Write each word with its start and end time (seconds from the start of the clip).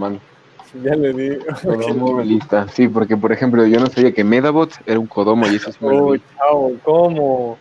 mano. 0.00 0.20
Ya 0.82 0.94
le 0.94 1.12
di. 1.12 1.38
Kodomo 1.64 2.16
realista. 2.18 2.66
Sí, 2.68 2.88
porque 2.88 3.16
por 3.16 3.32
ejemplo, 3.32 3.66
yo 3.66 3.78
no 3.80 3.86
sabía 3.86 4.12
que 4.12 4.22
Medabot 4.24 4.70
era 4.86 4.98
un 4.98 5.06
Kodomo 5.06 5.46
y 5.48 5.56
eso 5.56 5.70
es 5.70 5.80
muy 5.80 5.96
Uy, 5.96 6.22
chao, 6.36 6.72
¿cómo? 6.84 7.58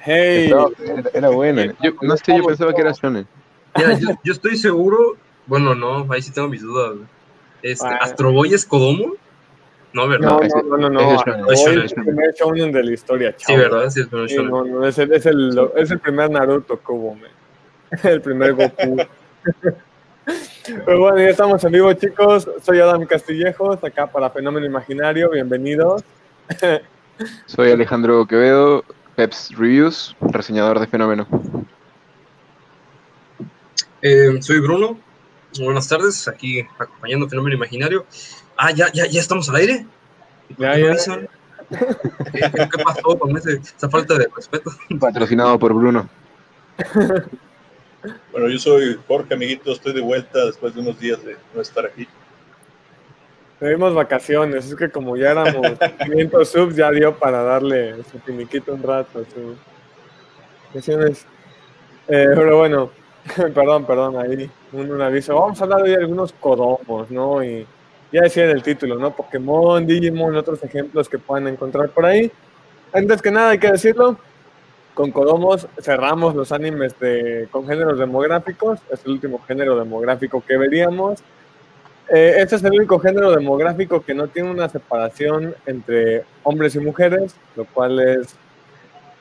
Hey. 0.00 0.44
Estaba- 0.46 0.68
era, 0.84 1.10
era 1.14 1.28
bueno. 1.30 1.62
Yo, 1.82 1.92
no 2.02 2.16
sé, 2.16 2.36
yo 2.36 2.44
pensaba 2.44 2.72
que 2.74 2.80
era 2.80 2.92
Shonen. 2.92 3.26
Mira, 3.76 3.98
yo, 3.98 4.08
yo 4.22 4.32
estoy 4.32 4.56
seguro, 4.56 5.16
bueno, 5.46 5.74
no, 5.74 6.06
ahí 6.12 6.22
sí 6.22 6.30
tengo 6.32 6.48
mis 6.48 6.62
dudas. 6.62 6.96
Este, 7.62 7.86
Ah. 7.86 7.98
¿Astro 8.02 8.30
Boy 8.32 8.54
es 8.54 8.64
Kodomo? 8.64 9.14
No, 9.92 10.06
¿verdad? 10.08 10.28
No, 10.30 10.42
ese- 10.42 10.62
no, 10.62 10.76
no, 10.76 10.90
no, 10.90 11.50
es 11.52 11.66
el 11.66 11.84
primer 12.04 12.34
shonen 12.34 12.70
de 12.72 12.82
la 12.84 12.92
historia, 12.92 13.34
Sí, 13.36 13.46
chao. 13.48 13.56
¿verdad? 13.56 13.90
Sí, 13.90 14.00
es 14.00 14.10
bueno, 14.10 14.28
Sí, 14.28 14.34
shonen. 14.36 14.50
no, 14.50 14.64
no, 14.64 14.86
es 14.86 14.98
el, 14.98 15.12
es 15.12 15.26
el, 15.26 15.70
es 15.76 15.90
el 15.90 15.98
primer 16.00 16.30
Naruto 16.30 16.78
hubo, 16.88 17.14
man. 17.14 17.30
El 18.04 18.20
primer 18.20 18.54
Goku. 18.54 18.96
Pero 20.66 20.98
bueno, 21.00 21.18
ya 21.18 21.28
estamos 21.28 21.62
en 21.64 21.72
vivo, 21.72 21.92
chicos. 21.92 22.48
Soy 22.62 22.80
Adam 22.80 23.04
Castillejos, 23.06 23.82
acá 23.84 24.06
para 24.06 24.30
Fenómeno 24.30 24.64
Imaginario. 24.66 25.30
Bienvenidos. 25.30 26.02
Soy 27.46 27.70
Alejandro 27.70 28.26
Quevedo, 28.26 28.84
Peps 29.16 29.50
Reviews, 29.56 30.16
reseñador 30.20 30.80
de 30.80 30.86
Fenómeno. 30.88 31.26
Eh, 34.02 34.36
soy 34.40 34.58
Bruno. 34.60 34.98
Buenas 35.60 35.86
tardes, 35.88 36.26
aquí 36.26 36.66
acompañando 36.78 37.28
Fenómeno 37.28 37.54
Imaginario. 37.54 38.04
Ah, 38.56 38.72
ya, 38.72 38.90
ya, 38.92 39.06
ya 39.06 39.20
estamos 39.20 39.48
al 39.48 39.56
aire. 39.56 39.86
¿Y 40.48 40.54
por 40.54 40.66
Ya, 40.66 40.74
qué 40.74 40.80
no 40.80 40.86
ya. 40.86 40.90
avisan? 40.92 41.28
¿Qué, 42.32 42.40
qué- 42.40 42.68
qué 42.76 42.84
pasó 42.84 43.18
con 43.18 43.36
ese- 43.36 43.60
esa 43.76 43.88
falta 43.88 44.14
de 44.18 44.28
respeto? 44.34 44.70
Patrocinado 44.98 45.58
por 45.58 45.72
Bruno. 45.72 46.08
Bueno, 48.32 48.48
yo 48.48 48.58
soy 48.58 48.98
Jorge, 49.06 49.34
amiguito, 49.34 49.72
estoy 49.72 49.92
de 49.92 50.00
vuelta 50.00 50.44
después 50.46 50.74
de 50.74 50.80
unos 50.80 50.98
días 50.98 51.24
de 51.24 51.36
no 51.54 51.60
estar 51.60 51.86
aquí. 51.86 52.06
Tuvimos 53.58 53.94
vacaciones, 53.94 54.66
es 54.66 54.74
que 54.74 54.90
como 54.90 55.16
ya 55.16 55.30
éramos 55.30 55.78
500 56.04 56.48
subs, 56.48 56.76
ya 56.76 56.90
dio 56.90 57.14
para 57.16 57.42
darle 57.42 58.02
su 58.04 58.18
finiquito 58.20 58.74
un 58.74 58.82
rato. 58.82 59.24
Su... 59.32 59.56
vacaciones. 60.68 61.26
Eh, 62.08 62.26
pero 62.34 62.58
bueno, 62.58 62.90
perdón, 63.54 63.86
perdón, 63.86 64.18
ahí 64.18 64.50
un, 64.72 64.90
un 64.90 65.00
aviso. 65.00 65.34
Vamos 65.34 65.60
a 65.60 65.64
hablar 65.64 65.82
hoy 65.82 65.90
de 65.90 65.96
algunos 65.96 66.32
codomos, 66.32 67.10
¿no? 67.10 67.42
Y 67.42 67.66
ya 68.12 68.22
decía 68.22 68.44
en 68.44 68.50
el 68.50 68.62
título, 68.62 68.98
¿no? 68.98 69.14
Pokémon, 69.14 69.86
Digimon, 69.86 70.36
otros 70.36 70.62
ejemplos 70.62 71.08
que 71.08 71.18
puedan 71.18 71.48
encontrar 71.48 71.88
por 71.88 72.04
ahí. 72.04 72.30
Antes 72.92 73.22
que 73.22 73.30
nada, 73.30 73.50
hay 73.50 73.58
que 73.58 73.72
decirlo, 73.72 74.18
con 74.94 75.10
Kodomos 75.10 75.66
cerramos 75.80 76.34
los 76.34 76.52
animes 76.52 76.98
de, 77.00 77.48
con 77.50 77.66
géneros 77.66 77.98
demográficos, 77.98 78.78
es 78.90 79.04
el 79.04 79.12
último 79.12 79.40
género 79.46 79.76
demográfico 79.78 80.42
que 80.46 80.56
veríamos. 80.56 81.20
Eh, 82.08 82.34
este 82.38 82.56
es 82.56 82.64
el 82.64 82.72
único 82.72 82.98
género 82.98 83.32
demográfico 83.34 84.02
que 84.02 84.14
no 84.14 84.28
tiene 84.28 84.50
una 84.50 84.68
separación 84.68 85.54
entre 85.66 86.24
hombres 86.42 86.74
y 86.76 86.80
mujeres, 86.80 87.34
lo 87.56 87.64
cual 87.64 87.98
es, 87.98 88.36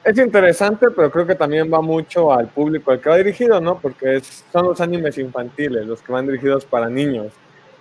es 0.04 0.18
interesante, 0.18 0.92
pero 0.92 1.10
creo 1.10 1.26
que 1.26 1.36
también 1.36 1.72
va 1.74 1.82
mucho 1.82 2.34
al 2.34 2.48
público 2.50 2.92
al 2.92 3.00
que 3.00 3.10
va 3.10 3.16
dirigido, 3.18 3.62
¿no? 3.62 3.80
Porque 3.80 4.18
es- 4.18 4.44
son 4.52 4.66
los 4.66 4.82
animes 4.82 5.18
infantiles, 5.18 5.86
los 5.88 6.02
que 6.02 6.12
van 6.12 6.26
dirigidos 6.28 6.66
para 6.66 6.90
niños. 6.90 7.28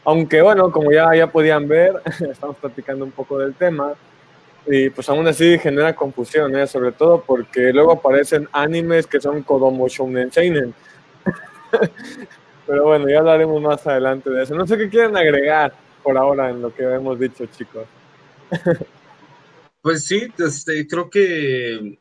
Aunque 0.04 0.40
bueno, 0.40 0.70
como 0.72 0.92
ya, 0.92 1.08
ya 1.16 1.26
podían 1.26 1.66
ver, 1.68 1.94
estamos 2.30 2.56
platicando 2.56 3.04
un 3.04 3.10
poco 3.12 3.38
del 3.38 3.54
tema, 3.54 3.92
y 4.66 4.90
pues 4.90 5.08
aún 5.08 5.26
así 5.26 5.58
genera 5.58 5.94
confusión, 5.94 6.56
¿eh? 6.56 6.66
sobre 6.66 6.92
todo 6.92 7.22
porque 7.26 7.72
luego 7.72 7.92
aparecen 7.92 8.48
animes 8.52 9.06
que 9.06 9.20
son 9.20 9.42
Kodomo 9.42 9.88
Shounen 9.88 10.30
Seinen. 10.32 10.74
Pero 12.66 12.84
bueno, 12.84 13.08
ya 13.08 13.18
hablaremos 13.18 13.60
más 13.60 13.86
adelante 13.86 14.30
de 14.30 14.44
eso. 14.44 14.54
No 14.54 14.66
sé 14.66 14.78
qué 14.78 14.88
quieren 14.88 15.16
agregar 15.16 15.74
por 16.02 16.16
ahora 16.16 16.50
en 16.50 16.62
lo 16.62 16.74
que 16.74 16.84
hemos 16.84 17.18
dicho, 17.18 17.46
chicos. 17.46 17.86
Pues 19.82 20.04
sí, 20.04 20.28
este, 20.38 20.86
creo 20.86 21.10
que, 21.10 21.98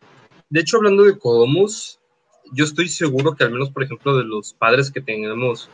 de 0.50 0.60
hecho, 0.60 0.78
hablando 0.78 1.04
de 1.04 1.18
Kodomos, 1.18 2.00
yo 2.54 2.66
estoy 2.66 2.88
seguro 2.90 3.36
que 3.36 3.44
al 3.44 3.52
menos, 3.52 3.72
por 3.72 3.82
ejemplo, 3.84 4.16
de 4.18 4.24
los 4.24 4.54
padres 4.54 4.92
que 4.92 5.02
tenemos 5.02 5.68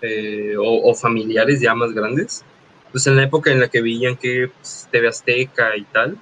eh, 0.00 0.54
o, 0.58 0.94
familiares 0.94 1.60
ya 1.60 1.74
más 1.74 1.92
grandes, 1.92 2.44
pues 2.92 3.06
en 3.06 3.16
la 3.16 3.24
época 3.24 3.52
en 3.52 3.60
la 3.60 3.68
que 3.68 3.82
veían 3.82 4.16
que 4.16 4.50
pues, 4.56 4.88
TV 4.90 5.08
Azteca 5.08 5.76
y 5.76 5.82
tal, 5.84 6.16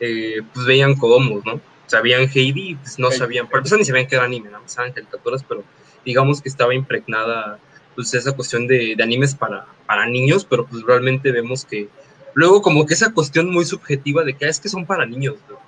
eh, 0.00 0.42
pues 0.54 0.66
veían 0.66 0.94
Kodomos, 0.96 1.44
¿no? 1.44 1.60
Sabían 1.86 2.28
Heidi, 2.34 2.74
pues 2.76 2.98
no 2.98 3.10
sabían, 3.10 3.46
para 3.46 3.58
empezar 3.58 3.78
ni 3.78 3.84
sabían 3.84 4.06
que 4.06 4.16
era 4.16 4.24
anime, 4.24 4.50
¿no? 4.50 4.60
Saben 4.66 4.92
caricaturas, 4.92 5.42
pero 5.48 5.64
digamos 6.04 6.40
que 6.42 6.48
estaba 6.48 6.74
impregnada 6.74 7.58
pues 7.94 8.12
esa 8.14 8.32
cuestión 8.32 8.66
de, 8.66 8.94
de 8.96 9.02
animes 9.02 9.34
para, 9.34 9.66
para 9.86 10.06
niños, 10.06 10.44
pero 10.44 10.66
pues 10.66 10.82
realmente 10.84 11.32
vemos 11.32 11.64
que 11.64 11.88
luego 12.34 12.62
como 12.62 12.86
que 12.86 12.94
esa 12.94 13.12
cuestión 13.12 13.50
muy 13.50 13.64
subjetiva 13.64 14.22
de 14.22 14.36
que 14.36 14.44
"Ah, 14.46 14.48
es 14.50 14.60
que 14.60 14.68
son 14.68 14.86
para 14.86 15.04
niños, 15.06 15.36
¿no? 15.48 15.58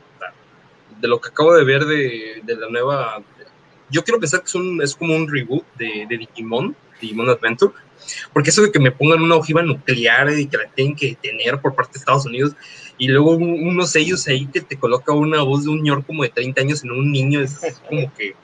De 1.01 1.09
lo 1.09 1.21
que 1.21 1.31
acabo 1.31 1.55
de 1.55 1.65
ver 1.65 1.87
de, 1.87 2.41
de 2.45 2.57
la 2.57 2.69
nueva, 2.69 3.23
yo 3.91 4.03
quiero 4.05 4.21
pensar 4.21 4.41
que 4.41 4.47
es, 4.47 4.55
un, 4.55 4.83
es 4.83 4.95
como 4.95 5.15
un 5.17 5.29
reboot 5.29 5.65
de, 5.77 6.07
de 6.09 6.19
Digimon, 6.19 6.77
Digimon 7.01 7.29
Adventure, 7.29 7.73
porque 8.33 8.51
eso 8.51 8.63
de 8.63 8.73
que 8.73 8.79
me 8.79 8.91
pongan 8.93 9.23
una 9.23 9.37
ojiva 9.37 9.63
nuclear 9.63 10.31
y 10.39 10.47
que 10.47 10.57
la 10.57 10.69
tienen 10.69 10.97
que 10.97 11.15
tener 11.17 11.61
por 11.61 11.75
parte 11.75 11.93
de 11.95 11.99
Estados 11.99 12.27
Unidos, 12.27 12.53
y 12.99 13.09
luego 13.09 13.33
un- 13.33 13.67
unos 13.69 13.91
sellos 13.93 14.27
ahí 14.29 14.47
que 14.47 14.61
te 14.61 14.79
coloca 14.79 15.13
una 15.13 15.43
voz 15.43 15.65
de 15.65 15.71
un 15.71 15.83
ñor 15.83 16.05
como 16.05 16.23
de 16.23 16.29
30 16.31 16.61
años 16.61 16.83
en 16.85 16.91
un 16.93 17.11
niño, 17.11 17.41
es 17.41 17.59
como 17.89 18.13
que 18.15 18.35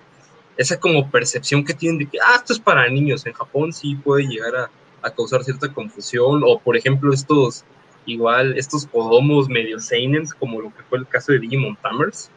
esa 0.57 0.81
como 0.81 1.11
percepción 1.11 1.65
que 1.65 1.75
tienen 1.75 1.99
de 1.99 2.07
que, 2.07 2.19
ah, 2.19 2.37
esto 2.37 2.55
es 2.55 2.59
para 2.59 2.89
niños, 2.89 3.27
en 3.27 3.35
Japón 3.35 3.73
sí 3.75 3.95
puede 3.97 4.27
llegar 4.27 4.57
a, 4.57 4.71
a 5.03 5.11
causar 5.11 5.45
cierta 5.45 5.73
confusión, 5.73 6.43
o 6.45 6.59
por 6.59 6.77
ejemplo 6.77 7.13
estos, 7.13 7.65
igual, 8.07 8.57
estos 8.57 8.87
kodomos 8.87 9.49
medio 9.49 9.79
seinens, 9.81 10.33
como 10.33 10.61
lo 10.63 10.69
que 10.75 10.83
fue 10.89 10.99
el 10.99 11.07
caso 11.07 11.33
de 11.33 11.41
Digimon 11.41 11.77
Tamers, 11.77 12.31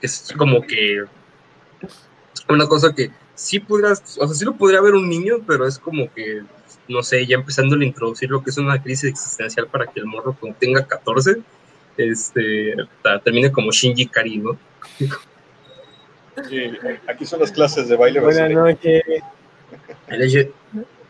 que 0.00 0.06
es 0.06 0.34
como 0.36 0.60
que 0.62 1.04
una 2.48 2.66
cosa 2.66 2.94
que 2.94 3.10
sí 3.34 3.60
podrías, 3.60 4.18
o 4.18 4.26
sea, 4.26 4.34
sí 4.34 4.44
lo 4.44 4.54
podría 4.54 4.80
ver 4.80 4.94
un 4.94 5.08
niño, 5.08 5.36
pero 5.46 5.66
es 5.66 5.78
como 5.78 6.12
que, 6.12 6.42
no 6.88 7.02
sé, 7.02 7.26
ya 7.26 7.36
empezando 7.36 7.76
a 7.76 7.84
introducir 7.84 8.30
lo 8.30 8.42
que 8.42 8.50
es 8.50 8.58
una 8.58 8.82
crisis 8.82 9.10
existencial 9.10 9.66
para 9.68 9.86
que 9.86 10.00
el 10.00 10.06
morro 10.06 10.36
cuando 10.38 10.58
tenga 10.58 10.86
14, 10.86 11.36
este, 11.96 12.74
termine 13.24 13.52
como 13.52 13.70
Shinji 13.70 14.06
Kari, 14.06 14.38
¿no? 14.38 14.58
Eh, 16.50 17.00
aquí 17.06 17.26
son 17.26 17.40
las 17.40 17.52
clases 17.52 17.88
de 17.88 17.96
baile 17.96 18.20
Buenas 18.20 18.50
noches. 18.50 19.02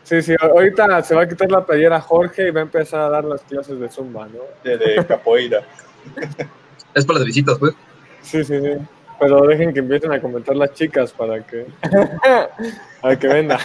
Sí, 0.03 0.21
sí, 0.21 0.35
ahorita 0.37 1.01
se 1.01 1.15
va 1.15 1.21
a 1.21 1.27
quitar 1.27 1.49
la 1.49 1.65
playera 1.65 2.01
Jorge 2.01 2.49
y 2.49 2.51
va 2.51 2.59
a 2.59 2.63
empezar 2.63 2.99
a 2.99 3.09
dar 3.09 3.23
las 3.23 3.41
clases 3.41 3.79
de 3.79 3.89
Zumba, 3.89 4.27
¿no? 4.27 4.41
de, 4.63 4.77
de 4.77 5.05
capoeira. 5.05 5.63
Es 6.93 7.05
para 7.05 7.19
las 7.19 7.25
visitas, 7.25 7.57
pues. 7.57 7.73
Sí, 8.21 8.43
sí, 8.43 8.59
sí. 8.59 8.71
Pero 9.19 9.41
dejen 9.47 9.73
que 9.73 9.79
empiecen 9.79 10.11
a 10.11 10.19
comentar 10.21 10.55
las 10.55 10.73
chicas 10.73 11.11
para 11.13 11.45
que. 11.45 11.65
para 13.01 13.17
que 13.19 13.27
venda. 13.27 13.59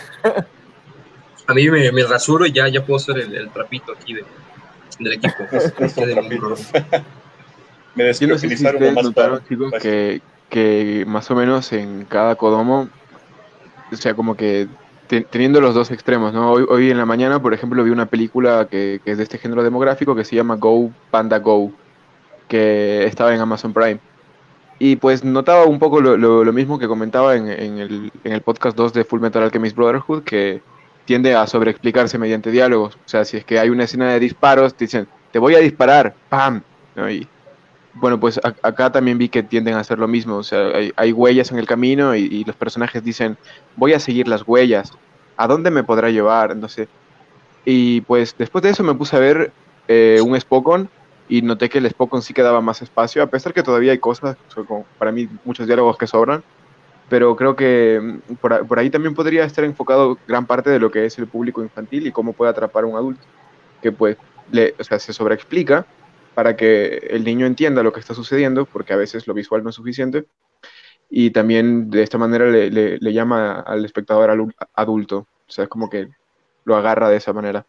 A 1.46 1.54
mí 1.54 1.68
me, 1.70 1.90
me 1.92 2.02
rasuro 2.04 2.44
y 2.46 2.52
ya, 2.52 2.68
ya 2.68 2.84
puedo 2.84 2.98
ser 2.98 3.18
el, 3.18 3.34
el 3.34 3.48
trapito 3.50 3.92
aquí 3.92 4.14
de- 4.14 4.24
del 4.98 5.12
equipo. 5.14 5.34
De 5.96 6.14
Me 7.94 8.12
Yo 8.12 8.28
no 8.28 8.38
sé 8.38 8.48
si 8.48 8.64
despeopilizaron 8.64 8.74
ustedes 8.76 8.92
nomás 8.92 9.04
notaron, 9.04 9.36
para. 9.38 9.48
chicos, 9.48 9.70
para- 9.70 9.82
que, 9.82 10.20
que 10.50 11.04
más 11.06 11.30
o 11.30 11.34
menos 11.34 11.72
en 11.72 12.04
cada 12.04 12.36
Kodomo, 12.36 12.88
o 13.90 13.96
sea, 13.96 14.14
como 14.14 14.36
que 14.36 14.68
te- 15.08 15.22
teniendo 15.22 15.60
los 15.60 15.74
dos 15.74 15.90
extremos, 15.90 16.32
¿no? 16.32 16.52
Hoy, 16.52 16.66
hoy 16.68 16.90
en 16.90 16.98
la 16.98 17.06
mañana, 17.06 17.40
por 17.42 17.54
ejemplo, 17.54 17.82
vi 17.82 17.90
una 17.90 18.06
película 18.06 18.68
que, 18.70 19.00
que 19.04 19.12
es 19.12 19.16
de 19.18 19.24
este 19.24 19.38
género 19.38 19.62
demográfico 19.64 20.14
que 20.14 20.24
se 20.24 20.36
llama 20.36 20.56
Go 20.56 20.90
Panda 21.10 21.38
Go, 21.38 21.72
que 22.46 23.04
estaba 23.06 23.34
en 23.34 23.40
Amazon 23.40 23.72
Prime. 23.72 23.98
Y 24.78 24.96
pues 24.96 25.24
notaba 25.24 25.64
un 25.64 25.78
poco 25.78 26.00
lo, 26.00 26.16
lo- 26.16 26.44
lo 26.44 26.52
mismo 26.52 26.78
que 26.78 26.86
comentaba 26.86 27.34
en, 27.36 27.48
en 27.48 27.78
el, 27.78 28.12
en 28.24 28.32
el 28.32 28.40
podcast 28.42 28.76
2 28.76 28.92
de 28.92 29.04
Full 29.04 29.20
Metal 29.20 29.42
Alchemist 29.42 29.76
Brotherhood, 29.76 30.22
que 30.22 30.62
tiende 31.04 31.34
a 31.34 31.46
sobreexplicarse 31.46 32.18
mediante 32.18 32.50
diálogos. 32.50 32.94
O 32.94 33.08
sea, 33.08 33.24
si 33.24 33.38
es 33.38 33.44
que 33.44 33.58
hay 33.58 33.70
una 33.70 33.84
escena 33.84 34.12
de 34.12 34.20
disparos, 34.20 34.74
te 34.74 34.84
dicen, 34.84 35.08
te 35.32 35.38
voy 35.38 35.54
a 35.54 35.58
disparar, 35.58 36.14
¡pam! 36.28 36.62
¿no? 36.94 37.10
Y 37.10 37.26
bueno, 37.94 38.20
pues 38.20 38.38
acá 38.44 38.92
también 38.92 39.18
vi 39.18 39.28
que 39.28 39.42
tienden 39.42 39.74
a 39.74 39.80
hacer 39.80 39.98
lo 39.98 40.06
mismo. 40.06 40.36
O 40.36 40.42
sea, 40.44 40.70
hay, 40.96 41.12
huellas 41.12 41.50
en 41.50 41.58
el 41.58 41.66
camino 41.66 42.14
y, 42.14 42.44
los 42.44 42.54
personajes 42.54 43.02
dicen, 43.02 43.36
voy 43.76 43.94
a 43.94 44.00
seguir 44.00 44.28
las 44.28 44.46
huellas. 44.46 44.92
¿A 45.36 45.46
dónde 45.48 45.70
me 45.70 45.82
podrá 45.82 46.10
llevar? 46.10 46.56
Sé. 46.68 46.88
Y 47.64 48.02
pues 48.02 48.34
después 48.38 48.62
de 48.62 48.70
eso 48.70 48.84
me 48.84 48.94
puse 48.94 49.16
a 49.16 49.20
ver 49.20 49.52
eh, 49.88 50.20
un 50.24 50.38
Spokon 50.40 50.88
y 51.28 51.42
noté 51.42 51.68
que 51.68 51.78
el 51.78 51.90
Spokon 51.90 52.22
sí 52.22 52.34
quedaba 52.34 52.60
más 52.62 52.82
espacio, 52.82 53.22
a 53.22 53.28
pesar 53.30 53.54
que 53.54 53.62
todavía 53.62 53.92
hay 53.92 53.98
cosas, 54.00 54.38
para 54.98 55.12
mí 55.12 55.28
muchos 55.44 55.66
diálogos 55.66 55.98
que 55.98 56.06
sobran. 56.06 56.44
Pero 57.08 57.36
creo 57.36 57.56
que 57.56 58.00
mm, 58.28 58.36
por, 58.36 58.78
ahí 58.78 58.90
también 58.90 59.14
podría 59.14 59.44
estar 59.44 59.64
enfocado 59.64 60.20
gran 60.26 60.46
parte 60.46 60.70
de 60.70 60.78
lo 60.80 60.90
que 60.90 61.06
es 61.06 61.18
el 61.18 61.28
público 61.28 61.62
infantil 61.62 62.06
y 62.06 62.12
cómo 62.12 62.34
puede 62.34 62.50
atrapar 62.50 62.84
a 62.84 62.86
un 62.88 62.96
adulto. 62.96 63.28
Que 63.80 63.92
pues 63.92 64.18
le, 64.46 64.76
o 64.78 64.84
sea, 64.84 64.98
se 64.98 65.12
sobreexplica 65.14 65.88
para 66.34 66.56
que 66.56 66.98
el 67.10 67.24
niño 67.24 67.46
entienda 67.46 67.82
lo 67.82 67.92
que 67.92 68.00
está 68.00 68.14
sucediendo, 68.14 68.66
porque 68.66 68.92
a 68.94 68.96
veces 68.96 69.26
lo 69.26 69.34
visual 69.34 69.62
no 69.64 69.70
es 69.70 69.76
suficiente, 69.76 70.26
y 71.10 71.30
también 71.30 71.90
de 71.90 72.02
esta 72.02 72.18
manera 72.18 72.46
le, 72.46 72.70
le- 72.70 73.12
llama 73.12 73.60
al 73.60 73.84
espectador 73.84 74.30
adulto, 74.74 75.18
o 75.20 75.50
sea, 75.50 75.64
es 75.64 75.70
como 75.70 75.88
que 75.90 76.08
lo 76.64 76.76
agarra 76.76 77.08
de 77.08 77.16
esa 77.16 77.32
manera. 77.32 77.66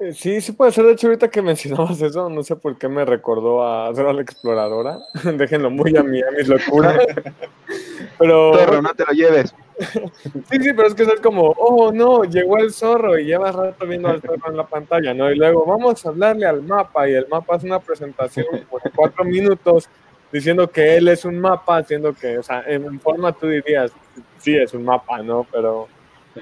Eh, 0.00 0.12
Sí, 0.12 0.40
sí 0.40 0.52
puede 0.52 0.72
ser. 0.72 0.84
De 0.84 0.92
hecho, 0.92 1.06
ahorita 1.06 1.28
que 1.28 1.42
mencionabas 1.42 2.00
eso, 2.00 2.28
no 2.28 2.42
sé 2.42 2.56
por 2.56 2.76
qué 2.76 2.88
me 2.88 3.04
recordó 3.04 3.66
a 3.66 3.92
Dora 3.92 4.12
la 4.12 4.22
Exploradora. 4.22 4.98
Déjenlo 5.36 5.70
muy 5.70 5.96
a 5.96 6.02
mí, 6.02 6.20
a 6.20 6.30
mis 6.36 6.48
locuras. 6.48 6.98
Pero 8.18 8.54
Zorro, 8.56 8.82
no 8.82 8.94
te 8.94 9.04
lo 9.04 9.12
lleves. 9.12 9.54
sí, 9.78 10.58
sí, 10.60 10.72
pero 10.72 10.86
es 10.86 10.94
que 10.94 11.02
es 11.02 11.20
como, 11.20 11.50
oh 11.58 11.90
no, 11.90 12.22
llegó 12.22 12.58
el 12.58 12.72
zorro 12.72 13.18
y 13.18 13.24
llevas 13.24 13.54
rato 13.56 13.86
viendo 13.86 14.08
al 14.08 14.20
zorro 14.20 14.50
en 14.50 14.56
la 14.56 14.66
pantalla, 14.66 15.12
¿no? 15.12 15.32
Y 15.32 15.36
luego 15.36 15.64
vamos 15.66 16.06
a 16.06 16.10
hablarle 16.10 16.46
al 16.46 16.62
mapa 16.62 17.08
y 17.08 17.14
el 17.14 17.26
mapa 17.26 17.56
es 17.56 17.64
una 17.64 17.80
presentación 17.80 18.46
por 18.70 18.82
cuatro 18.94 19.24
minutos 19.24 19.88
diciendo 20.30 20.70
que 20.70 20.96
él 20.96 21.08
es 21.08 21.24
un 21.24 21.40
mapa, 21.40 21.78
haciendo 21.78 22.12
que, 22.12 22.38
o 22.38 22.42
sea, 22.42 22.62
en 22.66 23.00
forma 23.00 23.32
tú 23.32 23.48
dirías, 23.48 23.90
sí, 24.38 24.56
es 24.56 24.74
un 24.74 24.84
mapa, 24.84 25.20
¿no? 25.22 25.44
Pero 25.50 25.88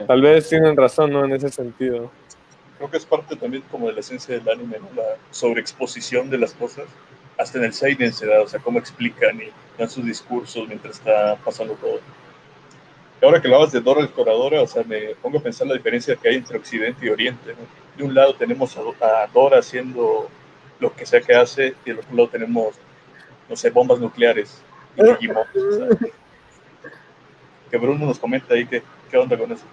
tal 0.06 0.20
vez 0.20 0.48
tienen 0.48 0.76
razón, 0.76 1.12
¿no? 1.12 1.25
En 1.25 1.32
ese 1.32 1.48
sentido. 1.48 2.10
Creo 2.82 2.90
que 2.90 2.96
es 2.96 3.06
parte 3.06 3.37
también 3.37 3.62
como 3.70 3.87
de 3.87 3.93
la 3.93 4.00
esencia 4.00 4.37
del 4.37 4.49
anime, 4.49 4.76
¿no? 4.81 4.88
La 5.00 5.17
sobreexposición 5.31 6.29
de 6.31 6.37
las 6.37 6.52
cosas. 6.52 6.87
Hasta 7.38 7.58
en 7.58 7.67
el 7.67 7.73
Seinen 7.73 8.12
se 8.12 8.26
da, 8.26 8.43
o 8.43 8.49
sea, 8.49 8.58
cómo 8.58 8.81
explican 8.81 9.40
y 9.40 9.50
dan 9.79 9.88
sus 9.88 10.05
discursos 10.05 10.67
mientras 10.67 10.99
está 10.99 11.37
pasando 11.44 11.75
todo. 11.75 12.00
Y 13.20 13.25
ahora 13.25 13.40
que 13.40 13.46
hablabas 13.46 13.70
de 13.70 13.81
Dora 13.81 14.00
la 14.00 14.06
Exploradora, 14.06 14.62
o 14.62 14.67
sea, 14.67 14.82
me 14.82 15.14
pongo 15.23 15.38
a 15.38 15.43
pensar 15.44 15.69
la 15.69 15.75
diferencia 15.75 16.17
que 16.17 16.29
hay 16.29 16.34
entre 16.34 16.58
Occidente 16.58 17.06
y 17.06 17.11
Oriente, 17.11 17.52
¿no? 17.52 17.96
De 17.96 18.02
un 18.02 18.14
lado 18.17 18.34
tenemos 18.34 18.76
a, 18.76 19.29
Dora 19.32 19.61
haciendo 19.61 20.29
lo 20.81 20.93
que 20.93 21.06
sea 21.06 21.20
que 21.20 21.37
hace, 21.37 21.76
y 21.84 21.90
del 21.90 22.00
otro 22.00 22.17
lado 22.17 22.31
tenemos, 22.31 22.75
no 23.49 23.55
sé, 23.55 23.70
bombas 23.70 24.00
nucleares 24.00 24.61
y 24.96 25.05
Digimon. 25.05 25.46
que 27.70 27.76
Bruno 27.76 28.06
nos 28.06 28.19
comenta 28.19 28.55
ahí 28.55 28.67
que, 28.67 28.82
qué 29.08 29.19
onda 29.19 29.38
con 29.38 29.52
eso. 29.52 29.67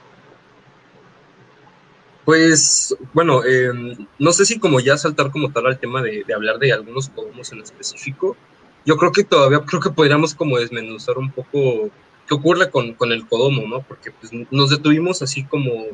Pues, 2.26 2.96
bueno, 3.14 3.44
eh, 3.44 3.72
no 4.20 4.32
sé 4.34 4.46
si 4.46 4.60
como 4.60 4.80
ya 4.80 4.98
saltar 4.98 5.32
como 5.32 5.52
tal 5.52 5.66
al 5.66 5.80
tema 5.80 6.02
de, 6.02 6.24
de 6.28 6.34
hablar 6.34 6.60
de 6.60 6.74
algunos 6.74 7.10
Kodomos 7.10 7.52
en 7.52 7.62
específico. 7.62 8.38
Yo 8.86 8.98
creo 8.98 9.12
que 9.12 9.24
todavía 9.24 9.62
creo 9.62 9.82
que 9.82 9.90
podríamos 9.90 10.36
como 10.36 10.58
desmenuzar 10.58 11.18
un 11.18 11.32
poco 11.32 11.90
qué 12.28 12.36
ocurre 12.36 12.70
con, 12.70 12.94
con 12.94 13.12
el 13.12 13.28
Kodomo, 13.28 13.68
¿no? 13.68 13.82
Porque 13.82 14.12
pues, 14.12 14.32
nos 14.52 14.70
detuvimos 14.70 15.22
así 15.22 15.44
como 15.44 15.86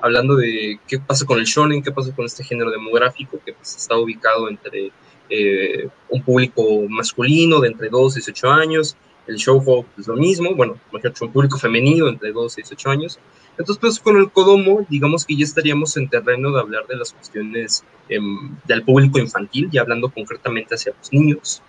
hablando 0.00 0.36
de 0.36 0.78
qué 0.86 0.98
pasa 0.98 1.26
con 1.26 1.38
el 1.38 1.44
shonen, 1.44 1.82
qué 1.82 1.92
pasa 1.92 2.14
con 2.14 2.24
este 2.24 2.44
género 2.44 2.70
demográfico 2.70 3.38
que 3.44 3.52
pues, 3.52 3.76
está 3.76 3.96
ubicado 3.96 4.48
entre 4.48 4.92
eh, 5.28 5.88
un 6.08 6.22
público 6.22 6.62
masculino 6.88 7.60
de 7.60 7.68
entre 7.68 7.88
2 7.88 8.14
y 8.14 8.20
18 8.20 8.50
años, 8.50 8.96
el 9.26 9.36
shoujo 9.36 9.86
es 9.98 10.06
lo 10.06 10.16
mismo, 10.16 10.54
bueno, 10.54 10.78
un 10.92 11.32
público 11.32 11.58
femenino 11.58 12.08
entre 12.08 12.32
2 12.32 12.58
y 12.58 12.62
18 12.62 12.90
años. 12.90 13.18
Entonces, 13.58 13.78
pues 13.80 14.00
con 14.00 14.16
el 14.16 14.30
Kodomo, 14.30 14.86
digamos 14.88 15.24
que 15.24 15.36
ya 15.36 15.44
estaríamos 15.44 15.96
en 15.96 16.08
terreno 16.08 16.50
de 16.52 16.60
hablar 16.60 16.86
de 16.86 16.96
las 16.96 17.12
cuestiones 17.12 17.84
eh, 18.08 18.18
del 18.66 18.82
público 18.84 19.18
infantil, 19.18 19.68
ya 19.70 19.82
hablando 19.82 20.10
concretamente 20.10 20.74
hacia 20.74 20.94
los 20.96 21.12
niños, 21.12 21.62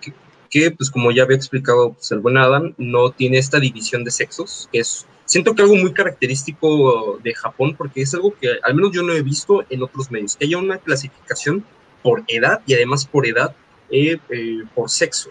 que, 0.00 0.12
que, 0.50 0.70
pues 0.72 0.90
como 0.90 1.12
ya 1.12 1.22
había 1.22 1.36
explicado 1.36 1.92
pues, 1.92 2.10
el 2.12 2.18
buen 2.18 2.36
Adam, 2.36 2.74
no 2.78 3.10
tiene 3.10 3.38
esta 3.38 3.60
división 3.60 4.02
de 4.04 4.10
sexos, 4.10 4.68
que 4.72 4.80
es, 4.80 5.06
siento 5.24 5.54
que 5.54 5.62
algo 5.62 5.76
muy 5.76 5.92
característico 5.92 7.18
de 7.22 7.34
Japón, 7.34 7.76
porque 7.78 8.02
es 8.02 8.12
algo 8.14 8.34
que 8.34 8.48
al 8.62 8.74
menos 8.74 8.90
yo 8.92 9.02
no 9.02 9.12
he 9.12 9.22
visto 9.22 9.64
en 9.70 9.82
otros 9.82 10.10
medios, 10.10 10.36
que 10.36 10.46
haya 10.46 10.58
una 10.58 10.78
clasificación 10.78 11.64
por 12.02 12.24
edad 12.26 12.60
y 12.66 12.74
además 12.74 13.06
por 13.06 13.26
edad, 13.26 13.54
eh, 13.90 14.18
eh, 14.30 14.64
por 14.74 14.90
sexo 14.90 15.30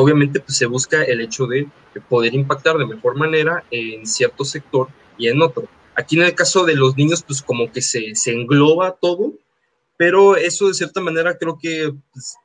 obviamente 0.00 0.40
pues, 0.40 0.56
se 0.56 0.66
busca 0.66 1.02
el 1.02 1.20
hecho 1.20 1.46
de 1.46 1.68
poder 2.08 2.34
impactar 2.34 2.76
de 2.76 2.86
mejor 2.86 3.16
manera 3.16 3.64
en 3.70 4.06
cierto 4.06 4.44
sector 4.44 4.88
y 5.18 5.28
en 5.28 5.40
otro. 5.42 5.68
Aquí 5.94 6.16
en 6.16 6.24
el 6.24 6.34
caso 6.34 6.64
de 6.64 6.74
los 6.74 6.96
niños, 6.96 7.22
pues 7.22 7.42
como 7.42 7.72
que 7.72 7.80
se, 7.80 8.12
engloba 8.26 8.96
todo, 9.00 9.32
pero 9.96 10.36
eso 10.36 10.68
de 10.68 10.74
cierta 10.74 11.00
manera 11.00 11.38
creo 11.38 11.58
que 11.58 11.94
pues, 12.12 12.36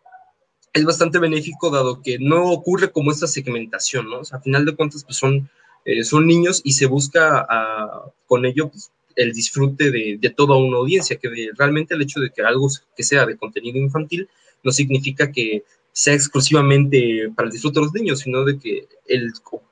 es 0.73 0.85
bastante 0.85 1.19
benéfico 1.19 1.69
dado 1.69 2.01
que 2.01 2.17
no 2.19 2.49
ocurre 2.51 2.91
como 2.91 3.11
esta 3.11 3.27
segmentación, 3.27 4.09
¿no? 4.09 4.19
O 4.19 4.25
sea, 4.25 4.37
a 4.37 4.41
final 4.41 4.63
de 4.63 4.75
cuentas, 4.75 5.03
pues 5.03 5.17
son, 5.17 5.49
eh, 5.83 6.03
son 6.05 6.27
niños 6.27 6.61
y 6.63 6.73
se 6.73 6.85
busca 6.85 7.45
a, 7.49 8.05
con 8.25 8.45
ello 8.45 8.69
pues, 8.69 8.91
el 9.17 9.33
disfrute 9.33 9.91
de, 9.91 10.17
de, 10.21 10.29
toda 10.29 10.55
una 10.55 10.77
audiencia, 10.77 11.17
que 11.17 11.27
de, 11.27 11.49
realmente 11.57 11.93
el 11.93 12.01
hecho 12.01 12.21
de 12.21 12.29
que 12.29 12.41
algo 12.41 12.69
que 12.95 13.03
sea 13.03 13.25
de 13.25 13.35
contenido 13.35 13.77
infantil 13.77 14.29
no 14.63 14.71
significa 14.71 15.31
que 15.31 15.65
sea 15.91 16.13
exclusivamente 16.13 17.31
para 17.35 17.47
el 17.47 17.53
disfrute 17.53 17.79
de 17.79 17.85
los 17.85 17.93
niños, 17.93 18.19
sino 18.19 18.45
de 18.45 18.57
que 18.57 18.87
el, 19.07 19.31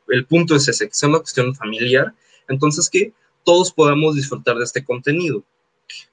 el 0.10 0.26
punto 0.26 0.56
es 0.56 0.68
ese, 0.68 0.88
que 0.88 0.94
sea 0.94 1.10
una 1.10 1.20
cuestión 1.20 1.56
familiar, 1.56 2.14
entonces 2.48 2.90
que 2.90 3.14
todos 3.44 3.72
podamos 3.72 4.16
disfrutar 4.16 4.58
de 4.58 4.64
este 4.64 4.84
contenido. 4.84 5.44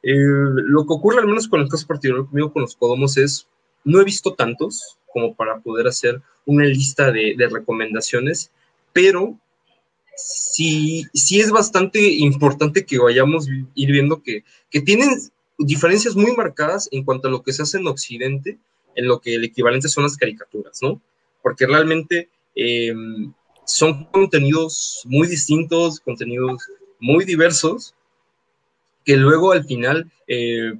Eh, 0.03 0.14
lo 0.14 0.87
que 0.87 0.93
ocurre, 0.94 1.20
al 1.20 1.26
menos 1.26 1.49
con 1.49 1.61
el 1.61 1.69
caso 1.69 1.87
particular 1.87 2.25
conmigo 2.26 2.53
con 2.53 2.62
los 2.62 2.76
Kodomos, 2.76 3.17
es, 3.17 3.47
no 3.85 4.00
he 4.00 4.05
visto 4.05 4.35
tantos 4.35 4.97
como 5.12 5.35
para 5.35 5.58
poder 5.61 5.87
hacer 5.87 6.20
una 6.44 6.64
lista 6.64 7.11
de, 7.11 7.35
de 7.37 7.49
recomendaciones, 7.49 8.50
pero 8.93 9.38
sí, 10.17 11.05
sí 11.12 11.41
es 11.41 11.50
bastante 11.50 12.00
importante 12.00 12.87
que 12.87 12.99
vayamos 12.99 13.49
ir 13.75 13.93
viendo 13.93 14.23
que, 14.23 14.44
que 14.70 14.81
tienen 14.81 15.11
diferencias 15.59 16.17
muy 16.17 16.35
marcadas 16.37 16.88
en 16.93 17.05
cuanto 17.05 17.29
a 17.29 17.31
lo 17.31 17.43
que 17.43 17.52
se 17.52 17.62
hace 17.62 17.79
en 17.79 17.87
Occidente, 17.87 18.59
en 18.97 19.07
lo 19.07 19.21
que 19.21 19.35
el 19.35 19.45
equivalente 19.45 19.89
son 19.89 20.05
las 20.05 20.17
caricaturas, 20.17 20.83
¿no? 20.83 21.01
Porque 21.43 21.67
realmente 21.67 22.29
eh, 22.57 22.93
son 23.65 24.07
contenidos 24.07 25.03
muy 25.05 25.29
distintos, 25.29 26.01
contenidos 26.01 26.69
muy 26.99 27.25
diversos, 27.25 27.95
que 29.05 29.17
luego 29.17 29.53
al 29.53 29.65
final 29.65 30.11
eh, 30.27 30.73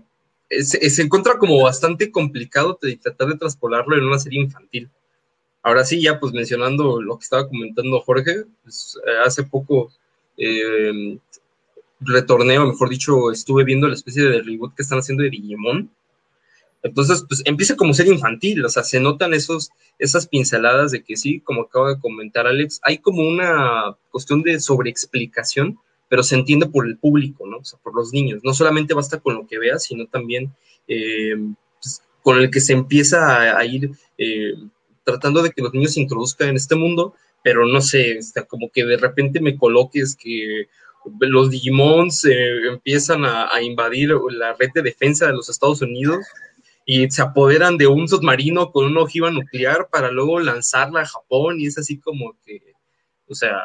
se, 0.61 1.03
encuentra 1.03 1.39
como 1.39 1.63
bastante 1.63 2.11
complicado 2.11 2.79
tratar 3.01 3.29
de 3.29 3.39
traspolarlo 3.39 3.97
en 3.97 4.05
una 4.05 4.19
serie 4.19 4.41
infantil. 4.41 4.91
Ahora 5.63 5.85
sí, 5.85 6.01
ya 6.01 6.19
pues 6.19 6.33
mencionando 6.33 7.01
lo 7.01 7.19
que 7.19 7.25
estaba 7.25 7.49
comentando 7.49 8.01
Jorge, 8.01 8.45
pues, 8.63 8.99
hace 9.25 9.45
poco 9.45 9.93
eh, 10.37 11.19
mejor 12.01 12.89
dicho, 12.89 13.31
estuve 13.31 13.65
viendo 13.65 13.89
la 13.89 13.95
especie 13.95 14.23
de 14.25 14.43
reboot 14.43 14.75
que 14.75 14.83
están 14.83 14.99
haciendo 14.99 15.23
de 15.23 15.31
Digimon, 15.31 15.91
entonces, 16.87 17.25
pues 17.29 17.43
empieza 17.45 17.77
como 17.77 17.93
ser 17.93 18.07
infantil, 18.07 18.65
o 18.65 18.69
sea, 18.69 18.85
se 18.85 19.01
notan 19.01 19.35
esos, 19.35 19.71
esas 19.99 20.27
pinceladas 20.29 20.93
de 20.93 21.03
que 21.03 21.17
sí, 21.17 21.41
como 21.41 21.63
acaba 21.63 21.91
de 21.91 22.01
comentar 22.01 22.47
Alex, 22.47 22.81
hay 22.83 22.99
como 22.99 23.23
una 23.23 23.97
cuestión 24.11 24.43
de 24.43 24.61
sobreexplicación, 24.61 25.79
pero 26.09 26.23
se 26.23 26.37
entiende 26.37 26.67
por 26.67 26.87
el 26.87 26.97
público, 26.99 27.47
¿no? 27.47 27.59
O 27.59 27.65
sea, 27.65 27.79
por 27.83 27.95
los 27.95 28.13
niños. 28.13 28.41
No 28.45 28.55
solamente 28.55 28.95
basta 28.95 29.19
con 29.19 29.35
lo 29.35 29.47
que 29.47 29.59
veas, 29.59 29.83
sino 29.83 30.07
también 30.07 30.53
eh, 30.87 31.35
pues, 31.83 32.03
con 32.23 32.39
el 32.39 32.51
que 32.51 32.61
se 32.61 32.73
empieza 32.73 33.59
a, 33.59 33.65
ir 33.65 33.91
eh, 34.17 34.55
tratando 35.03 35.43
de 35.43 35.51
que 35.51 35.63
los 35.63 35.75
niños 35.75 35.95
se 35.95 36.01
introduzcan 36.01 36.51
en 36.51 36.57
este 36.57 36.77
mundo, 36.77 37.15
pero 37.43 37.67
no 37.67 37.81
sé, 37.81 38.23
sea, 38.23 38.45
como 38.45 38.71
que 38.71 38.85
de 38.85 38.97
repente 38.97 39.41
me 39.41 39.57
coloques 39.57 40.15
que 40.15 40.69
los 41.21 41.51
Digimons 41.51 42.25
eh, 42.25 42.69
empiezan 42.69 43.25
a, 43.25 43.53
a 43.53 43.63
invadir 43.63 44.11
la 44.31 44.55
red 44.55 44.71
de 44.75 44.83
defensa 44.83 45.27
de 45.27 45.33
los 45.33 45.49
Estados 45.49 45.83
Unidos 45.83 46.25
y 46.89 47.11
se 47.11 47.21
apoderan 47.21 47.77
de 47.77 47.89
un 47.89 48.07
submarino 48.07 48.71
con 48.71 48.87
una 48.87 49.03
ojiva 49.03 49.29
nuclear 49.31 49.89
para 49.91 50.13
luego 50.13 50.39
lanzarla 50.39 51.01
a 51.01 51.07
Japón 51.07 51.57
y 51.59 51.67
es 51.67 51.77
así 51.77 51.99
como 51.99 52.37
que, 52.47 52.63
o 53.29 53.35
sea, 53.35 53.61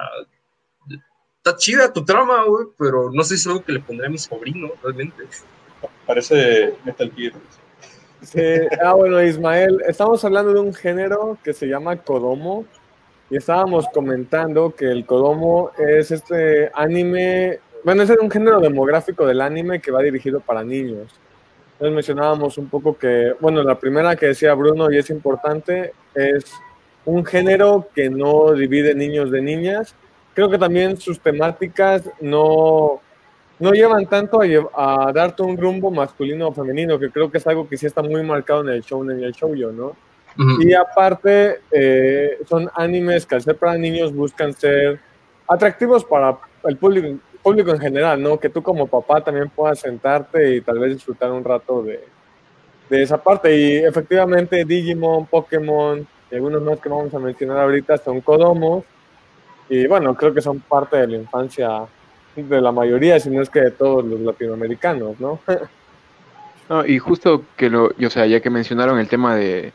está 1.37 1.55
chida 1.55 1.93
tu 1.93 2.03
trama, 2.03 2.43
güey, 2.45 2.65
pero 2.79 3.11
no 3.11 3.23
sé 3.23 3.37
si 3.37 3.41
es 3.41 3.47
algo 3.47 3.63
que 3.63 3.73
le 3.73 3.79
pondré 3.79 4.07
a 4.07 4.09
mi 4.09 4.17
sobrino, 4.17 4.71
realmente. 4.81 5.23
Parece 6.07 6.73
Metal 6.83 7.11
Gear. 7.15 7.33
Sí. 8.23 8.41
Ah, 8.83 8.93
bueno, 8.93 9.21
Ismael, 9.21 9.81
estamos 9.87 10.25
hablando 10.25 10.53
de 10.53 10.59
un 10.59 10.73
género 10.73 11.37
que 11.43 11.53
se 11.53 11.67
llama 11.67 11.97
Kodomo 11.97 12.65
y 13.29 13.37
estábamos 13.37 13.85
comentando 13.93 14.75
que 14.75 14.85
el 14.85 15.05
Kodomo 15.05 15.71
es 15.77 16.09
este 16.09 16.71
anime, 16.73 17.59
bueno, 17.83 18.01
es 18.01 18.09
un 18.19 18.31
género 18.31 18.59
demográfico 18.59 19.27
del 19.27 19.41
anime 19.41 19.79
que 19.79 19.91
va 19.91 20.01
dirigido 20.01 20.39
para 20.39 20.63
niños. 20.63 21.11
Entonces 21.81 21.95
mencionábamos 21.95 22.59
un 22.59 22.69
poco 22.69 22.95
que, 22.95 23.33
bueno, 23.39 23.63
la 23.63 23.79
primera 23.79 24.15
que 24.15 24.27
decía 24.27 24.53
Bruno 24.53 24.91
y 24.91 24.99
es 24.99 25.09
importante 25.09 25.93
es 26.13 26.53
un 27.05 27.25
género 27.25 27.87
que 27.95 28.07
no 28.07 28.53
divide 28.53 28.93
niños 28.93 29.31
de 29.31 29.41
niñas. 29.41 29.95
Creo 30.35 30.47
que 30.47 30.59
también 30.59 30.97
sus 30.97 31.19
temáticas 31.19 32.07
no, 32.21 33.01
no 33.57 33.71
llevan 33.71 34.05
tanto 34.05 34.41
a, 34.43 35.07
a, 35.07 35.11
darte 35.11 35.41
un 35.41 35.57
rumbo 35.57 35.89
masculino 35.89 36.49
o 36.49 36.53
femenino, 36.53 36.99
que 36.99 37.09
creo 37.09 37.31
que 37.31 37.39
es 37.39 37.47
algo 37.47 37.67
que 37.67 37.77
sí 37.77 37.87
está 37.87 38.03
muy 38.03 38.21
marcado 38.21 38.61
en 38.61 38.69
el 38.69 38.83
show, 38.83 39.01
en 39.09 39.23
el 39.23 39.31
shoujo, 39.31 39.71
¿no? 39.71 39.87
Uh 39.87 39.95
-huh. 40.37 40.63
Y 40.63 40.75
aparte, 40.75 41.61
eh, 41.71 42.37
son 42.47 42.69
animes 42.75 43.25
que 43.25 43.33
al 43.33 43.41
ser 43.41 43.55
para 43.55 43.75
niños 43.75 44.13
buscan 44.13 44.53
ser 44.53 44.99
atractivos 45.47 46.05
para 46.05 46.37
el 46.63 46.77
público, 46.77 47.19
público 47.41 47.71
en 47.71 47.79
general, 47.79 48.21
¿no? 48.21 48.39
Que 48.39 48.49
tú 48.49 48.61
como 48.61 48.87
papá 48.87 49.21
también 49.21 49.49
puedas 49.49 49.79
sentarte 49.79 50.55
y 50.55 50.61
tal 50.61 50.79
vez 50.79 50.93
disfrutar 50.93 51.31
un 51.31 51.43
rato 51.43 51.83
de, 51.83 52.03
de 52.89 53.01
esa 53.01 53.21
parte. 53.21 53.55
Y 53.55 53.75
efectivamente 53.77 54.65
Digimon, 54.65 55.25
Pokémon 55.25 56.05
y 56.31 56.35
algunos 56.35 56.61
más 56.61 56.79
que 56.79 56.89
vamos 56.89 57.13
a 57.13 57.19
mencionar 57.19 57.59
ahorita 57.59 57.97
son 57.97 58.21
Kodomos. 58.21 58.85
Y 59.69 59.87
bueno, 59.87 60.15
creo 60.15 60.33
que 60.33 60.41
son 60.41 60.59
parte 60.59 60.97
de 60.97 61.07
la 61.07 61.17
infancia 61.17 61.85
de 62.35 62.61
la 62.61 62.71
mayoría, 62.71 63.19
si 63.19 63.29
no 63.29 63.41
es 63.41 63.49
que 63.49 63.61
de 63.61 63.71
todos 63.71 64.05
los 64.05 64.19
latinoamericanos, 64.21 65.19
¿no? 65.19 65.39
No, 66.69 66.85
y 66.85 66.99
justo 66.99 67.43
que 67.57 67.69
lo, 67.69 67.87
o 67.87 68.09
sea, 68.09 68.25
ya 68.27 68.39
que 68.39 68.49
mencionaron 68.49 68.97
el 68.97 69.09
tema 69.09 69.35
de, 69.35 69.73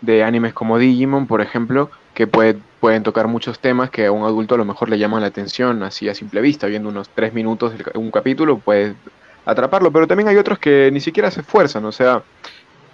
de 0.00 0.22
animes 0.22 0.54
como 0.54 0.78
Digimon, 0.78 1.26
por 1.26 1.40
ejemplo, 1.40 1.90
que 2.18 2.26
puede, 2.26 2.58
pueden 2.80 3.04
tocar 3.04 3.28
muchos 3.28 3.60
temas 3.60 3.90
que 3.90 4.06
a 4.06 4.10
un 4.10 4.24
adulto 4.24 4.56
a 4.56 4.58
lo 4.58 4.64
mejor 4.64 4.88
le 4.88 4.98
llaman 4.98 5.20
la 5.20 5.28
atención 5.28 5.84
así 5.84 6.08
a 6.08 6.16
simple 6.16 6.40
vista, 6.40 6.66
viendo 6.66 6.88
unos 6.88 7.08
tres 7.10 7.32
minutos 7.32 7.72
un 7.94 8.10
capítulo, 8.10 8.58
puede 8.58 8.96
atraparlo, 9.44 9.92
pero 9.92 10.08
también 10.08 10.28
hay 10.28 10.36
otros 10.36 10.58
que 10.58 10.90
ni 10.92 10.98
siquiera 10.98 11.30
se 11.30 11.42
esfuerzan, 11.42 11.84
o 11.84 11.92
sea, 11.92 12.24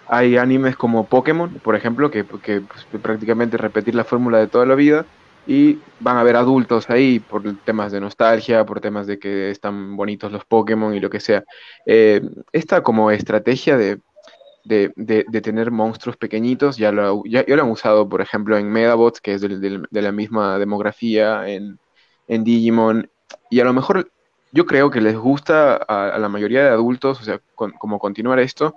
hay 0.09 0.37
animes 0.37 0.77
como 0.77 1.07
Pokémon, 1.07 1.49
por 1.63 1.75
ejemplo, 1.75 2.11
que, 2.11 2.27
que 2.43 2.61
pues, 2.61 2.85
prácticamente 3.01 3.57
repetir 3.57 3.95
la 3.95 4.05
fórmula 4.05 4.37
de 4.37 4.47
toda 4.47 4.67
la 4.67 4.75
vida 4.75 5.07
y 5.47 5.79
van 6.01 6.19
a 6.19 6.21
haber 6.21 6.37
adultos 6.37 6.91
ahí 6.91 7.19
por 7.19 7.43
temas 7.65 7.93
de 7.93 8.01
nostalgia, 8.01 8.67
por 8.67 8.83
temas 8.83 9.07
de 9.07 9.19
que 9.19 9.51
están 9.51 9.97
bonitos 9.97 10.33
los 10.33 10.45
Pokémon 10.45 10.93
y 10.93 11.01
lo 11.01 11.09
que 11.09 11.21
sea. 11.21 11.45
Eh, 11.87 12.21
esta 12.53 12.83
como 12.83 13.11
estrategia 13.11 13.79
de, 13.79 14.01
de, 14.65 14.93
de, 14.97 15.41
tener 15.43 15.71
monstruos 15.71 16.17
pequeñitos 16.17 16.77
ya 16.77 16.91
lo, 16.91 17.23
ya, 17.27 17.45
lo 17.47 17.63
han 17.63 17.71
usado, 17.71 18.09
por 18.09 18.21
ejemplo, 18.21 18.57
en 18.57 18.71
Medabots, 18.71 19.21
que 19.21 19.35
es 19.35 19.41
de, 19.43 19.83
la 19.91 20.13
misma 20.13 20.59
demografía, 20.59 21.49
en, 21.49 21.79
en, 22.29 22.45
Digimon, 22.45 23.11
y 23.51 23.61
a 23.61 23.65
lo 23.65 23.73
mejor 23.73 24.11
yo 24.53 24.67
creo 24.67 24.91
que 24.91 25.01
les 25.01 25.17
gusta 25.17 25.77
a, 25.77 26.19
la 26.19 26.29
mayoría 26.29 26.65
de 26.65 26.71
adultos, 26.71 27.21
o 27.21 27.25
sea, 27.25 27.41
como 27.55 27.99
continuar 27.99 28.39
esto, 28.39 28.75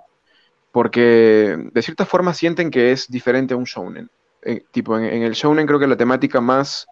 porque 0.72 1.56
de 1.72 1.82
cierta 1.82 2.04
forma 2.04 2.34
sienten 2.34 2.70
que 2.70 2.92
es 2.92 3.08
diferente 3.08 3.54
a 3.54 3.56
un 3.56 3.64
shounen. 3.64 4.10
Eh, 4.42 4.62
tipo, 4.70 4.96
en, 4.98 5.22
el 5.22 5.32
shounen 5.32 5.66
creo 5.66 5.78
que 5.78 5.86
la 5.86 5.96
temática 5.96 6.40
más 6.40 6.86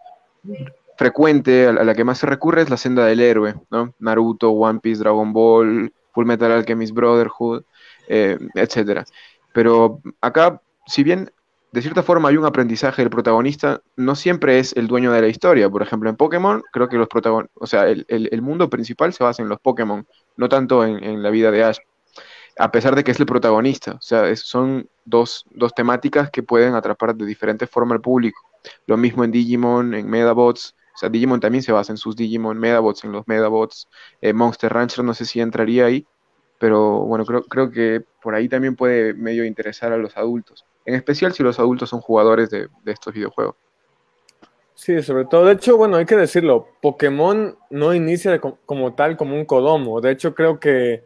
frecuente, 0.97 1.67
a 1.67 1.73
la, 1.73 1.93
que 1.93 2.03
más 2.03 2.17
se 2.17 2.25
recurre, 2.25 2.63
es 2.63 2.69
la 2.69 2.77
senda 2.77 3.05
del 3.05 3.19
héroe, 3.19 3.55
¿no? 3.69 3.93
Naruto, 3.99 4.51
One 4.51 4.79
Piece, 4.79 4.99
Dragon 4.99 5.31
Ball, 5.31 5.93
Full 6.13 6.25
Metal 6.25 6.51
Alchemist 6.51 6.93
Brotherhood, 6.93 7.63
eh, 8.07 8.37
etcétera. 8.55 9.05
Pero 9.53 10.01
acá, 10.21 10.61
si 10.85 11.03
bien 11.03 11.31
de 11.71 11.81
cierta 11.81 12.01
forma 12.01 12.29
hay 12.29 12.37
un 12.37 12.45
aprendizaje 12.45 13.01
del 13.01 13.09
protagonista, 13.09 13.81
no 13.95 14.15
siempre 14.15 14.59
es 14.59 14.75
el 14.75 14.87
dueño 14.87 15.11
de 15.11 15.21
la 15.21 15.27
historia. 15.27 15.69
Por 15.69 15.81
ejemplo, 15.83 16.09
en 16.09 16.15
Pokémon, 16.15 16.63
creo 16.71 16.87
que 16.87 16.97
los 16.97 17.07
protagonistas, 17.07 17.57
o 17.61 17.67
sea, 17.67 17.87
el, 17.87 18.05
el, 18.07 18.41
mundo 18.41 18.69
principal 18.69 19.13
se 19.13 19.23
basa 19.23 19.43
en 19.43 19.49
los 19.49 19.59
Pokémon, 19.59 20.07
no 20.37 20.49
tanto 20.49 20.85
en, 20.85 21.03
en 21.03 21.21
la 21.21 21.29
vida 21.29 21.51
de 21.51 21.63
Ash 21.63 21.77
a 22.59 22.71
pesar 22.71 22.95
de 22.95 23.03
que 23.03 23.11
es 23.11 23.19
el 23.19 23.25
protagonista. 23.25 23.93
O 23.93 24.01
sea, 24.01 24.35
son 24.35 24.89
dos, 25.05 25.45
dos, 25.51 25.73
temáticas 25.73 26.31
que 26.31 26.43
pueden 26.43 26.75
atrapar 26.75 27.15
de 27.15 27.25
diferente 27.25 27.67
forma 27.67 27.95
al 27.95 28.01
público. 28.01 28.41
Lo 28.85 28.97
mismo 28.97 29.23
en 29.23 29.31
Digimon, 29.31 29.93
en 29.93 30.09
Medabots. 30.09 30.75
O 30.95 30.97
sea, 30.97 31.09
Digimon 31.09 31.39
también 31.39 31.63
se 31.63 31.71
basa 31.71 31.93
en 31.93 31.97
sus 31.97 32.15
Digimon, 32.15 32.57
Medabots 32.57 33.03
en 33.03 33.11
los 33.11 33.27
Medabots. 33.27 33.87
Eh, 34.21 34.33
Monster 34.33 34.73
Rancher 34.73 35.03
no 35.03 35.13
sé 35.13 35.25
si 35.25 35.39
entraría 35.39 35.85
ahí, 35.85 36.07
pero 36.59 37.01
bueno, 37.01 37.25
creo, 37.25 37.43
creo 37.43 37.71
que 37.71 38.03
por 38.21 38.35
ahí 38.35 38.49
también 38.49 38.75
puede 38.75 39.13
medio 39.13 39.45
interesar 39.45 39.91
a 39.93 39.97
los 39.97 40.17
adultos. 40.17 40.65
En 40.85 40.95
especial 40.95 41.33
si 41.33 41.43
los 41.43 41.59
adultos 41.59 41.89
son 41.89 42.01
jugadores 42.01 42.49
de, 42.49 42.69
estos 42.85 43.13
videojuegos. 43.13 43.55
Sí, 44.73 45.01
sobre 45.01 45.25
todo, 45.25 45.45
de 45.45 45.53
hecho, 45.53 45.75
bueno, 45.75 45.97
hay 45.97 46.05
que 46.05 46.15
decirlo, 46.15 46.67
Pokémon 46.81 47.57
no 47.69 47.93
inicia 47.93 48.39
como 48.39 48.93
tal 48.93 49.17
como 49.17 49.35
un 49.35 49.45
Kodomo. 49.45 50.01
De 50.01 50.11
hecho, 50.11 50.35
creo 50.35 50.59
que 50.59 51.03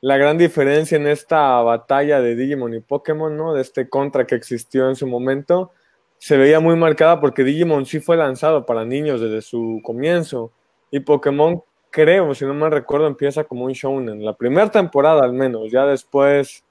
la 0.00 0.16
gran 0.18 0.38
diferencia 0.38 0.96
en 0.96 1.06
esta 1.06 1.60
batalla 1.62 2.20
de 2.20 2.36
Digimon 2.36 2.74
y 2.74 2.80
Pokémon, 2.80 3.36
¿no? 3.36 3.54
De 3.54 3.62
este 3.62 3.88
contra 3.88 4.26
que 4.26 4.34
existió 4.34 4.88
en 4.88 4.96
su 4.96 5.06
momento, 5.06 5.72
se 6.18 6.36
veía 6.36 6.60
muy 6.60 6.76
marcada 6.76 7.20
porque 7.20 7.42
Digimon 7.42 7.86
sí 7.86 8.00
fue 8.00 8.16
lanzado 8.16 8.66
para 8.66 8.84
niños 8.84 9.20
desde 9.20 9.42
su 9.42 9.80
comienzo 9.82 10.52
y 10.90 11.00
Pokémon, 11.00 11.62
creo, 11.96 12.34
si 12.34 12.44
no 12.44 12.52
me 12.52 12.68
recuerdo, 12.68 13.06
empieza 13.06 13.44
como 13.44 13.64
un 13.64 13.72
shounen, 13.72 14.22
la 14.22 14.34
primera 14.34 14.70
temporada 14.70 15.24
al 15.24 15.32
menos, 15.32 15.72
ya 15.72 15.86
después 15.86 16.62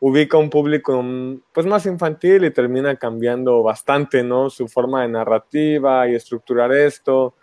ubica 0.00 0.36
un 0.36 0.50
público 0.50 1.00
pues 1.52 1.66
más 1.66 1.86
infantil 1.86 2.44
y 2.44 2.50
termina 2.50 2.96
cambiando 2.96 3.62
bastante, 3.62 4.24
¿no? 4.24 4.50
Su 4.50 4.66
forma 4.66 5.02
de 5.02 5.08
narrativa 5.08 6.08
y 6.08 6.16
estructurar 6.16 6.72
esto 6.72 7.34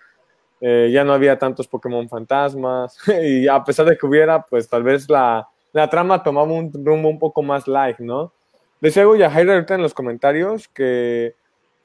eh, 0.59 0.89
ya 0.91 1.05
no 1.05 1.13
había 1.13 1.39
tantos 1.39 1.69
Pokémon 1.69 2.09
fantasmas 2.09 2.97
y 3.23 3.47
a 3.47 3.63
pesar 3.63 3.85
de 3.85 3.97
que 3.97 4.05
hubiera, 4.05 4.41
pues 4.41 4.67
tal 4.67 4.83
vez 4.83 5.09
la, 5.09 5.47
la 5.71 5.89
trama 5.89 6.21
tomaba 6.21 6.51
un 6.51 6.73
rumbo 6.73 7.07
un 7.07 7.19
poco 7.19 7.41
más 7.41 7.69
light, 7.69 7.99
¿no? 7.99 8.33
Decía 8.81 9.05
Jair 9.29 9.49
ahorita 9.49 9.75
en 9.75 9.81
los 9.81 9.93
comentarios 9.93 10.67
que 10.67 11.35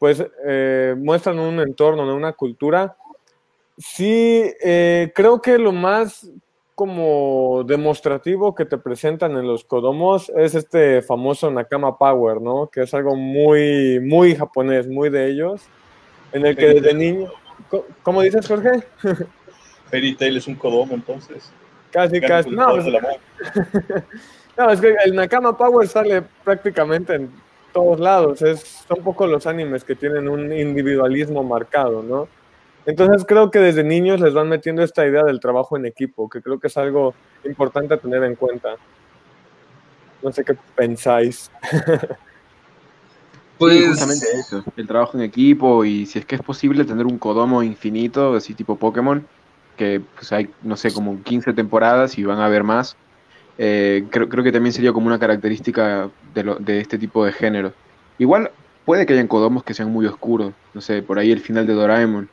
pues 0.00 0.24
eh, 0.44 0.96
muestran 0.98 1.38
un 1.38 1.60
entorno, 1.60 2.04
¿no? 2.04 2.16
una 2.16 2.32
cultura. 2.32 2.96
Sí, 3.76 4.44
eh, 4.62 5.12
creo 5.14 5.42
que 5.42 5.58
lo 5.58 5.72
más 5.72 6.30
como 6.74 7.62
demostrativo 7.64 8.54
que 8.54 8.64
te 8.64 8.78
presentan 8.78 9.32
en 9.32 9.46
los 9.46 9.64
Kodomos 9.64 10.30
es 10.36 10.54
este 10.54 11.02
famoso 11.02 11.50
Nakama 11.50 11.96
Power, 11.98 12.40
¿no? 12.40 12.68
Que 12.68 12.82
es 12.82 12.94
algo 12.94 13.14
muy, 13.14 14.00
muy 14.00 14.34
japonés, 14.34 14.88
muy 14.88 15.08
de 15.08 15.30
ellos, 15.30 15.62
en 16.32 16.46
el 16.46 16.56
que 16.56 16.74
desde 16.74 16.94
niño... 16.94 17.30
¿Cómo 18.02 18.22
dices, 18.22 18.46
Jorge? 18.46 18.82
Fairy 19.90 20.16
Tail 20.16 20.36
es 20.36 20.46
un 20.48 20.56
Kodomo, 20.56 20.94
entonces. 20.94 21.52
Casi, 21.92 22.20
casi. 22.20 22.50
No, 22.50 22.76
es... 22.76 22.86
no, 24.58 24.70
es 24.70 24.80
que 24.80 24.96
el 25.04 25.14
Nakama 25.14 25.56
Power 25.56 25.86
sale 25.86 26.22
prácticamente 26.42 27.14
en 27.14 27.30
todos 27.72 28.00
lados. 28.00 28.42
Es, 28.42 28.84
son 28.88 29.02
pocos 29.04 29.28
los 29.30 29.46
animes 29.46 29.84
que 29.84 29.94
tienen 29.94 30.28
un 30.28 30.52
individualismo 30.52 31.44
marcado, 31.44 32.02
¿no? 32.02 32.28
Entonces 32.86 33.24
creo 33.26 33.50
que 33.50 33.58
desde 33.58 33.82
niños 33.82 34.20
les 34.20 34.34
van 34.34 34.48
metiendo 34.48 34.82
esta 34.82 35.06
idea 35.06 35.22
del 35.22 35.40
trabajo 35.40 35.76
en 35.76 35.86
equipo, 35.86 36.28
que 36.28 36.42
creo 36.42 36.60
que 36.60 36.66
es 36.66 36.76
algo 36.76 37.14
importante 37.44 37.94
a 37.94 37.98
tener 37.98 38.22
en 38.24 38.34
cuenta. 38.34 38.76
No 40.22 40.32
sé 40.32 40.44
qué 40.44 40.56
pensáis. 40.74 41.50
Pues 43.56 43.86
justamente 43.86 44.26
eso, 44.36 44.64
el 44.76 44.86
trabajo 44.86 45.16
en 45.16 45.22
equipo 45.22 45.84
y 45.84 46.06
si 46.06 46.18
es 46.18 46.26
que 46.26 46.34
es 46.34 46.42
posible 46.42 46.84
tener 46.84 47.06
un 47.06 47.18
Kodomo 47.18 47.62
infinito, 47.62 48.34
así 48.34 48.52
tipo 48.52 48.76
Pokémon, 48.76 49.24
que 49.76 50.02
pues 50.14 50.32
hay, 50.32 50.50
no 50.62 50.76
sé, 50.76 50.92
como 50.92 51.22
15 51.22 51.52
temporadas 51.52 52.18
y 52.18 52.24
van 52.24 52.40
a 52.40 52.46
haber 52.46 52.64
más. 52.64 52.96
Eh, 53.56 54.06
creo, 54.10 54.28
creo 54.28 54.42
que 54.42 54.50
también 54.50 54.72
sería 54.72 54.92
como 54.92 55.06
una 55.06 55.20
característica 55.20 56.10
de, 56.34 56.42
lo, 56.42 56.56
de 56.56 56.80
este 56.80 56.98
tipo 56.98 57.24
de 57.24 57.32
género. 57.32 57.72
Igual 58.18 58.50
puede 58.84 59.06
que 59.06 59.12
hayan 59.12 59.28
Kodomos 59.28 59.62
que 59.62 59.74
sean 59.74 59.92
muy 59.92 60.06
oscuros, 60.06 60.52
no 60.74 60.80
sé, 60.80 61.02
por 61.02 61.18
ahí 61.18 61.30
el 61.30 61.40
final 61.40 61.66
de 61.66 61.74
Doraemon. 61.74 62.28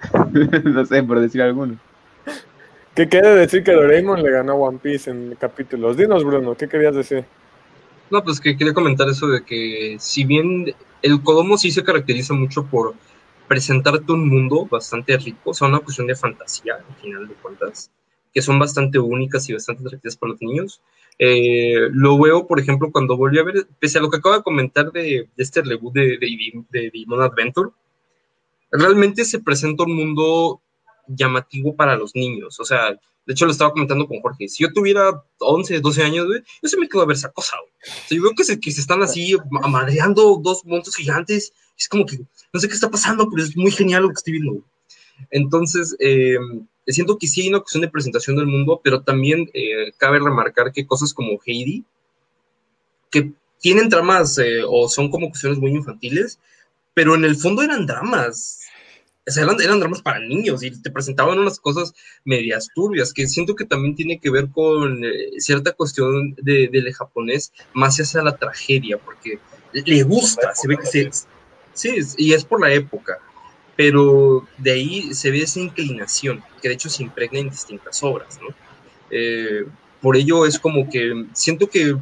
no 0.64 0.84
sé, 0.84 1.02
por 1.02 1.20
decir 1.20 1.42
alguno. 1.42 1.78
¿Qué 2.94 3.08
quiere 3.08 3.28
decir 3.28 3.62
que 3.62 3.72
Doraemon 3.72 4.22
le 4.22 4.30
ganó 4.30 4.52
a 4.52 4.56
One 4.56 4.78
Piece 4.82 5.10
en 5.10 5.36
capítulos? 5.36 5.96
Dinos, 5.96 6.24
Bruno, 6.24 6.56
¿qué 6.56 6.68
querías 6.68 6.96
decir? 6.96 7.24
No, 8.10 8.24
pues 8.24 8.40
que 8.40 8.56
quería 8.56 8.74
comentar 8.74 9.08
eso 9.08 9.28
de 9.28 9.44
que 9.44 9.96
si 10.00 10.24
bien 10.24 10.74
el 11.02 11.22
Kodomo 11.22 11.58
sí 11.58 11.70
se 11.70 11.84
caracteriza 11.84 12.34
mucho 12.34 12.64
por 12.66 12.94
presentarte 13.46 14.12
un 14.12 14.28
mundo 14.28 14.66
bastante 14.70 15.16
rico, 15.16 15.50
o 15.50 15.54
sea, 15.54 15.68
una 15.68 15.80
cuestión 15.80 16.06
de 16.06 16.16
fantasía, 16.16 16.74
al 16.74 16.96
final 16.96 17.28
de 17.28 17.34
cuentas, 17.34 17.90
que 18.34 18.42
son 18.42 18.58
bastante 18.58 18.98
únicas 18.98 19.48
y 19.48 19.52
bastante 19.52 19.82
atractivas 19.82 20.16
para 20.16 20.32
los 20.32 20.42
niños. 20.42 20.82
Eh, 21.18 21.88
lo 21.92 22.18
veo, 22.18 22.46
por 22.46 22.60
ejemplo, 22.60 22.90
cuando 22.92 23.16
volví 23.16 23.38
a 23.38 23.44
ver, 23.44 23.66
pese 23.78 23.98
a 23.98 24.02
lo 24.02 24.10
que 24.10 24.18
acabo 24.18 24.36
de 24.36 24.42
comentar 24.42 24.90
de, 24.92 25.28
este 25.36 25.62
reboot 25.62 25.94
de, 25.94 26.18
de, 26.18 26.64
de 26.70 26.90
Demon 26.92 27.22
Adventure, 27.22 27.70
realmente 28.70 29.24
se 29.24 29.40
presenta 29.40 29.84
un 29.84 29.94
mundo 29.94 30.62
llamativo 31.06 31.74
para 31.74 31.96
los 31.96 32.14
niños. 32.14 32.58
O 32.60 32.64
sea, 32.64 32.90
de 32.90 33.32
hecho 33.32 33.44
lo 33.44 33.52
estaba 33.52 33.72
comentando 33.72 34.06
con 34.06 34.20
Jorge. 34.20 34.48
Si 34.48 34.62
yo 34.62 34.72
tuviera 34.72 35.22
11, 35.38 35.80
12 35.80 36.02
años, 36.02 36.26
güey, 36.26 36.40
yo 36.62 36.68
se 36.68 36.78
me 36.78 36.88
quedo 36.88 37.02
a 37.02 37.06
ver 37.06 37.16
esa 37.16 37.30
cosa, 37.30 37.56
güey. 37.60 37.72
O 37.82 38.08
sea, 38.08 38.16
yo 38.16 38.22
veo 38.22 38.32
que 38.36 38.44
se, 38.44 38.60
que 38.60 38.70
se 38.70 38.80
están 38.80 39.02
así 39.02 39.36
amadreando 39.62 40.40
dos 40.42 40.64
montos 40.64 40.96
gigantes. 40.96 41.52
Es 41.76 41.88
como 41.88 42.06
que 42.06 42.18
no 42.52 42.60
sé 42.60 42.68
qué 42.68 42.74
está 42.74 42.90
pasando, 42.90 43.28
pero 43.30 43.42
es 43.42 43.56
muy 43.56 43.70
genial 43.70 44.02
lo 44.02 44.08
que 44.08 44.14
estoy 44.14 44.32
viendo. 44.34 44.62
Entonces, 45.30 45.96
eh, 45.98 46.38
siento 46.86 47.18
que 47.18 47.26
sí 47.26 47.42
hay 47.42 47.48
una 47.48 47.60
cuestión 47.60 47.82
de 47.82 47.88
presentación 47.88 48.36
del 48.36 48.46
mundo, 48.46 48.80
pero 48.82 49.02
también 49.02 49.50
eh, 49.52 49.92
cabe 49.96 50.18
remarcar 50.18 50.72
que 50.72 50.86
cosas 50.86 51.12
como 51.12 51.38
Heidi, 51.44 51.84
que 53.10 53.32
tienen 53.60 53.88
tramas 53.88 54.38
eh, 54.38 54.62
o 54.66 54.88
son 54.88 55.10
como 55.10 55.28
cuestiones 55.28 55.58
muy 55.58 55.72
infantiles, 55.72 56.38
pero 56.98 57.14
en 57.14 57.24
el 57.24 57.36
fondo 57.36 57.62
eran 57.62 57.86
dramas 57.86 58.58
eran, 59.24 59.78
dramas 59.78 60.02
para 60.02 60.18
niños 60.18 60.64
y 60.64 60.72
te 60.72 60.90
presentaban 60.90 61.38
unas 61.38 61.60
cosas 61.60 61.94
medias 62.24 62.70
turbias, 62.74 63.14
que 63.14 63.28
siento 63.28 63.54
que 63.54 63.64
también 63.64 63.94
tiene 63.94 64.18
que 64.18 64.30
ver 64.30 64.48
con 64.50 65.04
eh, 65.04 65.30
cierta 65.38 65.70
cuestión 65.70 66.34
de, 66.42 66.66
del 66.66 66.92
japonés, 66.92 67.52
más 67.72 68.00
hacia 68.00 68.20
la 68.24 68.36
tragedia, 68.36 68.98
porque 68.98 69.38
le 69.72 70.02
gusta, 70.02 70.52
se 70.56 70.66
ve 70.66 70.76
que 70.76 70.86
se... 70.86 71.10
Sí, 71.72 72.00
y 72.16 72.32
es 72.32 72.44
por 72.44 72.60
la 72.60 72.72
época, 72.72 73.20
pero 73.76 74.44
de 74.56 74.72
ahí 74.72 75.14
se 75.14 75.30
ve 75.30 75.42
esa 75.42 75.60
inclinación, 75.60 76.42
que 76.60 76.66
de 76.66 76.74
hecho 76.74 76.88
se 76.88 77.04
impregna 77.04 77.38
en 77.38 77.50
distintas 77.50 78.02
obras, 78.02 78.40
¿no? 78.42 78.52
Eh, 79.12 79.66
por 80.02 80.16
ello 80.16 80.46
es 80.46 80.58
como 80.58 80.90
que 80.90 81.26
siento 81.32 81.70
que 81.70 81.96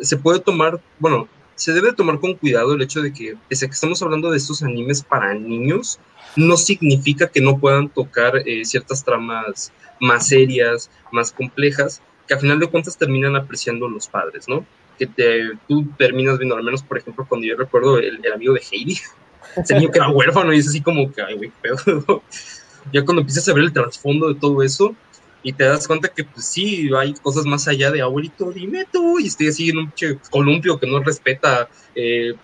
se 0.00 0.16
puede 0.16 0.38
tomar, 0.38 0.80
bueno, 1.00 1.28
se 1.56 1.72
debe 1.72 1.92
tomar 1.92 2.20
con 2.20 2.34
cuidado 2.34 2.74
el 2.74 2.82
hecho 2.82 3.02
de 3.02 3.12
que, 3.12 3.34
pese 3.48 3.64
a 3.64 3.68
que 3.68 3.74
estamos 3.74 4.00
hablando 4.02 4.30
de 4.30 4.36
estos 4.36 4.62
animes 4.62 5.02
para 5.02 5.34
niños, 5.34 5.98
no 6.36 6.56
significa 6.56 7.28
que 7.28 7.40
no 7.40 7.58
puedan 7.58 7.88
tocar 7.88 8.36
eh, 8.46 8.64
ciertas 8.64 9.02
tramas 9.02 9.72
más 10.00 10.28
serias, 10.28 10.90
más 11.10 11.32
complejas, 11.32 12.02
que 12.28 12.34
a 12.34 12.38
final 12.38 12.58
de 12.58 12.66
cuentas 12.66 12.98
terminan 12.98 13.36
apreciando 13.36 13.88
los 13.88 14.06
padres, 14.06 14.46
¿no? 14.48 14.66
Que 14.98 15.06
te, 15.06 15.50
tú 15.66 15.86
terminas 15.96 16.38
viendo, 16.38 16.56
al 16.56 16.62
menos 16.62 16.82
por 16.82 16.98
ejemplo, 16.98 17.26
cuando 17.26 17.46
yo 17.46 17.56
recuerdo 17.56 17.98
el, 17.98 18.20
amigo 18.32 18.52
de 18.52 18.62
Heidi, 18.70 18.98
ese 19.56 19.74
niño 19.74 19.90
que 19.90 19.98
era 19.98 20.10
huérfano 20.10 20.52
y 20.52 20.58
es 20.58 20.68
así 20.68 20.82
como 20.82 21.10
que, 21.10 21.22
ay, 21.22 21.36
güey, 21.36 21.52
pedo. 21.62 22.22
ya 22.92 23.04
cuando 23.04 23.22
empiezas 23.22 23.48
a 23.48 23.54
ver 23.54 23.64
el 23.64 23.72
trasfondo 23.72 24.28
de 24.28 24.38
todo 24.38 24.62
eso 24.62 24.94
y 25.46 25.52
te 25.52 25.62
das 25.62 25.86
cuenta 25.86 26.08
que 26.08 26.24
pues 26.24 26.44
sí, 26.44 26.90
hay 26.98 27.14
cosas 27.14 27.44
más 27.44 27.68
allá 27.68 27.92
de 27.92 28.02
abuelito, 28.02 28.50
dime 28.50 28.84
tú, 28.90 29.20
y 29.20 29.28
estoy 29.28 29.46
así 29.46 29.70
en 29.70 29.78
un 29.78 29.92
columpio 30.28 30.76
que 30.76 30.88
no 30.88 30.98
respeta 30.98 31.68
eh, 31.94 32.34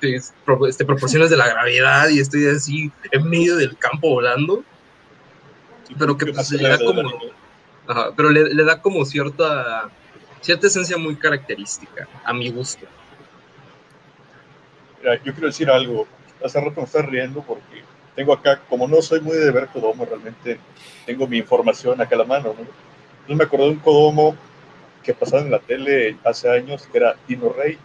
este, 0.68 0.84
proporciones 0.84 1.28
de 1.28 1.36
la 1.36 1.48
gravedad 1.48 2.10
y 2.10 2.20
estoy 2.20 2.46
así 2.46 2.92
en 3.10 3.28
medio 3.28 3.56
del 3.56 3.76
campo 3.76 4.08
volando, 4.08 4.62
Pero 5.98 6.16
que, 6.16 6.26
¿Qué 6.26 6.32
pues, 6.32 6.52
le 6.52 6.68
da 6.68 6.78
como- 6.78 7.10
pero 8.16 8.30
le, 8.30 8.64
da 8.64 8.80
como 8.80 9.04
cierta, 9.04 9.90
cierta 10.40 10.68
esencia 10.68 10.96
muy 10.96 11.16
característica, 11.16 12.06
a 12.24 12.32
mi 12.32 12.52
gusto. 12.52 12.86
Yo 15.02 15.32
quiero 15.32 15.48
decir 15.48 15.68
algo. 15.68 16.06
Hace 16.44 16.60
rato 16.60 16.76
me 16.76 16.84
estás 16.84 17.04
riendo 17.04 17.42
porque 17.42 17.82
tengo 18.14 18.32
acá, 18.32 18.60
como 18.68 18.86
no 18.86 19.02
soy 19.02 19.20
muy 19.20 19.36
de 19.36 19.50
ver 19.50 19.66
Kodomo, 19.66 20.04
realmente 20.04 20.60
tengo 21.04 21.26
mi 21.26 21.38
información 21.38 22.00
acá 22.00 22.14
a 22.14 22.18
la 22.18 22.24
mano. 22.24 22.54
¿no? 22.56 22.91
Entonces 23.22 23.36
me 23.36 23.44
acordé 23.44 23.64
de 23.64 23.70
un 23.70 23.76
Kodomo 23.78 24.36
que 25.02 25.14
pasaba 25.14 25.42
en 25.42 25.50
la 25.50 25.58
tele 25.58 26.16
hace 26.24 26.48
años, 26.50 26.86
que 26.90 26.98
era 26.98 27.16
Dino 27.26 27.52
Rey. 27.52 27.78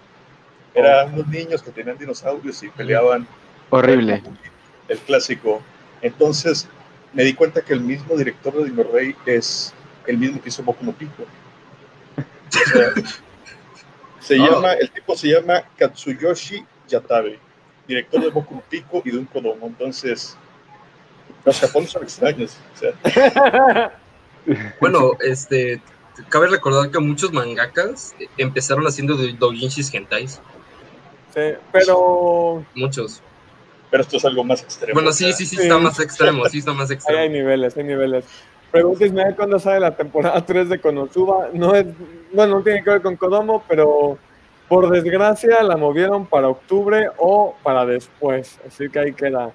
Eran 0.74 1.14
unos 1.14 1.28
niños 1.28 1.64
que 1.64 1.72
tenían 1.72 1.98
dinosaurios 1.98 2.62
y 2.64 2.70
peleaban. 2.70 3.28
Horrible. 3.72 4.22
El 4.88 4.98
clásico. 5.00 5.62
Entonces 6.02 6.68
me 7.14 7.24
di 7.24 7.34
cuenta 7.34 7.62
que 7.62 7.74
el 7.74 7.82
mismo 7.82 8.16
director 8.16 8.54
de 8.56 8.66
Dino 8.70 8.84
Rey 8.84 9.16
es 9.26 9.74
el 10.06 10.18
mismo 10.18 10.42
que 10.42 10.50
hizo 10.50 10.62
Boku 10.64 10.86
no 10.86 10.92
Pico. 10.92 11.24
O 12.16 12.70
sea, 12.70 12.92
se 14.20 14.40
Oh. 14.40 14.46
llama, 14.46 14.74
el 14.74 14.90
tipo 14.92 15.16
se 15.16 15.28
llama 15.30 15.64
Katsuyoshi 15.78 16.64
Yatabe, 16.88 17.40
director 17.88 18.22
de 18.22 18.30
Boku 18.30 18.56
no 18.56 18.62
Pico 18.62 19.02
y 19.06 19.12
de 19.12 19.18
un 19.18 19.26
Kodomo. 19.26 19.66
Entonces, 19.68 20.38
los 21.44 21.60
japoneses 21.60 21.94
son 21.94 22.04
extraños. 22.04 22.58
O 22.76 22.78
sea, 22.78 23.92
Bueno, 24.80 25.12
este, 25.22 25.82
cabe 26.30 26.48
recordar 26.48 26.90
que 26.92 27.00
muchos 27.00 27.32
mangakas 27.34 28.16
empezaron 28.38 28.86
haciendo 28.88 29.16
do- 29.16 29.34
doujinshis 29.38 29.94
hentais, 29.94 30.42
Sí, 31.34 31.42
pero 31.72 32.64
muchos. 32.76 33.22
pero 33.92 34.04
esto 34.04 34.18
es 34.18 34.26
algo 34.26 34.44
más 34.44 34.62
extremo. 34.64 34.94
Bueno, 34.96 35.12
sí, 35.12 35.32
sí, 35.34 35.46
sí, 35.46 35.56
Sí. 35.56 35.64
está 35.64 35.78
más 35.78 36.00
extremo, 36.00 36.46
sí 36.46 36.60
está 36.60 36.74
más 36.74 36.90
ahí 36.90 36.94
hay 36.94 36.96
extremo. 36.98 37.30
niveles, 37.34 37.78
hay 37.78 37.84
niveles. 37.84 38.26
Ver 38.74 39.36
cuándo 39.36 39.60
sale 39.60 39.80
la 39.80 39.96
temporada 39.96 40.40
3 40.46 40.70
de 40.70 40.80
Konosuba. 40.80 41.50
No 41.54 41.74
es, 41.76 41.86
bueno, 42.34 42.58
no 42.58 42.64
tiene 42.64 42.84
que 42.84 42.90
ver 42.90 43.02
con 43.02 43.16
Kodomo, 43.16 43.64
pero 43.68 44.18
por 44.68 44.90
desgracia 44.90 45.64
la 45.64 45.78
movieron 45.78 46.26
para 46.26 46.50
octubre 46.50 47.08
o 47.18 47.56
para 47.64 47.86
después. 47.86 48.60
Así 48.68 48.90
que 48.90 49.00
ahí 49.00 49.14
queda. 49.14 49.52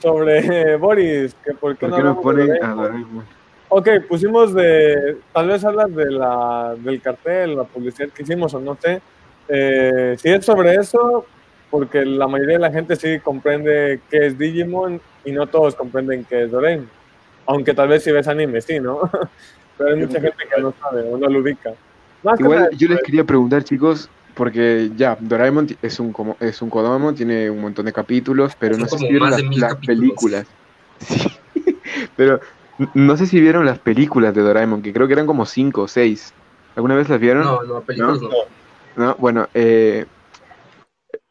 Sobre 0.00 0.38
eh, 0.72 0.76
Boris, 0.78 1.34
que 1.44 1.52
por 1.52 1.76
qué 1.76 1.86
¿Por 1.88 2.02
no 2.02 2.16
qué 2.16 2.22
ponen 2.22 2.64
a 2.64 2.74
Doraemon? 2.74 3.26
Ok, 3.72 3.88
pusimos 4.08 4.52
de. 4.52 5.16
Tal 5.32 5.46
vez 5.46 5.64
hablas 5.64 5.94
de 5.94 6.10
la, 6.10 6.74
del 6.76 7.00
cartel, 7.00 7.54
la 7.54 7.62
publicidad 7.64 8.08
que 8.08 8.24
hicimos, 8.24 8.52
o 8.52 8.58
no 8.58 8.76
sé. 8.80 9.00
Eh, 9.48 10.16
si 10.18 10.28
es 10.28 10.44
sobre 10.44 10.74
eso, 10.74 11.24
porque 11.70 12.04
la 12.04 12.26
mayoría 12.26 12.54
de 12.56 12.62
la 12.62 12.72
gente 12.72 12.96
sí 12.96 13.20
comprende 13.20 14.00
qué 14.10 14.26
es 14.26 14.36
Digimon 14.36 15.00
y 15.24 15.30
no 15.30 15.46
todos 15.46 15.76
comprenden 15.76 16.24
qué 16.24 16.44
es 16.44 16.50
Doraemon. 16.50 16.88
Aunque 17.46 17.72
tal 17.72 17.88
vez 17.88 18.02
si 18.02 18.10
ves 18.10 18.26
anime, 18.26 18.60
sí, 18.60 18.80
¿no? 18.80 19.08
Pero 19.78 19.90
hay 19.90 20.00
mucha 20.00 20.20
gente 20.20 20.44
que 20.52 20.60
no 20.60 20.74
sabe 20.80 21.02
o 21.02 21.16
no 21.16 21.28
lo 21.28 21.38
ubica. 21.38 21.72
Más 22.24 22.40
Igual 22.40 22.70
yo 22.76 22.88
les 22.88 23.02
quería 23.02 23.22
preguntar, 23.22 23.62
chicos, 23.62 24.10
porque 24.34 24.90
ya, 24.96 25.16
Doraemon 25.20 25.68
es 25.80 26.00
un, 26.00 26.12
como, 26.12 26.36
es 26.40 26.60
un 26.60 26.70
Kodomo, 26.70 27.14
tiene 27.14 27.48
un 27.48 27.60
montón 27.60 27.86
de 27.86 27.92
capítulos, 27.92 28.56
pero 28.58 28.74
Son 28.74 28.82
no 28.82 28.88
sé 28.88 28.98
si 28.98 29.08
vieron 29.08 29.30
las, 29.30 29.42
las 29.56 29.76
películas. 29.76 30.46
Sí, 31.00 31.26
pero 32.14 32.40
no 32.94 33.16
sé 33.16 33.26
si 33.26 33.40
vieron 33.40 33.66
las 33.66 33.78
películas 33.78 34.34
de 34.34 34.42
Doraemon, 34.42 34.82
que 34.82 34.92
creo 34.92 35.06
que 35.06 35.12
eran 35.14 35.26
como 35.26 35.46
cinco 35.46 35.82
o 35.82 35.88
seis. 35.88 36.32
¿Alguna 36.76 36.94
vez 36.94 37.08
las 37.08 37.20
vieron? 37.20 37.44
No, 37.44 37.62
no, 37.62 37.80
películas 37.82 38.22
no. 38.22 38.28
No, 38.96 39.06
¿no? 39.06 39.14
Bueno, 39.16 39.48
eh, 39.54 40.06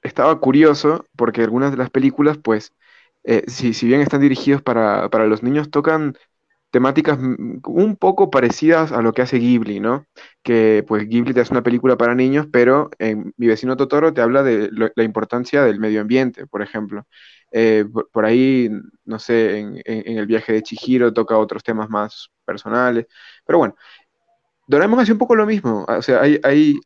estaba 0.01 0.39
curioso 0.39 1.05
porque 1.15 1.41
algunas 1.41 1.71
de 1.71 1.77
las 1.77 1.89
películas, 1.89 2.38
pues, 2.38 2.73
eh, 3.23 3.43
si, 3.47 3.73
si 3.73 3.88
bien 3.88 4.01
están 4.01 4.21
dirigidos 4.21 4.62
para, 4.62 5.09
para 5.09 5.25
los 5.27 5.43
niños, 5.43 5.69
tocan 5.69 6.15
temáticas 6.71 7.19
un 7.19 7.97
poco 7.97 8.29
parecidas 8.29 8.91
a 8.91 9.01
lo 9.01 9.13
que 9.13 9.23
hace 9.23 9.39
Ghibli, 9.39 9.79
¿no? 9.79 10.05
Que 10.43 10.85
pues 10.88 11.07
Ghibli 11.09 11.33
te 11.33 11.41
hace 11.41 11.53
una 11.53 11.63
película 11.63 11.97
para 11.97 12.15
niños, 12.15 12.47
pero 12.51 12.89
en 12.99 13.33
Mi 13.38 13.47
vecino 13.47 13.77
Totoro 13.77 14.13
te 14.13 14.21
habla 14.21 14.43
de 14.43 14.69
lo- 14.71 14.91
la 14.95 15.03
importancia 15.03 15.63
del 15.63 15.79
medio 15.79 16.01
ambiente, 16.01 16.47
por 16.47 16.62
ejemplo. 16.62 17.05
Eh, 17.51 17.85
por, 18.13 18.25
ahí, 18.25 18.69
no 19.05 19.19
sé, 19.19 19.59
en, 19.59 19.81
el 19.85 20.25
viaje 20.27 20.53
de 20.53 20.63
Chihiro 20.63 21.13
toca 21.13 21.38
otros 21.38 21.63
temas 21.63 21.89
más 21.89 22.29
personales, 22.45 23.07
pero 23.45 23.59
bueno. 23.59 23.75
Doraemon 24.67 24.99
hace 24.99 25.12
un 25.12 25.17
poco 25.17 25.35
lo 25.35 25.45
mismo, 25.45 25.85
o 25.88 26.01
sea, 26.01 26.21
hay, 26.21 26.39
hay, 26.43 26.79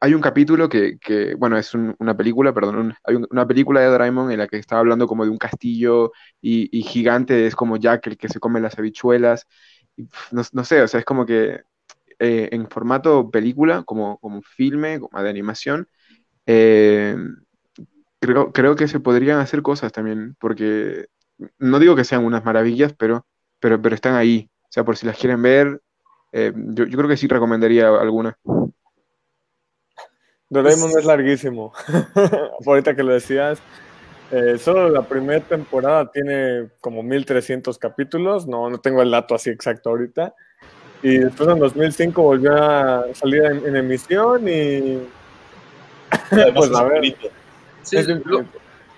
hay 0.00 0.14
un 0.14 0.20
capítulo 0.22 0.68
que, 0.68 0.98
que, 1.00 1.34
bueno, 1.36 1.58
es 1.58 1.74
un- 1.74 1.94
una 2.00 2.16
película, 2.16 2.54
perdón, 2.54 2.76
un- 2.78 2.94
hay 3.04 3.16
un- 3.16 3.28
una 3.30 3.46
película 3.46 3.80
de 3.80 3.88
Doraemon 3.88 4.32
en 4.32 4.38
la 4.40 4.48
que 4.48 4.58
estaba 4.58 4.80
hablando 4.80 5.06
como 5.08 5.24
de 5.24 5.30
un 5.30 5.38
castillo 5.38 6.12
y, 6.42 6.68
y 6.78 6.82
gigante 6.84 7.46
es 7.46 7.56
como 7.56 7.76
Jack 7.78 8.06
el 8.08 8.18
que 8.18 8.28
se 8.28 8.40
come 8.40 8.60
las 8.60 8.78
habichuelas. 8.78 9.46
No, 10.32 10.42
no 10.52 10.64
sé, 10.64 10.82
o 10.82 10.88
sea, 10.88 11.00
es 11.00 11.06
como 11.06 11.26
que 11.26 11.62
eh, 12.20 12.48
en 12.52 12.68
formato 12.70 13.30
película, 13.30 13.82
como, 13.84 14.18
como 14.20 14.42
filme, 14.42 15.00
como 15.00 15.22
de 15.22 15.30
animación, 15.30 15.88
eh, 16.46 17.16
creo, 18.20 18.52
creo 18.52 18.76
que 18.76 18.88
se 18.88 19.00
podrían 19.00 19.38
hacer 19.40 19.62
cosas 19.62 19.92
también, 19.92 20.36
porque 20.38 21.06
no 21.58 21.78
digo 21.78 21.96
que 21.96 22.04
sean 22.04 22.24
unas 22.24 22.44
maravillas, 22.44 22.92
pero, 22.96 23.26
pero, 23.58 23.80
pero 23.80 23.94
están 23.94 24.14
ahí. 24.14 24.50
O 24.64 24.68
sea, 24.72 24.84
por 24.84 24.96
si 24.96 25.06
las 25.06 25.18
quieren 25.18 25.42
ver, 25.42 25.80
eh, 26.32 26.52
yo, 26.54 26.84
yo 26.84 26.96
creo 26.96 27.08
que 27.08 27.16
sí 27.16 27.26
recomendaría 27.26 27.88
alguna. 27.88 28.38
Doraemon 30.48 30.90
es 30.98 31.04
larguísimo. 31.04 31.72
Ahorita 32.66 32.94
que 32.94 33.02
lo 33.02 33.12
decías, 33.12 33.60
eh, 34.32 34.58
solo 34.58 34.88
la 34.88 35.02
primera 35.02 35.40
temporada 35.40 36.10
tiene 36.10 36.70
como 36.80 37.02
1300 37.02 37.78
capítulos. 37.78 38.46
No, 38.46 38.68
no 38.68 38.78
tengo 38.78 39.00
el 39.02 39.10
dato 39.10 39.34
así 39.34 39.50
exacto 39.50 39.90
ahorita. 39.90 40.34
Y 41.02 41.18
después 41.18 41.48
en 41.48 41.58
2005 41.58 42.22
volvió 42.22 42.54
a 42.54 43.04
salir 43.14 43.44
en, 43.44 43.66
en 43.66 43.76
emisión 43.76 44.46
y. 44.48 45.00
además 46.30 46.52
Pues, 46.54 46.70
es 46.70 46.76
a 46.76 46.82
ver. 46.82 46.92
bonito. 46.94 47.28
Sí, 47.82 47.96
es 47.96 48.06
lo, 48.06 48.16
infinito. 48.16 48.46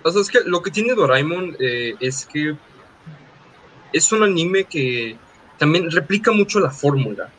o 0.03 0.11
sea, 0.11 0.21
es 0.21 0.29
que 0.29 0.39
lo 0.45 0.61
que 0.61 0.71
tiene 0.71 0.93
Doraemon 0.93 1.55
eh, 1.59 1.95
es 1.99 2.25
que 2.25 2.55
es 3.91 4.11
un 4.11 4.23
anime 4.23 4.65
que 4.65 5.17
también 5.57 5.89
replica 5.91 6.31
mucho 6.31 6.59
la 6.59 6.71
fórmula. 6.71 7.29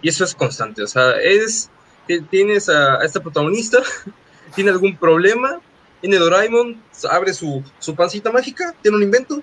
Y 0.00 0.08
eso 0.08 0.24
es 0.24 0.34
constante. 0.34 0.82
O 0.82 0.86
sea, 0.86 1.12
es. 1.20 1.70
que 2.06 2.20
Tienes 2.20 2.68
a, 2.68 3.00
a 3.00 3.04
esta 3.04 3.20
protagonista, 3.20 3.82
tiene 4.54 4.70
algún 4.70 4.96
problema, 4.96 5.60
viene 6.02 6.18
Doraemon, 6.18 6.82
abre 7.10 7.32
su, 7.32 7.62
su 7.78 7.94
pancita 7.94 8.30
mágica, 8.30 8.74
tiene 8.82 8.98
un 8.98 9.02
invento, 9.02 9.42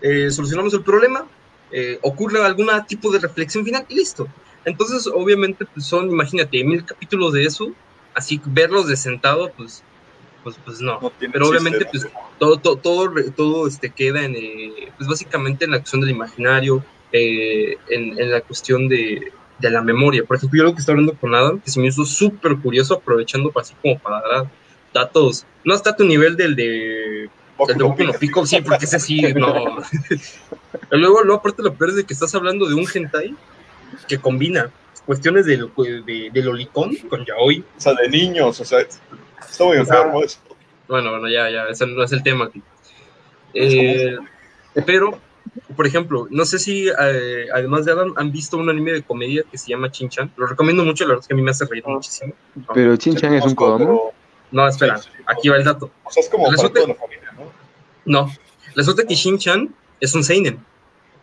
eh, 0.00 0.30
solucionamos 0.30 0.72
el 0.72 0.82
problema, 0.82 1.26
eh, 1.70 1.98
ocurre 2.02 2.42
algún 2.42 2.68
tipo 2.86 3.12
de 3.12 3.18
reflexión 3.18 3.64
final 3.64 3.84
y 3.88 3.96
listo. 3.96 4.26
Entonces, 4.64 5.06
obviamente, 5.06 5.66
pues 5.66 5.84
son, 5.84 6.10
imagínate, 6.10 6.64
mil 6.64 6.84
capítulos 6.84 7.34
de 7.34 7.44
eso, 7.44 7.72
así 8.14 8.40
verlos 8.46 8.86
de 8.86 8.96
sentado, 8.96 9.52
pues, 9.52 9.82
pues, 10.44 10.56
pues 10.64 10.80
no. 10.80 11.12
Pero 11.18 11.48
obviamente, 11.48 11.86
pues, 11.86 12.06
todo, 12.38 12.58
todo, 12.58 12.76
todo, 12.76 13.10
todo 13.34 13.66
este, 13.66 13.90
queda 13.90 14.24
en, 14.24 14.36
eh, 14.36 14.92
pues 14.96 15.08
básicamente 15.08 15.64
en 15.64 15.72
la 15.72 15.78
cuestión 15.78 16.02
del 16.02 16.10
imaginario, 16.10 16.84
eh, 17.10 17.76
en, 17.88 18.18
en 18.20 18.30
la 18.30 18.40
cuestión 18.42 18.86
de, 18.88 19.32
de 19.58 19.70
la 19.70 19.82
memoria. 19.82 20.24
Por 20.24 20.36
ejemplo, 20.36 20.58
yo 20.58 20.64
lo 20.64 20.74
que 20.74 20.80
estaba 20.80 20.94
hablando 20.94 21.18
con 21.18 21.34
Adam, 21.34 21.58
que 21.58 21.70
se 21.70 21.80
me 21.80 21.88
hizo 21.88 22.04
súper 22.04 22.56
curioso, 22.58 22.94
aprovechando 22.94 23.50
para 23.50 23.62
así 23.62 23.74
como 23.82 23.98
para 23.98 24.20
dar 24.20 24.50
datos, 24.92 25.44
no 25.64 25.74
hasta 25.74 25.96
tu 25.96 26.04
nivel 26.04 26.36
del 26.36 26.54
de 26.54 27.28
el 27.68 27.78
de 27.78 27.84
Boku 27.84 28.04
no 28.04 28.12
Pico. 28.12 28.46
Sí, 28.46 28.60
porque 28.60 28.84
ese 28.84 28.98
sí, 28.98 29.22
no. 29.34 29.54
Luego, 30.90 31.22
luego, 31.22 31.34
aparte, 31.34 31.62
lo 31.62 31.74
peor 31.74 31.90
es 31.90 31.96
de 31.96 32.04
que 32.04 32.12
estás 32.12 32.34
hablando 32.34 32.68
de 32.68 32.74
un 32.74 32.86
hentai 32.92 33.34
que 34.08 34.18
combina 34.18 34.70
cuestiones 35.06 35.46
del, 35.46 35.70
de, 35.76 36.30
del 36.32 36.48
olicón 36.48 36.96
con 37.08 37.24
yaoi. 37.24 37.64
O 37.76 37.80
sea, 37.80 37.94
de 37.94 38.08
niños, 38.08 38.60
o 38.60 38.64
sea, 38.64 38.80
está 39.50 39.64
muy 39.64 39.76
enfermo 39.76 40.22
eso. 40.22 40.38
Bueno, 40.88 41.10
bueno, 41.10 41.28
ya, 41.28 41.48
ya, 41.50 41.64
ese 41.66 41.86
no 41.86 42.02
es 42.02 42.12
el 42.12 42.22
tema 42.22 42.46
aquí. 42.46 42.62
Eh, 43.54 44.16
pero, 44.86 45.18
por 45.76 45.86
ejemplo, 45.86 46.26
no 46.30 46.44
sé 46.44 46.58
si 46.58 46.88
eh, 46.88 47.46
además 47.54 47.84
de 47.84 47.92
Adam 47.92 48.12
han 48.16 48.32
visto 48.32 48.56
un 48.58 48.68
anime 48.68 48.92
de 48.92 49.02
comedia 49.02 49.44
que 49.50 49.56
se 49.58 49.68
llama 49.70 49.90
Chin-Chan. 49.90 50.32
Lo 50.36 50.46
recomiendo 50.46 50.84
mucho, 50.84 51.04
la 51.04 51.10
verdad 51.10 51.22
es 51.22 51.28
que 51.28 51.34
a 51.34 51.36
mí 51.36 51.42
me 51.42 51.50
hace 51.52 51.64
reír 51.66 51.84
Ah. 51.86 51.90
muchísimo. 51.90 52.34
Pero 52.74 52.96
Chin-Chan 52.96 53.34
es 53.34 53.44
un 53.44 53.54
Kodomo. 53.54 54.12
No, 54.50 54.68
espera, 54.68 54.98
Sí, 54.98 55.08
sí, 55.16 55.22
aquí 55.26 55.48
va 55.48 55.56
el 55.56 55.64
dato. 55.64 55.90
O 56.04 56.10
sea, 56.10 56.22
es 56.22 56.28
como 56.28 56.44
para 56.44 56.56
Resulta- 56.56 56.80
toda 56.80 56.88
la 56.88 56.94
familia, 57.00 57.32
¿no? 57.36 57.52
No, 58.06 58.30
resulta 58.74 59.04
que 59.06 59.14
Shin-Chan 59.14 59.74
es 60.00 60.14
un 60.14 60.22
Seinen. 60.24 60.64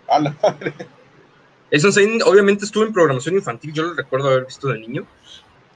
A 0.10 0.20
la 0.20 0.36
madre. 0.42 0.74
Es 1.70 1.86
un 1.86 1.94
seinen, 1.94 2.22
obviamente 2.24 2.66
estuvo 2.66 2.84
en 2.84 2.92
programación 2.92 3.36
infantil, 3.36 3.72
yo 3.72 3.84
lo 3.84 3.94
recuerdo 3.94 4.28
haber 4.28 4.46
visto 4.46 4.68
de 4.68 4.80
niño, 4.80 5.06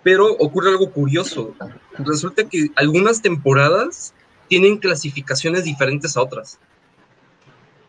pero 0.06 0.34
ocurre 0.34 0.70
algo 0.70 0.92
curioso. 0.92 1.56
Resulta 1.98 2.48
que 2.48 2.70
algunas 2.76 3.24
temporadas 3.24 4.14
tienen 4.48 4.78
clasificaciones 4.78 5.64
diferentes 5.64 6.16
a 6.16 6.22
otras. 6.22 6.60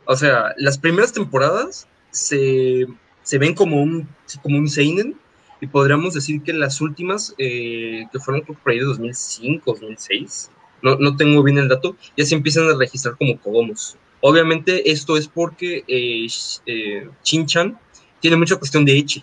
O 0.06 0.16
sea, 0.16 0.54
las 0.56 0.78
primeras 0.78 1.12
temporadas 1.12 1.86
se, 2.10 2.86
se 3.22 3.36
ven 3.36 3.52
como 3.52 3.82
un, 3.82 4.08
como 4.42 4.56
un 4.56 4.70
seinen, 4.70 5.14
y 5.60 5.66
podríamos 5.66 6.14
decir 6.14 6.40
que 6.40 6.54
las 6.54 6.80
últimas, 6.80 7.34
eh, 7.36 8.06
que 8.10 8.18
fueron 8.18 8.46
por 8.46 8.72
ahí 8.72 8.78
de 8.78 8.86
2005, 8.86 9.72
2006, 9.72 10.50
no, 10.80 10.96
no 10.96 11.16
tengo 11.16 11.42
bien 11.42 11.58
el 11.58 11.68
dato, 11.68 11.96
ya 12.16 12.24
se 12.24 12.34
empiezan 12.34 12.66
a 12.70 12.76
registrar 12.76 13.18
como 13.18 13.38
Kodomos. 13.38 13.98
Obviamente 14.22 14.90
esto 14.90 15.18
es 15.18 15.28
porque 15.28 15.84
eh, 15.86 16.26
eh, 16.64 17.10
Shin-chan 17.22 17.78
tiene 18.20 18.38
mucha 18.38 18.56
cuestión 18.56 18.86
de 18.86 18.96
Echi, 18.96 19.22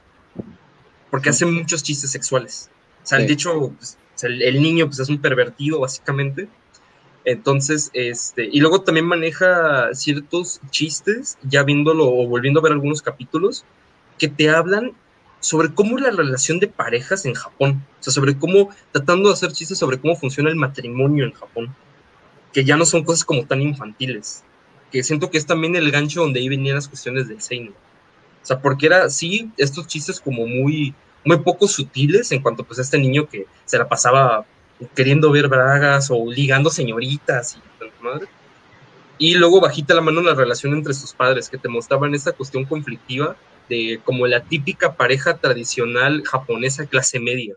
porque 1.10 1.30
hace 1.30 1.48
muchos 1.48 1.82
chistes 1.82 2.12
sexuales. 2.12 2.70
O 3.04 3.06
sea, 3.06 3.20
Sí. 3.20 3.28
de 3.28 3.34
hecho, 3.34 3.74
pues, 3.78 3.98
el, 4.24 4.42
el 4.42 4.62
niño 4.62 4.86
pues, 4.88 5.00
es 5.00 5.10
un 5.10 5.20
pervertido, 5.20 5.80
básicamente. 5.80 6.48
Entonces, 7.26 7.90
este, 7.94 8.50
y 8.52 8.60
luego 8.60 8.82
también 8.82 9.06
maneja 9.06 9.94
ciertos 9.94 10.60
chistes, 10.72 11.38
ya 11.44 11.64
viéndolo 11.64 12.08
o 12.10 12.28
volviendo 12.28 12.60
a 12.60 12.64
ver 12.64 12.74
algunos 12.74 13.02
capítulos, 13.02 13.64
que 14.18 14.28
te 14.28 14.50
hablan 14.50 14.92
sobre 15.40 15.74
cómo 15.74 15.98
es 15.98 16.04
la 16.04 16.12
relación 16.12 16.60
de 16.60 16.68
parejas 16.68 17.26
en 17.26 17.34
Japón. 17.34 17.86
O 18.00 18.04
sea, 18.04 18.14
sobre 18.14 18.38
cómo, 18.38 18.70
tratando 18.92 19.30
de 19.30 19.34
hacer 19.34 19.52
chistes 19.52 19.78
sobre 19.78 20.00
cómo 20.00 20.16
funciona 20.16 20.50
el 20.50 20.56
matrimonio 20.56 21.26
en 21.26 21.32
Japón. 21.34 21.76
Que 22.54 22.64
ya 22.64 22.78
no 22.78 22.86
son 22.86 23.04
cosas 23.04 23.26
como 23.26 23.46
tan 23.46 23.62
infantiles. 23.62 24.44
Que 24.92 25.02
siento 25.04 25.30
que 25.30 25.38
es 25.38 25.46
también 25.46 25.76
el 25.76 25.92
gancho 25.92 26.22
donde 26.22 26.40
ahí 26.40 26.50
venían 26.50 26.76
las 26.76 26.88
cuestiones 26.88 27.28
del 27.28 27.42
seinen. 27.42 27.72
O 27.72 28.46
sea, 28.46 28.62
porque 28.62 28.86
era, 28.86 29.10
sí, 29.10 29.50
estos 29.58 29.88
chistes 29.88 30.20
como 30.20 30.46
muy, 30.46 30.94
muy 31.26 31.38
poco 31.40 31.68
sutiles 31.68 32.32
en 32.32 32.42
cuanto 32.42 32.64
pues 32.64 32.80
a 32.80 32.82
este 32.82 32.98
niño 32.98 33.28
que 33.28 33.46
se 33.66 33.78
la 33.78 33.88
pasaba 33.88 34.46
queriendo 34.96 35.32
ver 35.32 35.48
bragas 35.48 36.10
o 36.12 36.32
ligando 36.32 36.70
señoritas 36.70 37.58
y 37.58 38.04
madre. 38.04 38.28
Y 39.18 39.36
luego 39.36 39.62
bajita 39.62 39.94
la 39.94 40.02
mano 40.02 40.22
la 40.22 40.34
relación 40.34 40.74
entre 40.74 40.94
sus 40.94 41.14
padres, 41.14 41.50
que 41.50 41.58
te 41.58 41.70
mostraban 41.70 42.14
esta 42.14 42.34
cuestión 42.34 42.66
conflictiva 42.66 43.36
de 43.70 44.02
como 44.04 44.28
la 44.28 44.44
típica 44.44 44.96
pareja 44.96 45.38
tradicional 45.38 46.24
japonesa 46.26 46.86
clase 46.86 47.20
media. 47.20 47.56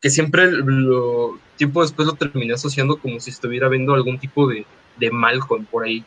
Que 0.00 0.10
siempre 0.10 0.52
lo, 0.52 1.38
tiempo 1.56 1.82
después 1.82 2.06
lo 2.06 2.14
terminé 2.14 2.54
asociando 2.54 2.98
como 2.98 3.18
si 3.20 3.30
estuviera 3.30 3.68
viendo 3.68 3.94
algún 3.94 4.18
tipo 4.18 4.46
de, 4.46 4.66
de 4.98 5.10
Malcolm 5.10 5.64
por 5.64 5.84
ahí. 5.84 6.04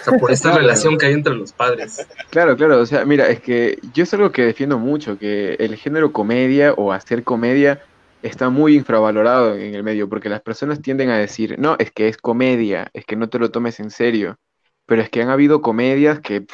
O 0.00 0.04
sea, 0.04 0.14
por 0.14 0.32
esta 0.32 0.50
Claro. 0.52 0.62
relación 0.62 0.98
que 0.98 1.06
hay 1.06 1.12
entre 1.14 1.34
los 1.34 1.52
padres. 1.52 2.06
Claro, 2.30 2.56
claro, 2.56 2.80
o 2.80 2.86
sea, 2.86 3.04
mira, 3.04 3.28
es 3.28 3.40
que 3.40 3.78
yo 3.92 4.04
es 4.04 4.14
algo 4.14 4.32
que 4.32 4.42
defiendo 4.42 4.78
mucho, 4.78 5.18
que 5.18 5.54
el 5.54 5.76
género 5.76 6.12
comedia 6.12 6.72
o 6.74 6.92
hacer 6.92 7.24
comedia 7.24 7.82
está 8.22 8.50
muy 8.50 8.74
infravalorado 8.76 9.56
en 9.56 9.74
el 9.74 9.82
medio, 9.82 10.08
porque 10.08 10.28
las 10.28 10.40
personas 10.42 10.80
tienden 10.80 11.10
a 11.10 11.18
decir, 11.18 11.56
no, 11.58 11.76
es 11.78 11.90
que 11.92 12.08
es 12.08 12.16
comedia, 12.16 12.88
es 12.94 13.04
que 13.04 13.16
no 13.16 13.28
te 13.28 13.38
lo 13.38 13.50
tomes 13.50 13.80
en 13.80 13.90
serio, 13.90 14.36
pero 14.86 15.02
es 15.02 15.10
que 15.10 15.22
han 15.22 15.28
habido 15.30 15.60
comedias 15.62 16.20
que 16.20 16.46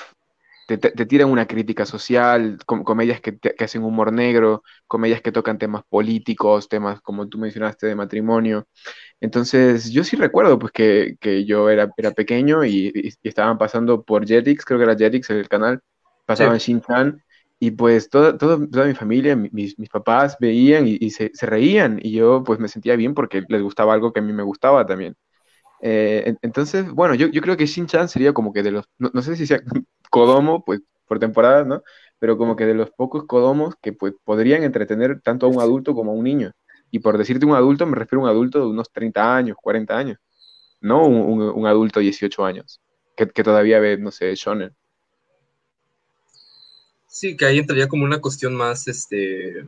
te, 0.77 0.91
te- 0.93 1.07
tiran 1.07 1.31
una 1.31 1.47
crítica 1.47 1.87
social, 1.87 2.59
com- 2.67 2.85
comedias 2.85 3.21
que, 3.21 3.33
te- 3.33 3.55
que 3.55 3.65
hacen 3.65 3.83
humor 3.85 4.13
negro, 4.13 4.63
comedias 4.87 5.23
que 5.23 5.33
tocan 5.33 5.59
temas 5.59 5.83
políticos, 5.89 6.69
temas 6.69 7.01
como 7.03 7.29
tú 7.29 7.39
mencionaste 7.39 7.87
de 7.87 7.95
matrimonio. 7.97 8.67
Entonces, 9.21 9.91
yo 9.93 10.05
sí 10.05 10.17
recuerdo 10.17 10.59
pues 10.59 10.73
que, 10.73 11.17
que 11.21 11.45
yo 11.45 11.71
era, 11.71 11.91
era 11.97 12.13
pequeño 12.13 12.65
y, 12.65 12.89
y- 12.95 13.09
y 13.23 13.29
estaban 13.29 13.59
pasando 13.59 14.05
por 14.05 14.27
Jetix, 14.27 14.65
creo 14.65 14.79
que 14.79 14.85
era 14.85 14.97
Jetix 14.97 15.31
el 15.31 15.49
canal, 15.49 15.81
pasaban 16.27 16.59
Shin-Chan 16.59 17.23
y 17.61 17.73
pues 17.73 18.09
toda, 18.11 18.39
toda, 18.39 18.59
toda 18.71 18.87
mi 18.87 18.95
familia, 18.95 19.37
mi- 19.37 19.51
mis, 19.53 19.79
mis 19.79 19.89
papás 19.91 20.37
veían 20.41 20.87
y, 20.89 20.97
y 21.01 21.11
se, 21.11 21.31
se 21.35 21.47
reían 21.47 21.99
y 22.03 22.13
yo 22.13 22.45
pues 22.45 22.59
me 22.61 22.69
sentía 22.69 22.97
bien 22.97 23.15
porque 23.15 23.43
les 23.49 23.63
gustaba 23.63 23.95
algo 23.95 24.13
que 24.13 24.21
a 24.21 24.23
mí 24.23 24.33
me 24.33 24.43
gustaba 24.45 24.87
también. 24.87 25.17
Eh, 25.81 26.25
en- 26.27 26.39
entonces, 26.43 26.91
bueno, 26.91 27.15
yo, 27.15 27.29
yo 27.29 27.41
creo 27.43 27.57
que 27.57 27.67
Shin-Chan 27.67 28.09
sería 28.09 28.33
como 28.33 28.53
que 28.53 28.63
de 28.63 28.73
los, 28.73 28.87
no, 28.99 29.23
sé 29.23 29.37
si 29.37 29.47
sea 29.47 29.61
Kodomo, 30.11 30.65
pues 30.65 30.81
por 31.07 31.19
temporada, 31.19 31.65
¿no? 31.65 31.83
Pero 32.19 32.37
como 32.39 32.57
que 32.57 32.67
de 32.67 32.75
los 32.75 32.91
pocos 32.91 33.25
Kodomos 33.27 33.75
que 33.81 33.93
pues 33.93 34.15
podrían 34.25 34.63
entretener 34.65 35.21
tanto 35.23 35.47
a 35.47 35.49
un 35.49 35.61
adulto 35.61 35.95
como 35.95 36.13
a 36.13 36.15
un 36.15 36.25
niño. 36.25 36.53
Y 36.91 37.01
por 37.01 37.19
decirte 37.19 37.47
un 37.47 37.55
adulto, 37.55 37.87
me 37.87 37.97
refiero 37.97 38.23
a 38.23 38.25
un 38.25 38.31
adulto 38.31 38.61
de 38.61 38.67
unos 38.67 38.91
30 38.93 39.37
años, 39.37 39.57
40 39.61 39.97
años, 39.99 40.19
no 40.81 41.07
un, 41.07 41.17
un- 41.43 41.51
un 41.51 41.67
adulto 41.67 42.01
de 42.01 42.05
18 42.05 42.45
años, 42.47 42.81
que, 43.17 43.29
que 43.29 43.45
todavía 43.45 43.81
ve, 43.81 43.99
no 43.99 44.11
sé, 44.13 44.35
shonen. 44.37 44.75
Sí, 47.09 47.37
que 47.37 47.45
ahí 47.47 47.59
entraría 47.59 47.89
como 47.89 48.05
una 48.05 48.21
cuestión 48.21 48.55
más, 48.55 48.87
este, 48.89 49.65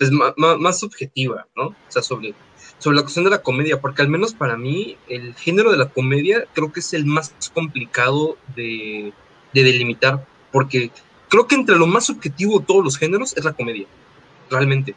pues, 0.00 0.10
ma- 0.10 0.56
más, 0.56 0.80
subjetiva, 0.80 1.46
¿no? 1.54 1.66
O 1.66 1.76
sea, 1.88 2.00
sobre, 2.00 2.34
sobre 2.78 2.96
la 2.96 3.02
cuestión 3.02 3.26
de 3.26 3.30
la 3.30 3.42
comedia, 3.42 3.82
porque 3.82 4.00
al 4.00 4.08
menos 4.08 4.32
para 4.32 4.56
mí 4.56 4.96
el 5.08 5.34
género 5.34 5.70
de 5.70 5.76
la 5.76 5.90
comedia 5.90 6.46
creo 6.54 6.72
que 6.72 6.80
es 6.80 6.94
el 6.94 7.04
más 7.04 7.34
complicado 7.52 8.38
de, 8.56 9.12
de 9.52 9.62
delimitar, 9.62 10.26
porque 10.52 10.90
creo 11.28 11.46
que 11.46 11.54
entre 11.54 11.76
lo 11.76 11.86
más 11.86 12.06
subjetivo 12.06 12.60
de 12.60 12.64
todos 12.64 12.82
los 12.82 12.96
géneros 12.96 13.36
es 13.36 13.44
la 13.44 13.52
comedia, 13.52 13.86
realmente. 14.48 14.94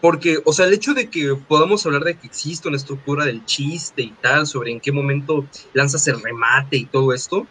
Porque, 0.00 0.40
o 0.44 0.52
sea, 0.52 0.66
el 0.66 0.72
hecho 0.72 0.92
de 0.92 1.08
que 1.08 1.36
podamos 1.36 1.86
hablar 1.86 2.02
de 2.02 2.18
que 2.18 2.26
existe 2.26 2.66
una 2.66 2.76
estructura 2.76 3.24
del 3.24 3.44
chiste 3.44 4.02
y 4.02 4.10
tal, 4.20 4.48
sobre 4.48 4.72
en 4.72 4.80
qué 4.80 4.90
momento 4.90 5.46
lanzas 5.74 6.08
el 6.08 6.20
remate 6.20 6.76
y 6.76 6.86
todo 6.86 7.12
esto, 7.12 7.46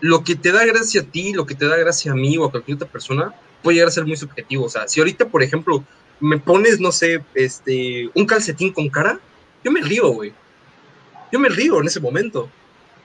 lo 0.00 0.22
que 0.22 0.34
te 0.34 0.52
da 0.52 0.66
gracia 0.66 1.00
a 1.00 1.04
ti, 1.04 1.32
lo 1.32 1.46
que 1.46 1.54
te 1.54 1.66
da 1.66 1.78
gracia 1.78 2.12
a 2.12 2.14
mí 2.14 2.36
o 2.36 2.44
a 2.44 2.50
cualquier 2.50 2.74
otra 2.74 2.88
persona, 2.88 3.32
puede 3.62 3.76
llegar 3.76 3.88
a 3.88 3.92
ser 3.92 4.04
muy 4.06 4.16
subjetivo. 4.16 4.64
O 4.64 4.68
sea, 4.68 4.88
si 4.88 5.00
ahorita, 5.00 5.28
por 5.28 5.42
ejemplo, 5.42 5.84
me 6.20 6.38
pones, 6.38 6.80
no 6.80 6.92
sé, 6.92 7.22
este, 7.34 8.10
un 8.14 8.26
calcetín 8.26 8.72
con 8.72 8.88
cara, 8.88 9.18
yo 9.64 9.70
me 9.72 9.80
río, 9.80 10.08
güey. 10.10 10.32
Yo 11.30 11.38
me 11.38 11.48
río 11.48 11.80
en 11.80 11.86
ese 11.86 12.00
momento. 12.00 12.48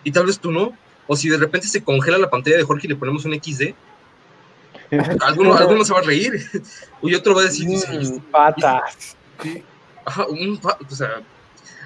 Y 0.04 0.12
tal 0.12 0.26
vez 0.26 0.40
tú 0.40 0.52
no. 0.52 0.74
O 1.08 1.16
si 1.16 1.30
de 1.30 1.38
repente 1.38 1.68
se 1.68 1.84
congela 1.84 2.18
la 2.18 2.30
pantalla 2.30 2.58
de 2.58 2.64
Jorge 2.64 2.88
y 2.88 2.90
le 2.90 2.96
ponemos 2.96 3.24
un 3.26 3.34
XD, 3.34 3.74
alguno, 5.22 5.54
alguno 5.56 5.84
se 5.86 5.94
va 5.94 6.00
a 6.00 6.04
reír. 6.04 6.34
Y 7.02 7.14
otro 7.16 7.36
va 7.36 7.42
a 7.42 7.46
decir, 7.46 7.68
Mm, 7.68 8.20
patas. 8.32 9.16
Ajá, 10.06 10.26
un 10.28 10.58
pa- 10.58 10.78
o 10.90 10.96
sea, 10.96 11.22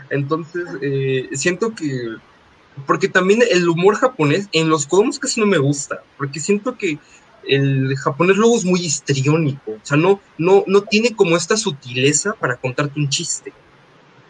entonces 0.10 0.64
eh, 0.82 1.30
siento 1.34 1.74
que, 1.76 2.16
porque 2.88 3.08
también 3.08 3.42
el 3.50 3.68
humor 3.68 3.96
japonés 3.96 4.48
en 4.52 4.70
los 4.70 4.86
kodomos 4.86 5.20
casi 5.20 5.40
no 5.42 5.48
me 5.48 5.58
gusta, 5.58 6.04
porque 6.18 6.40
siento 6.40 6.78
que 6.78 6.98
el 7.48 7.96
japonés 7.98 8.38
luego 8.38 8.58
es 8.58 8.66
muy 8.66 8.80
histriónico, 8.82 9.72
o 9.72 9.80
sea, 9.86 9.98
no, 9.98 10.22
no, 10.38 10.64
no 10.68 10.82
tiene 10.82 11.16
como 11.16 11.36
esta 11.36 11.58
sutileza 11.58 12.34
para 12.34 12.58
contarte 12.58 13.00
un 13.00 13.10
chiste. 13.10 13.54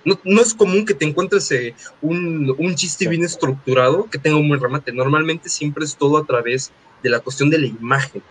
No, 0.04 0.20
no 0.24 0.42
es 0.42 0.54
común 0.54 0.86
que 0.86 0.96
te 0.96 1.06
encuentres 1.06 1.52
eh, 1.52 1.76
un, 2.02 2.56
un 2.58 2.76
chiste 2.76 3.08
bien 3.08 3.24
estructurado 3.24 4.10
que 4.10 4.18
tenga 4.18 4.38
un 4.38 4.48
buen 4.48 4.60
remate. 4.60 4.92
Normalmente 4.92 5.48
siempre 5.48 5.86
es 5.86 5.96
todo 5.96 6.18
a 6.18 6.26
través 6.26 6.72
de 7.04 7.10
la 7.12 7.20
cuestión 7.20 7.52
de 7.52 7.60
la 7.60 7.68
imagen. 7.68 8.24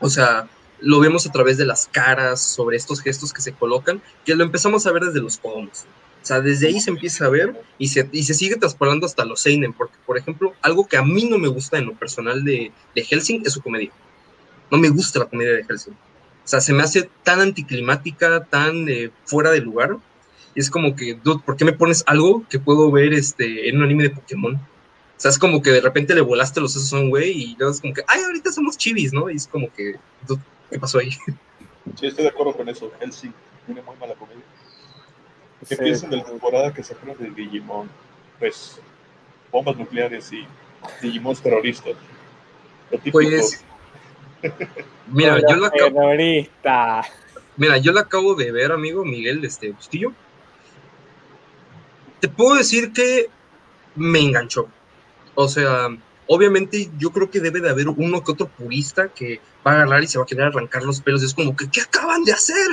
O 0.00 0.10
sea, 0.10 0.48
lo 0.80 0.98
vemos 0.98 1.26
a 1.26 1.32
través 1.32 1.58
de 1.58 1.66
las 1.66 1.86
caras, 1.86 2.40
sobre 2.40 2.76
estos 2.76 3.00
gestos 3.00 3.32
que 3.32 3.42
se 3.42 3.52
colocan, 3.52 4.02
que 4.24 4.34
lo 4.34 4.42
empezamos 4.44 4.86
a 4.86 4.92
ver 4.92 5.04
desde 5.04 5.20
los 5.20 5.38
kodomos. 5.38 5.84
O 6.22 6.26
sea, 6.26 6.40
desde 6.40 6.68
ahí 6.68 6.80
se 6.80 6.90
empieza 6.90 7.24
a 7.24 7.30
ver 7.30 7.60
y 7.78 7.88
se, 7.88 8.08
y 8.12 8.22
se 8.24 8.34
sigue 8.34 8.56
traspolando 8.56 9.06
hasta 9.06 9.24
los 9.24 9.40
seinen, 9.40 9.72
porque, 9.72 9.96
por 10.04 10.18
ejemplo, 10.18 10.52
algo 10.60 10.86
que 10.86 10.96
a 10.96 11.02
mí 11.02 11.24
no 11.24 11.38
me 11.38 11.48
gusta 11.48 11.78
en 11.78 11.86
lo 11.86 11.94
personal 11.94 12.44
de, 12.44 12.72
de 12.94 13.04
Helsing 13.04 13.42
es 13.44 13.54
su 13.54 13.62
comedia. 13.62 13.90
No 14.70 14.78
me 14.78 14.90
gusta 14.90 15.20
la 15.20 15.24
comedia 15.26 15.52
de 15.52 15.64
Helsing. 15.64 15.94
O 16.44 16.48
sea, 16.50 16.60
se 16.60 16.72
me 16.72 16.82
hace 16.82 17.08
tan 17.22 17.40
anticlimática, 17.40 18.44
tan 18.44 18.88
eh, 18.88 19.10
fuera 19.24 19.50
de 19.50 19.60
lugar. 19.60 19.96
Y 20.54 20.60
es 20.60 20.70
como 20.70 20.94
que, 20.96 21.14
dude, 21.14 21.42
¿por 21.44 21.56
qué 21.56 21.64
me 21.64 21.72
pones 21.72 22.04
algo 22.06 22.44
que 22.48 22.58
puedo 22.58 22.90
ver 22.90 23.12
este, 23.12 23.68
en 23.68 23.76
un 23.76 23.84
anime 23.84 24.04
de 24.04 24.10
Pokémon? 24.10 24.56
O 24.56 25.22
sea, 25.22 25.30
es 25.30 25.38
como 25.38 25.62
que 25.62 25.70
de 25.70 25.80
repente 25.80 26.14
le 26.14 26.22
volaste 26.22 26.60
los 26.60 26.72
sesos 26.72 26.92
a 26.92 26.96
un 26.96 27.10
güey 27.10 27.30
y 27.30 27.56
luego 27.56 27.72
es 27.72 27.80
como 27.80 27.94
que, 27.94 28.02
ay, 28.06 28.22
ahorita 28.22 28.52
somos 28.52 28.76
chivis, 28.76 29.12
¿no? 29.12 29.30
Y 29.30 29.36
es 29.36 29.46
como 29.46 29.72
que, 29.72 29.96
dude, 30.26 30.42
¿qué 30.70 30.78
pasó 30.78 30.98
ahí? 30.98 31.10
Sí, 31.98 32.06
estoy 32.06 32.24
de 32.24 32.30
acuerdo 32.30 32.56
con 32.56 32.68
eso. 32.68 32.90
Helsing 33.00 33.32
tiene 33.66 33.82
muy 33.82 33.96
mala 33.96 34.14
comedia. 34.14 34.42
¿Qué 35.68 35.76
Sí. 35.76 35.82
piensan 35.82 36.10
de 36.10 36.16
la 36.18 36.24
temporada 36.24 36.72
que 36.72 36.82
sacaron 36.82 37.16
de 37.18 37.30
Digimon? 37.30 37.88
Pues, 38.38 38.80
bombas 39.52 39.76
nucleares 39.76 40.32
y 40.32 40.46
Digimon 41.02 41.36
terroristas. 41.36 41.94
Lo 42.90 42.98
típico. 42.98 43.18
Pues, 43.18 43.64
mira, 45.08 45.38
yo 45.48 45.56
la, 45.56 45.68
acabo, 45.68 45.90
Terrorista. 45.92 47.02
mira, 47.56 47.76
yo 47.78 47.92
la 47.92 48.00
acabo 48.02 48.34
de 48.34 48.50
ver, 48.52 48.72
amigo 48.72 49.04
Miguel 49.04 49.44
este, 49.44 49.70
Bustillo. 49.72 50.12
Te 52.20 52.28
puedo 52.28 52.56
decir 52.56 52.92
que 52.92 53.28
me 53.96 54.20
enganchó. 54.20 54.68
O 55.34 55.48
sea, 55.48 55.88
obviamente 56.26 56.90
yo 56.98 57.10
creo 57.12 57.30
que 57.30 57.40
debe 57.40 57.60
de 57.60 57.70
haber 57.70 57.88
uno 57.88 58.22
que 58.24 58.32
otro 58.32 58.48
purista 58.48 59.08
que 59.08 59.40
va 59.66 59.72
a 59.72 59.74
agarrar 59.82 60.02
y 60.02 60.06
se 60.06 60.18
va 60.18 60.24
a 60.24 60.26
querer 60.26 60.44
arrancar 60.44 60.82
los 60.84 61.00
pelos. 61.00 61.22
Y 61.22 61.26
es 61.26 61.34
como 61.34 61.54
que, 61.56 61.70
¿qué 61.70 61.80
acaban 61.82 62.24
de 62.24 62.32
hacer? 62.32 62.66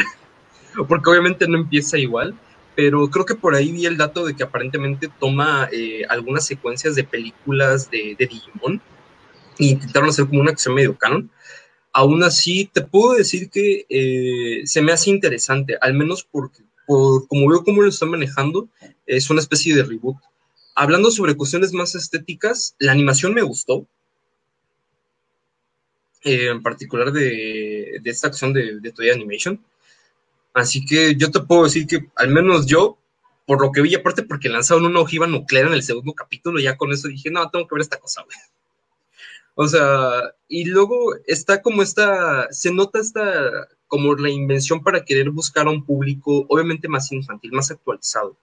Porque 0.88 1.10
obviamente 1.10 1.48
no 1.48 1.58
empieza 1.58 1.98
igual. 1.98 2.34
Pero 2.78 3.10
creo 3.10 3.26
que 3.26 3.34
por 3.34 3.56
ahí 3.56 3.72
vi 3.72 3.88
el 3.88 3.98
dato 3.98 4.24
de 4.24 4.36
que 4.36 4.44
aparentemente 4.44 5.10
toma 5.20 5.68
eh, 5.72 6.04
algunas 6.10 6.46
secuencias 6.46 6.94
de 6.94 7.04
películas 7.04 7.90
de, 7.90 8.16
Digimon 8.20 8.80
y 9.58 9.72
intentaron 9.72 10.10
hacer 10.10 10.28
como 10.28 10.42
una 10.42 10.52
acción 10.52 10.76
medio 10.76 10.96
canon. 10.96 11.32
Aún 11.92 12.22
así, 12.22 12.70
te 12.72 12.84
puedo 12.84 13.16
decir 13.16 13.50
que 13.50 13.88
eh, 13.90 14.62
se 14.68 14.84
me 14.84 14.92
hace 14.92 15.10
interesante, 15.10 15.76
al 15.82 15.96
menos 15.96 16.24
porque, 16.30 16.62
por, 16.86 17.28
como 17.28 17.50
veo 17.50 17.64
cómo 17.64 17.82
lo 17.82 17.90
están 17.90 18.12
manejando, 18.12 18.70
es 19.08 19.28
una 19.32 19.42
especie 19.42 19.76
de 19.76 19.82
reboot. 19.82 20.18
Hablando 20.76 21.10
sobre 21.10 21.36
cuestiones 21.36 21.74
más 21.74 21.96
estéticas, 21.96 22.76
la 22.78 22.92
animación 22.92 23.34
me 23.34 23.42
gustó, 23.42 23.88
eh, 26.24 26.50
en 26.50 26.62
particular 26.62 27.12
de, 27.12 28.00
esta 28.06 28.28
acción 28.28 28.54
de, 28.54 28.80
de 28.80 29.12
Animation. 29.12 29.60
Así 30.58 30.84
que 30.86 31.16
yo 31.16 31.30
te 31.30 31.40
puedo 31.40 31.66
decir 31.66 31.86
que 31.86 32.08
al 32.16 32.30
menos 32.30 32.66
yo, 32.66 32.98
por 33.46 33.62
lo 33.62 33.72
que 33.72 33.82
vi, 33.82 33.94
aparte 33.94 34.24
porque 34.24 34.50
lanzaron 34.50 34.86
una 34.86 35.02
ojiva 35.02 35.28
nuclear 35.28 35.68
en 35.68 35.74
el 35.74 35.84
segundo 35.84 36.14
capítulo, 36.14 36.60
ya 36.60 36.78
con 36.78 36.92
eso 36.92 37.08
dije, 37.08 37.30
no, 37.30 37.48
tengo 37.52 37.68
que 37.68 37.76
ver 37.76 37.82
esta 37.82 38.00
cosa, 38.00 38.24
güey. 38.24 38.38
O 39.54 39.68
sea, 39.68 40.34
y 40.48 40.66
luego 40.66 41.16
está 41.26 41.62
como 41.62 41.84
esta, 41.84 42.48
se 42.52 42.72
nota 42.72 43.00
esta 43.00 43.68
como 43.88 44.16
la 44.16 44.30
invención 44.30 44.84
para 44.84 45.06
querer 45.06 45.30
buscar 45.30 45.68
a 45.68 45.72
un 45.72 45.86
público 45.86 46.46
obviamente 46.50 46.88
más 46.88 47.12
infantil, 47.12 47.52
más 47.52 47.70
actualizado. 47.70 48.36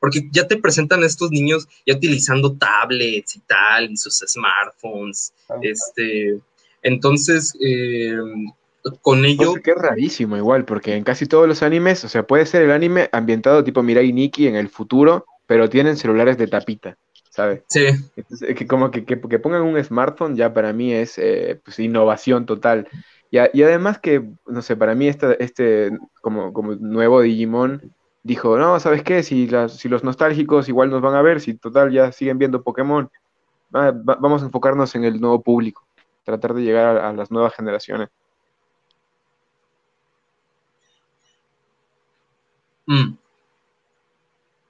Porque 0.00 0.28
ya 0.32 0.48
te 0.48 0.56
presentan 0.56 1.02
a 1.02 1.06
estos 1.06 1.30
niños 1.30 1.68
ya 1.86 1.94
utilizando 1.94 2.56
tablets 2.56 3.36
y 3.36 3.40
tal, 3.40 3.90
y 3.92 3.96
sus 3.96 4.24
smartphones. 4.26 5.32
Este, 5.62 6.40
entonces, 6.82 7.54
eh, 7.60 8.16
con 9.02 9.24
ello. 9.24 9.54
que 9.62 9.72
es 9.72 9.76
rarísimo 9.76 10.36
igual, 10.36 10.64
porque 10.64 10.94
en 10.94 11.04
casi 11.04 11.26
todos 11.26 11.46
los 11.46 11.62
animes, 11.62 12.04
o 12.04 12.08
sea, 12.08 12.26
puede 12.26 12.46
ser 12.46 12.62
el 12.62 12.70
anime 12.70 13.08
ambientado 13.12 13.64
tipo 13.64 13.82
Mirai 13.82 14.12
Nikki 14.12 14.46
en 14.46 14.56
el 14.56 14.68
futuro, 14.68 15.26
pero 15.46 15.68
tienen 15.68 15.96
celulares 15.96 16.38
de 16.38 16.46
tapita, 16.46 16.96
¿sabes? 17.30 17.62
Sí. 17.68 17.86
Entonces, 18.16 18.54
que 18.54 18.66
como 18.66 18.90
que, 18.90 19.04
que, 19.04 19.20
que, 19.20 19.38
pongan 19.38 19.62
un 19.62 19.82
smartphone 19.82 20.36
ya 20.36 20.52
para 20.52 20.72
mí 20.72 20.92
es 20.92 21.18
eh, 21.18 21.60
pues, 21.64 21.78
innovación 21.78 22.46
total. 22.46 22.88
Y, 23.30 23.38
a, 23.38 23.50
y, 23.52 23.62
además 23.62 23.98
que, 23.98 24.22
no 24.46 24.62
sé, 24.62 24.76
para 24.76 24.94
mí 24.94 25.08
esta, 25.08 25.32
este 25.34 25.90
como, 26.20 26.52
como 26.52 26.74
nuevo 26.74 27.20
Digimon 27.20 27.94
dijo, 28.22 28.58
no, 28.58 28.78
¿sabes 28.80 29.02
qué? 29.02 29.22
Si, 29.22 29.46
las, 29.46 29.76
si 29.76 29.88
los 29.88 30.04
nostálgicos 30.04 30.68
igual 30.68 30.90
nos 30.90 31.00
van 31.02 31.14
a 31.14 31.22
ver, 31.22 31.40
si 31.40 31.54
total 31.54 31.92
ya 31.92 32.12
siguen 32.12 32.38
viendo 32.38 32.62
Pokémon, 32.62 33.10
va, 33.74 33.90
va, 33.92 34.16
vamos 34.16 34.42
a 34.42 34.46
enfocarnos 34.46 34.94
en 34.94 35.04
el 35.04 35.20
nuevo 35.20 35.42
público, 35.42 35.86
tratar 36.24 36.54
de 36.54 36.62
llegar 36.62 36.96
a, 36.96 37.10
a 37.10 37.12
las 37.12 37.30
nuevas 37.30 37.54
generaciones. 37.54 38.08
Mm. 42.90 43.16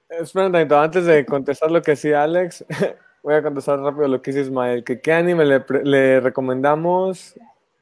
Espera 0.09 0.45
un 0.45 0.51
momento, 0.51 0.79
antes 0.79 1.05
de 1.05 1.25
contestar 1.25 1.71
lo 1.71 1.81
que 1.81 1.91
decía 1.91 2.21
Alex, 2.21 2.63
voy 3.23 3.33
a 3.33 3.41
contestar 3.41 3.79
rápido 3.79 4.07
lo 4.07 4.21
que 4.21 4.29
dice 4.31 4.43
Ismael. 4.43 4.83
Que 4.83 5.01
¿Qué 5.01 5.11
anime 5.11 5.43
le, 5.43 5.65
le 5.83 6.19
recomendamos 6.19 7.33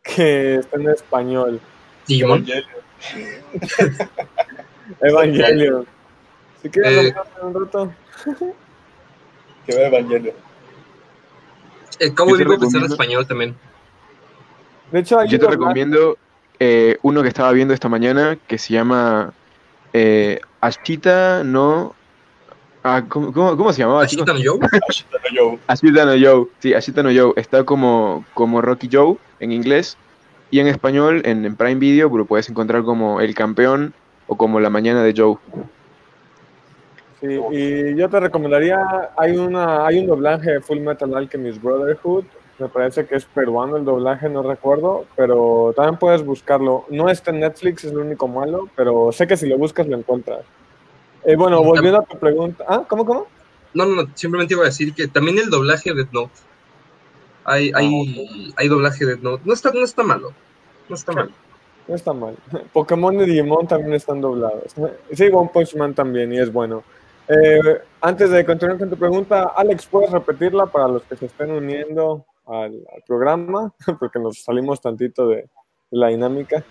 que 0.02 0.56
esté 0.56 0.78
en 0.78 0.90
español? 0.90 1.60
Digimon. 2.08 2.46
Evangelion. 5.02 5.86
Si 6.62 6.70
quieres 6.70 7.08
Eh, 7.08 7.16
un 7.42 7.54
rato. 7.54 7.92
Que 9.66 9.76
vea 9.76 9.88
Evangelio. 9.88 10.34
El 12.00 12.16
Cabo 12.16 12.32
Yo 12.32 12.38
te 12.38 12.44
Vivo 12.46 12.60
que 12.60 12.66
está 12.66 12.78
en 12.80 12.86
español 12.86 13.28
también. 13.28 13.56
De 14.92 15.00
hecho, 15.00 15.20
hay 15.20 15.28
Yo 15.28 15.38
te 15.38 15.48
recomiendo 15.48 16.18
eh, 16.60 16.98
uno 17.04 17.22
que 17.22 17.28
estaba 17.28 17.52
viendo 17.52 17.74
esta 17.74 17.90
mañana 17.90 18.40
que 18.48 18.58
se 18.58 18.74
llama 18.74 19.34
eh, 19.94 20.40
Ashita 20.62 21.44
no. 21.44 21.96
Ah, 22.84 23.04
¿cómo, 23.08 23.34
cómo- 23.34 23.58
cómo 23.58 23.74
se 23.74 23.82
llamaba? 23.82 24.04
Ashita 24.04 24.34
no 24.34 24.40
Joe. 24.44 24.60
Ashita 24.88 25.18
no 25.24 25.30
Joe. 25.38 25.60
Ashita 25.68 26.06
no 26.06 26.12
Joe. 26.20 26.48
Sí, 26.60 26.74
Ashita 26.74 27.04
no 27.04 27.10
Joe. 27.14 27.34
Está 27.36 27.64
como, 27.64 28.26
como 28.34 28.62
Rocky 28.62 28.90
Joe 28.92 29.18
en 29.40 29.52
inglés 29.52 29.98
y 30.52 30.60
en 30.60 30.68
español 30.68 31.22
en, 31.26 31.46
en 31.46 31.56
Prime 31.56 31.76
Video 31.76 32.10
lo 32.18 32.26
puedes 32.26 32.50
encontrar 32.50 32.84
como 32.84 33.20
El 33.22 33.34
Campeón 33.36 33.94
o 34.28 34.36
como 34.38 34.60
La 34.60 34.70
Mañana 34.70 35.04
de 35.04 35.14
Joe. 35.16 35.36
Sí, 37.22 37.28
y 37.52 37.96
yo 37.98 38.10
te 38.10 38.18
recomendaría, 38.20 38.80
hay 39.18 39.36
una, 39.36 39.86
hay 39.86 40.00
un 40.00 40.08
doblaje 40.08 40.52
de 40.52 40.62
Full 40.62 40.80
Metal 40.80 41.14
Alchemist 41.16 41.62
Brotherhood, 41.62 42.24
me 42.60 42.68
parece 42.68 43.06
que 43.06 43.16
es 43.16 43.26
peruano 43.26 43.78
el 43.78 43.86
doblaje, 43.86 44.30
no 44.30 44.44
recuerdo, 44.44 45.06
pero 45.16 45.74
también 45.76 45.98
puedes 45.98 46.24
buscarlo. 46.24 46.86
No 46.90 47.10
está 47.10 47.32
en 47.32 47.40
Netflix, 47.40 47.86
es 47.86 47.94
lo 47.94 48.02
único 48.02 48.28
malo, 48.28 48.70
pero 48.76 49.12
sé 49.12 49.28
que 49.28 49.38
si 49.38 49.48
lo 49.48 49.58
buscas 49.58 49.88
lo 49.88 49.98
encuentras. 49.98 50.42
Eh, 51.26 51.36
bueno, 51.36 51.64
volviendo 51.64 52.00
a 52.00 52.06
tu 52.06 52.18
pregunta, 52.18 52.64
¿ah? 52.68 52.84
¿Cómo, 52.88 53.06
cómo? 53.06 53.28
No, 53.74 53.86
no, 53.86 54.04
no, 54.04 54.10
simplemente 54.16 54.54
iba 54.54 54.64
a 54.64 54.68
decir 54.68 54.94
que 54.94 55.08
también 55.08 55.38
el 55.38 55.50
doblaje 55.50 55.94
de 55.94 56.08
Note. 56.12 56.34
Hay, 57.46 57.72
hay, 57.76 58.54
hay 58.56 58.68
doblaje 58.68 59.06
de 59.06 59.18
Note. 59.18 59.44
No 59.46 59.54
está, 59.54 59.72
no 59.72 59.84
está 59.84 60.04
malo. 60.04 60.34
No 60.88 60.96
está 60.96 61.12
malo. 61.12 61.32
No 61.88 61.96
está 61.96 62.14
mal. 62.14 62.36
Pokémon 62.74 63.20
y 63.22 63.26
Digimon 63.26 63.68
también 63.68 63.94
están 63.94 64.22
doblados. 64.22 64.76
Sí, 65.12 65.30
One 65.32 65.50
Punch 65.54 65.76
Man 65.76 65.94
también, 65.94 66.34
y 66.34 66.40
es 66.40 66.52
bueno. 66.52 66.84
Eh, 67.28 67.82
antes 68.02 68.32
de 68.32 68.44
continuar 68.44 68.80
con 68.80 68.90
tu 68.90 68.98
pregunta, 68.98 69.54
Alex, 69.56 69.86
¿puedes 69.86 70.10
repetirla 70.10 70.66
para 70.66 70.88
los 70.88 71.04
que 71.04 71.16
se 71.16 71.28
estén 71.28 71.52
uniendo 71.52 72.26
al, 72.50 72.84
programa? 73.08 73.74
Porque 74.00 74.20
nos 74.20 74.44
salimos 74.44 74.82
tantito 74.82 75.28
de, 75.30 75.50
la 75.92 76.08
dinámica. 76.08 76.64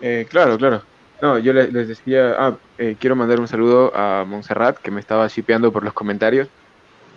Eh, 0.00 0.26
claro, 0.28 0.58
claro. 0.58 0.82
No, 1.20 1.38
yo 1.38 1.52
les, 1.52 1.72
les 1.72 1.86
decía, 1.86 2.34
ah, 2.36 2.56
eh, 2.78 2.96
quiero 2.98 3.14
mandar 3.14 3.38
un 3.38 3.46
saludo 3.46 3.92
a 3.94 4.24
Montserrat, 4.26 4.78
que 4.78 4.90
me 4.90 4.98
estaba 4.98 5.28
shipeando 5.28 5.70
por 5.70 5.84
los 5.84 5.92
comentarios. 5.92 6.48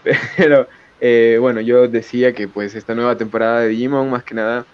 Pero 0.37 0.67
eh, 1.01 1.37
bueno, 1.39 1.61
yo 1.61 1.87
decía 1.87 2.33
que 2.33 2.47
pues 2.47 2.75
esta 2.75 2.93
nueva 2.93 3.17
temporada 3.17 3.61
de 3.61 3.69
Digimon, 3.69 4.11
más 4.11 4.23
que 4.23 4.35
nada, 4.35 4.65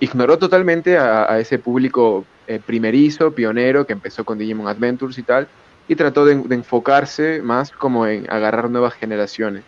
ignoró 0.00 0.38
totalmente 0.38 0.96
a, 0.96 1.38
ese 1.38 1.58
público 1.58 2.24
primerizo, 2.64 3.32
pionero, 3.32 3.86
que 3.86 3.92
empezó 3.92 4.24
con 4.24 4.38
Digimon 4.38 4.68
Adventures 4.68 5.18
y 5.18 5.22
tal, 5.22 5.48
y 5.86 5.96
trató 5.96 6.24
de, 6.24 6.36
de 6.36 6.54
enfocarse 6.54 7.42
más 7.42 7.70
como 7.72 8.06
en 8.06 8.24
agarrar 8.30 8.70
nuevas 8.70 8.94
generaciones. 8.94 9.64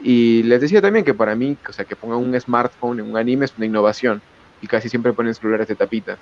Y 0.00 0.42
les 0.42 0.60
decía 0.60 0.82
también 0.82 1.04
que 1.04 1.14
para 1.14 1.34
mí, 1.34 1.56
o 1.68 1.72
sea, 1.72 1.84
que 1.84 1.96
pongan 1.96 2.18
un 2.18 2.38
smartphone 2.40 3.00
en 3.00 3.10
un 3.10 3.16
anime 3.16 3.46
es 3.46 3.54
una 3.56 3.66
innovación, 3.66 4.20
y 4.60 4.66
casi 4.66 4.88
siempre 4.88 5.12
ponen 5.12 5.34
celulares 5.34 5.68
de 5.68 5.74
tapita. 5.74 6.18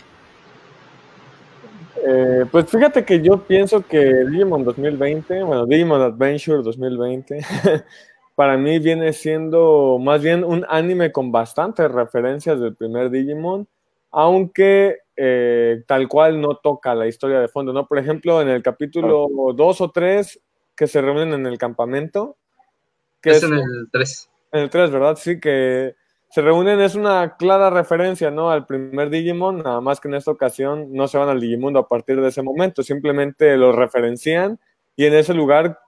Eh, 2.07 2.45
pues 2.51 2.67
fíjate 2.67 3.05
que 3.05 3.23
yo 3.23 3.39
pienso 3.45 3.87
que 3.87 4.27
Digimon 4.27 4.65
2020, 4.65 5.43
bueno, 5.43 5.65
Digimon 5.65 6.03
Adventure 6.03 6.63
2020, 6.63 7.41
para 8.35 8.57
mí 8.57 8.79
viene 8.79 9.13
siendo 9.13 9.99
más 9.99 10.23
bien 10.23 10.45
un 10.45 10.67
anime 10.69 11.13
con 11.13 11.33
bastantes 11.33 11.91
referencias 11.91 12.61
del 12.61 12.75
primer 12.75 13.11
Digimon, 13.11 13.67
aunque 14.11 14.99
eh, 15.17 15.83
tal 15.87 16.09
cual 16.09 16.41
no 16.41 16.57
toca 16.57 16.95
la 16.95 17.07
historia 17.07 17.41
de 17.41 17.49
fondo, 17.49 17.73
¿no? 17.73 17.87
Por 17.87 17.99
ejemplo, 17.99 18.43
en 18.43 18.49
el 18.49 18.63
capítulo 18.63 19.29
2 19.55 19.81
o 19.81 19.91
3 19.91 20.41
que 20.77 20.87
se 20.87 21.01
reúnen 21.01 21.33
en 21.33 21.47
el 21.47 21.57
campamento, 21.57 22.37
que 23.25 23.31
Es 23.31 23.39
es, 23.39 23.45
en 23.45 23.55
el 23.55 23.89
3. 23.91 24.31
en 24.53 24.61
el 24.61 24.71
3, 24.71 24.91
¿verdad? 24.91 25.17
Sí, 25.17 25.41
que 25.41 25.97
se 26.29 26.43
reúnen, 26.43 26.81
es 26.81 26.95
una 26.95 27.37
clara 27.37 27.71
referencia, 27.71 28.31
¿no? 28.31 28.51
Al 28.51 28.67
primer 28.67 29.09
Digimon, 29.09 29.63
nada 29.63 29.81
más 29.81 29.99
que 29.99 30.09
en 30.09 30.15
esta 30.15 30.31
ocasión 30.31 30.93
no 30.93 31.09
se 31.09 31.17
van 31.17 31.29
al 31.29 31.41
Digimundo 31.41 31.79
a 31.79 31.89
partir 31.89 32.21
de 32.21 32.29
ese 32.29 32.43
momento, 32.43 32.83
simplemente 32.83 33.57
lo 33.57 33.73
referencian 33.73 34.59
y 34.95 35.07
en 35.07 35.15
ese 35.15 35.33
lugar, 35.33 35.79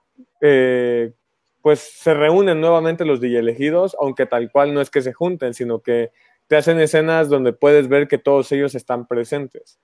eh, 0.41 1.13
pues 1.61 1.79
se 1.79 2.13
reúnen 2.13 2.59
nuevamente 2.59 3.05
los 3.05 3.21
Digielegidos, 3.21 3.95
aunque 3.99 4.25
tal 4.25 4.51
cual 4.51 4.73
no 4.73 4.81
es 4.81 4.89
que 4.89 5.01
se 5.01 5.13
junten, 5.13 5.53
sino 5.53 5.81
que 5.81 6.11
te 6.47 6.55
hacen 6.55 6.79
escenas 6.79 7.29
donde 7.29 7.53
puedes 7.53 7.87
ver 7.87 8.07
que 8.07 8.17
todos 8.17 8.51
ellos 8.51 8.73
están 8.73 9.05
presentes 9.05 9.79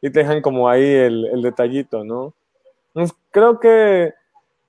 y 0.00 0.10
te 0.10 0.20
dejan 0.20 0.42
como 0.42 0.68
ahí 0.68 0.84
el, 0.84 1.24
el 1.32 1.42
detallito, 1.42 2.04
¿no? 2.04 2.34
Entonces, 2.88 3.16
creo 3.30 3.58
que 3.58 4.12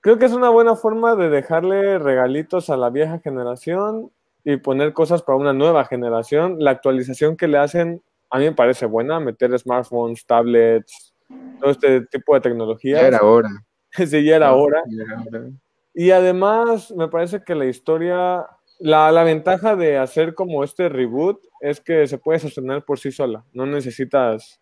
creo 0.04 0.20
que 0.20 0.26
es 0.26 0.34
una 0.34 0.50
buena 0.50 0.76
forma 0.76 1.16
de 1.16 1.30
dejarle 1.30 1.98
regalitos 1.98 2.70
a 2.70 2.76
la 2.76 2.90
vieja 2.90 3.20
generación 3.20 4.12
y 4.44 4.58
poner 4.58 4.92
cosas 4.92 5.24
para 5.24 5.38
una 5.38 5.54
nueva 5.54 5.86
generación. 5.86 6.58
La 6.60 6.72
actualización 6.72 7.38
que 7.38 7.48
le 7.48 7.58
hacen 7.58 8.04
a 8.30 8.38
mí 8.38 8.46
me 8.46 8.52
parece 8.52 8.86
buena, 8.86 9.20
meter 9.20 9.58
smartphones, 9.58 10.26
tablets, 10.26 11.14
todo 11.60 11.72
este 11.72 12.02
tipo 12.08 12.34
de 12.34 12.42
tecnología. 12.42 13.00
Ya 13.00 13.08
era 13.08 13.22
hora. 13.22 13.50
sí, 13.92 14.26
ya 14.26 14.36
era 14.36 14.54
hora. 14.54 14.82
Ya 14.88 15.04
era 15.04 15.22
hora. 15.22 15.52
Y 15.94 16.12
además 16.12 16.92
me 16.92 17.08
parece 17.08 17.44
que 17.44 17.56
la 17.56 17.66
historia, 17.66 18.46
la, 18.80 19.12
la 19.12 19.24
ventaja 19.24 19.78
de 19.78 19.98
hacer 19.98 20.34
como 20.34 20.66
este 20.66 20.90
reboot 20.90 21.40
es 21.62 21.80
que 21.80 22.08
se 22.08 22.18
puede 22.18 22.40
sostener 22.40 22.84
por 22.84 23.00
sí 23.00 23.12
sola. 23.12 23.46
No 23.54 23.66
necesitas 23.66 24.60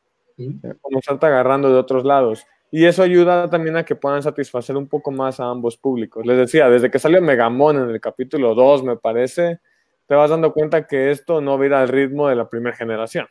como 0.82 1.00
estarte 1.00 1.26
agarrando 1.26 1.70
de 1.70 1.80
otros 1.80 2.04
lados. 2.04 2.46
Y 2.72 2.86
eso 2.86 3.04
ayuda 3.04 3.50
también 3.50 3.76
a 3.76 3.84
que 3.84 3.96
puedan 3.96 4.24
satisfacer 4.24 4.78
un 4.78 4.88
poco 4.88 5.12
más 5.12 5.42
a 5.42 5.50
ambos 5.50 5.76
públicos. 5.76 6.26
Les 6.26 6.38
decía, 6.38 6.70
desde 6.70 6.90
que 6.90 7.00
salió 7.00 7.22
Megamon 7.22 7.78
en 7.78 7.90
el 7.90 8.00
capítulo 8.00 8.56
2, 8.56 8.84
me 8.84 8.96
parece, 8.96 9.60
te 10.08 10.16
vas 10.16 10.30
dando 10.30 10.54
cuenta 10.54 10.88
que 10.88 11.12
esto 11.12 11.42
no 11.42 11.58
va 11.58 11.66
a 11.66 11.68
ir 11.68 11.74
al 11.74 11.90
ritmo 11.90 12.30
de 12.30 12.36
la 12.36 12.50
primera 12.50 12.76
generación. 12.76 13.28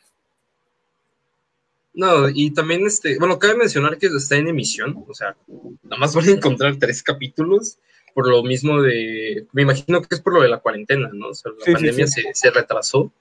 No, 1.93 2.29
y 2.29 2.53
también, 2.53 2.85
este, 2.85 3.17
bueno, 3.17 3.39
cabe 3.39 3.55
mencionar 3.55 3.97
que 3.97 4.07
está 4.07 4.37
en 4.37 4.47
emisión, 4.47 5.03
o 5.07 5.13
sea, 5.13 5.35
nada 5.83 5.97
más 5.97 6.15
van 6.15 6.29
a 6.29 6.31
encontrar 6.31 6.77
tres 6.79 7.03
capítulos, 7.03 7.79
por 8.13 8.29
lo 8.29 8.43
mismo 8.43 8.81
de, 8.81 9.47
me 9.51 9.63
imagino 9.63 10.01
que 10.01 10.15
es 10.15 10.21
por 10.21 10.33
lo 10.33 10.41
de 10.41 10.49
la 10.49 10.59
cuarentena, 10.59 11.09
¿no? 11.11 11.29
O 11.29 11.33
sea, 11.33 11.51
la 11.51 11.65
Sí, 11.65 11.71
sí, 11.71 11.73
pandemia 11.73 12.07
sí. 12.07 12.21
Se, 12.21 12.29
se 12.33 12.51
retrasó, 12.51 13.11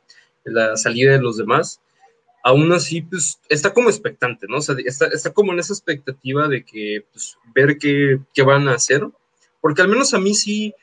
la 0.44 0.76
salida 0.76 1.12
de 1.12 1.22
los 1.22 1.36
demás. 1.36 1.80
Aún 2.42 2.72
así, 2.72 3.02
pues, 3.02 3.38
está 3.48 3.72
como 3.72 3.90
expectante, 3.90 4.46
¿no? 4.48 4.58
O 4.58 4.60
sea, 4.62 4.74
está, 4.84 5.06
está 5.06 5.32
como 5.32 5.52
en 5.52 5.58
esa 5.58 5.74
expectativa 5.74 6.48
de 6.48 6.64
que, 6.64 7.04
pues, 7.12 7.36
ver 7.54 7.76
qué, 7.78 8.18
qué 8.32 8.42
van 8.42 8.68
a 8.68 8.74
hacer, 8.74 9.06
porque 9.60 9.82
al 9.82 9.88
menos 9.88 10.14
a 10.14 10.20
mí 10.20 10.34
sí 10.34 10.74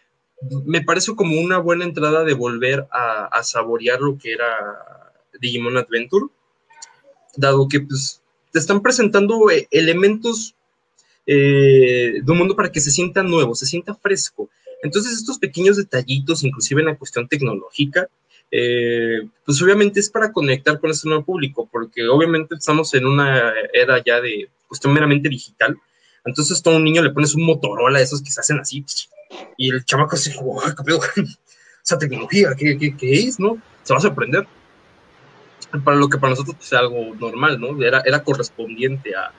me 0.65 0.83
parece 0.83 1.15
como 1.15 1.39
una 1.41 1.57
buena 1.57 1.83
entrada 1.83 2.23
de 2.23 2.33
volver 2.33 2.87
a, 2.91 3.25
a 3.25 3.43
saborear 3.43 4.01
lo 4.01 4.17
que 4.19 4.33
era 4.33 5.13
Digimon 5.39 5.77
Adventure, 5.77 6.27
dado 7.35 7.67
que, 7.67 7.81
pues, 7.81 8.21
te 8.51 8.59
están 8.59 8.81
presentando 8.81 9.49
eh, 9.49 9.67
elementos 9.71 10.55
eh, 11.25 12.21
de 12.23 12.31
un 12.31 12.37
mundo 12.37 12.55
para 12.55 12.71
que 12.71 12.79
se 12.79 12.91
sienta 12.91 13.23
nuevo, 13.23 13.55
se 13.55 13.65
sienta 13.65 13.95
fresco. 13.95 14.49
Entonces, 14.81 15.13
estos 15.13 15.39
pequeños 15.39 15.77
detallitos, 15.77 16.43
inclusive 16.43 16.81
en 16.81 16.87
la 16.87 16.97
cuestión 16.97 17.27
tecnológica, 17.27 18.07
eh, 18.51 19.27
pues 19.45 19.61
obviamente 19.61 19.99
es 19.99 20.09
para 20.09 20.31
conectar 20.31 20.79
con 20.79 20.91
este 20.91 21.07
nuevo 21.07 21.25
público, 21.25 21.67
porque 21.71 22.07
obviamente 22.07 22.55
estamos 22.55 22.93
en 22.93 23.05
una 23.05 23.53
era 23.73 24.03
ya 24.03 24.21
de 24.21 24.49
cuestión 24.67 24.93
meramente 24.93 25.29
digital. 25.29 25.77
Entonces, 26.25 26.61
todo 26.61 26.77
un 26.77 26.83
niño 26.83 27.01
le 27.01 27.11
pones 27.11 27.35
un 27.35 27.45
Motorola, 27.45 28.01
esos 28.01 28.21
que 28.21 28.31
se 28.31 28.41
hacen 28.41 28.59
así, 28.59 28.83
y 29.57 29.71
el 29.71 29.85
chamaco 29.85 30.15
así, 30.15 30.31
"Wow, 30.41 30.61
¿qué 30.85 31.23
esa 31.83 31.97
tecnología, 31.99 32.49
¿qué, 32.57 32.77
qué, 32.77 32.95
qué 32.97 33.13
es? 33.13 33.39
¿No? 33.39 33.61
Se 33.83 33.93
va 33.93 33.99
a 33.99 34.01
sorprender. 34.01 34.45
Para 35.83 35.97
lo 35.97 36.09
que 36.09 36.17
para 36.17 36.31
nosotros 36.31 36.55
pues, 36.57 36.67
es 36.67 36.73
algo 36.73 37.15
normal, 37.15 37.59
¿no? 37.59 37.81
Era, 37.83 38.01
era 38.05 38.23
correspondiente 38.23 39.13
a, 39.15 39.31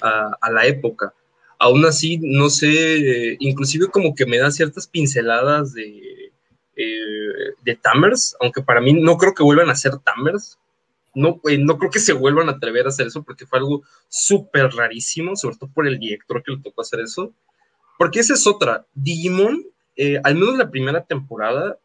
a, 0.00 0.36
a 0.40 0.50
la 0.50 0.66
época 0.66 1.12
aún 1.58 1.84
así, 1.86 2.18
no 2.22 2.50
sé, 2.50 3.36
inclusive 3.40 3.86
como 3.88 4.14
que 4.14 4.26
me 4.26 4.38
da 4.38 4.50
ciertas 4.50 4.86
pinceladas 4.86 5.72
de, 5.72 6.25
eh, 6.76 7.54
de 7.62 7.74
Tamers, 7.76 8.36
aunque 8.40 8.62
para 8.62 8.80
mí 8.80 8.92
no 8.92 9.16
creo 9.16 9.34
que 9.34 9.42
vuelvan 9.42 9.70
a 9.70 9.74
ser 9.74 9.98
Tamers. 9.98 10.58
No, 11.14 11.40
eh, 11.48 11.56
no 11.56 11.78
creo 11.78 11.90
que 11.90 11.98
se 11.98 12.12
vuelvan 12.12 12.50
a 12.50 12.52
atrever 12.52 12.84
a 12.84 12.90
hacer 12.90 13.06
eso 13.06 13.22
porque 13.22 13.46
fue 13.46 13.58
algo 13.58 13.82
súper 14.08 14.70
rarísimo, 14.70 15.34
sobre 15.34 15.56
todo 15.56 15.70
por 15.72 15.86
el 15.86 15.98
director 15.98 16.42
que 16.42 16.52
le 16.52 16.58
tocó 16.58 16.82
hacer 16.82 17.00
eso. 17.00 17.32
Porque 17.98 18.20
esa 18.20 18.34
es 18.34 18.46
otra. 18.46 18.86
Digimon, 18.94 19.64
eh, 19.96 20.20
al 20.22 20.34
menos 20.34 20.58
la 20.58 20.70
primera 20.70 21.02
temporada, 21.02 21.78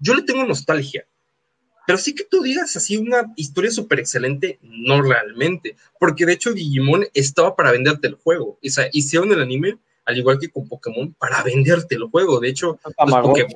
yo 0.00 0.14
le 0.14 0.22
tengo 0.22 0.44
nostalgia. 0.44 1.06
Pero 1.86 1.98
sí 1.98 2.14
que 2.14 2.24
tú 2.24 2.42
digas 2.42 2.74
así 2.76 2.96
una 2.96 3.32
historia 3.36 3.70
súper 3.70 4.00
excelente, 4.00 4.58
no 4.62 5.02
realmente. 5.02 5.76
Porque 6.00 6.26
de 6.26 6.32
hecho 6.32 6.52
Digimon 6.52 7.06
estaba 7.14 7.54
para 7.54 7.70
venderte 7.70 8.08
el 8.08 8.14
juego. 8.14 8.58
O 8.64 8.68
sea, 8.68 8.88
hicieron 8.92 9.30
el 9.32 9.42
anime, 9.42 9.78
al 10.06 10.18
igual 10.18 10.38
que 10.38 10.50
con 10.50 10.68
Pokémon, 10.68 11.14
para 11.14 11.42
venderte 11.42 11.94
el 11.94 12.04
juego. 12.04 12.40
De 12.40 12.48
hecho. 12.48 12.78
Pokémon, 12.96 13.52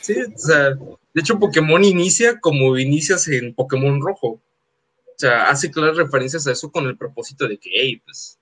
sí, 0.00 0.14
o 0.34 0.38
sea, 0.38 0.70
de 0.70 1.20
hecho 1.20 1.38
Pokémon 1.38 1.84
inicia 1.84 2.40
como 2.40 2.76
inicias 2.78 3.28
en 3.28 3.54
Pokémon 3.54 4.00
Rojo. 4.00 4.28
O 4.28 5.14
sea, 5.16 5.48
hace 5.50 5.70
claras 5.70 5.96
referencias 5.96 6.46
a 6.46 6.52
eso 6.52 6.70
con 6.72 6.86
el 6.86 6.96
propósito 6.96 7.46
de 7.46 7.58
que, 7.58 7.70
hey, 7.72 8.00
pues, 8.04 8.38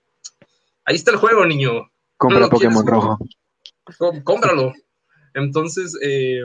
ahí 0.85 0.95
está 0.95 1.11
el 1.11 1.17
juego, 1.17 1.45
niño. 1.45 1.91
Compra 2.17 2.39
No 2.39 2.49
Pokémon 2.49 2.83
quieres. 2.85 3.03
rojo. 3.97 4.23
Cómpralo. 4.23 4.73
Entonces, 5.33 5.97
eh, 6.01 6.41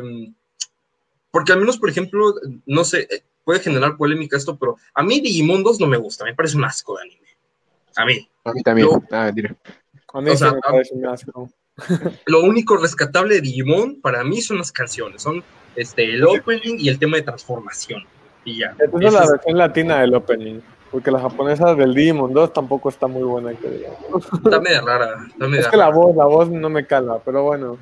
porque 1.31 1.53
al 1.53 1.61
menos, 1.61 1.79
por 1.79 1.89
ejemplo, 1.91 2.35
no 2.67 2.85
sé, 2.85 3.03
eh, 3.11 3.23
puede 3.45 3.61
generar 3.61 3.97
polémica 3.97 4.37
esto, 4.37 4.59
pero 4.59 4.77
a 4.95 5.03
mí 5.03 5.21
Digimon 5.21 5.63
2 5.63 5.79
no 5.81 5.87
me 5.87 5.97
gusta, 5.97 6.25
me 6.25 6.35
parece 6.35 6.57
un 6.57 6.65
asco 6.65 6.97
de 6.97 7.03
anime. 7.03 7.27
A 7.97 8.05
mí. 8.05 8.29
A 8.45 8.53
mí 8.53 8.63
también. 8.63 8.89
Yo- 8.89 9.03
Ah. 9.11 9.31
A 10.17 10.21
mí 10.21 10.31
O 10.31 10.33
sí 10.33 10.39
sea, 10.39 10.53
me 10.53 10.61
parece 10.61 10.95
un 10.95 11.07
asco. 11.07 11.51
Lo 12.27 12.43
único 12.43 12.77
rescatable 12.77 13.35
de 13.37 13.41
Digimon 13.43 14.01
para 14.01 14.25
mí 14.25 14.41
son 14.41 14.59
las 14.59 14.73
canciones, 14.73 15.23
son 15.23 15.43
este, 15.77 16.05
el 16.05 16.25
opening 16.25 16.77
y 16.79 16.89
el 16.89 16.99
tema 16.99 17.17
de 17.19 17.23
transformación. 17.23 18.03
Y 18.45 18.61
ya. 18.61 18.75
Esta 18.79 18.97
es 19.07 19.13
la 19.13 19.25
es- 19.25 19.31
versión 19.33 19.59
latina 19.59 20.01
del 20.01 20.15
opening. 20.15 20.61
Porque 20.91 21.11
la 21.11 21.19
japonesa 21.21 21.75
del 21.75 21.93
Digimon 21.95 22.33
2 22.33 22.53
tampoco 22.53 22.89
está 22.89 23.09
muy 23.09 23.25
buena, 23.25 23.53
que 23.55 23.69
digamos. 23.69 24.25
está 24.33 24.61
media 24.61 24.81
rara. 24.81 25.27
Está 25.29 25.47
media 25.49 25.61
Es 25.61 25.69
que 25.69 25.77
la 25.77 25.91
voz, 25.91 26.17
la 26.17 26.25
voz 26.25 26.49
no 26.49 26.71
me 26.71 26.87
cala, 26.87 27.19
pero 27.25 27.43
bueno. 27.43 27.77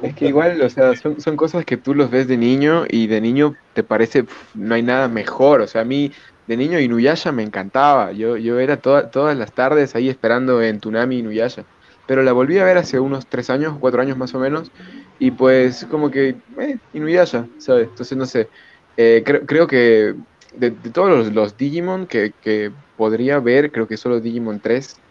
Es 0.00 0.14
que 0.14 0.28
igual, 0.28 0.62
o 0.62 0.70
sea, 0.70 0.94
son, 0.96 1.20
son 1.20 1.36
cosas 1.36 1.64
que 1.64 1.76
tú 1.76 1.94
los 1.94 2.10
ves 2.10 2.28
de 2.28 2.36
niño 2.36 2.84
y 2.88 3.08
de 3.08 3.20
niño 3.20 3.56
te 3.74 3.82
parece, 3.82 4.22
pf, 4.22 4.50
no 4.54 4.74
hay 4.76 4.82
nada 4.82 5.08
mejor. 5.08 5.60
O 5.60 5.66
sea, 5.66 5.80
a 5.82 5.84
mí 5.84 6.12
de 6.48 6.56
niño 6.56 6.80
Inuyasha 6.80 7.32
me 7.32 7.42
encantaba. 7.42 8.12
Yo, 8.12 8.36
yo 8.38 8.58
era 8.60 8.80
toda- 8.80 9.10
todas 9.10 9.36
las 9.36 9.52
tardes 9.54 9.94
ahí 9.94 10.08
esperando 10.08 10.62
en 10.62 10.80
Tunami 10.80 11.18
Inuyasha. 11.18 11.64
Pero 12.06 12.22
la 12.22 12.32
volví 12.32 12.58
a 12.58 12.64
ver 12.64 12.78
hace 12.78 12.98
unos 13.00 13.28
tres 13.28 13.50
años, 13.50 13.76
cuatro 13.78 14.00
años 14.02 14.16
más 14.16 14.34
o 14.34 14.38
menos. 14.40 14.72
Y 15.18 15.32
pues 15.32 15.84
como 15.86 16.10
que, 16.10 16.40
eh, 16.60 16.78
Inuyasha, 16.92 17.48
¿sabes? 17.58 17.88
Entonces 17.88 18.16
no 18.18 18.26
sé. 18.26 18.50
Eh, 18.96 19.22
creo, 19.26 19.44
creo 19.46 19.66
que 19.66 20.14
de, 20.54 20.70
todos 20.92 21.10
los, 21.10 21.32
los 21.34 21.56
Digimon 21.56 22.06
que, 22.06 22.32
que 22.40 22.72
podría 22.96 23.40
ver, 23.40 23.70
creo 23.72 23.86
que 23.86 23.96
solo 23.98 24.20
Digimon 24.20 24.60
3 24.60 25.02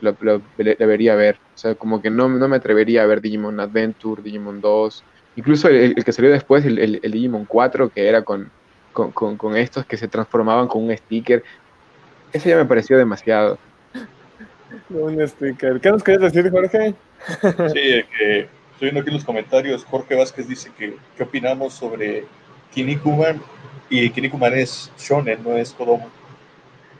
lo, 0.00 0.16
lo- 0.20 0.42
debería 0.56 1.14
ver. 1.16 1.36
O 1.54 1.56
sea, 1.58 1.74
como 1.74 2.02
que 2.02 2.10
no, 2.10 2.28
no 2.28 2.48
me 2.48 2.56
atrevería 2.56 3.02
a 3.02 3.06
ver 3.06 3.20
Digimon 3.20 3.60
Adventure, 3.60 4.22
Digimon 4.22 4.60
2, 4.60 5.06
incluso 5.34 5.68
el, 5.68 5.94
el 5.96 6.04
que 6.04 6.12
salió 6.12 6.30
después, 6.30 6.64
el, 6.64 6.78
el- 6.78 7.00
el 7.02 7.12
Digimon 7.12 7.46
4, 7.46 7.90
que 7.90 8.08
era 8.08 8.22
con, 8.24 8.52
con, 8.96 9.12
con- 9.12 9.36
con 9.36 9.54
estos 9.58 9.84
que 9.84 9.98
se 9.98 10.08
transformaban 10.08 10.66
con 10.68 10.82
un 10.84 10.96
sticker. 10.96 11.44
Ese 12.32 12.48
ya 12.48 12.56
me 12.56 12.64
pareció 12.64 12.96
demasiado. 12.96 13.58
Un 14.88 15.28
sticker. 15.28 15.78
¿Qué 15.80 15.90
nos 15.90 16.02
quieres 16.02 16.32
decir, 16.32 16.50
Jorge? 16.50 16.94
Sí, 17.72 17.78
eh, 17.78 18.06
que 18.16 18.40
estoy 18.40 18.80
viendo 18.90 19.00
aquí 19.02 19.10
los 19.10 19.24
comentarios, 19.24 19.84
Jorge 19.84 20.14
Vázquez 20.16 20.48
dice 20.48 20.70
que 20.76 20.96
qué 21.16 21.22
opinamos 21.22 21.74
sobre 21.74 22.24
Kinnikuman 22.72 23.40
y 23.90 24.08
Kinnikuman 24.10 24.54
es 24.54 24.90
shonen, 24.98 25.42
no 25.44 25.52
es 25.56 25.72
Kodomo. 25.72 26.08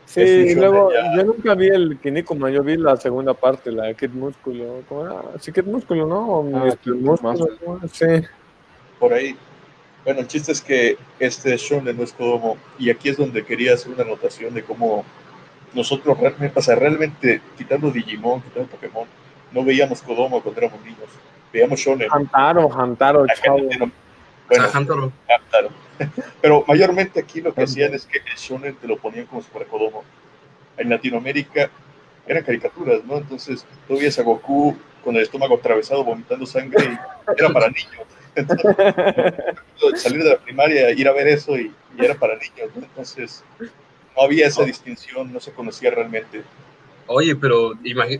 Sí, 0.04 0.20
Es 0.20 0.52
y 0.52 0.54
luego 0.54 0.92
ya. 0.92 1.16
yo 1.16 1.24
nunca 1.24 1.54
vi 1.54 1.68
el 1.68 1.98
Kinnikuman, 2.02 2.52
yo 2.52 2.62
vi 2.62 2.76
la 2.76 2.96
segunda 2.96 3.32
parte, 3.34 3.72
la 3.72 3.84
de 3.86 3.94
Kid 3.94 4.10
Músculo. 4.10 4.82
¿Cómo 4.88 5.04
era? 5.04 5.14
Sí, 5.40 5.50
Kid 5.50 5.64
Músculo, 5.64 6.06
¿no? 6.06 6.58
Ah. 6.58 6.70
Kid 6.82 6.92
Músculo. 6.92 7.48
Por 8.98 9.12
ahí. 9.14 9.36
Bueno, 10.06 10.20
el 10.20 10.28
chiste 10.28 10.52
es 10.52 10.62
que 10.62 10.96
este 11.18 11.52
es 11.52 11.60
shonen 11.60 11.96
no 11.96 12.04
es 12.04 12.12
Kodomo 12.12 12.56
y 12.78 12.90
aquí 12.90 13.08
es 13.08 13.16
donde 13.16 13.44
quería 13.44 13.74
hacer 13.74 13.92
una 13.92 14.04
anotación 14.04 14.54
de 14.54 14.62
cómo 14.62 15.04
nosotros 15.74 16.16
realmente, 16.18 16.58
o 16.58 16.62
sea, 16.62 16.76
realmente 16.76 17.42
quitando 17.58 17.90
Digimon, 17.90 18.40
quitando 18.40 18.68
Pokémon, 18.68 19.08
no 19.50 19.64
veíamos 19.64 20.00
Kodomo 20.02 20.40
cuando 20.40 20.60
éramos 20.60 20.80
niños, 20.84 21.10
veíamos 21.52 21.80
shonen. 21.80 22.08
Hantaro, 22.10 22.72
Hantaro, 22.72 23.26
chavo. 23.26 23.58
Bueno, 23.58 23.90
Ah, 24.48 24.70
Hantaro. 24.72 25.12
Claro. 25.50 25.70
Pero 26.40 26.64
mayormente 26.68 27.18
aquí 27.18 27.40
lo 27.40 27.52
que 27.52 27.62
hacían 27.62 27.94
es 27.94 28.06
que 28.06 28.18
el 28.18 28.36
shonen 28.36 28.76
te 28.76 28.86
lo 28.86 28.96
ponían 28.96 29.26
como 29.26 29.42
si 29.42 29.50
fuera 29.50 29.66
Kodomo. 29.66 30.04
En 30.76 30.88
Latinoamérica 30.88 31.68
eran 32.26 32.44
caricaturas, 32.44 33.04
¿no? 33.04 33.16
Entonces 33.16 33.66
tú 33.88 33.96
veías 33.96 34.18
a 34.18 34.22
Goku 34.22 34.76
con 35.02 35.16
el 35.16 35.22
estómago 35.22 35.56
atravesado 35.56 36.04
vomitando 36.04 36.46
sangre 36.46 36.84
y 36.84 37.40
era 37.40 37.52
para 37.52 37.68
niños. 37.68 38.05
Entonces, 38.36 40.02
salir 40.02 40.22
de 40.22 40.30
la 40.30 40.36
primaria, 40.38 40.90
ir 40.92 41.08
a 41.08 41.12
ver 41.12 41.28
eso 41.28 41.56
y, 41.56 41.72
y 41.98 42.04
era 42.04 42.14
para 42.14 42.34
niños, 42.34 42.70
¿no? 42.74 42.82
Entonces 42.82 43.42
no 43.60 44.22
había 44.22 44.46
esa 44.46 44.64
distinción, 44.64 45.32
no 45.32 45.40
se 45.40 45.52
conocía 45.52 45.90
realmente. 45.90 46.42
Oye, 47.08 47.36
pero 47.36 47.72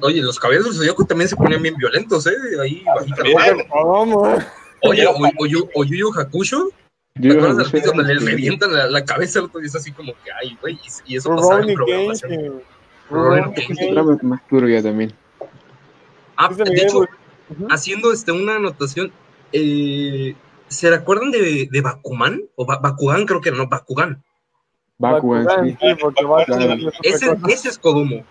oye, 0.02 0.22
los 0.22 0.38
caballeros 0.38 0.66
del 0.68 0.76
Zodíaco 0.76 1.04
también 1.04 1.28
se 1.28 1.36
ponían 1.36 1.62
bien 1.62 1.76
violentos, 1.76 2.26
¿eh? 2.26 2.32
Ahí, 2.62 2.84
bajita. 2.84 3.22
¿Cómo? 3.68 4.38
Oye, 4.82 5.06
o, 5.06 5.12
o, 5.12 5.46
Yu- 5.46 5.68
Yu 5.84 6.12
Hakusho, 6.16 6.68
¿te 7.14 7.22
Yo- 7.28 7.32
acuerdas 7.34 7.56
del 7.56 7.66
yo- 7.66 7.72
piso 7.72 7.92
donde 7.94 8.14
le 8.14 8.20
revientan 8.20 8.72
la, 8.72 8.86
la 8.86 9.04
cabeza 9.04 9.40
al 9.40 9.46
otro 9.46 9.60
y 9.62 9.66
es 9.66 9.74
así 9.74 9.90
como 9.90 10.12
que, 10.22 10.30
ay, 10.40 10.56
güey, 10.60 10.74
y, 11.06 11.12
y 11.14 11.16
eso 11.16 11.34
pasaba 11.34 11.62
en 11.62 11.74
programación. 11.74 12.62
Más 14.22 14.46
turbia 14.48 14.82
también. 14.82 15.12
Ah, 16.36 16.48
de 16.52 16.82
hecho, 16.82 17.06
haciendo 17.70 18.12
este, 18.12 18.30
una 18.32 18.56
anotación, 18.56 19.10
eh, 19.58 20.36
¿se 20.68 20.90
recuerdan 20.90 21.30
de, 21.30 21.68
de 21.70 21.80
Bakuman? 21.80 22.42
O 22.56 22.66
Ba- 22.66 22.78
Bakugan, 22.78 23.24
creo 23.26 23.40
que 23.40 23.48
era, 23.50 23.58
no, 23.58 23.66
Bakugan. 23.68 24.22
Bakugan, 24.98 25.44
Bakugan, 25.44 25.78
sí. 25.78 25.86
porque 26.00 26.24
Bakugan 26.24 26.80
Ese, 27.02 27.68
es 27.68 27.78
Kodomo. 27.78 28.24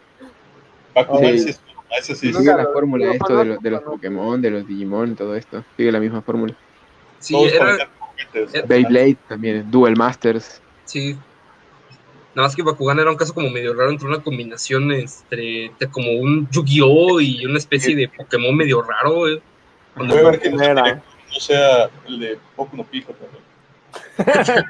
Bakugan 0.94 1.34
Sí. 1.38 1.40
sí 1.40 1.50
es- 1.50 1.62
ese 1.98 2.16
sí 2.16 2.34
Sigue 2.34 2.46
la 2.54 2.66
fórmula 2.74 3.12
esto 3.14 3.38
de, 3.38 3.46
los- 3.46 3.60
de 3.62 3.70
los. 3.72 3.82
Pokémon, 3.82 4.42
de 4.42 4.50
los 4.52 4.68
Digimon, 4.68 5.16
todo 5.16 5.36
esto. 5.36 5.64
Sigue 5.78 5.92
la 5.92 6.00
misma 6.00 6.22
fórmula. 6.22 6.56
Sí, 7.20 7.36
era, 7.36 7.76
era- 7.76 8.66
Beyblade 8.68 9.18
también, 9.28 9.70
Duel 9.72 9.96
Masters. 9.96 10.62
sí. 10.86 11.18
Nada 12.34 12.50
más 12.50 12.56
que 12.58 12.64
Bakugan 12.64 13.00
era 13.00 13.10
un 13.12 13.16
caso 13.16 13.34
como 13.34 13.50
medio 13.50 13.74
raro 13.74 13.92
entre 13.92 14.10
una 14.10 14.22
combinación 14.22 14.92
entre, 14.92 15.68
entre 15.68 15.90
como 15.90 16.12
un 16.20 16.50
Yu-Gi-Oh! 16.52 17.22
y 17.22 17.46
una 17.46 17.58
especie 17.58 17.96
de 17.96 18.10
Pokémon 18.10 18.54
medio 18.54 18.82
raro. 18.82 19.30
eh. 19.30 19.42
Cuando- 19.96 20.16
No 21.36 21.40
sea, 21.40 21.90
el 22.08 22.20
de 22.20 22.40
Boku 22.56 22.76
no 22.78 22.84
Pico 22.84 23.14
también. 23.14 23.44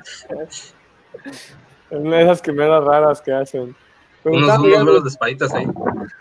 Es 1.90 2.00
una 2.00 2.18
de 2.18 2.24
esas 2.24 2.42
quimeras 2.42 2.84
raras 2.84 3.22
que 3.22 3.32
hacen. 3.32 3.76
Unos, 4.24 4.60
Miguel- 4.60 4.74
unos 4.82 4.84
vuelos 4.86 5.04
de 5.04 5.10
espaditas 5.10 5.54
ahí. 5.54 5.66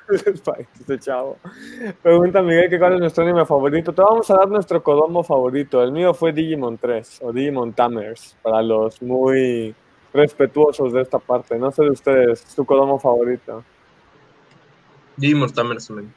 Este 0.79 0.99
chavo. 0.99 1.39
Pregunta 2.03 2.43
Miguel 2.43 2.69
que 2.69 2.79
cuál 2.79 2.93
es 2.95 3.01
nuestro 3.01 3.25
anime 3.25 3.47
favorito. 3.47 3.93
Te 3.95 4.03
vamos 4.03 4.31
a 4.31 4.35
dar 4.37 4.49
nuestro 4.49 4.83
Kodomo 4.83 5.25
favorito. 5.25 5.83
El 5.83 5.91
mío 5.93 6.13
fue 6.13 6.33
Digimon 6.33 6.77
3 6.77 7.21
o 7.23 7.33
Digimon 7.33 7.73
Tamers 7.73 8.37
para 8.43 8.61
los 8.63 9.01
muy 9.01 9.75
respetuosos 10.13 10.93
de 10.93 11.01
esta 11.01 11.19
parte. 11.19 11.59
No 11.59 11.73
sé 11.73 11.83
de 11.85 11.91
ustedes, 11.91 12.41
su 12.41 12.65
Kodomo 12.67 12.99
favorito. 13.01 13.65
Digimon 15.17 15.51
Tamers, 15.53 15.89
man. 15.91 16.13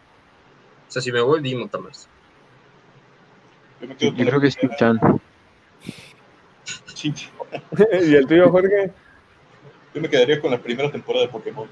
O 0.87 0.91
sea, 0.91 1.01
si 1.01 1.11
me 1.11 1.21
voy, 1.21 1.41
Digimon 1.41 1.69
Tamers. 1.69 2.09
Yo 3.81 3.87
me 3.87 3.95
quedo 3.95 4.09
Yo 4.11 4.15
con 4.15 4.25
la 4.25 4.29
creo 4.31 4.41
que 4.41 4.47
es 4.47 4.55
primera. 4.55 4.77
Chan. 4.77 4.99
Shin-chan. 6.95 7.31
¿Y 8.09 8.15
el 8.15 8.27
tuyo, 8.27 8.49
Jorge? 8.49 8.91
Yo 9.93 10.01
me 10.01 10.09
quedaría 10.09 10.41
con 10.41 10.51
la 10.51 10.57
primera 10.57 10.91
temporada 10.91 11.25
de 11.25 11.31
Pokémon. 11.31 11.67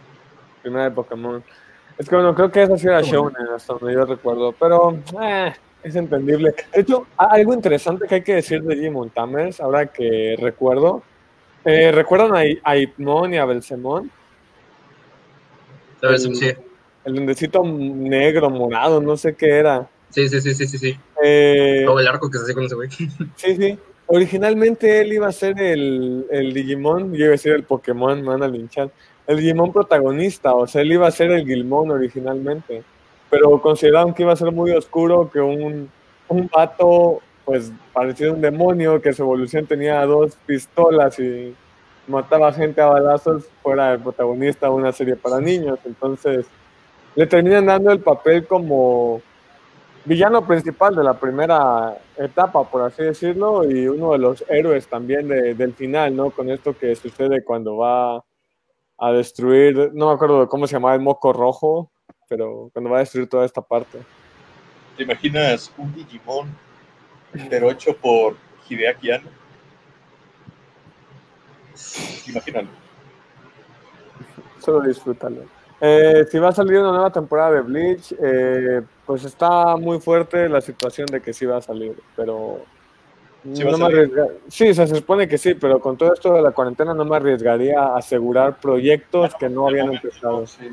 Primera 0.62 0.86
de 0.86 0.92
Pokémon. 0.92 1.44
Es 1.98 2.10
que 2.10 2.16
bueno, 2.16 2.36
creo 2.36 2.52
que 2.52 2.64
esa 2.64 2.78
sí 2.78 2.88
era 2.88 3.02
Shounen, 3.02 3.48
hasta 3.56 3.74
donde 3.74 3.94
yo 3.94 4.06
recuerdo, 4.06 4.52
pero 4.52 4.98
eh, 5.22 5.54
es 5.84 5.96
entendible. 5.96 6.54
De 6.74 6.82
hecho, 6.82 7.08
algo 7.16 7.54
interesante 7.54 8.06
que 8.08 8.16
hay 8.16 8.22
que 8.24 8.36
decir 8.36 8.62
de 8.64 8.76
Digimon 8.76 9.10
Tamers, 9.12 9.62
ahora 9.62 9.86
que 9.88 10.36
recuerdo, 10.40 11.04
eh, 11.64 11.92
¿recuerdan 11.92 12.36
a, 12.36 12.46
I- 12.46 12.60
a 12.64 12.76
y 13.34 13.38
a 16.02 16.08
ver, 16.08 16.16
El- 16.16 16.36
sí, 16.36 16.54
El 17.06 17.16
negro, 18.10 18.50
morado, 18.50 19.00
no 19.00 19.16
sé 19.16 19.36
qué 19.36 19.50
era. 19.58 19.88
Sí, 20.16 20.30
sí, 20.30 20.42
sí, 20.42 20.54
sí, 20.54 20.68
sí, 20.68 20.78
sí. 20.78 21.00
Eh, 21.22 21.84
Todo 21.86 22.00
el 22.00 22.08
arco 22.08 22.30
que 22.30 22.38
se 22.38 22.46
hace 22.46 22.54
con 22.54 22.64
ese 22.64 22.76
güey. 22.76 22.90
sí, 23.36 23.56
sí. 23.56 23.78
Originalmente 24.08 25.02
él 25.02 25.14
iba 25.14 25.28
a 25.28 25.32
ser 25.32 25.60
el, 25.60 26.26
el 26.30 26.54
Digimon, 26.54 27.12
yo 27.14 27.26
iba 27.26 27.28
a 27.28 27.32
decir 27.32 27.54
el 27.54 27.64
Pokémon, 27.64 28.22
me 28.22 28.30
van 28.30 28.44
a 28.44 28.48
linchar. 28.48 28.92
El 29.28 29.38
Digimon 29.38 29.74
protagonista, 29.74 30.54
o 30.54 30.68
sea, 30.68 30.82
él 30.82 30.94
iba 30.94 31.08
a 31.08 31.12
ser 31.12 31.32
el 31.32 31.46
Gilmon 31.46 31.92
originalmente. 31.92 32.84
Pero 33.30 33.60
consideraron 33.60 34.14
que 34.14 34.22
iba 34.24 34.34
a 34.34 34.38
ser 34.38 34.52
muy 34.52 34.72
oscuro, 34.72 35.30
que 35.32 35.40
un, 35.40 35.90
un 36.28 36.50
vato, 36.54 37.22
pues 37.44 37.72
parecía 37.92 38.32
un 38.32 38.40
demonio, 38.40 39.02
que 39.02 39.14
su 39.14 39.24
evolución 39.24 39.66
tenía 39.66 40.06
dos 40.06 40.38
pistolas 40.46 41.18
y 41.20 41.56
mataba 42.08 42.54
gente 42.54 42.82
a 42.82 42.86
balazos, 42.86 43.46
fuera 43.64 43.94
el 43.94 44.00
protagonista 44.00 44.68
de 44.68 44.74
una 44.74 44.92
serie 44.92 45.16
para 45.16 45.42
niños. 45.42 45.80
Entonces, 45.86 46.46
le 47.16 47.26
terminan 47.26 47.66
dando 47.66 47.92
el 47.92 48.00
papel 48.00 48.46
como 48.46 49.22
villano 50.06 50.46
principal 50.46 50.96
de 50.96 51.04
la 51.04 51.14
primera 51.20 51.98
etapa, 52.18 52.64
por 52.64 52.84
así 52.84 53.04
decirlo, 53.04 53.70
y 53.70 53.88
uno 53.88 54.12
de 54.12 54.20
los 54.20 54.44
héroes 54.48 54.88
también 54.88 55.28
de- 55.28 55.54
del 55.56 55.74
final, 55.74 56.16
¿no? 56.16 56.30
Con 56.32 56.50
esto 56.50 56.78
que 56.78 56.96
sucede 56.96 57.44
cuando 57.44 57.78
va 57.78 58.24
a 58.98 59.12
destruir, 59.12 59.92
no 59.94 60.08
me 60.08 60.14
acuerdo 60.14 60.48
cómo 60.48 60.68
se 60.68 60.74
llamaba 60.74 60.96
el 60.96 61.02
moco 61.02 61.34
rojo, 61.34 61.92
pero 62.30 62.70
cuando 62.72 62.92
va 62.92 62.98
a 62.98 63.00
destruir 63.02 63.28
toda 63.28 63.46
esta 63.46 63.62
parte. 63.62 64.00
¿Te 64.96 65.04
imaginas 65.04 65.74
un 65.78 65.94
Digimon, 65.94 66.48
pero 67.50 67.70
hecho 67.70 67.96
por 67.98 68.38
Hideaki 68.70 69.12
Anno? 69.12 69.30
Imagínalo. 72.28 72.70
Solo 74.60 74.82
disfrútalo. 74.88 75.44
Eh, 75.82 76.26
si 76.32 76.40
va 76.40 76.50
a 76.50 76.54
salir 76.54 76.80
una 76.80 76.92
nueva 76.92 77.12
temporada 77.12 77.52
de 77.52 77.62
Bleach, 77.62 78.16
eh, 78.22 78.82
pues 79.06 79.24
está 79.26 79.76
muy 79.76 80.00
fuerte 80.00 80.48
la 80.50 80.62
situación 80.62 81.06
de 81.08 81.22
que 81.22 81.34
sí 81.34 81.46
va 81.46 81.58
a 81.58 81.62
salir, 81.62 81.96
pero 82.16 82.60
Sí 83.54 83.64
no 83.64 83.78
me 83.78 84.10
Sí, 84.48 84.74
se 84.74 84.88
supone 84.88 85.28
que 85.28 85.38
sí, 85.38 85.54
pero 85.54 85.80
con 85.80 85.98
todo 85.98 86.12
esto 86.14 86.34
de 86.34 86.42
la 86.42 86.50
cuarentena 86.50 86.96
no 86.96 87.06
me 87.06 87.16
arriesgaría 87.16 87.80
a 87.80 87.98
asegurar 87.98 88.60
proyectos 88.60 89.36
que 89.36 89.50
no 89.50 89.68
habían 89.68 89.94
empezado. 89.94 90.48
Sí. 90.48 90.72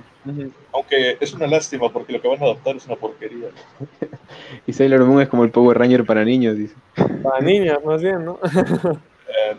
Aunque 0.72 1.18
es 1.20 1.34
una 1.34 1.46
lástima 1.48 1.92
porque 1.92 2.14
lo 2.14 2.22
que 2.22 2.28
van 2.28 2.40
a 2.40 2.44
adaptar 2.46 2.76
es 2.76 2.86
una 2.86 2.96
porquería. 2.96 3.48
Y 4.66 4.72
Sailor 4.72 5.05
Moon 5.05 5.20
es 5.20 5.28
como 5.28 5.44
el 5.44 5.50
Power 5.50 5.76
Ranger 5.78 6.07
para 6.07 6.24
niños, 6.24 6.57
dice. 6.57 6.74
Para 7.22 7.40
niñas, 7.40 7.78
más 7.84 8.00
bien, 8.00 8.24
¿no? 8.24 8.38
Eh, 8.48 9.57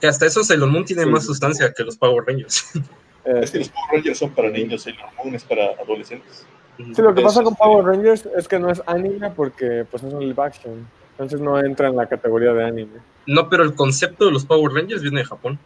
Que 0.00 0.06
hasta 0.06 0.26
eso 0.26 0.44
Sailor 0.44 0.68
Moon 0.68 0.84
tiene 0.84 1.02
Sí. 1.02 1.08
más 1.10 1.24
sustancia 1.24 1.72
que 1.76 1.82
los 1.82 1.96
Power 1.96 2.24
Rangers. 2.26 2.70
Eh, 3.28 3.40
es 3.42 3.50
que 3.50 3.58
los 3.58 3.68
Power 3.68 3.92
Rangers 3.92 4.18
son 4.18 4.30
para 4.30 4.50
niños, 4.50 4.82
Sailor 4.82 5.06
Moon 5.18 5.34
es 5.34 5.44
para 5.44 5.66
adolescentes. 5.82 6.46
Sí, 6.78 7.02
lo 7.02 7.14
que 7.14 7.22
pasa 7.22 7.42
con 7.42 7.52
este, 7.52 7.64
Power 7.64 7.84
Rangers 7.84 8.26
es 8.36 8.46
que 8.48 8.58
no 8.58 8.70
es 8.70 8.80
anime 8.86 9.30
porque 9.30 9.84
pues 9.90 10.02
es 10.02 10.12
un 10.12 10.20
live 10.20 10.42
action. 10.42 10.86
Entonces 11.12 11.40
no 11.40 11.58
entra 11.58 11.88
en 11.88 11.96
la 11.96 12.06
categoría 12.06 12.52
de 12.52 12.64
anime. 12.64 13.00
No, 13.26 13.48
pero 13.48 13.64
el 13.64 13.74
concepto 13.74 14.26
de 14.26 14.30
los 14.30 14.46
Power 14.46 14.72
Rangers 14.72 15.02
viene 15.02 15.18
de 15.20 15.24
Japón. 15.26 15.58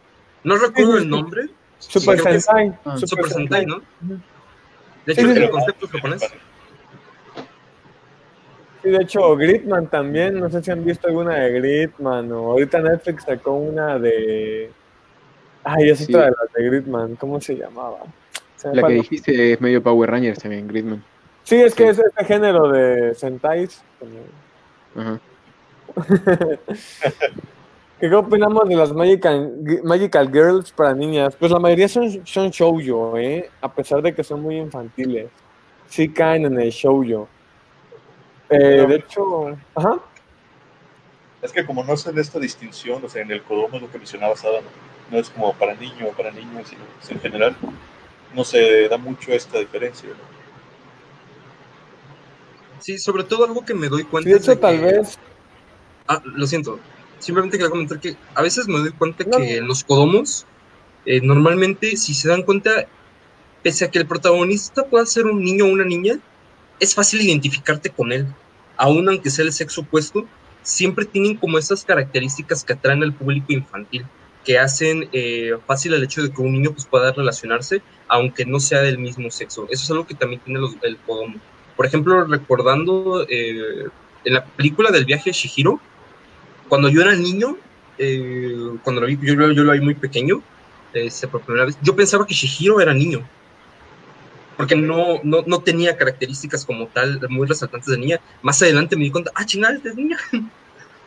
No 0.43 0.57
recuerdo 0.57 0.97
el 0.97 1.07
nombre. 1.09 1.47
Super 1.79 2.19
Sentai. 2.19 2.73
Ah, 2.83 2.97
Super 2.97 3.27
Sentai, 3.27 3.65
¿no? 3.65 3.81
De 5.05 5.13
Sí, 5.15 5.21
hecho, 5.21 5.33
sí, 5.33 5.37
el 5.37 5.45
sí. 5.45 5.49
concepto 5.51 5.85
es 5.85 5.91
japonés. 5.91 6.33
Sí, 8.81 8.89
de 8.89 9.01
hecho, 9.03 9.35
Gridman 9.37 9.87
también. 9.87 10.39
No 10.39 10.49
sé 10.49 10.63
si 10.63 10.71
han 10.71 10.83
visto 10.83 11.07
alguna 11.07 11.35
de 11.35 11.51
Gridman 11.59 12.31
o 12.31 12.51
ahorita 12.51 12.79
Netflix 12.81 13.23
sacó 13.23 13.51
una 13.53 13.97
de. 13.99 14.71
Ay, 15.63 15.89
es 15.89 15.99
Sí. 15.99 16.13
otra 16.13 16.25
de 16.25 16.31
las 16.31 16.53
de 16.53 16.63
Gridman. 16.69 17.15
¿Cómo 17.15 17.39
se 17.41 17.55
llamaba? 17.55 17.99
Se 18.57 18.73
La 18.73 18.87
que 18.87 18.93
dijiste 18.93 19.53
es 19.53 19.61
medio 19.61 19.81
Power 19.83 20.09
Rangers 20.11 20.39
también, 20.39 20.67
Gridman. 20.67 21.03
Sí, 21.43 21.55
es 21.61 21.73
que 21.75 21.83
Sí. 21.83 21.89
es 21.89 21.99
este 21.99 22.25
género 22.25 22.69
de 22.71 23.13
Sentais. 23.15 23.81
Ajá. 24.95 25.19
¿Qué 27.99 28.13
opinamos 28.13 28.67
de 28.67 28.75
las 28.75 28.91
Magical, 28.91 29.53
Magical 29.83 30.29
Girls 30.31 30.71
para 30.71 30.93
niñas? 30.93 31.35
Pues 31.37 31.51
la 31.51 31.59
mayoría 31.59 31.87
son, 31.87 32.25
son 32.25 32.49
shoujo, 32.49 33.17
¿eh? 33.17 33.49
A 33.61 33.71
pesar 33.73 34.01
de 34.01 34.13
que 34.13 34.23
son 34.23 34.41
muy 34.41 34.57
infantiles. 34.57 35.27
Sí 35.87 36.09
caen 36.09 36.45
en 36.45 36.59
el 36.59 36.69
shoujo. 36.69 37.27
Eh, 38.49 38.85
de 38.87 38.95
hecho, 38.95 39.55
ajá. 39.75 39.99
Es 41.41 41.51
que 41.53 41.65
como 41.65 41.83
no 41.83 41.93
hacen 41.93 42.17
esta 42.17 42.39
distinción, 42.39 43.03
o 43.05 43.09
sea, 43.09 43.21
en 43.21 43.31
el 43.31 43.41
Kodomo 43.43 43.75
es 43.77 43.81
lo 43.83 43.91
que 43.91 43.97
mencionabas, 43.97 44.43
Adam, 44.43 44.63
no 45.11 45.17
es 45.19 45.29
como 45.29 45.53
para 45.53 45.75
niño 45.75 46.07
o 46.07 46.11
para 46.13 46.31
niños, 46.31 46.67
sino 46.69 46.81
pues, 46.99 47.11
en 47.11 47.19
general 47.19 47.55
no 48.35 48.43
se 48.43 48.87
da 48.87 48.97
mucho 48.97 49.31
esta 49.31 49.59
diferencia. 49.59 50.09
¿no? 50.09 50.33
Sí, 52.79 52.97
sobre 52.97 53.23
todo 53.23 53.45
algo 53.45 53.63
que 53.63 53.73
me 53.73 53.87
doy 53.87 54.03
cuenta. 54.03 54.27
Sí, 54.29 54.33
de 54.33 54.39
hecho, 54.39 54.57
tal 54.59 54.77
que- 54.79 54.85
vez. 54.85 55.17
Ah, 56.07 56.21
lo 56.25 56.45
siento. 56.47 56.79
Simplemente 57.19 57.57
quería 57.57 57.69
comentar 57.71 57.99
que 57.99 58.17
a 58.35 58.41
veces 58.41 58.67
me 58.67 58.79
doy 58.79 58.91
cuenta 58.91 59.23
No. 59.25 59.37
que 59.37 59.61
los 59.61 59.83
Kodomos, 59.85 60.45
eh, 61.05 61.21
normalmente, 61.21 61.95
si 61.95 62.13
se 62.13 62.27
dan 62.27 62.43
cuenta, 62.43 62.87
pese 63.61 63.85
a 63.85 63.91
que 63.91 63.99
el 63.99 64.07
protagonista 64.07 64.83
pueda 64.85 65.05
ser 65.05 65.25
un 65.27 65.41
niño 65.41 65.65
o 65.65 65.69
una 65.69 65.85
niña, 65.85 66.19
es 66.81 66.93
fácil 66.93 67.21
identificarte 67.21 67.89
con 67.89 68.11
él. 68.11 68.27
Aún 68.75 69.07
aunque 69.07 69.29
sea 69.29 69.45
el 69.45 69.53
sexo 69.53 69.81
opuesto, 69.81 70.25
siempre 70.63 71.05
tienen 71.05 71.37
como 71.37 71.57
esas 71.57 71.85
características 71.85 72.65
que 72.65 72.73
atraen 72.73 73.03
al 73.03 73.13
público 73.13 73.53
infantil, 73.53 74.05
que 74.43 74.59
hacen 74.59 75.09
eh, 75.13 75.53
fácil 75.65 75.93
el 75.93 76.03
hecho 76.03 76.21
de 76.23 76.31
que 76.31 76.41
un 76.41 76.53
niño 76.53 76.71
pues, 76.71 76.85
pueda 76.85 77.11
relacionarse, 77.11 77.81
aunque 78.07 78.45
no 78.45 78.59
sea 78.59 78.81
del 78.81 78.99
mismo 78.99 79.31
sexo. 79.31 79.67
Eso 79.69 79.83
es 79.83 79.91
algo 79.91 80.05
que 80.05 80.15
también 80.15 80.41
tiene 80.41 80.59
los, 80.59 80.75
el 80.81 80.97
Kodomo. 80.97 81.35
Por 81.75 81.85
ejemplo, 81.85 82.23
recordando 82.25 83.25
eh, 83.29 83.87
en 84.25 84.33
la 84.33 84.45
película 84.45 84.91
del 84.91 85.05
viaje 85.05 85.29
de 85.29 85.33
Shihiro, 85.33 85.79
cuando 86.67 86.89
yo 86.89 87.01
era 87.01 87.15
niño, 87.15 87.57
eh, 87.97 88.77
cuando 88.83 89.01
lo 89.01 89.07
vi, 89.07 89.17
yo, 89.21 89.33
yo 89.51 89.63
lo 89.63 89.71
vi 89.71 89.81
muy 89.81 89.95
pequeño, 89.95 90.41
este, 90.93 91.27
por 91.27 91.41
primera 91.41 91.65
vez, 91.65 91.77
yo 91.81 91.95
pensaba 91.95 92.27
que 92.27 92.33
Shihiro 92.33 92.79
era 92.81 92.93
niño. 92.93 93.27
Porque 94.57 94.75
no, 94.75 95.19
no, 95.23 95.43
no 95.47 95.59
tenía 95.61 95.97
características 95.97 96.63
como 96.63 96.87
tal 96.87 97.19
muy 97.29 97.47
resaltantes 97.47 97.89
de 97.89 97.97
niña. 97.97 98.19
Más 98.43 98.61
adelante 98.61 98.95
me 98.95 99.05
di 99.05 99.11
cuenta, 99.11 99.31
ah, 99.33 99.45
chingada, 99.45 99.79
es 99.83 99.95
niña. 99.95 100.17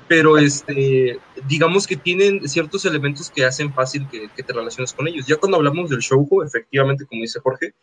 Pero 0.09 0.39
este, 0.39 1.19
digamos 1.49 1.87
que 1.87 1.97
tienen 1.97 2.49
ciertos 2.49 2.85
elementos 2.85 3.29
que 3.29 3.45
hacen 3.45 3.75
fácil 3.75 4.07
que, 4.09 4.29
que 4.37 4.43
te 4.43 4.53
relaciones 4.53 4.93
con 4.93 5.09
ellos. 5.09 5.27
Ya 5.27 5.37
cuando 5.37 5.57
hablamos 5.57 5.91
del 5.91 5.99
shoujo, 5.99 6.45
efectivamente, 6.45 7.07
como 7.07 7.23
dice 7.23 7.41
Jorge, 7.41 7.75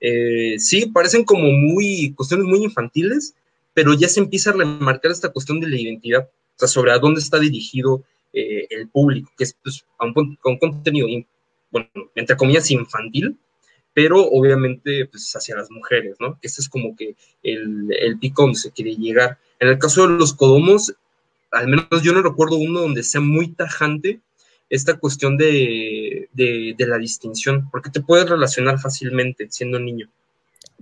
eh, 0.00 0.58
sí, 0.58 0.86
parecen 0.86 1.24
como 1.24 1.50
muy, 1.50 2.12
cuestiones 2.16 2.46
muy 2.46 2.62
infantiles, 2.64 3.34
pero 3.74 3.94
ya 3.94 4.08
se 4.08 4.20
empieza 4.20 4.50
a 4.50 4.54
remarcar 4.54 5.10
esta 5.10 5.30
cuestión 5.30 5.58
de 5.60 5.68
la 5.68 5.80
identidad, 5.80 6.28
o 6.28 6.58
sea, 6.58 6.68
sobre 6.68 6.92
a 6.92 6.98
dónde 6.98 7.20
está 7.20 7.38
dirigido 7.38 8.04
eh, 8.32 8.66
el 8.70 8.88
público, 8.88 9.30
que 9.36 9.44
es 9.44 9.56
pues, 9.62 9.84
a 9.98 10.06
un, 10.06 10.14
con 10.14 10.52
un 10.52 10.58
contenido, 10.58 11.08
in- 11.08 11.26
bueno, 11.70 11.88
entre 12.14 12.36
comillas, 12.36 12.70
infantil, 12.70 13.38
pero 13.94 14.24
obviamente 14.24 15.06
pues 15.06 15.34
hacia 15.34 15.56
las 15.56 15.70
mujeres, 15.70 16.16
¿no? 16.18 16.38
Ese 16.42 16.60
es 16.62 16.68
como 16.68 16.96
que 16.96 17.14
el, 17.42 17.88
el 17.98 18.18
donde 18.34 18.58
se 18.58 18.70
quiere 18.70 18.94
llegar. 18.96 19.38
En 19.58 19.68
el 19.68 19.78
caso 19.78 20.06
de 20.06 20.16
los 20.16 20.32
codomos, 20.32 20.94
al 21.52 21.68
menos 21.68 22.02
yo 22.02 22.12
no 22.12 22.22
recuerdo 22.22 22.56
uno 22.56 22.80
donde 22.80 23.02
sea 23.02 23.20
muy 23.20 23.48
tajante 23.48 24.20
esta 24.70 24.94
cuestión 24.94 25.36
de, 25.36 26.28
de, 26.32 26.86
la 26.86 26.96
distinción, 26.96 27.68
porque 27.70 27.90
te 27.90 28.00
puedes 28.00 28.28
relacionar 28.28 28.78
fácilmente 28.78 29.46
siendo 29.50 29.78
niño. 29.78 30.08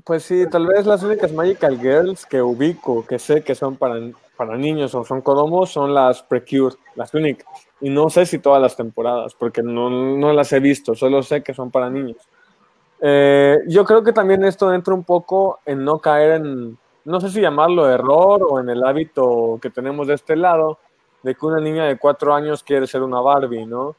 Pues 0.04 0.22
sí, 0.22 0.44
tal 0.48 0.68
vez 0.68 0.86
las 0.86 1.02
únicas 1.02 1.32
Magical 1.32 1.78
Girls 1.78 2.24
que 2.24 2.40
ubico, 2.40 3.04
que 3.04 3.18
sé 3.18 3.42
que 3.42 3.56
son 3.56 3.76
para, 3.76 3.96
para 4.36 4.56
niños 4.56 4.94
o 4.94 5.04
son 5.04 5.20
Kodomos, 5.20 5.70
son 5.70 5.92
las 5.92 6.22
Precure, 6.22 6.76
las 6.94 7.12
únicas. 7.14 7.46
Y 7.80 7.90
no 7.90 8.08
sé 8.10 8.26
si 8.26 8.38
todas 8.38 8.62
las 8.62 8.76
temporadas, 8.76 9.34
porque 9.34 9.62
no, 9.62 9.90
no 9.90 10.32
las 10.32 10.52
he 10.52 10.60
visto, 10.60 10.94
solo 10.94 11.22
sé 11.24 11.42
que 11.42 11.52
son 11.52 11.72
para 11.72 11.90
niños. 11.90 12.16
Eh, 13.00 13.58
yo 13.66 13.84
creo 13.84 14.04
que 14.04 14.12
también 14.12 14.44
esto 14.44 14.72
entra 14.72 14.94
un 14.94 15.04
poco 15.04 15.58
en 15.66 15.84
no 15.84 15.98
caer 15.98 16.32
en, 16.32 16.78
no 17.04 17.20
sé 17.20 17.30
si 17.30 17.40
llamarlo 17.40 17.90
error 17.90 18.46
o 18.48 18.60
en 18.60 18.68
el 18.68 18.84
hábito 18.84 19.58
que 19.60 19.70
tenemos 19.70 20.06
de 20.06 20.14
este 20.14 20.36
lado, 20.36 20.78
de 21.22 21.34
que 21.34 21.46
una 21.46 21.60
niña 21.60 21.84
de 21.84 21.98
cuatro 21.98 22.34
años 22.34 22.62
quiere 22.62 22.86
ser 22.86 23.02
una 23.02 23.20
Barbie, 23.20 23.66
¿no? 23.66 23.94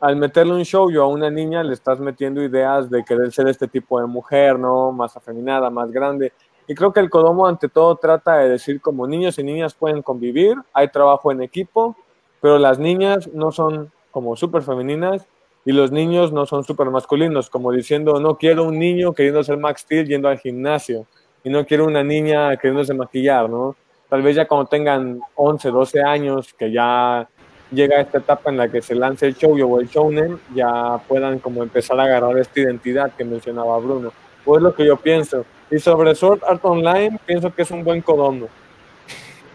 Al 0.00 0.16
meterle 0.16 0.54
un 0.54 0.64
show 0.64 0.90
yo 0.90 1.04
a 1.04 1.08
una 1.08 1.30
niña 1.30 1.62
le 1.62 1.74
estás 1.74 2.00
metiendo 2.00 2.42
ideas 2.42 2.88
de 2.88 3.04
querer 3.04 3.32
ser 3.32 3.48
este 3.48 3.68
tipo 3.68 4.00
de 4.00 4.06
mujer, 4.06 4.58
¿no? 4.58 4.92
Más 4.92 5.16
afeminada, 5.16 5.68
más 5.68 5.90
grande. 5.90 6.32
Y 6.66 6.74
creo 6.74 6.92
que 6.92 7.00
el 7.00 7.10
Kodomo 7.10 7.46
ante 7.46 7.68
todo 7.68 7.96
trata 7.96 8.36
de 8.38 8.48
decir 8.48 8.80
como 8.80 9.06
niños 9.06 9.38
y 9.38 9.42
niñas 9.42 9.74
pueden 9.74 10.02
convivir, 10.02 10.56
hay 10.72 10.88
trabajo 10.88 11.32
en 11.32 11.42
equipo, 11.42 11.96
pero 12.40 12.58
las 12.58 12.78
niñas 12.78 13.28
no 13.32 13.50
son 13.50 13.92
como 14.10 14.36
súper 14.36 14.62
femeninas 14.62 15.26
y 15.64 15.72
los 15.72 15.92
niños 15.92 16.32
no 16.32 16.46
son 16.46 16.64
súper 16.64 16.88
masculinos, 16.90 17.50
como 17.50 17.72
diciendo, 17.72 18.18
no 18.20 18.38
quiero 18.38 18.64
un 18.64 18.78
niño 18.78 19.12
queriendo 19.12 19.42
ser 19.42 19.58
Max 19.58 19.82
Steel 19.82 20.06
yendo 20.06 20.28
al 20.28 20.38
gimnasio 20.38 21.06
y 21.42 21.50
no 21.50 21.64
quiero 21.64 21.86
una 21.86 22.02
niña 22.02 22.56
queriéndose 22.56 22.94
maquillar, 22.94 23.48
¿no? 23.48 23.76
Tal 24.08 24.22
vez 24.22 24.36
ya 24.36 24.46
cuando 24.46 24.66
tengan 24.66 25.20
11, 25.34 25.70
12 25.70 26.02
años, 26.02 26.52
que 26.54 26.72
ya 26.72 27.28
llega 27.70 28.00
esta 28.00 28.18
etapa 28.18 28.50
en 28.50 28.56
la 28.56 28.68
que 28.68 28.82
se 28.82 28.94
lance 28.94 29.26
el 29.26 29.36
show 29.36 29.52
o 29.52 29.80
el 29.80 29.88
shounen, 29.88 30.40
ya 30.54 30.98
puedan 31.06 31.38
como 31.38 31.62
empezar 31.62 31.98
a 32.00 32.04
agarrar 32.04 32.36
esta 32.38 32.60
identidad 32.60 33.12
que 33.16 33.24
mencionaba 33.24 33.78
Bruno. 33.78 34.12
Pues 34.44 34.58
es 34.58 34.62
lo 34.64 34.74
que 34.74 34.84
yo 34.84 34.96
pienso. 34.96 35.44
Y 35.70 35.78
sobre 35.78 36.14
Sword 36.14 36.42
Art 36.44 36.64
Online, 36.64 37.18
pienso 37.24 37.54
que 37.54 37.62
es 37.62 37.70
un 37.70 37.84
buen 37.84 38.02
codomo. 38.02 38.48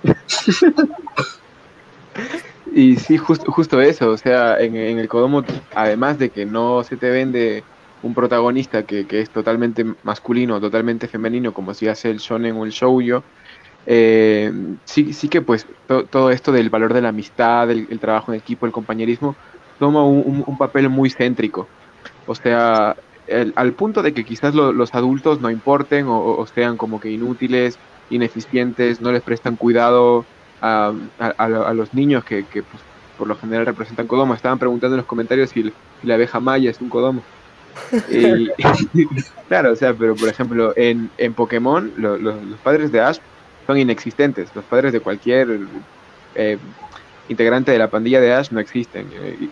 Y 2.75 2.97
sí, 2.97 3.17
justo, 3.17 3.49
justo 3.49 3.79
eso, 3.79 4.11
o 4.11 4.17
sea, 4.17 4.59
en, 4.59 4.75
en, 4.75 4.99
el 4.99 5.07
Kodomo, 5.07 5.45
además 5.73 6.19
de 6.19 6.29
que 6.29 6.45
no 6.45 6.83
se 6.83 6.97
te 6.97 7.09
vende 7.09 7.63
un 8.06 8.14
protagonista 8.14 8.84
que, 8.84 9.08
es 9.10 9.30
totalmente 9.32 9.84
masculino, 10.03 10.62
totalmente 10.62 11.08
femenino, 11.08 11.53
como 11.53 11.74
si 11.74 11.88
hace 11.88 12.12
el 12.12 12.20
shonen 12.20 12.56
o 12.56 12.64
el 12.64 12.72
shoujo, 12.72 13.24
eh, 13.88 14.51
sí, 14.86 15.12
sí 15.14 15.28
que 15.28 15.41
pues 15.41 15.66
to, 15.88 16.06
todo 16.06 16.30
esto 16.30 16.51
del 16.51 16.70
valor 16.70 16.93
de 16.93 17.01
la 17.01 17.10
amistad, 17.10 17.70
el, 17.72 17.88
el 17.89 17.99
trabajo 17.99 18.32
en 18.32 18.39
equipo, 18.39 18.68
el 18.68 18.72
compañerismo, 18.72 19.36
toma 19.80 20.06
un, 20.06 20.58
papel 20.58 20.88
muy 20.89 21.10
céntrico. 21.10 21.68
O 22.28 22.36
sea, 22.36 22.95
al 23.56 23.74
punto 23.74 24.03
de 24.03 24.14
que 24.14 24.24
quizás 24.24 24.53
lo, 24.53 24.72
los 24.72 24.93
adultos 24.93 25.41
no 25.41 25.49
importen 25.49 26.06
o, 26.08 26.45
sean 26.45 26.78
como 26.78 26.99
que 26.99 27.10
inútiles, 27.10 27.80
ineficientes, 28.12 29.01
no 29.01 29.12
les 29.12 29.24
prestan 29.24 29.56
cuidado 29.56 30.26
a, 30.62 30.93
los 31.74 31.93
niños 31.95 32.24
que, 32.24 32.43
pues, 32.53 32.84
por 33.18 33.28
lo 33.28 33.36
general 33.36 33.66
representan 33.66 34.06
Kodomo. 34.06 34.36
Estaban 34.36 34.60
preguntando 34.60 34.95
en 34.95 34.99
los 34.99 35.08
comentarios 35.08 35.49
si, 35.49 35.64
si 35.64 36.08
la 36.08 36.14
abeja 36.14 36.39
maya 36.39 36.70
es 36.70 36.80
un 36.82 36.89
Kodomo. 36.89 37.24
Claro, 39.47 39.73
o 39.73 39.76
sea, 39.76 39.93
pero 39.93 40.15
por 40.15 40.30
ejemplo, 40.30 40.73
en, 40.76 41.09
en 41.17 41.34
Pokémon, 41.34 41.91
lo, 41.97 42.17
lo, 42.17 42.34
los 42.34 42.59
padres 42.59 42.91
de 42.91 42.99
Ash 42.99 43.19
son 43.67 43.78
inexistentes. 43.78 44.49
Los 44.55 44.65
padres 44.65 44.93
de 44.93 44.99
cualquier 44.99 45.59
eh, 46.36 46.57
integrante 47.30 47.71
de 47.71 47.78
la 47.78 47.89
pandilla 47.89 48.19
de 48.21 48.34
Ash 48.34 48.51
no 48.51 48.59
existen. 48.59 49.07
Eh, 49.13 49.49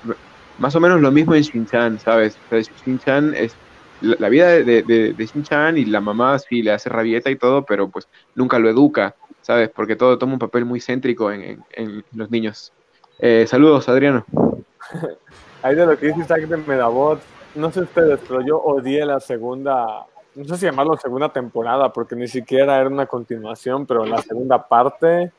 más 0.58 0.76
o 0.76 0.80
menos 0.80 1.02
lo 1.02 1.12
mismo 1.12 1.36
en 1.36 1.44
Shin-Chan, 1.44 2.00
¿sabes? 2.00 2.38
O 2.48 2.50
sea, 2.50 2.60
Shin-Chan 2.60 3.34
es 3.36 3.56
la, 4.02 4.30
vida 4.30 4.48
de, 4.48 4.64
de, 4.64 5.14
de 5.14 5.26
Shin-Chan 5.26 5.78
y 5.78 5.86
la 5.86 6.02
mamá 6.02 6.38
sí 6.40 6.62
le 6.62 6.72
hace 6.72 6.90
rabieta 6.90 7.30
y 7.30 7.36
todo, 7.36 7.64
pero 7.64 7.88
pues 7.90 8.08
nunca 8.36 8.60
lo 8.60 8.70
educa, 8.70 9.16
¿sabes? 9.42 9.70
Porque 9.70 9.96
todo 9.96 10.18
toma 10.18 10.34
un 10.34 10.40
papel 10.40 10.66
muy 10.66 10.80
céntrico 10.80 11.32
en, 11.32 11.42
en, 11.44 11.64
en 11.74 12.04
los 12.14 12.30
niños. 12.30 12.72
Eh, 13.20 13.46
saludos, 13.48 13.88
Adriano. 13.90 14.26
Ahí 15.64 15.76
de 15.76 15.86
lo 15.86 15.98
que 15.98 16.08
dice 16.08 16.22
Isaac 16.22 16.42
de 16.42 16.58
Medabot, 16.58 17.22
no 17.56 17.72
sé 17.72 17.82
ustedes, 17.82 18.20
pero 18.28 18.42
yo 18.42 18.58
odié 18.58 19.06
la 19.06 19.20
segunda, 19.20 20.06
no 20.36 20.46
sé 20.46 20.58
si 20.58 20.66
llamarlo 20.66 20.98
segunda 20.98 21.30
temporada, 21.30 21.92
porque 21.92 22.16
ni 22.16 22.28
siquiera 22.28 22.80
era 22.80 22.90
una 22.90 23.06
continuación, 23.06 23.86
pero 23.86 24.06
la 24.06 24.22
segunda 24.22 24.68
parte, 24.68 25.32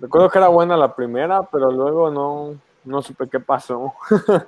recuerdo 0.00 0.30
que 0.30 0.38
era 0.38 0.48
buena 0.48 0.76
la 0.76 0.94
primera, 0.94 1.42
pero 1.42 1.70
luego 1.70 2.10
no, 2.10 2.56
no 2.84 3.02
supe 3.02 3.28
qué 3.28 3.40
pasó. 3.40 3.94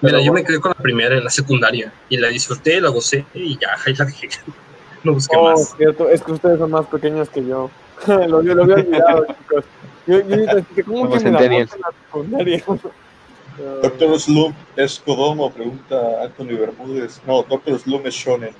Mira, 0.00 0.20
yo 0.20 0.32
me 0.32 0.44
quedé 0.44 0.60
con 0.60 0.72
la 0.76 0.82
primera 0.82 1.16
en 1.16 1.24
la 1.24 1.30
secundaria 1.30 1.92
y 2.08 2.16
la 2.16 2.28
disfruté, 2.28 2.80
la 2.80 2.90
gocé 2.90 3.24
y 3.34 3.58
ya, 3.58 3.68
ahí 3.86 3.94
la 3.94 4.04
dejé. 4.04 4.28
No 5.04 5.12
busqué 5.12 5.36
oh, 5.36 5.50
más. 5.50 5.74
Cierto, 5.76 6.08
es 6.08 6.22
que 6.22 6.32
ustedes 6.32 6.58
son 6.58 6.70
más 6.70 6.86
pequeños 6.86 7.28
que 7.28 7.44
yo. 7.44 7.70
lo, 8.06 8.40
lo 8.40 8.62
había 8.62 8.76
olvidado, 8.76 9.26
chicos. 9.26 9.64
Yo, 10.06 10.20
yo, 10.20 10.36
yo, 10.36 10.84
¿Cómo 10.86 11.10
que 11.10 11.20
me 11.20 11.30
la 11.30 11.44
en 11.44 11.60
la 11.60 11.66
secundaria? 12.06 12.64
Doctor 13.56 14.18
Slum 14.18 14.52
es 14.76 14.98
Kodomo, 14.98 15.50
pregunta 15.50 16.22
Anthony 16.22 16.56
Bermúdez. 16.58 17.20
No, 17.26 17.42
Doctor 17.42 17.78
Slum 17.78 18.02
es 18.06 18.14
Shonen. 18.14 18.54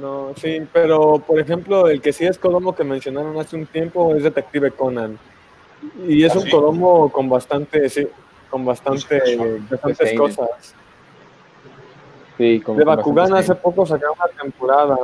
No, 0.00 0.32
sí, 0.36 0.66
pero 0.72 1.18
por 1.18 1.38
ejemplo, 1.38 1.88
el 1.88 2.00
que 2.00 2.12
sí 2.12 2.24
es 2.24 2.38
Kodomo 2.38 2.74
que 2.74 2.82
mencionaron 2.82 3.38
hace 3.38 3.56
un 3.56 3.66
tiempo 3.66 4.14
es 4.14 4.22
Detective 4.22 4.70
Conan. 4.72 5.18
Y 6.08 6.24
es 6.24 6.34
¿Ah, 6.34 6.38
un 6.38 6.44
sí? 6.44 6.50
Kodomo 6.50 7.12
con 7.12 7.28
bastante, 7.28 7.88
sí, 7.88 8.08
con 8.50 8.64
bastante, 8.64 9.36
bastantes 9.70 10.18
cosas. 10.18 10.74
Sí, 12.38 12.60
como 12.60 12.78
de 12.78 12.84
Bakugan 12.84 13.34
hace 13.34 13.54
poco 13.54 13.86
sacaron 13.86 14.16
una 14.18 14.42
temporada. 14.42 14.96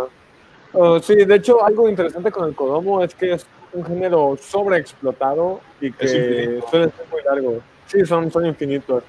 Uh, 0.73 0.99
sí, 1.01 1.15
de 1.17 1.35
hecho, 1.35 1.65
algo 1.65 1.89
interesante 1.89 2.31
con 2.33 2.49
el 2.49 2.55
Kodomo 2.55 3.05
es 3.05 3.15
que 3.15 3.35
es 3.35 3.47
un 3.73 3.85
género 3.85 4.37
sobreexplotado 4.41 5.61
y 5.81 5.93
que 5.93 6.61
suele 6.69 6.91
ser 6.91 6.93
muy 7.13 7.23
largo. 7.25 7.61
Sí, 7.91 8.07
son, 8.07 8.31
son 8.31 8.47
infinitos. 8.47 9.03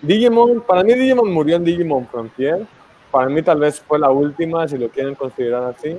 Digimon, 0.00 0.62
para 0.62 0.82
mí 0.82 0.94
Digimon 0.94 1.30
murió 1.30 1.56
en 1.56 1.64
Digimon 1.64 2.06
Frontier. 2.06 2.66
Para 3.10 3.28
mí 3.28 3.42
tal 3.42 3.60
vez 3.60 3.78
fue 3.80 3.98
la 3.98 4.10
última, 4.10 4.66
si 4.66 4.78
lo 4.78 4.88
quieren 4.88 5.14
considerar 5.14 5.64
así. 5.64 5.98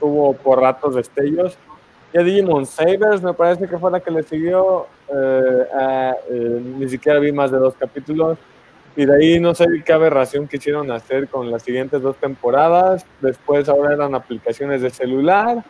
Tuvo 0.00 0.32
por 0.32 0.60
ratos 0.60 0.96
destellos. 0.96 1.56
Y 2.12 2.18
a 2.18 2.22
Digimon 2.22 2.66
Sabers 2.66 3.22
me 3.22 3.32
parece 3.32 3.68
que 3.68 3.78
fue 3.78 3.92
la 3.92 4.00
que 4.00 4.10
le 4.10 4.24
siguió. 4.24 4.86
Eh, 5.08 5.66
eh, 5.80 6.12
eh, 6.30 6.62
ni 6.78 6.88
siquiera 6.88 7.20
vi 7.20 7.30
más 7.30 7.52
de 7.52 7.58
dos 7.58 7.74
capítulos. 7.78 8.38
Y 8.96 9.06
de 9.06 9.14
ahí 9.14 9.38
no 9.38 9.54
sé 9.54 9.66
qué 9.84 9.92
aberración 9.92 10.48
quisieron 10.48 10.90
hacer 10.90 11.28
con 11.28 11.48
las 11.48 11.62
siguientes 11.62 12.02
dos 12.02 12.16
temporadas. 12.16 13.06
Después 13.20 13.68
ahora 13.68 13.94
eran 13.94 14.16
aplicaciones 14.16 14.82
de 14.82 14.90
celular. 14.90 15.64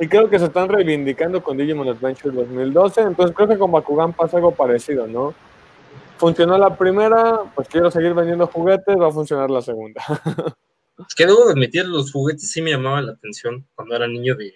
Y 0.00 0.08
creo 0.08 0.30
que 0.30 0.38
se 0.38 0.46
están 0.46 0.70
reivindicando 0.70 1.42
con 1.42 1.58
Digimon 1.58 1.86
Adventure 1.86 2.34
2012. 2.34 3.02
Entonces 3.02 3.36
creo 3.36 3.48
que 3.48 3.58
con 3.58 3.70
Bakugan 3.70 4.14
pasa 4.14 4.38
algo 4.38 4.52
parecido, 4.52 5.06
¿no? 5.06 5.34
Funcionó 6.16 6.56
la 6.56 6.74
primera, 6.76 7.40
pues 7.54 7.68
quiero 7.68 7.90
seguir 7.90 8.14
vendiendo 8.14 8.46
juguetes, 8.46 8.98
va 8.98 9.08
a 9.08 9.12
funcionar 9.12 9.50
la 9.50 9.62
segunda. 9.62 10.02
Es 11.08 11.14
que 11.14 11.24
debo 11.24 11.46
de 11.46 11.52
admitir, 11.52 11.86
los 11.86 12.12
juguetes 12.12 12.50
sí 12.50 12.60
me 12.60 12.72
llamaban 12.72 13.06
la 13.06 13.12
atención 13.12 13.66
cuando 13.74 13.96
era 13.96 14.06
niño 14.06 14.34
de, 14.36 14.52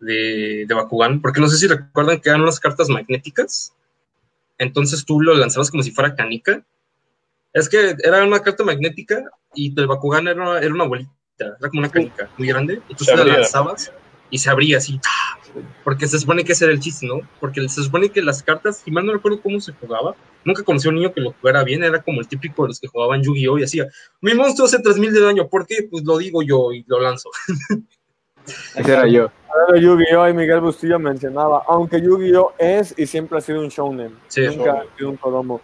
de, 0.00 0.64
de 0.66 0.74
Bakugan, 0.74 1.20
porque 1.20 1.38
no 1.38 1.48
sé 1.48 1.58
si 1.58 1.66
recuerdan 1.66 2.18
que 2.18 2.30
eran 2.30 2.40
unas 2.40 2.58
cartas 2.58 2.88
magnéticas. 2.88 3.74
Entonces 4.56 5.04
tú 5.04 5.20
lo 5.20 5.34
lanzabas 5.34 5.70
como 5.70 5.82
si 5.82 5.90
fuera 5.90 6.14
canica. 6.14 6.64
Es 7.52 7.68
que 7.68 7.94
era 8.02 8.24
una 8.24 8.40
carta 8.40 8.64
magnética 8.64 9.22
y 9.54 9.78
el 9.78 9.86
Bakugan 9.86 10.28
era, 10.28 10.58
era 10.58 10.72
una 10.72 10.84
bolita, 10.84 11.10
era 11.38 11.68
como 11.68 11.80
una 11.80 11.90
canica 11.90 12.30
muy 12.38 12.48
grande. 12.48 12.80
Y 12.88 12.94
tú 12.94 13.04
la 13.14 13.22
lanzabas 13.22 13.92
y 14.30 14.38
se 14.38 14.50
abría 14.50 14.78
así, 14.78 15.00
porque 15.84 16.06
se 16.06 16.18
supone 16.18 16.44
que 16.44 16.52
ese 16.52 16.64
era 16.64 16.74
el 16.74 16.80
chiste, 16.80 17.06
¿no? 17.06 17.20
Porque 17.40 17.68
se 17.68 17.82
supone 17.82 18.08
que 18.10 18.22
las 18.22 18.42
cartas, 18.42 18.82
y 18.86 18.90
mal 18.90 19.06
no 19.06 19.12
recuerdo 19.12 19.40
cómo 19.40 19.60
se 19.60 19.72
jugaba, 19.72 20.14
nunca 20.44 20.62
conocí 20.62 20.88
a 20.88 20.90
un 20.90 20.96
niño 20.96 21.12
que 21.12 21.20
lo 21.20 21.32
jugara 21.32 21.64
bien, 21.64 21.84
era 21.84 22.02
como 22.02 22.20
el 22.20 22.28
típico 22.28 22.62
de 22.62 22.68
los 22.68 22.80
que 22.80 22.88
jugaban 22.88 23.22
Yu-Gi-Oh! 23.22 23.58
y 23.58 23.64
hacía, 23.64 23.86
mi 24.20 24.34
monstruo 24.34 24.66
hace 24.66 24.78
3000 24.78 25.12
de 25.12 25.20
daño, 25.20 25.48
¿por 25.48 25.66
qué? 25.66 25.88
Pues 25.90 26.04
lo 26.04 26.18
digo 26.18 26.42
yo 26.42 26.72
y 26.72 26.84
lo 26.86 27.00
lanzo. 27.00 27.30
Ese 28.76 28.92
era 28.92 29.08
yo. 29.08 29.30
Yu-Gi-Oh! 29.74 30.28
y 30.28 30.34
Miguel 30.34 30.60
Bustillo 30.60 30.98
mencionaba, 30.98 31.62
aunque 31.68 32.00
Yu-Gi-Oh! 32.00 32.54
es 32.58 32.94
y 32.96 33.06
siempre 33.06 33.38
ha 33.38 33.40
sido 33.40 33.60
un 33.60 33.68
shounen, 33.68 34.16
sí, 34.28 34.42
nunca 34.46 34.72
ha 34.72 34.96
sido 34.96 35.10
un 35.10 35.16
kodomo. 35.16 35.60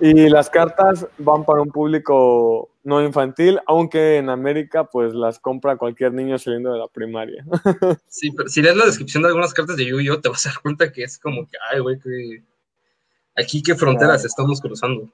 Y 0.00 0.28
las 0.30 0.48
cartas 0.48 1.06
van 1.18 1.44
para 1.44 1.60
un 1.60 1.70
público 1.70 2.70
no 2.82 3.02
infantil, 3.02 3.60
aunque 3.66 4.16
en 4.16 4.30
América 4.30 4.84
pues 4.84 5.12
las 5.12 5.38
compra 5.38 5.76
cualquier 5.76 6.14
niño 6.14 6.38
saliendo 6.38 6.72
de 6.72 6.78
la 6.78 6.88
primaria. 6.88 7.44
Sí, 8.08 8.30
pero 8.30 8.48
si 8.48 8.62
lees 8.62 8.76
la 8.76 8.86
descripción 8.86 9.22
de 9.22 9.28
algunas 9.28 9.52
cartas 9.52 9.76
de 9.76 9.84
Yu-Gi-Oh! 9.86 10.20
te 10.20 10.28
vas 10.28 10.46
a 10.46 10.50
dar 10.50 10.60
cuenta 10.60 10.90
que 10.90 11.04
es 11.04 11.18
como 11.18 11.46
que, 11.46 11.56
ay, 11.70 11.80
güey, 11.80 11.98
que 11.98 12.42
aquí 13.36 13.62
qué 13.62 13.74
fronteras 13.74 14.24
estamos 14.24 14.60
cruzando. 14.60 15.08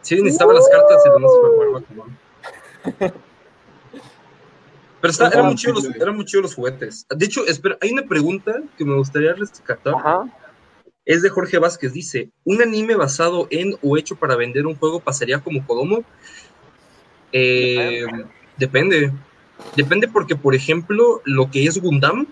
Sí, 0.00 0.16
necesitaba 0.16 0.54
las 0.54 0.68
cartas 0.68 1.02
y 1.04 1.20
no 1.20 1.28
se 1.28 1.42
me 1.42 1.48
acuerdo 1.48 1.84
cómo. 1.86 2.06
Pero 5.00 5.10
está, 5.10 5.28
eran, 5.28 5.46
muy 5.46 5.54
chidos 5.54 5.84
los, 5.84 5.96
eran 5.96 6.16
muy 6.16 6.24
chidos 6.24 6.42
los 6.42 6.54
juguetes. 6.54 7.06
De 7.08 7.24
hecho, 7.24 7.46
espera, 7.46 7.78
hay 7.80 7.90
una 7.90 8.02
pregunta 8.02 8.60
que 8.76 8.84
me 8.84 8.96
gustaría 8.96 9.32
rescatar. 9.32 9.94
Ajá. 9.94 10.24
Es 11.06 11.22
de 11.22 11.30
Jorge 11.30 11.58
Vázquez, 11.58 11.92
dice, 11.92 12.28
¿un 12.44 12.60
anime 12.62 12.94
basado 12.94 13.48
en 13.50 13.74
o 13.82 13.96
hecho 13.96 14.16
para 14.16 14.36
vender 14.36 14.66
un 14.66 14.76
juego 14.76 15.00
pasaría 15.00 15.40
como 15.40 15.66
Kodomo? 15.66 16.04
Eh, 17.32 18.04
depende. 18.56 19.12
Depende 19.76 20.08
porque, 20.08 20.36
por 20.36 20.54
ejemplo, 20.54 21.20
lo 21.24 21.50
que 21.50 21.64
es 21.64 21.78
Gundam, 21.78 22.26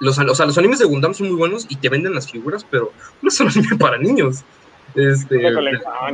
los, 0.00 0.18
o 0.18 0.34
sea, 0.34 0.46
los 0.46 0.58
animes 0.58 0.78
de 0.78 0.86
Gundam 0.86 1.12
son 1.12 1.28
muy 1.28 1.36
buenos 1.36 1.66
y 1.68 1.76
te 1.76 1.88
venden 1.88 2.14
las 2.14 2.30
figuras, 2.30 2.64
pero 2.68 2.92
no 3.20 3.28
es 3.28 3.40
un 3.40 3.48
anime 3.48 3.76
para 3.78 3.98
niños. 3.98 4.42
Este, 4.94 5.40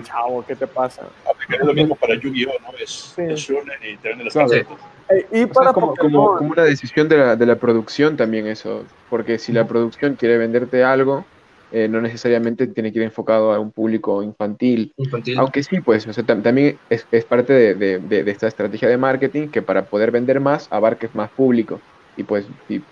chavo, 0.02 0.44
¿qué 0.46 0.54
te 0.54 0.66
pasa? 0.66 1.08
Aplicaría 1.30 1.64
lo 1.64 1.72
mismo 1.72 1.96
para 1.96 2.14
Yu-Gi-Oh, 2.14 2.60
¿no? 2.60 2.76
Es, 2.78 3.14
Sí. 3.14 3.22
es 3.22 3.40
shonen 3.40 3.78
y 3.82 3.96
te 3.96 4.08
venden 4.08 4.26
las. 4.26 4.66
Eh, 5.08 5.26
y 5.32 5.44
O 5.44 5.46
sea, 5.48 5.54
para 5.54 5.72
como, 5.72 5.94
como, 5.96 6.36
como 6.36 6.50
una 6.50 6.64
decisión 6.64 7.08
de 7.08 7.16
la, 7.16 7.36
de 7.36 7.46
la 7.46 7.58
producción 7.58 8.16
también 8.16 8.46
eso, 8.46 8.86
porque 9.08 9.38
si 9.38 9.52
la 9.52 9.66
producción 9.66 10.16
quiere 10.16 10.36
venderte 10.38 10.82
algo, 10.82 11.28
eh, 11.70 11.88
no 11.88 12.00
necesariamente 12.00 12.66
tiene 12.66 12.92
que 12.92 12.98
ir 12.98 13.04
enfocado 13.04 13.52
a 13.52 13.60
un 13.60 13.70
público 13.72 14.22
infantil, 14.22 14.92
infantil. 14.96 15.38
aunque 15.38 15.62
sí, 15.62 15.80
pues, 15.80 16.06
o 16.06 16.12
sea, 16.12 16.24
tam- 16.24 16.42
también 16.42 16.80
es, 16.88 17.06
es 17.10 17.24
parte 17.24 17.52
de, 17.52 17.74
de- 17.74 17.98
de- 18.00 18.24
de 18.24 18.30
esta 18.30 18.48
estrategia 18.48 18.88
de 18.88 18.98
marketing 18.98 19.50
que 19.50 19.62
para 19.62 19.88
poder 19.88 20.10
vender 20.10 20.40
más 20.40 20.66
abarques 20.70 21.14
más 21.14 21.30
público, 21.32 21.84
y 22.16 22.24
pues 22.24 22.48
si, 22.66 22.86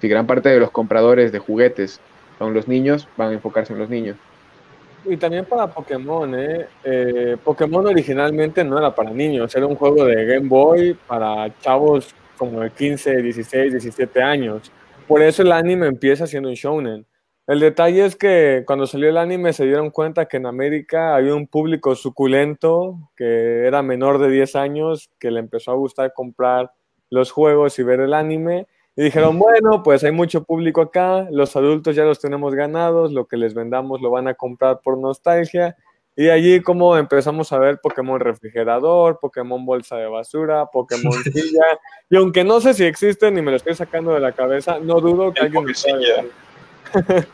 si 0.00 0.08
gran 0.08 0.26
parte 0.26 0.48
de 0.50 0.60
los 0.60 0.70
compradores 0.72 1.32
de 1.32 1.38
juguetes 1.40 2.02
son 2.38 2.54
los 2.54 2.68
niños, 2.68 3.10
van 3.16 3.30
a 3.30 3.34
enfocarse 3.34 3.72
en 3.72 3.78
los 3.80 3.88
niños. 3.88 4.18
Y 5.04 5.16
también 5.16 5.44
para 5.44 5.66
Pokémon, 5.66 6.34
¿eh? 6.38 6.66
Eh, 6.84 7.36
Pokémon 7.42 7.86
originalmente 7.86 8.62
no 8.64 8.78
era 8.78 8.94
para 8.94 9.10
niños, 9.10 9.54
era 9.54 9.66
un 9.66 9.76
juego 9.76 10.04
de 10.04 10.24
Game 10.26 10.48
Boy 10.48 10.94
para 11.06 11.52
chavos 11.60 12.14
como 12.36 12.60
de 12.60 12.70
15, 12.70 13.22
16, 13.22 13.72
17 13.72 14.22
años. 14.22 14.70
Por 15.06 15.22
eso 15.22 15.42
el 15.42 15.52
anime 15.52 15.86
empieza 15.86 16.26
siendo 16.26 16.48
un 16.48 16.54
shonen. 16.54 17.06
El 17.46 17.58
detalle 17.58 18.04
es 18.04 18.14
que 18.14 18.62
cuando 18.66 18.86
salió 18.86 19.08
el 19.08 19.16
anime 19.16 19.52
se 19.52 19.64
dieron 19.64 19.90
cuenta 19.90 20.26
que 20.26 20.36
en 20.36 20.46
América 20.46 21.16
había 21.16 21.34
un 21.34 21.48
público 21.48 21.96
suculento 21.96 23.10
que 23.16 23.66
era 23.66 23.82
menor 23.82 24.18
de 24.18 24.30
10 24.30 24.54
años 24.54 25.10
que 25.18 25.32
le 25.32 25.40
empezó 25.40 25.72
a 25.72 25.74
gustar 25.74 26.12
comprar 26.14 26.70
los 27.10 27.32
juegos 27.32 27.78
y 27.78 27.82
ver 27.82 28.00
el 28.00 28.14
anime. 28.14 28.68
Y 28.96 29.04
dijeron, 29.04 29.38
bueno, 29.38 29.82
pues 29.82 30.02
hay 30.04 30.12
mucho 30.12 30.44
público 30.44 30.82
acá, 30.82 31.28
los 31.30 31.54
adultos 31.56 31.96
ya 31.96 32.04
los 32.04 32.20
tenemos 32.20 32.54
ganados, 32.54 33.12
lo 33.12 33.26
que 33.26 33.36
les 33.36 33.54
vendamos 33.54 34.00
lo 34.00 34.10
van 34.10 34.28
a 34.28 34.34
comprar 34.34 34.80
por 34.82 34.98
nostalgia. 34.98 35.76
Y 36.16 36.28
allí 36.28 36.60
como 36.60 36.96
empezamos 36.96 37.52
a 37.52 37.58
ver 37.58 37.78
Pokémon 37.80 38.20
refrigerador, 38.20 39.18
Pokémon 39.20 39.64
bolsa 39.64 39.96
de 39.96 40.06
basura, 40.06 40.66
Pokémon 40.66 41.12
silla. 41.24 41.64
Y 42.10 42.16
aunque 42.16 42.44
no 42.44 42.60
sé 42.60 42.74
si 42.74 42.84
existen 42.84 43.38
y 43.38 43.42
me 43.42 43.52
lo 43.52 43.56
estoy 43.56 43.74
sacando 43.74 44.12
de 44.12 44.20
la 44.20 44.32
cabeza, 44.32 44.78
no 44.80 45.00
dudo 45.00 45.32
que 45.32 45.40
El 45.40 45.46
alguien... 45.46 45.64
lo 45.64 45.74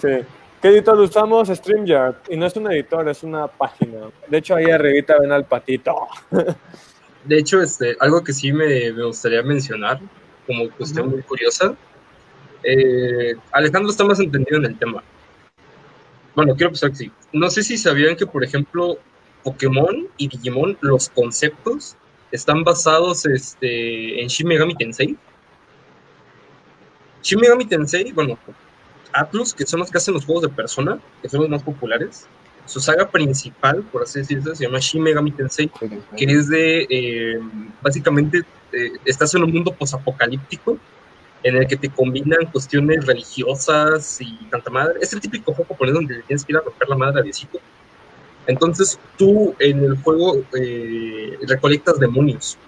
sí. 0.00 0.26
¿Qué 0.60 0.68
editor 0.68 0.98
usamos? 0.98 1.48
StreamYard. 1.48 2.16
Y 2.28 2.36
no 2.36 2.46
es 2.46 2.56
un 2.56 2.70
editor, 2.70 3.08
es 3.08 3.22
una 3.22 3.46
página. 3.46 4.10
De 4.28 4.38
hecho, 4.38 4.54
ahí 4.54 4.70
arribita 4.70 5.18
ven 5.18 5.32
al 5.32 5.44
patito. 5.44 5.94
De 7.24 7.38
hecho, 7.38 7.60
este, 7.60 7.96
algo 7.98 8.22
que 8.22 8.32
sí 8.32 8.52
me, 8.52 8.92
me 8.92 9.04
gustaría 9.04 9.42
mencionar, 9.42 10.00
como 10.46 10.70
cuestión 10.70 11.10
muy 11.10 11.22
curiosa, 11.22 11.74
eh, 12.62 13.34
Alejandro 13.52 13.90
está 13.90 14.04
más 14.04 14.20
entendido 14.20 14.58
en 14.58 14.66
el 14.66 14.78
tema. 14.78 15.02
Bueno, 16.34 16.54
quiero 16.54 16.70
pensar 16.70 16.90
que 16.90 16.96
sí. 16.96 17.12
No 17.32 17.48
sé 17.50 17.62
si 17.62 17.78
sabían 17.78 18.16
que, 18.16 18.26
por 18.26 18.44
ejemplo, 18.44 18.98
Pokémon 19.42 20.08
y 20.16 20.28
Digimon, 20.28 20.76
los 20.80 21.08
conceptos 21.08 21.96
están 22.32 22.64
basados 22.64 23.24
este, 23.26 24.20
en 24.20 24.28
Shin 24.28 24.48
Megami 24.48 24.74
Tensei. 24.74 25.16
Shin 27.22 27.40
Megami 27.40 27.64
Tensei, 27.66 28.12
bueno, 28.12 28.38
Atlus, 29.12 29.54
que 29.54 29.66
son 29.66 29.80
los 29.80 29.90
que 29.90 29.98
hacen 29.98 30.14
los 30.14 30.24
juegos 30.24 30.42
de 30.42 30.48
persona, 30.48 31.00
que 31.22 31.28
son 31.28 31.40
los 31.40 31.48
más 31.48 31.62
populares. 31.62 32.26
Su 32.66 32.80
saga 32.80 33.08
principal, 33.08 33.82
por 33.92 34.02
así 34.02 34.18
decirlo, 34.18 34.54
se 34.54 34.64
llama 34.64 34.78
Shin 34.80 35.02
Megami 35.02 35.30
Tensei 35.30 35.70
que 36.16 36.24
es 36.24 36.48
de, 36.48 36.86
eh, 36.90 37.40
básicamente, 37.80 38.42
eh, 38.72 38.90
estás 39.04 39.34
en 39.34 39.44
un 39.44 39.52
mundo 39.52 39.72
posapocalíptico 39.72 40.78
en 41.42 41.56
el 41.56 41.66
que 41.68 41.76
te 41.76 41.88
combinan 41.88 42.46
cuestiones 42.50 43.06
religiosas 43.06 44.20
y 44.20 44.36
tanta 44.50 44.68
madre. 44.70 44.98
Es 45.00 45.12
el 45.12 45.20
típico 45.20 45.54
juego 45.54 45.68
japonés 45.68 45.94
donde 45.94 46.22
tienes 46.22 46.44
que 46.44 46.52
ir 46.52 46.58
a 46.58 46.60
romper 46.60 46.88
la 46.88 46.96
madre 46.96 47.20
a 47.20 47.22
Diosito. 47.22 47.60
Entonces 48.46 48.98
tú 49.16 49.54
en 49.60 49.84
el 49.84 49.96
juego 49.98 50.42
eh, 50.58 51.38
recolectas 51.46 51.98
demonios, 52.00 52.58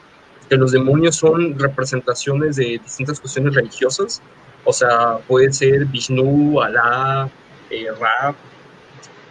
que 0.48 0.56
los 0.56 0.72
demonios 0.72 1.16
son 1.16 1.58
representaciones 1.58 2.56
de 2.56 2.80
distintas 2.82 3.20
cuestiones 3.20 3.54
religiosas. 3.54 4.22
O 4.64 4.72
sea, 4.72 5.18
puede 5.26 5.52
ser 5.52 5.84
Vishnu, 5.86 6.60
Alá, 6.60 7.28
eh, 7.70 7.86
Ra, 7.98 8.34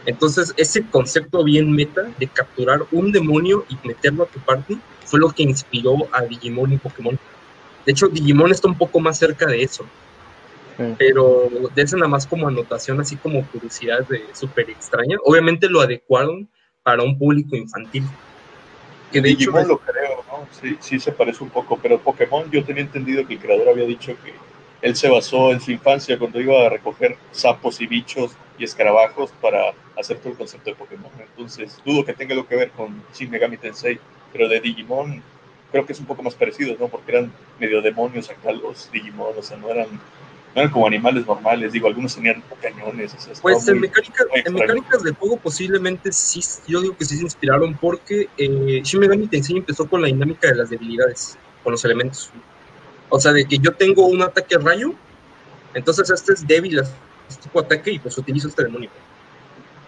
entonces, 0.08 0.54
ese 0.56 0.84
concepto 0.90 1.44
bien 1.44 1.70
meta 1.70 2.10
de 2.18 2.28
capturar 2.28 2.80
un 2.94 3.12
demonio 3.12 3.66
y 3.68 3.78
meterlo 3.86 4.24
a 4.24 4.28
tu 4.28 4.40
party 4.40 4.80
fue 5.04 5.20
lo 5.20 5.32
que 5.32 5.44
inspiró 5.44 5.96
a 6.14 6.22
Digimon 6.22 6.72
y 6.72 6.78
Pokémon. 6.78 7.20
De 7.86 7.92
hecho, 7.92 8.08
Digimon 8.08 8.52
está 8.52 8.70
un 8.70 8.78
poco 8.78 9.02
más 9.02 9.20
cerca 9.20 9.46
de 9.46 9.62
eso. 9.62 9.86
Sí. 10.78 10.96
Pero 10.98 11.50
de 11.76 11.82
esa 11.82 11.98
nada 11.98 12.08
más 12.08 12.26
como 12.26 12.48
anotación, 12.48 13.02
así 13.02 13.18
como 13.18 13.46
curiosidad 13.48 14.08
de 14.08 14.24
súper 14.34 14.70
extraña. 14.70 15.18
Obviamente 15.26 15.68
lo 15.68 15.82
adecuaron 15.82 16.48
para 16.84 17.04
un 17.04 17.18
público 17.18 17.58
infantil. 17.58 18.06
Que 19.12 19.20
de 19.20 19.32
hecho, 19.32 19.52
Digimon 19.52 19.68
lo 19.68 19.78
creo, 19.80 20.24
¿no? 20.32 20.48
Sí, 20.62 20.78
sí 20.80 21.00
se 21.02 21.12
parece 21.12 21.44
un 21.44 21.50
poco, 21.50 21.78
pero 21.84 22.00
Pokémon 22.00 22.50
yo 22.50 22.64
tenía 22.64 22.84
entendido 22.84 23.28
que 23.28 23.34
el 23.34 23.40
creador 23.42 23.68
había 23.68 23.86
dicho 23.86 24.16
que 24.24 24.34
él 24.82 24.96
se 24.96 25.10
basó 25.10 25.52
en 25.52 25.60
su 25.60 25.72
infancia 25.72 26.18
cuando 26.18 26.40
iba 26.40 26.66
a 26.66 26.70
recoger 26.70 27.18
sapos 27.32 27.82
y 27.82 27.88
bichos 27.88 28.38
y 28.58 28.64
escarabajos 28.64 29.32
para 29.42 29.74
hacer 30.00 30.18
todo 30.18 30.32
el 30.32 30.38
concepto 30.38 30.70
de 30.72 30.76
Pokémon. 30.76 31.12
Entonces, 31.20 31.78
dudo 31.86 32.04
que 32.06 32.14
tenga 32.14 32.34
algo 32.34 32.48
que 32.48 32.56
ver 32.56 32.72
con 32.72 33.04
Shin 33.14 33.30
Megami 33.30 33.58
Tensei, 33.58 34.00
pero 34.34 34.48
de 34.50 34.60
Digimon 34.60 35.22
creo 35.72 35.86
que 35.86 35.94
es 35.94 36.00
un 36.00 36.06
poco 36.06 36.24
más 36.24 36.34
parecido, 36.36 36.76
¿no? 36.80 36.88
Porque 36.88 37.12
eran 37.12 37.32
medio 37.60 37.82
demonios 37.82 38.30
acá 38.30 38.52
los 38.52 38.90
Digimon, 38.92 39.34
o 39.38 39.42
sea, 39.44 39.58
no 39.58 39.70
eran, 39.70 39.88
no 39.92 40.62
eran 40.62 40.72
como 40.72 40.88
animales 40.88 41.26
normales, 41.28 41.72
digo, 41.74 41.88
algunos 41.88 42.16
tenían 42.16 42.42
cañones, 42.62 43.14
o 43.14 43.20
sea, 43.20 43.34
Pues 43.42 43.68
en, 43.68 43.80
muy- 43.80 43.92
en 44.46 44.54
mecánicas 44.54 45.04
del 45.04 45.16
juego 45.16 45.38
posiblemente 45.38 46.12
sí, 46.12 46.42
yo 46.68 46.82
digo 46.82 46.96
que 46.98 47.06
sí 47.06 47.18
se 47.18 47.24
inspiraron 47.24 47.76
porque 47.78 48.28
eh, 48.38 48.82
Shin 48.84 49.00
Megami 49.02 49.28
Tensei 49.28 49.58
empezó 49.58 49.88
con 49.88 50.02
la 50.02 50.08
dinámica 50.08 50.48
de 50.48 50.56
las 50.56 50.70
debilidades, 50.70 51.38
con 51.64 51.74
los 51.74 51.84
elementos. 51.86 52.32
O 53.10 53.20
sea, 53.20 53.32
de 53.34 53.46
que 53.46 53.58
yo 53.60 53.72
tengo 53.74 54.06
un 54.08 54.22
ataque 54.22 54.58
rayo, 54.58 54.94
entonces 55.74 56.10
este 56.10 56.34
es 56.34 56.48
débil, 56.48 56.82
este 57.28 57.44
tipo 57.44 57.62
de 57.62 57.66
ataque 57.66 57.92
y 57.92 58.00
pues 58.00 58.18
utilizo 58.18 58.48
este 58.48 58.64
demonio. 58.64 58.90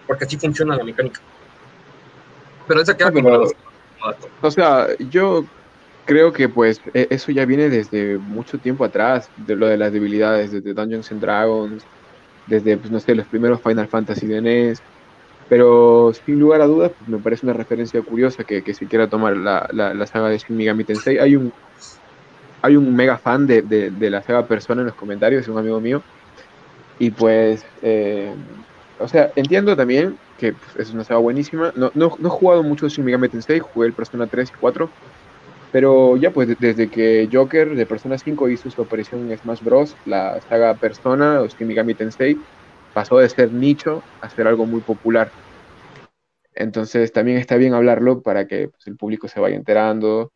Porque 0.06 0.24
así 0.24 0.36
funciona 0.38 0.76
la 0.76 0.84
mecánica. 0.84 1.20
Pero 2.66 2.80
esa 2.82 2.96
queda 2.96 3.08
Ah, 3.08 3.12
como 3.12 3.30
dato. 3.30 3.52
O 4.42 4.50
sea, 4.50 4.86
yo 4.98 5.44
creo 6.06 6.32
que 6.32 6.48
pues 6.48 6.80
e- 6.94 7.08
eso 7.10 7.32
ya 7.32 7.44
viene 7.44 7.68
desde 7.68 8.18
mucho 8.18 8.58
tiempo 8.58 8.84
atrás, 8.84 9.30
de 9.36 9.56
lo 9.56 9.66
de 9.66 9.76
las 9.76 9.92
debilidades, 9.92 10.50
desde 10.50 10.74
Dungeons 10.74 11.10
and 11.12 11.20
Dragons, 11.20 11.86
desde, 12.46 12.76
pues 12.78 12.90
no 12.90 12.98
sé, 13.00 13.14
los 13.14 13.28
primeros 13.28 13.60
Final 13.62 13.88
Fantasy 13.88 14.26
de 14.26 14.38
NES, 14.38 14.82
pero 15.48 16.12
sin 16.14 16.38
lugar 16.38 16.60
a 16.60 16.66
dudas, 16.66 16.92
pues, 16.96 17.08
me 17.08 17.18
parece 17.18 17.46
una 17.46 17.52
referencia 17.52 18.00
curiosa 18.02 18.44
que, 18.44 18.62
que 18.62 18.74
se 18.74 18.86
quiera 18.88 19.08
tomar 19.08 19.36
la, 19.36 19.68
la, 19.72 19.94
la 19.94 20.06
saga 20.06 20.28
de 20.28 20.38
Shin 20.38 20.56
Megami 20.56 20.84
Tensei. 20.84 21.18
Hay 21.18 21.36
un, 21.36 21.52
hay 22.62 22.76
un 22.76 22.94
mega 22.94 23.18
fan 23.18 23.46
de, 23.46 23.62
de, 23.62 23.90
de 23.90 24.10
la 24.10 24.22
saga 24.22 24.46
Persona 24.46 24.82
en 24.82 24.86
los 24.88 24.96
comentarios, 24.96 25.42
es 25.42 25.48
un 25.48 25.58
amigo 25.58 25.80
mío, 25.80 26.04
y 27.00 27.12
pues, 27.12 27.64
eh, 27.82 28.36
o 28.98 29.08
sea, 29.08 29.32
entiendo 29.36 29.76
también 29.76 30.20
que 30.36 30.54
pues, 30.54 30.76
es 30.76 30.92
una 30.94 31.04
saga 31.04 31.20
buenísima. 31.20 31.72
No, 31.76 31.90
no, 31.94 32.16
no 32.20 32.28
he 32.28 32.30
jugado 32.30 32.62
mucho 32.64 32.88
Shin 32.90 33.04
Megami 33.06 33.30
Tensei, 33.30 33.60
jugué 33.60 33.88
el 33.88 33.94
Persona 33.96 34.28
3 34.28 34.50
y 34.50 34.54
4, 34.58 34.94
pero 35.70 36.16
ya 36.18 36.32
pues 36.32 36.48
de- 36.48 36.56
desde 36.58 36.90
que 36.90 37.28
Joker 37.32 37.76
de 37.76 37.86
Persona 37.86 38.18
5 38.18 38.48
hizo 38.50 38.70
su 38.70 38.82
aparición 38.82 39.30
en 39.30 39.38
Smash 39.38 39.62
Bros, 39.62 39.98
la 40.04 40.40
saga 40.42 40.76
Persona 40.78 41.42
o 41.42 41.48
Shin 41.48 41.68
Megami 41.68 41.94
Tensei 41.96 42.46
pasó 42.94 43.18
de 43.18 43.28
ser 43.30 43.52
nicho 43.52 44.06
a 44.20 44.30
ser 44.30 44.46
algo 44.48 44.66
muy 44.66 44.82
popular. 44.82 45.34
Entonces 46.54 47.12
también 47.12 47.38
está 47.38 47.56
bien 47.56 47.74
hablarlo 47.74 48.22
para 48.22 48.46
que 48.46 48.68
pues, 48.68 48.86
el 48.86 48.96
público 48.96 49.28
se 49.28 49.40
vaya 49.40 49.56
enterando 49.56 50.32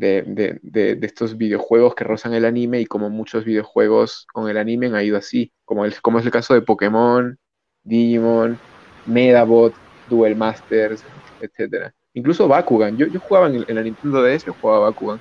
de, 0.00 0.58
de- 0.62 0.96
de- 0.96 1.06
estos 1.06 1.36
videojuegos 1.36 1.94
que 1.94 2.04
rozan 2.04 2.32
el 2.34 2.44
anime 2.44 2.80
y 2.80 2.86
como 2.86 3.10
muchos 3.10 3.44
videojuegos 3.44 4.26
con 4.32 4.48
el 4.48 4.56
anime 4.56 4.86
han 4.86 5.04
ido 5.04 5.18
así, 5.18 5.52
como, 5.64 5.84
el, 5.84 6.00
como 6.00 6.18
es 6.18 6.24
el 6.24 6.30
caso 6.32 6.54
de 6.54 6.62
Pokémon, 6.62 7.38
Digimon, 7.84 8.58
Medabot, 9.06 9.74
Duel 10.08 10.36
Masters, 10.36 11.04
etcétera. 11.40 11.92
Incluso 12.14 12.48
Bakugan. 12.48 12.96
Yo, 12.96 13.06
yo 13.06 13.20
jugaba 13.20 13.48
en, 13.48 13.64
en 13.68 13.74
la 13.74 13.82
Nintendo 13.82 14.22
DS, 14.22 14.46
yo 14.46 14.54
jugaba 14.60 14.90
Bakugan. 14.90 15.20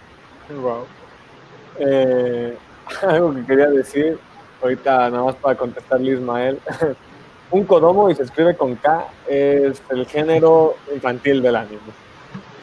Wow. 0.61 0.86
Eh, 1.80 2.57
algo 3.01 3.36
que 3.36 3.45
quería 3.45 3.69
decir, 3.69 4.17
ahorita 4.61 5.09
nada 5.09 5.23
más 5.25 5.36
para 5.36 5.55
contestarle 5.57 6.13
Ismael. 6.13 6.59
un 7.51 7.63
Kodomo, 7.65 8.09
y 8.09 8.15
se 8.15 8.23
escribe 8.23 8.55
con 8.55 8.75
K, 8.75 9.07
es 9.27 9.82
el 9.89 10.05
género 10.05 10.75
infantil 10.93 11.41
del 11.41 11.55
anime. 11.55 11.80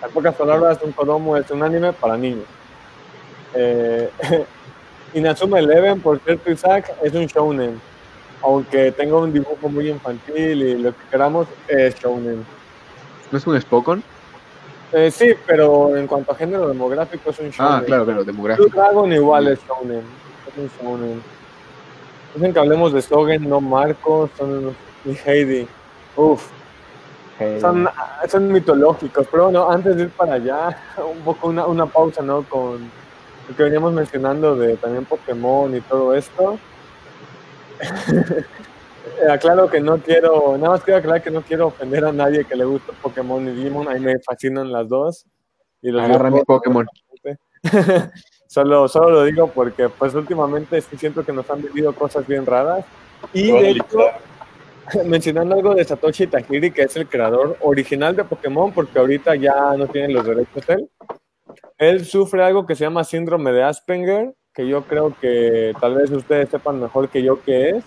En 0.07 0.13
pocas 0.13 0.35
palabras, 0.37 0.79
un 0.83 0.93
Kodomo 0.93 1.37
es 1.37 1.51
un 1.51 1.63
anime 1.63 1.93
para 1.93 2.17
niños. 2.17 2.45
Eh, 3.55 4.09
Inazuma 5.15 5.59
Eleven, 5.59 6.01
por 6.01 6.21
cierto, 6.21 6.51
Isaac, 6.51 6.93
es 7.03 7.13
un 7.13 7.27
shounen. 7.27 7.81
aunque 8.43 8.93
tenga 8.93 9.17
un 9.17 9.33
dibujo 9.33 9.69
muy 9.69 9.89
infantil 9.89 10.63
y 10.63 10.79
lo 10.79 10.93
que 10.93 11.05
queramos, 11.11 11.49
es 11.67 11.99
shounen. 11.99 12.45
¿No 13.33 13.39
es 13.39 13.47
un 13.47 13.61
Spokon? 13.61 14.03
Eh, 14.93 15.11
sí, 15.11 15.35
pero 15.47 15.97
en 15.97 16.07
cuanto 16.07 16.33
a 16.33 16.37
género 16.37 16.69
demográfico 16.69 17.31
es 17.31 17.39
un 17.41 17.51
shounen. 17.51 17.79
Ah, 17.79 17.83
claro, 17.85 18.05
claro, 18.05 18.25
demográfico. 18.25 18.69
Dragon 18.69 19.13
igual 19.13 19.49
es 19.49 19.59
shounen. 19.67 20.03
Es 20.47 20.57
un 20.57 20.71
shounen. 20.79 21.23
Dicen 22.35 22.53
que 22.53 22.59
hablemos 22.59 22.93
de 22.93 23.03
Sogen, 23.03 23.49
no 23.49 23.61
Marco, 23.61 24.31
son 24.37 24.77
y 25.05 25.17
Heidi. 25.25 25.67
Uf, 26.15 26.49
son, 27.61 27.89
son 28.29 28.53
mitológicos, 28.53 29.27
pero 29.31 29.45
bueno, 29.45 29.71
antes 29.71 29.97
de 29.97 30.05
ir 30.05 30.11
para 30.11 30.35
allá, 30.35 30.77
un 31.17 31.23
poco 31.23 31.49
una, 31.49 31.67
una 31.67 31.87
pausa, 31.87 32.23
¿no? 32.23 32.43
Con 32.43 32.91
lo 33.49 33.57
que 33.57 33.63
veníamos 33.63 33.93
mencionando 33.93 34.57
de 34.57 34.77
también 34.77 35.05
Pokémon 35.05 35.75
y 35.75 35.81
todo 35.81 36.15
esto. 36.15 36.59
Aclaro 39.31 39.69
que 39.71 39.81
no 39.81 39.99
quiero, 39.99 40.57
nada 40.59 40.71
más 40.71 40.83
quiero 40.83 40.99
aclarar 40.99 41.23
que 41.23 41.31
no 41.31 41.43
quiero 41.43 41.69
ofender 41.69 42.05
a 42.05 42.13
nadie 42.13 42.45
que 42.45 42.57
le 42.57 42.65
guste 42.65 42.93
Pokémon 43.01 43.47
y 43.49 43.53
Digimon, 43.53 43.89
a 43.89 43.93
mí 43.93 44.01
me 44.01 44.19
fascinan 44.19 44.73
las 44.73 44.89
dos. 44.89 45.27
Y 45.83 45.91
los 45.91 46.03
Agarra 46.03 46.31
mi 46.31 46.43
Pokémon. 46.43 46.87
solo, 48.47 48.89
solo 48.89 49.11
lo 49.11 49.25
digo 49.25 49.49
porque 49.49 49.89
pues 49.89 50.15
últimamente 50.15 50.81
sí 50.81 50.97
siento 50.97 51.25
que 51.25 51.33
nos 51.33 51.49
han 51.51 51.63
vivido 51.63 51.95
cosas 51.95 52.27
bien 52.27 52.47
raras. 52.47 52.85
Y 53.33 53.51
de 53.51 53.71
hecho, 53.71 53.99
mencionando 55.05 55.55
algo 55.55 55.75
de 55.75 55.85
Satoshi 55.85 56.27
Tajiri, 56.27 56.71
que 56.71 56.83
es 56.83 56.97
el 56.97 57.09
creador 57.09 57.57
original 57.61 58.15
de 58.15 58.25
Pokémon, 58.25 58.73
porque 58.73 58.99
ahorita 58.99 59.35
ya 59.37 59.75
no 59.77 59.87
tiene 59.87 60.13
los 60.13 60.27
derechos 60.27 60.69
él. 60.69 60.89
Él 61.79 62.05
sufre 62.05 62.43
algo 62.43 62.67
que 62.67 62.75
se 62.75 62.85
llama 62.85 63.05
síndrome 63.05 63.53
de 63.53 63.63
Asperger, 63.63 64.35
que 64.55 64.67
yo 64.67 64.83
creo 64.85 65.15
que 65.21 65.75
tal 65.81 65.95
vez 65.95 66.11
ustedes 66.11 66.49
sepan 66.49 66.81
mejor 66.81 67.09
que 67.09 67.23
yo 67.23 67.43
qué 67.43 67.71
es, 67.71 67.85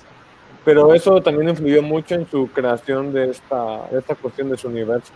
pero 0.63 0.93
eso 0.93 1.21
también 1.21 1.49
influyó 1.49 1.81
mucho 1.81 2.15
en 2.15 2.27
su 2.27 2.47
creación 2.47 3.11
de 3.13 3.31
esta, 3.31 3.87
de 3.89 3.99
esta 3.99 4.15
cuestión 4.15 4.49
de 4.49 4.57
su 4.57 4.67
universo. 4.67 5.13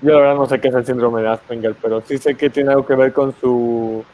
Yo 0.00 0.14
la 0.14 0.18
verdad 0.18 0.34
no 0.34 0.46
sé 0.46 0.60
qué 0.60 0.68
es 0.68 0.74
el 0.74 0.84
síndrome 0.84 1.22
de 1.22 1.28
Asperger, 1.28 1.76
pero 1.80 2.00
sí 2.00 2.18
sé 2.18 2.34
que 2.34 2.50
tiene 2.50 2.70
algo 2.70 2.86
que 2.86 2.96
ver 2.96 3.12
con 3.12 3.34
su 3.40 4.04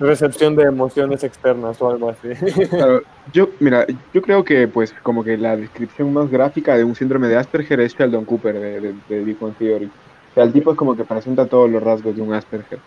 recepción 0.00 0.56
de 0.56 0.64
emociones 0.64 1.22
externas 1.22 1.80
o 1.80 1.90
algo 1.90 2.10
así. 2.10 2.28
Claro, 2.70 3.02
yo, 3.32 3.50
mira, 3.60 3.86
yo 4.12 4.22
creo 4.22 4.44
que 4.44 4.66
pues 4.66 4.92
como 5.02 5.22
que 5.22 5.36
la 5.36 5.56
descripción 5.56 6.12
más 6.12 6.30
gráfica 6.30 6.76
de 6.76 6.84
un 6.84 6.94
síndrome 6.94 7.28
de 7.28 7.36
Asperger 7.36 7.80
es 7.80 7.96
Sheldon 7.96 8.24
Cooper 8.24 8.58
de, 8.58 8.80
de, 8.80 8.94
de 9.08 9.24
Big 9.24 9.38
Theory. 9.58 9.86
O 9.86 10.34
sea, 10.34 10.44
el 10.44 10.52
tipo 10.52 10.72
es 10.72 10.76
como 10.76 10.96
que 10.96 11.04
presenta 11.04 11.46
todos 11.46 11.70
los 11.70 11.82
rasgos 11.82 12.16
de 12.16 12.22
un 12.22 12.32
Asperger. 12.32 12.78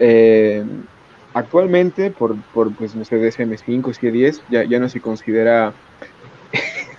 Eh, 0.00 0.64
actualmente, 1.32 2.10
por, 2.10 2.36
por 2.52 2.74
pues, 2.74 2.94
no 2.94 3.04
sé, 3.04 3.16
DSM-5, 3.16 3.82
C10, 3.82 4.40
ya, 4.50 4.64
ya 4.64 4.78
no 4.78 4.88
se 4.88 5.00
considera... 5.00 5.72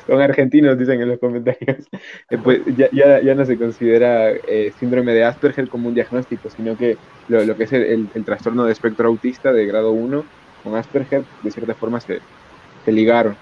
Son 0.08 0.22
argentinos, 0.22 0.78
dicen 0.78 1.02
en 1.02 1.10
los 1.10 1.20
comentarios. 1.20 1.88
Eh, 2.30 2.38
pues 2.44 2.62
ya, 2.76 2.88
ya, 2.92 3.22
ya 3.22 3.36
no 3.36 3.46
se 3.46 3.58
considera 3.58 4.32
eh, 4.32 4.72
síndrome 4.78 5.14
de 5.14 5.24
Asperger 5.24 5.68
como 5.70 5.88
un 5.88 5.94
diagnóstico, 5.96 6.50
sino 6.50 6.78
que 6.78 7.00
lo, 7.28 7.44
lo 7.46 7.58
que 7.58 7.64
es 7.66 7.74
el, 7.74 7.84
el- 7.84 8.12
el 8.14 8.26
trastorno 8.26 8.66
de 8.66 8.72
espectro 8.72 9.08
autista 9.08 9.52
de 9.54 9.66
grado 9.66 9.92
1 9.92 10.28
con 10.64 10.76
Asperger, 10.76 11.26
de 11.42 11.52
cierta 11.52 11.76
forma 11.76 12.00
se, 12.00 12.22
se 12.84 12.92
ligaron. 12.92 13.38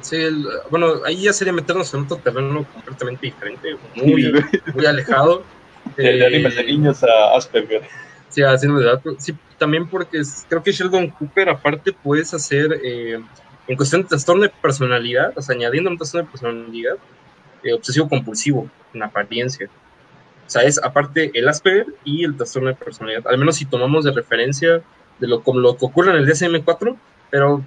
Sí, 0.00 0.16
el- 0.16 0.44
bueno, 0.70 1.02
ahí 1.06 1.22
ya 1.22 1.32
sería 1.32 1.52
meternos 1.52 1.92
en 1.94 2.00
otro 2.02 2.20
terreno 2.20 2.66
completamente 2.70 3.26
diferente, 3.26 3.68
muy, 3.94 4.32
muy 4.74 4.86
alejado. 4.86 5.46
De, 5.96 6.02
de 6.04 6.26
Eh, 6.26 6.48
de 6.48 6.64
niños 6.64 7.04
a 7.04 7.36
Asperger. 7.36 7.82
Sí, 8.28 8.42
haciendo 8.42 8.80
de 8.80 8.86
datos. 8.86 9.16
Sí, 9.18 9.32
también 9.58 9.88
porque 9.88 10.18
es- 10.18 10.46
creo 10.48 10.62
que 10.62 10.72
Sheldon 10.72 11.10
Cooper, 11.12 11.50
aparte, 11.50 11.92
puedes 11.92 12.32
hacer, 12.32 12.72
eh, 12.82 13.18
en 13.66 13.76
cuestión 13.76 14.02
de 14.02 14.08
trastorno 14.08 14.42
de 14.42 14.48
personalidad, 14.50 15.32
o 15.36 15.42
sea, 15.42 15.54
añadiendo 15.54 15.90
un 15.90 15.96
trastorno 15.96 16.26
de 16.26 16.30
personalidad, 16.30 16.94
eh, 17.62 17.72
obsesivo 17.72 18.08
compulsivo, 18.08 18.68
en 18.92 19.02
apariencia. 19.02 19.68
O 20.46 20.50
sea, 20.50 20.62
es 20.62 20.82
aparte 20.82 21.30
el 21.34 21.48
Asperger 21.48 21.86
y 22.04 22.24
el 22.24 22.36
trastorno 22.36 22.68
de 22.68 22.74
personalidad. 22.74 23.26
Al 23.26 23.38
menos 23.38 23.56
si 23.56 23.64
tomamos 23.64 24.04
de 24.04 24.12
referencia 24.12 24.82
de 25.18 25.26
lo, 25.28 25.42
como 25.42 25.60
lo 25.60 25.76
que 25.76 25.86
ocurre 25.86 26.10
en 26.10 26.18
el 26.18 26.26
DSM-4, 26.28 26.96
pero 27.30 27.62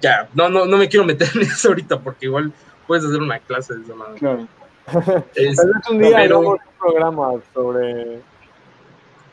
ya, 0.00 0.28
no, 0.34 0.48
no, 0.48 0.66
no 0.66 0.76
me 0.76 0.88
quiero 0.88 1.04
meter 1.04 1.28
en 1.34 1.42
eso 1.42 1.68
ahorita 1.68 1.98
porque 2.00 2.26
igual 2.26 2.52
puedes 2.86 3.04
hacer 3.04 3.20
una 3.20 3.38
clase 3.40 3.74
de 3.74 3.82
esa 3.82 3.94
manera. 3.94 4.18
Claro. 4.18 4.46
Es- 5.34 5.56
Tal 5.56 5.66
vez 5.74 5.88
un 5.90 5.98
día 5.98 6.16
pero- 6.18 6.38
un 6.52 6.58
programa 6.78 7.30
sobre, 7.52 8.20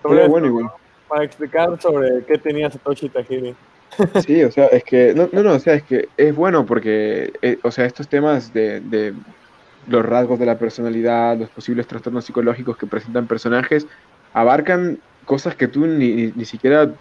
sobre 0.02 0.28
bueno, 0.28 0.48
igual. 0.48 0.72
para 1.08 1.24
explicar 1.24 1.80
sobre 1.80 2.26
qué 2.26 2.40
tenía 2.40 2.72
Satoshi 2.72 3.10
Tajiri. 3.10 3.56
Sí, 4.16 4.44
o 4.44 4.52
sea, 4.52 4.68
es 4.68 4.84
que, 4.84 5.14
no, 5.16 5.30
no, 5.34 5.44
no, 5.44 5.54
o 5.56 5.60
sea, 5.60 5.76
es 5.76 5.84
que 5.84 6.12
es 6.18 6.36
bueno 6.36 6.66
porque, 6.66 7.32
eh, 7.42 7.60
o 7.64 7.72
sea, 7.72 7.86
estos 7.86 8.08
temas 8.10 8.52
de, 8.54 8.82
de 8.82 9.16
los 9.86 10.06
rasgos 10.06 10.40
de 10.40 10.46
la 10.46 10.58
personalidad, 10.60 11.38
los 11.38 11.52
posibles 11.52 11.88
trastornos 11.88 12.26
psicológicos 12.26 12.78
que 12.78 12.88
presentan 12.88 13.28
personajes, 13.28 13.88
abarcan 14.34 15.04
cosas 15.26 15.56
que 15.56 15.68
tú 15.68 15.88
ni, 15.88 16.14
ni, 16.16 16.32
ni 16.34 16.46
siquiera 16.46 16.96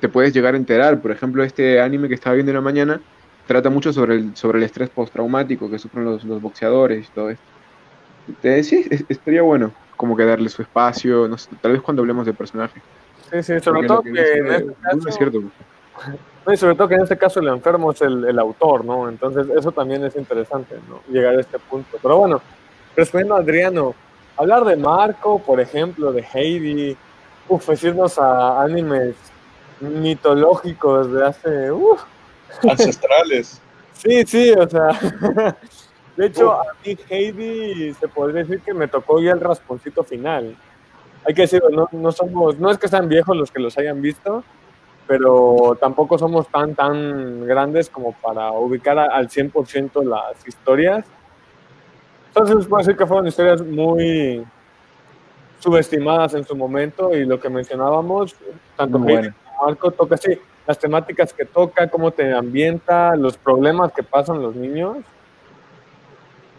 te 0.00 0.08
puedes 0.10 0.34
llegar 0.34 0.54
a 0.54 0.58
enterar. 0.58 1.02
Por 1.02 1.12
ejemplo, 1.12 1.44
este 1.44 1.80
anime 1.80 2.08
que 2.08 2.14
estaba 2.14 2.34
viendo 2.34 2.50
en 2.52 2.56
la 2.56 2.62
mañana 2.62 3.02
trata 3.46 3.70
mucho 3.70 3.92
sobre 3.92 4.16
el, 4.16 4.36
sobre 4.36 4.58
el 4.58 4.64
estrés 4.64 4.90
postraumático 4.90 5.70
que 5.70 5.78
sufren 5.80 6.04
los, 6.06 6.24
los 6.24 6.40
boxeadores 6.40 7.08
y 7.08 7.12
todo 7.12 7.30
esto. 7.30 7.46
Eh, 8.42 8.62
sí, 8.64 8.84
es- 8.90 9.04
estaría 9.08 9.42
bueno 9.42 9.76
como 9.96 10.16
que 10.16 10.24
darle 10.24 10.48
su 10.48 10.62
espacio, 10.62 11.28
no 11.28 11.36
sé, 11.38 11.56
tal 11.60 11.72
vez 11.72 11.82
cuando 11.82 12.02
hablemos 12.02 12.24
de 12.26 12.34
personajes. 12.34 12.84
Sí, 13.30 13.42
sí, 13.42 13.60
sobre 13.60 13.84
todo 13.84 14.02
que, 14.02 14.10
en 14.10 14.20
este 14.20 14.40
caso, 14.40 15.08
es 15.08 15.14
cierto. 15.16 15.52
no, 16.46 16.52
y 16.52 16.56
sobre 16.56 16.74
todo 16.74 16.88
que 16.88 16.94
en 16.94 17.02
este 17.02 17.18
caso 17.18 17.40
el 17.40 17.48
enfermo 17.48 17.92
es 17.92 18.00
el, 18.02 18.24
el 18.24 18.38
autor, 18.38 18.84
¿no? 18.84 19.08
Entonces 19.08 19.46
eso 19.56 19.72
también 19.72 20.04
es 20.04 20.16
interesante, 20.16 20.76
¿no? 20.88 21.00
Llegar 21.12 21.36
a 21.36 21.40
este 21.40 21.58
punto. 21.58 21.98
Pero 22.02 22.18
bueno, 22.18 22.40
respondiendo 22.96 23.36
a 23.36 23.38
Adriano, 23.38 23.94
hablar 24.36 24.64
de 24.64 24.76
Marco, 24.76 25.38
por 25.40 25.60
ejemplo, 25.60 26.12
de 26.12 26.24
Heidi, 26.32 26.96
uf, 27.48 27.68
es 27.70 27.84
irnos 27.84 28.18
a 28.18 28.62
animes 28.62 29.14
mitológicos 29.80 31.12
de 31.12 31.26
hace, 31.26 31.70
Ancestrales. 32.68 33.60
Sí, 33.92 34.22
sí, 34.26 34.52
o 34.52 34.66
sea. 34.66 34.98
De 36.16 36.26
hecho, 36.26 36.52
a 36.52 36.64
mí 36.84 36.96
Heidi 37.08 37.92
se 37.94 38.08
podría 38.08 38.42
decir 38.42 38.60
que 38.60 38.72
me 38.72 38.88
tocó 38.88 39.20
ya 39.20 39.32
el 39.32 39.40
rasponcito 39.40 40.02
final. 40.04 40.56
Hay 41.26 41.34
que 41.34 41.42
decirlo, 41.42 41.68
no, 41.68 41.88
no 41.92 42.10
somos, 42.10 42.58
no 42.58 42.70
es 42.70 42.78
que 42.78 42.88
sean 42.88 43.08
viejos 43.08 43.36
los 43.36 43.50
que 43.50 43.60
los 43.60 43.76
hayan 43.76 44.00
visto, 44.00 44.42
pero 45.10 45.76
tampoco 45.80 46.16
somos 46.16 46.46
tan, 46.46 46.76
tan 46.76 47.44
grandes 47.44 47.90
como 47.90 48.12
para 48.12 48.52
ubicar 48.52 48.96
al 48.96 49.28
100% 49.28 50.04
las 50.04 50.46
historias. 50.46 51.04
Entonces, 52.28 52.68
puedo 52.68 52.78
decir 52.78 52.96
que 52.96 53.04
fueron 53.04 53.26
historias 53.26 53.60
muy 53.60 54.46
subestimadas 55.58 56.34
en 56.34 56.44
su 56.44 56.54
momento 56.54 57.12
y 57.12 57.24
lo 57.24 57.40
que 57.40 57.48
mencionábamos, 57.48 58.36
tanto 58.76 59.00
bueno. 59.00 59.34
como 59.48 59.66
Marco 59.66 59.90
toca, 59.90 60.16
sí, 60.16 60.38
las 60.64 60.78
temáticas 60.78 61.32
que 61.32 61.44
toca, 61.44 61.88
cómo 61.88 62.12
te 62.12 62.32
ambienta, 62.32 63.16
los 63.16 63.36
problemas 63.36 63.90
que 63.90 64.04
pasan 64.04 64.40
los 64.40 64.54
niños. 64.54 64.98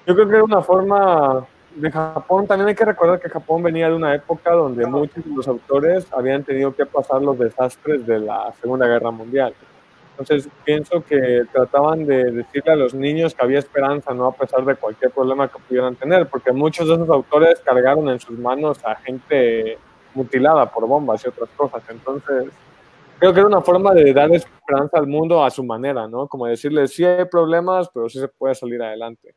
Yo 0.06 0.14
creo 0.14 0.28
que 0.28 0.36
era 0.36 0.44
una 0.44 0.62
forma 0.62 1.48
de 1.76 1.92
Japón. 1.92 2.48
También 2.48 2.70
hay 2.70 2.76
que 2.76 2.86
recordar 2.86 3.20
que 3.20 3.30
Japón 3.30 3.64
venía 3.64 3.90
de 3.90 3.96
una 3.96 4.14
época 4.14 4.52
donde 4.52 4.86
muchos 4.86 5.24
de 5.24 5.32
los 5.34 5.48
autores 5.48 6.08
habían 6.12 6.44
tenido 6.44 6.76
que 6.76 6.86
pasar 6.86 7.22
los 7.22 7.38
desastres 7.38 8.06
de 8.06 8.20
la 8.20 8.54
Segunda 8.62 8.88
Guerra 8.88 9.12
Mundial. 9.12 9.54
Entonces 10.12 10.50
pienso 10.64 11.04
que 11.04 11.44
trataban 11.52 12.06
de 12.06 12.32
decirle 12.32 12.74
a 12.74 12.76
los 12.76 12.94
niños 12.94 13.34
que 13.34 13.44
había 13.44 13.60
esperanza, 13.60 14.14
¿no? 14.14 14.28
A 14.28 14.34
pesar 14.34 14.64
de 14.66 14.76
cualquier 14.76 15.12
problema 15.12 15.48
que 15.48 15.60
pudieran 15.60 15.96
tener, 15.96 16.28
porque 16.28 16.52
muchos 16.52 16.88
de 16.88 16.96
esos 16.96 17.10
autores 17.10 17.60
cargaron 17.62 18.10
en 18.10 18.20
sus 18.20 18.38
manos 18.38 18.80
a 18.86 18.96
gente 18.96 19.78
mutilada 20.14 20.70
por 20.70 20.86
bombas 20.86 21.24
y 21.26 21.30
otras 21.30 21.50
cosas. 21.56 21.82
Entonces, 21.90 22.50
creo 23.18 23.34
que 23.34 23.40
era 23.40 23.48
una 23.48 23.62
forma 23.62 23.94
de 23.94 24.14
dar 24.14 24.32
esperanza 24.32 24.98
al 24.98 25.08
mundo 25.08 25.44
a 25.44 25.50
su 25.50 25.64
manera, 25.64 26.08
¿no? 26.08 26.28
Como 26.28 26.46
decirle, 26.46 26.88
sí 26.88 27.06
hay 27.06 27.26
problemas, 27.26 27.90
pero 27.94 28.10
sí 28.10 28.20
se 28.20 28.28
puede 28.28 28.54
salir 28.54 28.82
adelante. 28.84 29.34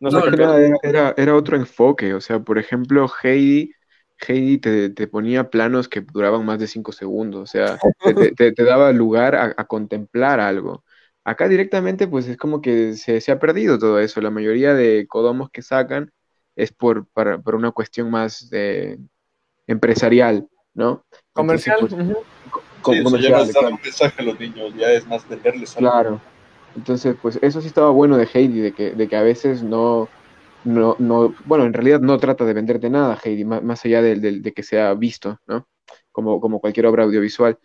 No 0.00 0.10
No, 0.10 0.26
era, 0.26 0.78
era, 0.82 1.14
era 1.16 1.34
otro 1.36 1.56
enfoque, 1.56 2.14
o 2.14 2.20
sea, 2.20 2.40
por 2.40 2.58
ejemplo, 2.58 3.06
Heidi, 3.22 3.72
Heidi 4.26 4.58
te, 4.58 4.90
te 4.90 5.06
ponía 5.08 5.50
planos 5.50 5.88
que 5.88 6.00
duraban 6.00 6.44
más 6.46 6.58
de 6.58 6.66
cinco 6.66 6.92
segundos, 6.92 7.42
o 7.42 7.46
sea, 7.46 7.78
te, 8.36 8.52
te- 8.52 8.64
daba 8.64 8.92
lugar 8.92 9.34
a, 9.34 9.54
a 9.56 9.64
contemplar 9.66 10.40
algo. 10.40 10.84
Acá 11.24 11.48
directamente, 11.48 12.08
pues 12.08 12.26
es 12.28 12.38
como 12.38 12.62
que 12.62 12.94
se, 12.94 13.20
se 13.20 13.30
ha 13.30 13.38
perdido 13.38 13.78
todo 13.78 14.00
eso. 14.00 14.20
La 14.22 14.30
mayoría 14.30 14.72
de 14.74 15.06
codomos 15.06 15.50
que 15.50 15.60
sacan 15.62 16.10
es 16.56 16.72
por, 16.72 17.06
para- 17.08 17.38
por 17.38 17.54
una 17.54 17.70
cuestión 17.72 18.10
más 18.10 18.48
eh, 18.52 18.96
empresarial, 19.66 20.48
¿no? 20.74 21.04
Comercial. 21.32 21.76
Entonces, 21.80 22.06
pues, 22.06 22.16
ujú. 22.16 22.24
co- 22.50 22.60
Sí, 22.60 22.96
eso 22.96 22.96
ya 22.96 23.02
no 23.02 23.04
comercial, 23.04 23.40
es 23.42 23.54
dar 23.54 23.64
un 23.72 23.80
mensaje 23.82 24.22
a 24.22 24.24
los 24.24 24.40
niños, 24.40 24.74
ya 24.76 24.92
es 24.92 25.06
más 25.06 25.28
venderles 25.28 25.76
algo. 25.76 25.90
Claro. 25.90 26.20
Entonces, 26.74 27.16
pues 27.20 27.38
eso 27.42 27.60
sí 27.60 27.66
estaba 27.68 27.90
bueno 27.90 28.16
de 28.16 28.28
Heidi, 28.32 28.60
de 28.60 28.72
que, 28.74 28.92
de 28.94 29.08
que 29.08 29.16
a 29.16 29.22
veces 29.22 29.62
no, 29.62 30.08
no, 30.64 30.96
no, 30.98 31.34
bueno, 31.44 31.64
en 31.64 31.72
realidad 31.72 32.00
no 32.00 32.18
trata 32.18 32.44
de 32.44 32.54
venderte 32.54 32.90
nada, 32.90 33.18
Heidi, 33.24 33.44
más, 33.44 33.84
allá 33.84 34.02
del- 34.02 34.20
del- 34.20 34.42
de, 34.42 34.52
que 34.52 34.62
sea 34.62 34.94
visto, 34.94 35.38
¿no? 35.46 35.68
Como, 36.12 36.40
como 36.40 36.60
cualquier 36.60 36.86
obra 36.86 37.04
audiovisual. 37.04 37.58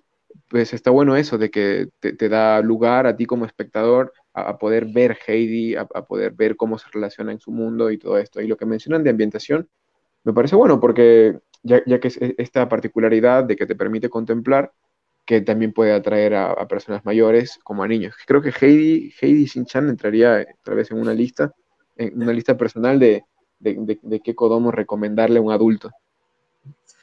pues 0.50 0.74
está 0.74 0.92
bueno 0.92 1.16
eso, 1.18 1.38
de 1.38 1.50
que 1.52 1.90
te, 2.00 2.30
da 2.30 2.62
lugar 2.62 3.08
a 3.08 3.16
ti 3.16 3.26
como 3.26 3.46
espectador 3.46 4.14
a, 4.34 4.58
poder 4.58 4.86
ver 4.88 5.18
Heidi, 5.28 5.76
a, 5.76 5.86
poder 5.88 6.34
ver 6.34 6.56
cómo 6.58 6.78
se 6.78 6.88
relaciona 6.92 7.32
en 7.32 7.40
su 7.40 7.52
mundo 7.52 7.92
y 7.92 7.98
todo 7.98 8.18
esto. 8.18 8.42
Y 8.42 8.48
lo 8.48 8.58
que 8.58 8.66
mencionan 8.66 9.04
de 9.04 9.12
ambientación, 9.12 9.70
me 10.24 10.34
parece 10.34 10.56
bueno, 10.56 10.80
porque 10.80 11.40
ya, 11.64 11.84
que 12.00 12.08
es 12.08 12.20
esta 12.38 12.70
particularidad 12.70 13.44
de 13.46 13.56
que 13.56 13.66
te 13.66 13.76
permite 13.76 14.10
contemplar, 14.10 14.72
que 15.26 15.42
también 15.42 15.74
puede 15.74 15.94
atraer 15.94 16.36
a, 16.36 16.68
personas 16.68 17.04
mayores 17.04 17.60
como 17.64 17.84
a 17.84 17.88
niños. 17.88 18.16
Creo 18.26 18.42
que 18.42 18.54
Heidi, 18.60 19.14
Heidi 19.20 19.46
Shin-chan 19.46 19.90
entraría 19.90 20.46
tal 20.64 20.76
vez 20.76 20.92
en 20.92 21.00
una 21.00 21.14
lista, 21.14 21.54
en 21.96 22.22
una 22.22 22.32
lista 22.32 22.56
personal 22.56 23.00
de, 23.00 23.24
de, 23.60 24.22
qué 24.24 24.36
Kodomo 24.36 24.72
recomendarle 24.72 25.40
a 25.40 25.42
un 25.42 25.52
adulto. 25.52 25.92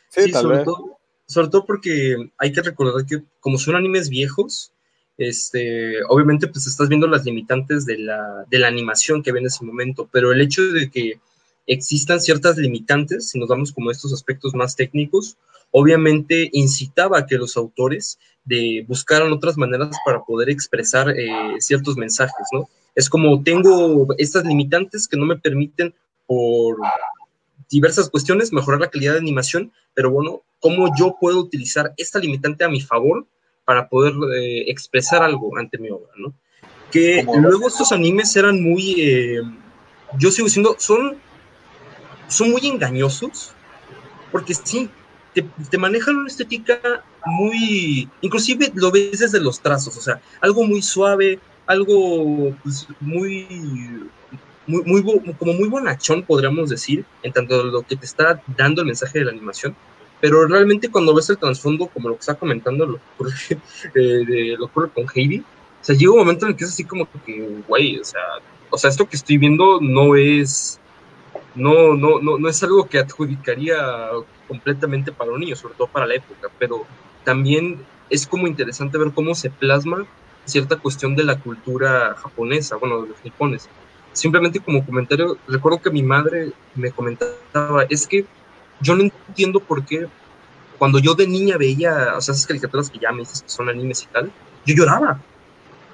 Sí, 0.08 0.30
sobre, 0.30 0.62
Todo, 0.64 0.98
sobre 1.26 1.48
todo 1.48 1.64
porque 1.64 2.16
hay 2.38 2.52
que 2.52 2.62
recordar 2.62 3.06
que 3.06 3.22
como 3.40 3.58
son 3.58 3.74
animes 3.74 4.08
viejos, 4.08 4.72
este, 5.18 6.02
obviamente 6.04 6.46
pues 6.48 6.66
estás 6.66 6.88
viendo 6.88 7.06
las 7.06 7.24
limitantes 7.24 7.86
de 7.86 7.98
la, 7.98 8.44
de 8.50 8.58
la 8.58 8.68
animación 8.68 9.22
que 9.22 9.32
ve 9.32 9.40
en 9.40 9.46
ese 9.46 9.64
momento, 9.64 10.08
pero 10.12 10.32
el 10.32 10.40
hecho 10.40 10.62
de 10.62 10.90
que 10.90 11.20
existan 11.66 12.20
ciertas 12.20 12.56
limitantes, 12.56 13.30
si 13.30 13.38
nos 13.38 13.48
damos 13.48 13.72
como 13.72 13.90
estos 13.90 14.12
aspectos 14.12 14.54
más 14.54 14.76
técnicos, 14.76 15.36
obviamente 15.72 16.48
incitaba 16.52 17.18
a 17.18 17.26
que 17.26 17.36
los 17.36 17.56
autores 17.56 18.18
de 18.44 18.84
buscaran 18.86 19.32
otras 19.32 19.56
maneras 19.56 19.96
para 20.04 20.22
poder 20.22 20.50
expresar 20.50 21.10
eh, 21.10 21.30
ciertos 21.58 21.96
mensajes, 21.96 22.46
¿no? 22.52 22.68
Es 22.94 23.08
como 23.08 23.42
tengo 23.42 24.06
estas 24.18 24.44
limitantes 24.44 25.08
que 25.08 25.16
no 25.16 25.24
me 25.24 25.38
permiten 25.38 25.94
por 26.26 26.76
diversas 27.70 28.10
cuestiones 28.10 28.52
mejorar 28.52 28.80
la 28.80 28.90
calidad 28.90 29.12
de 29.12 29.18
animación, 29.18 29.72
pero 29.94 30.10
bueno, 30.10 30.42
¿cómo 30.60 30.94
yo 30.96 31.16
puedo 31.18 31.40
utilizar 31.40 31.94
esta 31.96 32.18
limitante 32.18 32.64
a 32.64 32.68
mi 32.68 32.80
favor 32.80 33.26
para 33.64 33.88
poder 33.88 34.12
eh, 34.36 34.70
expresar 34.70 35.22
algo 35.22 35.56
ante 35.56 35.78
mi 35.78 35.88
obra, 35.88 36.10
¿no? 36.16 36.34
Que 36.90 37.24
luego 37.24 37.68
estos 37.68 37.90
animes 37.92 38.36
eran 38.36 38.62
muy, 38.62 39.00
eh, 39.00 39.40
yo 40.18 40.30
sigo 40.30 40.46
diciendo, 40.46 40.76
son, 40.78 41.16
son 42.28 42.50
muy 42.50 42.66
engañosos, 42.66 43.54
porque 44.30 44.52
sí, 44.52 44.90
te, 45.34 45.78
manejan 45.78 46.16
una 46.16 46.28
estética 46.28 47.04
muy, 47.24 48.08
inclusive 48.20 48.72
lo 48.74 48.90
ves 48.90 49.20
desde 49.20 49.40
los 49.40 49.60
trazos, 49.60 49.96
o 49.96 50.00
sea, 50.00 50.20
algo 50.40 50.64
muy 50.64 50.82
suave, 50.82 51.38
algo 51.66 52.54
pues, 52.62 52.86
muy, 53.00 53.46
muy, 54.66 54.82
muy, 54.84 55.34
como 55.38 55.52
muy 55.54 55.68
bonachón, 55.68 56.22
podríamos 56.22 56.70
decir, 56.70 57.04
en 57.22 57.32
tanto 57.32 57.62
lo 57.64 57.82
que 57.82 57.96
te 57.96 58.04
está 58.04 58.42
dando 58.56 58.82
el 58.82 58.88
mensaje 58.88 59.20
de 59.20 59.24
la 59.26 59.30
animación, 59.30 59.74
pero 60.20 60.46
realmente 60.46 60.90
cuando 60.90 61.14
ves 61.14 61.30
el 61.30 61.38
trasfondo, 61.38 61.86
como 61.88 62.10
lo 62.10 62.14
que 62.14 62.20
está 62.20 62.34
comentando, 62.34 62.86
lo 62.86 63.00
que 63.18 63.58
eh, 63.94 64.56
ocurre 64.60 64.90
con 64.90 65.06
Heidi, 65.14 65.38
o 65.38 65.84
sea, 65.84 65.96
llega 65.96 66.12
un 66.12 66.18
momento 66.18 66.46
en 66.46 66.52
el 66.52 66.56
que 66.56 66.64
es 66.64 66.70
así 66.70 66.84
como 66.84 67.08
que, 67.26 67.62
güey, 67.66 67.98
o 67.98 68.04
sea, 68.04 68.20
o 68.70 68.78
sea, 68.78 68.90
esto 68.90 69.08
que 69.08 69.16
estoy 69.16 69.36
viendo 69.36 69.80
no 69.80 70.14
es, 70.14 70.78
no, 71.54 71.94
no, 71.94 72.20
no, 72.20 72.38
no 72.38 72.48
es 72.48 72.62
algo 72.62 72.86
que 72.86 72.98
adjudicaría 72.98 73.76
completamente 74.52 75.12
para 75.12 75.32
un 75.32 75.40
niño, 75.40 75.56
sobre 75.56 75.74
todo 75.76 75.86
para 75.86 76.06
la 76.06 76.16
época, 76.16 76.48
pero 76.58 76.84
también 77.24 77.78
es 78.10 78.26
como 78.26 78.46
interesante 78.46 78.98
ver 78.98 79.12
cómo 79.12 79.34
se 79.34 79.48
plasma 79.48 80.04
cierta 80.44 80.76
cuestión 80.76 81.16
de 81.16 81.24
la 81.24 81.38
cultura 81.38 82.14
japonesa, 82.22 82.76
bueno, 82.76 83.00
de 83.00 83.08
los 83.08 83.24
nipones. 83.24 83.66
Simplemente 84.12 84.60
como 84.60 84.84
comentario, 84.84 85.38
recuerdo 85.48 85.80
que 85.80 85.90
mi 85.90 86.02
madre 86.02 86.52
me 86.74 86.90
comentaba, 86.90 87.84
es 87.88 88.06
que 88.06 88.26
yo 88.82 88.94
no 88.94 89.04
entiendo 89.04 89.58
por 89.58 89.86
qué 89.86 90.06
cuando 90.76 90.98
yo 90.98 91.14
de 91.14 91.26
niña 91.26 91.56
veía, 91.56 92.14
o 92.14 92.20
sea, 92.20 92.34
esas 92.34 92.46
caricaturas 92.46 92.90
que 92.90 92.98
ya 92.98 93.10
me 93.12 93.20
dices 93.20 93.40
que 93.40 93.48
son 93.48 93.70
animes 93.70 94.02
y 94.02 94.06
tal, 94.08 94.30
yo 94.66 94.74
lloraba. 94.74 95.18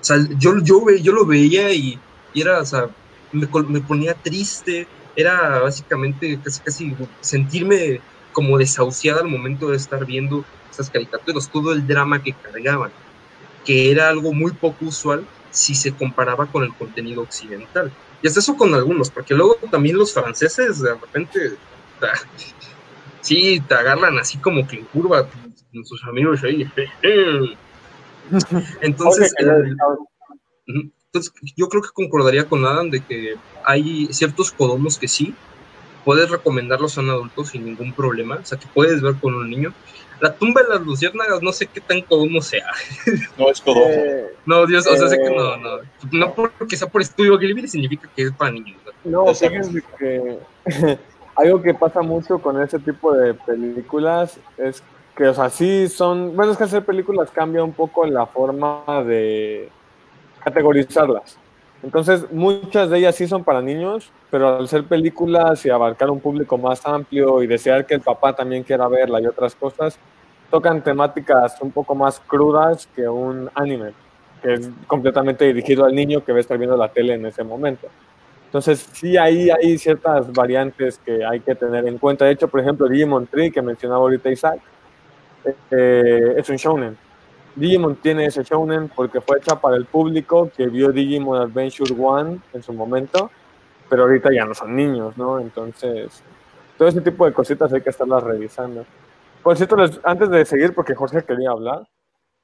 O 0.01 0.05
sea, 0.05 0.17
yo, 0.37 0.59
yo, 0.63 0.83
yo 1.01 1.13
lo 1.13 1.25
veía 1.25 1.73
y, 1.73 2.01
era, 2.35 2.61
o 2.61 2.67
sea, 2.67 2.89
me, 3.31 3.47
me 3.69 3.81
ponía 3.81 4.15
triste, 4.15 4.89
era 5.15 5.61
básicamente 5.61 6.41
casi, 6.43 6.61
casi 6.61 6.97
sentirme 7.21 8.01
como 8.39 8.57
desahuciada 8.57 9.23
al 9.23 9.27
momento 9.27 9.69
de 9.69 9.77
estar 9.77 10.07
viendo 10.07 10.45
esas 10.71 10.89
caricaturas, 10.91 11.51
todo 11.51 11.73
el 11.73 11.85
drama 11.85 12.23
que 12.23 12.35
cargaban, 12.35 12.93
que 13.65 13.91
era 13.91 14.11
algo 14.11 14.33
muy 14.33 14.53
poco 14.53 14.85
usual 14.85 15.27
si 15.51 15.75
se 15.75 15.91
comparaba 15.93 16.47
con 16.47 16.63
el 16.63 16.73
contenido 16.73 17.23
occidental. 17.23 17.91
Y 18.23 18.29
es 18.29 18.37
eso 18.37 18.57
con 18.57 18.73
algunos, 18.75 19.11
porque 19.11 19.35
luego 19.35 19.57
también 19.73 19.99
los 19.99 20.15
franceses 20.15 20.81
de 20.81 20.95
repente, 20.95 21.57
sí, 23.23 23.61
te 23.67 23.75
agarran 23.75 24.17
así 24.21 24.39
como 24.39 24.69
que 24.69 24.77
en 24.77 24.85
curva, 24.85 25.29
sus 25.83 26.05
amigos 26.05 26.45
ahí. 26.45 26.65
Entonces, 28.81 29.35
entonces, 30.65 31.33
yo 31.57 31.69
creo 31.69 31.83
que 31.83 31.89
concordaría 31.93 32.49
con 32.49 32.65
Adam 32.65 32.89
de 32.89 33.01
que 33.01 33.35
hay 33.65 34.07
ciertos 34.13 34.53
codomos 34.53 34.97
que 34.97 35.09
sí, 35.09 35.35
puedes 36.05 36.31
recomendarlos 36.31 36.97
a 36.97 37.01
un 37.01 37.11
adulto 37.11 37.45
sin 37.45 37.65
ningún 37.65 37.93
problema, 37.93 38.37
o 38.37 38.45
sea, 38.45 38.59
que 38.59 38.67
puedes 38.73 39.01
ver 39.01 39.15
con 39.17 39.35
un 39.35 39.49
niño. 39.51 39.73
La 40.21 40.35
tumba 40.35 40.63
de 40.63 40.69
las 40.71 40.81
luciérnagas, 40.81 41.43
no 41.43 41.53
sé 41.53 41.67
qué 41.67 41.81
tan 41.81 42.03
codomo 42.03 42.41
sea. 42.41 42.67
No 43.39 43.51
es 43.51 43.61
codomo. 43.61 43.89
no, 44.47 44.67
Dios, 44.67 44.87
o 44.87 44.97
sea, 44.97 45.09
sé 45.09 45.17
que 45.17 45.31
no, 45.31 45.57
no. 45.57 45.79
No 46.11 46.35
porque 46.35 46.77
sea 46.77 46.89
por 46.89 47.03
estudio 47.03 47.39
Gilbert 47.39 47.69
significa 47.69 48.09
que 48.15 48.23
es 48.23 48.33
para 48.33 48.51
niños. 48.51 48.79
No, 49.05 49.33
fíjense 49.33 49.83
que 49.99 50.39
algo 51.37 51.63
que 51.63 51.73
pasa 51.73 52.03
mucho 52.03 52.39
con 52.41 52.61
ese 52.61 52.79
tipo 52.81 53.15
de 53.15 53.35
películas 53.35 54.39
es 54.57 54.83
que, 55.17 55.29
o 55.29 55.35
sea, 55.35 55.51
sí 55.51 55.89
son. 55.89 56.35
Bueno, 56.35 56.53
es 56.53 56.59
que 56.59 56.65
hacer 56.65 56.85
películas 56.85 57.31
cambia 57.31 57.63
un 57.63 57.73
poco 57.73 58.05
la 58.07 58.27
forma 58.27 58.85
de 59.07 59.69
categorizarlas. 60.43 61.39
Entonces, 61.83 62.31
muchas 62.33 62.91
de 62.91 62.99
ellas 62.99 63.15
sí 63.15 63.29
son 63.29 63.45
para 63.45 63.63
niños, 63.63 64.11
pero 64.31 64.57
al 64.57 64.69
ser 64.69 64.85
películas 64.85 65.65
y 65.65 65.71
abarcar 65.71 66.11
un 66.11 66.21
público 66.21 66.59
más 66.59 66.85
amplio 66.85 67.43
y 67.43 67.47
desear 67.47 67.87
que 67.87 67.95
el 67.95 68.01
papá 68.01 68.35
también 68.35 68.65
quiera 68.65 68.89
verla 68.89 69.21
y 69.21 69.27
otras 69.27 69.55
cosas, 69.55 69.99
tocan 70.51 70.83
temáticas 70.83 71.57
un 71.61 71.71
poco 71.71 71.95
más 71.95 72.21
crudas 72.21 72.89
que 72.97 73.09
un 73.09 73.49
anime, 73.55 73.93
que 74.43 74.55
es 74.55 74.71
completamente 74.89 75.45
dirigido 75.45 75.85
al 75.85 75.95
niño 75.95 76.25
que 76.25 76.33
va 76.33 76.39
a 76.39 76.41
estar 76.41 76.59
viendo 76.59 76.77
la 76.77 76.89
tele 76.89 77.15
en 77.15 77.27
ese 77.27 77.45
momento. 77.45 77.87
Entonces, 78.47 78.89
sí, 78.93 79.17
ahí 79.17 79.49
hay 79.51 79.79
ciertas 79.79 80.33
variantes 80.33 80.99
que 81.05 81.25
hay 81.25 81.41
que 81.41 81.55
tener 81.55 81.87
en 81.87 81.99
cuenta. 81.99 82.25
De 82.25 82.33
hecho, 82.33 82.49
por 82.49 82.61
ejemplo, 82.61 82.89
Digimon 82.89 83.27
Tree, 83.27 83.53
que 83.53 83.63
mencionaba 83.63 84.01
ahorita 84.01 84.31
Isaac, 84.31 84.61
eh, 85.71 86.35
es 86.37 86.49
un 86.49 86.57
shonen 86.57 87.08
Digimon 87.59 87.97
tiene 87.97 88.27
ese 88.27 88.43
shounen 88.43 88.89
porque 88.89 89.21
fue 89.21 89.39
hecha 89.39 89.61
para 89.61 89.77
el 89.77 89.87
público 89.87 90.51
que 90.57 90.67
vio 90.69 90.93
Digimon 90.93 91.41
Adventure 91.41 91.95
One 91.99 92.39
en 92.53 92.63
su 92.63 92.73
momento, 92.73 93.31
pero 93.89 94.03
ahorita 94.03 94.31
ya 94.33 94.45
no 94.45 94.55
son 94.55 94.77
niños, 94.77 95.17
¿no? 95.17 95.41
Entonces, 95.41 96.23
todo 96.77 96.89
ese 96.89 97.01
tipo 97.01 97.27
de 97.27 97.33
cositas 97.33 97.73
hay 97.73 97.81
que 97.81 97.91
estarlas 97.91 98.23
revisando. 98.23 98.85
Por 99.43 99.57
cierto, 99.57 99.77
antes 100.05 100.31
de 100.31 100.45
seguir, 100.45 100.75
porque 100.75 100.95
Jorge 100.95 101.23
quería 101.25 101.51
hablar, 101.51 101.83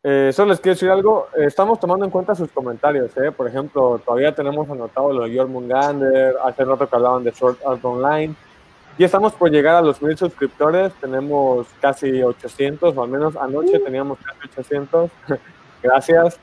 eh, 0.07 0.33
solo 0.35 0.51
les 0.51 0.61
quiero 0.61 0.75
decir 0.75 0.91
algo. 0.91 1.29
estamos 1.35 1.81
tomando 1.81 2.05
en 2.05 2.11
cuenta 2.11 2.35
sus 2.35 2.51
comentarios. 2.51 3.17
¿eh? 3.17 3.33
Por 3.33 3.49
ejemplo, 3.49 4.01
todavía 4.05 4.35
tenemos 4.35 4.69
anotado 4.69 5.12
lo 5.12 5.25
de 5.25 5.35
Jormungander, 5.35 6.37
hace 6.45 6.65
rato 6.65 6.87
que 6.87 6.97
hablaban 6.97 7.25
de 7.25 7.33
Sword 7.33 7.57
Art 7.67 7.83
Online. 7.83 8.35
Y 8.97 9.05
estamos 9.05 9.32
por 9.32 9.51
llegar 9.51 9.74
a 9.74 9.82
los 9.82 10.01
mil 10.01 10.16
suscriptores, 10.16 10.92
tenemos 11.01 11.66
casi 11.80 12.22
800, 12.22 12.97
o 12.97 13.03
al 13.03 13.09
menos 13.09 13.36
anoche 13.36 13.80
teníamos 13.80 14.18
casi 14.18 14.38
800. 14.61 15.11
Gracias. 15.82 16.38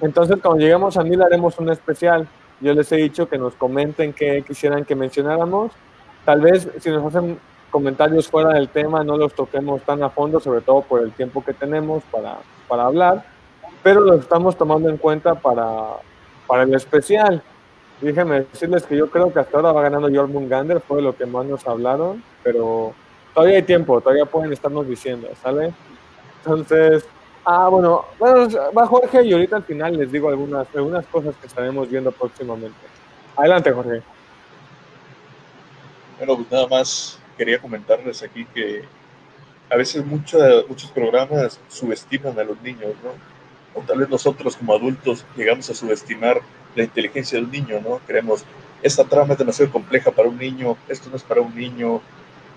Entonces, 0.00 0.38
cuando 0.42 0.60
lleguemos 0.60 0.96
a 0.96 1.04
mil, 1.04 1.20
haremos 1.20 1.58
un 1.58 1.70
especial. 1.70 2.26
Yo 2.60 2.72
les 2.72 2.90
he 2.92 2.96
dicho 2.96 3.28
que 3.28 3.36
nos 3.36 3.54
comenten 3.54 4.12
qué 4.12 4.42
quisieran 4.46 4.84
que 4.84 4.94
mencionáramos. 4.94 5.72
Tal 6.24 6.40
vez 6.40 6.68
si 6.80 6.90
nos 6.90 7.04
hacen 7.04 7.38
comentarios 7.70 8.28
fuera 8.28 8.54
del 8.54 8.68
tema, 8.68 9.04
no 9.04 9.16
los 9.16 9.34
toquemos 9.34 9.82
tan 9.82 10.02
a 10.02 10.10
fondo, 10.10 10.40
sobre 10.40 10.60
todo 10.60 10.82
por 10.82 11.02
el 11.02 11.12
tiempo 11.12 11.44
que 11.44 11.52
tenemos 11.52 12.02
para, 12.04 12.38
para 12.68 12.84
hablar, 12.84 13.24
pero 13.82 14.00
los 14.00 14.20
estamos 14.20 14.56
tomando 14.56 14.88
en 14.88 14.98
cuenta 14.98 15.34
para, 15.34 15.96
para 16.46 16.62
el 16.62 16.74
especial. 16.74 17.42
Déjenme 18.02 18.40
decirles 18.40 18.82
que 18.82 18.96
yo 18.96 19.08
creo 19.08 19.32
que 19.32 19.38
hasta 19.38 19.56
ahora 19.56 19.70
va 19.70 19.82
ganando 19.82 20.10
Jormungandr, 20.12 20.80
fue 20.80 21.00
lo 21.00 21.16
que 21.16 21.24
más 21.24 21.46
nos 21.46 21.64
hablaron, 21.68 22.20
pero 22.42 22.92
todavía 23.32 23.58
hay 23.58 23.62
tiempo, 23.62 24.00
todavía 24.00 24.26
pueden 24.26 24.52
estarnos 24.52 24.88
diciendo, 24.88 25.28
¿sale? 25.40 25.72
Entonces, 26.38 27.04
ah, 27.44 27.68
bueno, 27.68 28.04
va 28.20 28.86
Jorge 28.88 29.22
y 29.22 29.32
ahorita 29.32 29.54
al 29.54 29.62
final 29.62 29.96
les 29.96 30.10
digo 30.10 30.28
algunas, 30.28 30.66
algunas 30.74 31.06
cosas 31.06 31.36
que 31.40 31.46
estaremos 31.46 31.88
viendo 31.88 32.10
próximamente. 32.10 32.76
Adelante, 33.36 33.70
Jorge. 33.70 34.02
Bueno, 36.18 36.36
pues 36.36 36.50
nada 36.50 36.66
más 36.66 37.20
quería 37.38 37.60
comentarles 37.60 38.20
aquí 38.24 38.44
que 38.46 38.82
a 39.70 39.76
veces 39.76 40.04
muchos 40.04 40.90
programas 40.92 41.60
subestiman 41.68 42.36
a 42.36 42.42
los 42.42 42.60
niños, 42.62 42.94
¿no? 43.04 43.12
O 43.80 43.84
tal 43.86 43.98
vez 44.00 44.08
nosotros 44.08 44.56
como 44.56 44.74
adultos 44.74 45.24
llegamos 45.36 45.70
a 45.70 45.74
subestimar 45.74 46.40
la 46.74 46.84
inteligencia 46.84 47.38
del 47.38 47.50
niño, 47.50 47.80
¿no? 47.80 48.00
Creemos, 48.06 48.44
esta 48.82 49.04
trama 49.04 49.34
es 49.34 49.38
demasiado 49.38 49.70
compleja 49.70 50.10
para 50.10 50.28
un 50.28 50.38
niño, 50.38 50.76
esto 50.88 51.10
no 51.10 51.16
es 51.16 51.22
para 51.22 51.40
un 51.40 51.54
niño. 51.54 52.00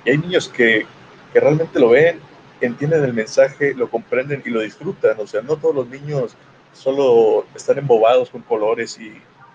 Y 0.03 0.11
hay 0.11 0.17
niños 0.17 0.47
que, 0.49 0.85
que 1.33 1.39
realmente 1.39 1.79
lo 1.79 1.89
ven 1.89 2.19
entienden 2.61 3.03
el 3.03 3.13
mensaje, 3.13 3.73
lo 3.73 3.89
comprenden 3.89 4.41
y 4.45 4.49
lo 4.49 4.61
disfrutan. 4.61 5.19
O 5.19 5.27
sea, 5.27 5.41
no 5.41 5.57
todos 5.57 5.75
los 5.75 5.87
niños 5.87 6.35
solo 6.73 7.45
están 7.55 7.77
embobados 7.77 8.29
con 8.29 8.41
colores 8.41 8.99
y 8.99 9.13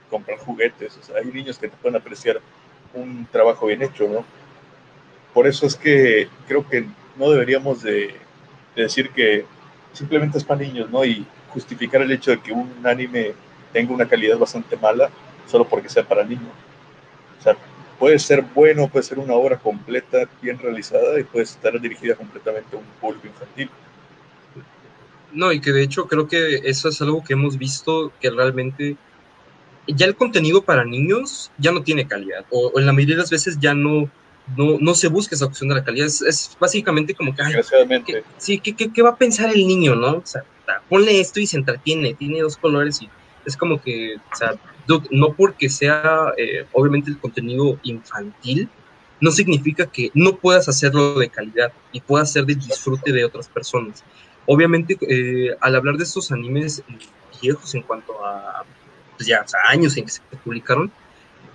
compran 0.09 0.39
juguetes. 0.39 0.97
O 0.97 1.03
sea, 1.03 1.17
hay 1.17 1.27
niños 1.27 1.59
que 1.59 1.69
pueden 1.69 1.97
apreciar 1.97 2.41
un 2.95 3.27
trabajo 3.31 3.67
bien 3.67 3.83
hecho, 3.83 4.09
¿no? 4.09 4.25
Por 5.33 5.47
eso 5.47 5.67
es 5.67 5.77
que 5.77 6.29
creo 6.49 6.69
que 6.69 6.87
no 7.17 7.31
deberíamos 7.31 7.83
de, 7.83 8.15
decir 8.75 9.11
que 9.11 9.45
simplemente 9.93 10.39
es 10.39 10.45
para 10.45 10.61
niños, 10.61 10.91
¿no? 10.91 11.05
Y 11.05 11.27
justificar 11.51 12.03
el 12.03 12.13
hecho 12.13 12.31
de 12.31 12.41
que 12.41 12.53
un 12.53 12.73
anime 12.85 13.33
tenga 13.73 13.93
una 13.93 14.09
calidad 14.09 14.39
bastante 14.39 14.77
mala 14.77 15.11
solo 15.47 15.67
porque 15.67 15.89
sea 15.89 16.07
para 16.07 16.25
niños. 16.25 16.53
O 17.39 17.43
sea, 17.43 17.57
puede 17.99 18.19
ser 18.19 18.43
bueno, 18.43 18.89
puede 18.89 19.05
ser 19.05 19.19
una 19.19 19.35
obra 19.35 19.59
completa, 19.59 20.29
bien 20.41 20.59
realizada 20.59 21.19
y 21.19 21.25
puede 21.25 21.45
estar 21.45 21.79
dirigida 21.81 22.15
completamente 22.15 22.77
a 22.77 22.79
un 22.79 22.85
público 23.01 23.27
infantil. 23.27 23.71
No, 25.33 25.53
y 25.53 25.61
que 25.61 25.73
de 25.73 25.83
hecho 25.83 26.07
creo 26.07 26.27
que 26.27 26.63
eso 26.65 26.89
es 26.89 27.01
algo 27.01 27.23
que 27.23 27.35
hemos 27.35 27.57
visto 27.57 28.13
que 28.21 28.31
realmente 28.31 28.97
ya 29.87 30.07
el 30.07 30.17
contenido 30.17 30.63
para 30.63 30.85
niños 30.85 31.51
ya 31.59 31.73
no 31.73 31.83
tiene 31.83 32.07
calidad, 32.07 32.45
o, 32.51 32.79
en 32.79 32.87
la 32.87 32.93
mayoría 32.93 33.17
de 33.17 33.23
las 33.23 33.31
veces 33.31 33.59
ya 33.61 33.75
no, 33.75 34.11
no, 34.57 34.95
se 34.95 35.09
busca 35.09 35.35
esa 35.35 35.47
opción 35.47 35.69
de 35.69 35.77
la 35.77 35.85
calidad, 35.85 36.07
es, 36.07 36.57
básicamente 36.61 37.15
como 37.15 37.35
que, 37.35 37.43
sí, 38.39 38.61
¿qué, 38.61 38.75
¿qué, 38.75 39.03
va 39.03 39.11
a 39.11 39.17
pensar 39.17 39.51
el 39.51 39.67
niño, 39.67 39.95
no? 39.95 40.17
O 40.17 40.27
sea, 40.27 40.43
ponle 40.89 41.21
esto 41.21 41.41
y 41.41 41.47
se 41.47 41.57
entretiene, 41.57 42.15
tiene 42.15 42.41
dos 42.41 42.57
colores 42.57 43.03
y 43.03 43.09
es 43.45 43.57
como 43.57 43.81
que, 43.81 44.17
o 44.17 44.37
sea, 44.37 44.55
no 45.11 45.33
porque 45.35 45.69
sea 45.69 46.33
eh, 46.37 46.67
obviamente 46.73 47.11
el 47.11 47.19
contenido 47.19 47.79
infantil, 47.83 48.69
no 49.21 49.31
significa 49.31 49.87
que 49.87 50.11
no 50.15 50.37
puedas 50.37 50.69
hacerlo 50.69 51.19
de 51.19 51.29
calidad 51.29 51.73
y 51.93 52.01
puedas 52.01 52.33
ser 52.33 52.47
de 52.47 52.55
disfrute 52.55 53.13
de 53.13 53.25
otras 53.25 53.49
personas. 53.49 54.03
Obviamente, 54.47 54.97
eh, 55.03 55.57
al 55.61 55.77
hablar 55.77 55.97
de 55.97 56.05
estos 56.05 56.33
animes 56.33 56.83
viejos 57.41 57.75
en 57.75 57.83
cuanto 57.83 58.25
a 58.25 58.65
pues 59.17 59.29
ya 59.29 59.45
años 59.69 59.97
en 59.97 60.07
que 60.07 60.13
se 60.13 60.23
publicaron, 60.43 60.91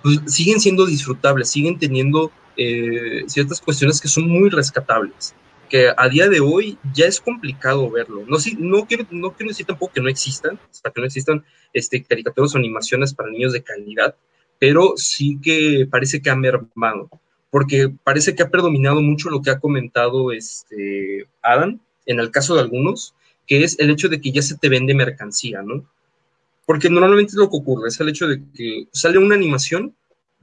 pues 0.02 0.20
siguen 0.26 0.60
siendo 0.60 0.86
disfrutables, 0.86 1.50
siguen 1.50 1.78
teniendo 1.78 2.30
eh, 2.56 3.24
ciertas 3.26 3.60
cuestiones 3.60 4.00
que 4.00 4.08
son 4.08 4.28
muy 4.28 4.50
rescatables, 4.50 5.34
que 5.68 5.92
a 5.96 6.08
día 6.08 6.28
de 6.28 6.40
hoy 6.40 6.78
ya 6.94 7.06
es 7.06 7.20
complicado 7.20 7.90
verlo. 7.90 8.24
No, 8.26 8.36
no, 8.58 8.86
quiero, 8.86 9.06
no 9.10 9.32
quiero 9.32 9.50
decir 9.50 9.66
tampoco 9.66 9.92
que 9.94 10.00
no 10.00 10.08
existan, 10.08 10.58
hasta 10.70 10.90
que 10.90 11.00
no 11.00 11.06
existan 11.06 11.44
este, 11.72 12.02
caricaturas 12.02 12.54
o 12.54 12.58
animaciones 12.58 13.14
para 13.14 13.30
niños 13.30 13.52
de 13.52 13.62
calidad, 13.62 14.16
pero 14.58 14.94
sí 14.96 15.38
que 15.42 15.86
parece 15.90 16.20
que 16.22 16.30
ha 16.30 16.36
mermado, 16.36 17.10
porque 17.50 17.92
parece 18.04 18.34
que 18.34 18.42
ha 18.42 18.50
predominado 18.50 19.00
mucho 19.00 19.30
lo 19.30 19.42
que 19.42 19.50
ha 19.50 19.60
comentado 19.60 20.32
este 20.32 21.28
Adam, 21.42 21.80
en 22.06 22.20
el 22.20 22.30
caso 22.30 22.54
de 22.54 22.62
algunos, 22.62 23.14
que 23.46 23.64
es 23.64 23.78
el 23.78 23.90
hecho 23.90 24.08
de 24.08 24.20
que 24.20 24.32
ya 24.32 24.42
se 24.42 24.56
te 24.56 24.68
vende 24.68 24.94
mercancía, 24.94 25.62
¿no? 25.62 25.88
Porque 26.64 26.90
normalmente 26.90 27.34
lo 27.36 27.48
que 27.48 27.56
ocurre 27.56 27.88
es 27.88 28.00
el 28.00 28.08
hecho 28.08 28.26
de 28.26 28.42
que 28.54 28.88
sale 28.92 29.18
una 29.18 29.36
animación, 29.36 29.94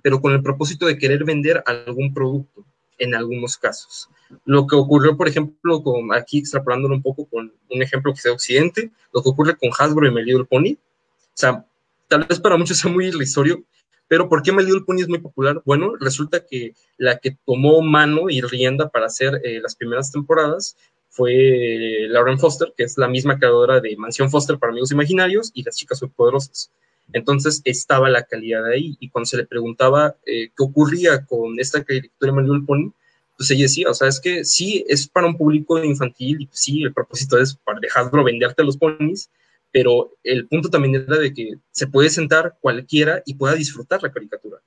pero 0.02 0.22
con 0.22 0.34
el 0.34 0.42
propósito 0.42 0.86
de 0.86 0.98
querer 0.98 1.24
vender 1.26 1.64
algún 1.66 2.14
producto, 2.14 2.66
en 3.04 3.16
algunos 3.16 3.58
casos. 3.58 4.10
Lo 4.46 4.66
que 4.66 4.76
ocurrió, 4.76 5.16
por 5.16 5.28
ejemplo, 5.28 5.84
con, 5.84 6.14
aquí 6.14 6.40
extrapolándolo 6.40 6.96
un 6.96 7.02
poco 7.02 7.26
con 7.26 7.54
un 7.70 7.82
ejemplo 7.82 8.14
que 8.14 8.22
sea 8.22 8.32
Occidente, 8.32 8.92
lo 9.14 9.22
que 9.22 9.30
ocurre 9.30 9.56
con 9.56 9.70
Hasbro 9.78 10.08
y 10.08 10.12
My 10.12 10.24
Little 10.24 10.46
Pony. 10.46 10.74
O 10.74 11.36
sea, 11.36 11.66
tal 12.08 12.26
vez 12.26 12.40
para 12.40 12.58
muchos 12.58 12.78
sea 12.78 12.92
muy 12.92 13.08
irrisorio, 13.08 13.64
pero 14.08 14.30
¿por 14.30 14.42
qué 14.42 14.52
My 14.52 14.64
Little 14.64 14.82
Pony 14.82 15.02
es 15.02 15.10
muy 15.10 15.20
popular? 15.20 15.62
Bueno, 15.66 15.94
resulta 16.00 16.46
que 16.46 16.76
la 16.98 17.20
que 17.20 17.38
tomó 17.46 17.82
mano 17.82 18.30
y 18.30 18.42
rienda 18.42 18.90
para 18.90 19.08
hacer 19.08 19.42
eh, 19.44 19.60
las 19.62 19.76
primeras 19.76 20.12
temporadas 20.12 20.76
fue 21.10 22.08
Lauren 22.10 22.40
Foster, 22.40 22.74
que 22.76 22.84
es 22.84 22.98
la 22.98 23.08
misma 23.08 23.38
creadora 23.38 23.80
de 23.80 23.96
Mansión 23.98 24.32
Foster 24.32 24.58
para 24.58 24.72
Amigos 24.72 24.92
Imaginarios 24.92 25.52
y 25.54 25.64
Las 25.64 25.76
Chicas 25.78 26.00
Superpoderosas. 26.00 26.72
Entonces 27.12 27.62
estaba 27.66 28.10
la 28.10 28.24
calidad 28.24 28.66
ahí 28.66 28.98
y 29.00 29.10
cuando 29.10 29.26
se 29.26 29.38
le 29.38 29.46
preguntaba 29.46 30.16
eh, 30.26 30.50
qué 30.56 30.64
ocurría 30.64 31.26
con 31.26 31.60
esta 31.60 31.84
caricatura 31.84 32.32
de 32.32 32.36
Manuel 32.36 32.66
Pony, 32.66 32.94
pues 33.38 33.52
ella 33.52 33.64
decía, 33.64 33.90
o 33.90 33.94
sea, 33.94 34.08
es 34.08 34.20
que 34.20 34.46
sí 34.46 34.86
es 34.88 35.08
para 35.08 35.28
un 35.28 35.38
público 35.38 35.84
infantil 35.84 36.42
y 36.42 36.50
sí, 36.52 36.84
el 36.84 36.94
propósito 36.94 37.40
es 37.40 37.56
para 37.56 37.80
dejarlo 37.80 38.24
venderte 38.24 38.62
a 38.62 38.66
los 38.66 38.78
ponis, 38.78 39.30
pero 39.72 40.16
el 40.24 40.48
punto 40.48 40.70
también 40.70 40.96
era 40.96 41.18
de 41.18 41.34
que 41.34 41.56
se 41.72 41.88
puede 41.88 42.10
sentar 42.10 42.58
cualquiera 42.62 43.22
y 43.26 43.36
pueda 43.36 43.56
disfrutar 43.56 44.02
la 44.02 44.12
caricatura 44.12 44.62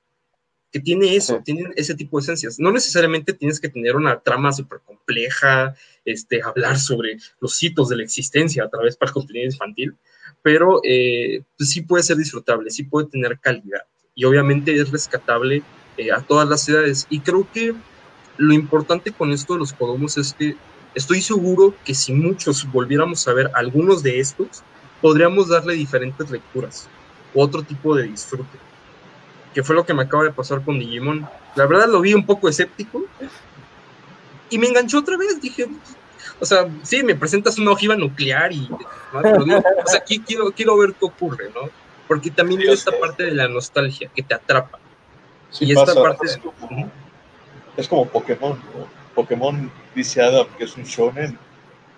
que 0.71 0.79
tiene 0.79 1.15
eso, 1.15 1.41
tiene 1.43 1.69
ese 1.75 1.95
tipo 1.95 2.17
de 2.17 2.23
esencias. 2.23 2.59
No 2.59 2.71
necesariamente 2.71 3.33
tienes 3.33 3.59
que 3.59 3.69
tener 3.69 3.95
una 3.95 4.19
trama 4.19 4.51
súper 4.51 4.79
compleja, 4.85 5.75
este, 6.03 6.41
hablar 6.41 6.77
sobre 6.77 7.17
los 7.39 7.61
hitos 7.61 7.89
de 7.89 7.97
la 7.97 8.03
existencia 8.03 8.63
a 8.63 8.69
través 8.69 8.97
para 8.97 9.11
contenido 9.11 9.45
infantil, 9.45 9.95
pero 10.41 10.81
eh, 10.83 11.43
pues 11.57 11.71
sí 11.71 11.81
puede 11.81 12.03
ser 12.03 12.17
disfrutable, 12.17 12.69
sí 12.69 12.83
puede 12.83 13.07
tener 13.07 13.39
calidad 13.39 13.81
y 14.15 14.25
obviamente 14.25 14.75
es 14.75 14.91
rescatable 14.91 15.63
eh, 15.97 16.11
a 16.11 16.21
todas 16.21 16.47
las 16.47 16.67
edades. 16.67 17.05
Y 17.09 17.19
creo 17.19 17.47
que 17.51 17.73
lo 18.37 18.53
importante 18.53 19.11
con 19.11 19.31
esto 19.31 19.53
de 19.53 19.59
los 19.59 19.73
Kodomos 19.73 20.17
es 20.17 20.33
que 20.33 20.55
estoy 20.95 21.21
seguro 21.21 21.75
que 21.85 21.93
si 21.93 22.13
muchos 22.13 22.69
volviéramos 22.71 23.27
a 23.27 23.33
ver 23.33 23.51
algunos 23.53 24.03
de 24.03 24.19
estos, 24.19 24.63
podríamos 25.01 25.49
darle 25.49 25.75
diferentes 25.75 26.31
lecturas, 26.31 26.87
otro 27.33 27.61
tipo 27.63 27.95
de 27.95 28.03
disfrute 28.03 28.57
que 29.57 29.63
fue 29.63 29.75
lo 29.75 29.87
que 29.87 29.93
me 29.95 30.03
acaba 30.03 30.23
de 30.23 30.31
pasar 30.31 30.63
con 30.63 30.77
Digimon. 30.77 31.27
La 31.55 31.65
verdad 31.65 31.87
lo 31.87 31.99
vi 31.99 32.13
un 32.13 32.27
poco 32.27 32.47
escéptico 32.47 33.03
y 34.51 34.59
me 34.59 34.67
enganchó 34.67 34.99
otra 34.99 35.17
vez. 35.17 35.41
Dije, 35.41 35.67
o 36.39 36.45
sea, 36.45 36.67
sí, 36.83 37.03
me 37.03 37.15
presentas 37.15 37.57
una 37.57 37.71
ojiva 37.71 37.95
nuclear 37.95 38.51
y, 38.51 38.69
o 39.13 39.21
sea, 39.87 39.99
aquí 39.99 40.19
quiero, 40.19 40.51
quiero 40.51 40.77
ver 40.77 40.93
qué 40.93 41.05
ocurre, 41.05 41.49
¿no? 41.53 41.69
Porque 42.07 42.31
también 42.31 42.61
hay 42.61 42.69
esta 42.69 42.91
parte 42.91 43.23
de 43.23 43.31
la 43.31 43.47
nostalgia 43.47 44.09
que 44.13 44.23
te 44.23 44.33
atrapa. 44.33 44.79
y 45.59 45.71
esta 45.71 45.93
parte 45.95 46.25
es, 46.25 46.37
como, 46.37 46.91
es 47.75 47.87
como 47.87 48.07
Pokémon, 48.07 48.57
¿no? 48.57 48.87
Pokémon 49.13 49.71
dice 49.95 50.21
Adam 50.21 50.47
que 50.57 50.65
es 50.65 50.77
un 50.77 50.83
shonen. 50.83 51.37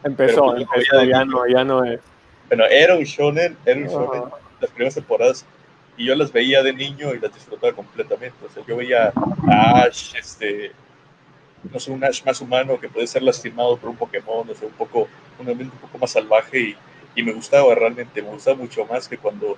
Empezó, 0.03 0.55
empezó 0.55 1.03
ya 1.03 1.26
no, 1.26 1.45
ya 1.47 1.63
no 1.63 1.84
es. 1.84 1.99
Bueno, 2.47 2.65
era 2.65 2.95
un 2.95 3.03
shonen, 3.03 3.57
era 3.65 3.80
un 3.80 3.88
shonen. 3.88 4.24
Las 4.61 4.72
primeras 4.72 4.95
temporadas 4.95 5.45
y 5.99 6.05
yo 6.05 6.15
las 6.15 6.32
veía 6.32 6.63
de 6.63 6.74
niño 6.74 7.13
y 7.13 7.20
las 7.20 7.34
disfrutaba 7.34 7.74
completamente. 7.74 8.38
O 8.45 8.49
sea, 8.49 8.63
yo 8.65 8.78
veía 8.78 9.11
a 9.51 9.82
Ash, 9.82 10.15
este, 10.15 10.72
no 11.72 11.80
sé, 11.80 11.91
un 11.91 12.03
Ash 12.03 12.24
más 12.24 12.41
humano 12.41 12.80
que 12.80 12.89
puede 12.89 13.07
ser 13.07 13.24
lastimado 13.24 13.78
por 13.78 13.89
un 13.89 13.95
Pokémon, 13.95 14.49
o 14.49 14.55
sea, 14.55 14.68
un 14.68 14.74
poco, 14.74 15.07
un 15.39 15.49
ambiente 15.49 15.76
un 15.76 15.82
poco 15.82 15.97
más 15.97 16.12
salvaje 16.12 16.60
y, 16.60 16.76
y, 17.16 17.24
me 17.24 17.34
gustaba 17.34 17.76
realmente, 17.76 18.22
me 18.22 18.30
gustaba 18.30 18.57
mucho 18.57 18.86
más 18.86 19.07
que 19.07 19.18
cuando, 19.18 19.57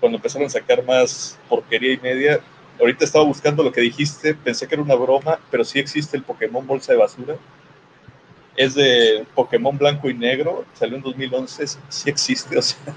cuando 0.00 0.16
empezaron 0.16 0.46
a 0.46 0.50
sacar 0.50 0.84
más 0.84 1.38
porquería 1.48 1.92
y 1.92 1.98
media. 1.98 2.40
Ahorita 2.80 3.04
estaba 3.04 3.24
buscando 3.24 3.62
lo 3.62 3.72
que 3.72 3.80
dijiste, 3.80 4.34
pensé 4.34 4.66
que 4.66 4.74
era 4.74 4.82
una 4.82 4.94
broma, 4.94 5.38
pero 5.50 5.64
sí 5.64 5.78
existe 5.78 6.16
el 6.16 6.22
Pokémon 6.22 6.66
Bolsa 6.66 6.92
de 6.92 6.98
Basura. 6.98 7.36
Es 8.56 8.74
de 8.74 9.24
Pokémon 9.34 9.76
blanco 9.76 10.10
y 10.10 10.14
negro, 10.14 10.64
salió 10.74 10.96
en 10.96 11.02
2011, 11.02 11.66
sí 11.66 12.10
existe, 12.10 12.58
o 12.58 12.62
sea. 12.62 12.94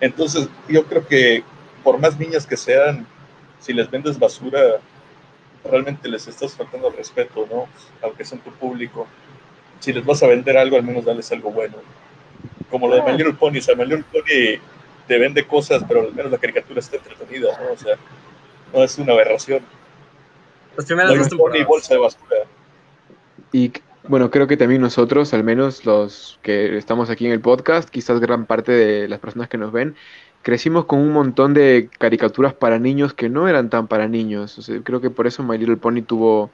Entonces, 0.00 0.48
yo 0.68 0.84
creo 0.84 1.06
que 1.06 1.42
por 1.82 1.98
más 1.98 2.18
niñas 2.18 2.46
que 2.46 2.56
sean, 2.56 3.06
si 3.60 3.72
les 3.72 3.90
vendes 3.90 4.18
basura, 4.18 4.80
realmente 5.64 6.08
les 6.08 6.26
estás 6.26 6.54
faltando 6.54 6.88
al 6.88 6.96
respeto, 6.96 7.46
¿no? 7.50 7.66
Aunque 8.02 8.24
son 8.24 8.38
tu 8.40 8.50
público. 8.50 9.06
Si 9.80 9.92
les 9.92 10.04
vas 10.04 10.22
a 10.22 10.26
vender 10.26 10.56
algo, 10.56 10.76
al 10.76 10.82
menos 10.82 11.04
dales 11.04 11.30
algo 11.32 11.50
bueno. 11.50 11.76
Como 12.70 12.88
lo 12.88 12.96
de 12.96 13.02
My 13.02 13.16
Little 13.16 13.34
Pony, 13.34 13.58
o 13.58 13.62
sea, 13.62 13.74
My 13.74 13.84
Little 13.84 14.04
Pony 14.10 14.60
te 15.06 15.18
vende 15.18 15.46
cosas, 15.46 15.82
pero 15.86 16.02
al 16.02 16.14
menos 16.14 16.32
la 16.32 16.38
caricatura 16.38 16.80
está 16.80 16.96
entretenida, 16.96 17.58
¿no? 17.60 17.72
O 17.72 17.76
sea, 17.76 17.96
no 18.72 18.82
es 18.82 18.98
una 18.98 19.12
aberración. 19.12 19.62
Las 20.76 20.86
primeras 20.86 21.16
dos 21.16 21.38
Pony 21.38 21.64
bolsa 21.64 21.94
de 21.94 22.00
basura. 22.00 22.36
Y 23.52 23.72
bueno, 24.08 24.30
creo 24.30 24.46
que 24.46 24.56
también 24.56 24.80
nosotros, 24.80 25.32
al 25.32 25.44
menos 25.44 25.86
los 25.86 26.38
que 26.42 26.76
estamos 26.76 27.10
aquí 27.10 27.26
en 27.26 27.32
el 27.32 27.40
podcast, 27.40 27.88
quizás 27.88 28.20
gran 28.20 28.46
parte 28.46 28.72
de 28.72 29.08
las 29.08 29.20
personas 29.20 29.48
que 29.48 29.58
nos 29.58 29.72
ven, 29.72 29.94
crecimos 30.44 30.84
con 30.84 31.00
un 31.00 31.10
montón 31.10 31.54
de 31.54 31.88
caricaturas 31.98 32.52
para 32.52 32.78
niños 32.78 33.14
que 33.14 33.30
no 33.30 33.48
eran 33.48 33.70
tan 33.70 33.88
para 33.88 34.08
niños. 34.08 34.70
creo 34.84 35.00
que 35.00 35.10
por 35.10 35.26
eso 35.26 35.42
My 35.42 35.56
Little 35.56 35.78
Pony 35.78 36.02
tuvo, 36.02 36.50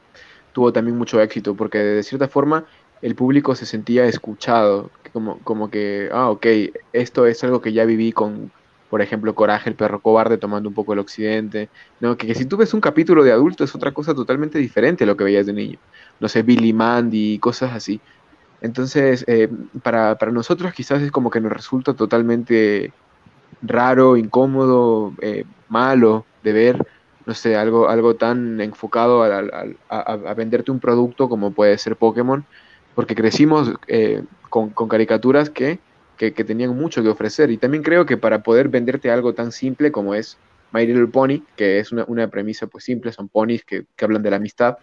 tuvo 0.53 0.73
también 0.73 0.97
mucho 0.97 1.21
éxito, 1.21 1.57
porque 1.57 1.79
de 1.79 2.03
cierta 2.05 2.29
forma 2.29 2.65
el 3.03 3.17
público 3.17 3.55
se 3.57 3.67
sentía 3.67 4.07
escuchado, 4.07 4.91
como, 5.13 5.41
como 5.41 5.71
que, 5.71 6.09
ah, 6.13 6.31
ok, 6.31 6.47
esto 6.93 7.27
es 7.27 7.43
algo 7.43 7.61
que 7.61 7.73
ya 7.73 7.85
viví 7.85 8.13
con, 8.13 8.53
por 8.89 9.03
ejemplo, 9.03 9.35
Coraje, 9.35 9.69
el 9.71 9.77
perro 9.77 10.01
cobarde, 10.01 10.39
tomando 10.39 10.69
un 10.69 10.75
poco 10.75 10.93
el 10.93 11.01
occidente. 11.01 11.69
No, 11.99 12.17
que, 12.17 12.33
si 12.37 12.45
tú 12.45 12.57
ves 12.57 12.73
un 12.73 12.81
capítulo 12.81 13.25
de 13.25 13.33
adulto 13.33 13.65
es 13.65 13.75
otra 13.75 13.93
cosa 13.93 14.15
totalmente 14.15 14.59
diferente 14.59 15.03
a 15.03 15.07
lo 15.09 15.17
que 15.17 15.25
veías 15.25 15.47
de 15.47 15.53
niño. 15.53 15.79
No 16.21 16.29
sé, 16.29 16.43
Billy 16.43 16.73
Mandy, 16.73 17.41
cosas 17.41 17.73
así. 17.73 18.01
Entonces, 18.61 19.25
eh, 19.27 19.49
para, 19.83 20.17
para 20.17 20.31
nosotros 20.31 20.73
quizás 20.75 21.03
es 21.03 21.11
como 21.11 21.31
que 21.31 21.41
nos 21.41 21.53
resulta 21.53 21.95
totalmente 21.95 22.93
raro, 23.63 24.17
incómodo, 24.17 25.13
eh, 25.21 25.45
malo 25.69 26.25
de 26.43 26.53
ver, 26.53 26.87
no 27.27 27.35
sé, 27.35 27.57
algo, 27.57 27.89
algo 27.89 28.17
tan 28.17 28.61
enfocado 28.61 29.23
a, 29.23 30.35
venderte 30.35 30.71
un 30.71 30.81
producto 30.81 31.29
como 31.29 31.53
puede 31.53 31.77
ser 31.79 31.97
Pokémon, 31.97 32.45
porque 32.95 33.15
crecimos 33.15 33.73
eh, 33.87 34.25
con, 34.49 34.71
caricaturas 34.71 35.51
que, 35.51 35.79
que, 36.17 36.33
que 36.33 36.45
tenían 36.45 36.77
mucho 36.77 37.03
que 37.03 37.09
ofrecer. 37.09 37.51
Y 37.51 37.57
también 37.57 37.83
creo 37.83 38.07
que 38.07 38.17
para 38.17 38.43
poder 38.43 38.69
venderte 38.69 39.11
algo 39.11 39.35
tan 39.35 39.53
simple 39.53 39.93
como 39.93 40.15
es 40.15 40.39
My 40.73 40.87
Little 40.87 41.07
Pony, 41.09 41.43
que 41.57 41.79
es 41.79 41.93
una, 41.93 42.05
una 42.09 42.29
premisa 42.29 42.67
pues 42.67 42.85
simple, 42.85 43.13
son 43.13 43.29
ponis 43.29 43.65
que, 43.65 43.85
que 43.97 44.05
hablan 44.05 44.23
de 44.23 44.31
la 44.31 44.37
amistad, 44.37 44.79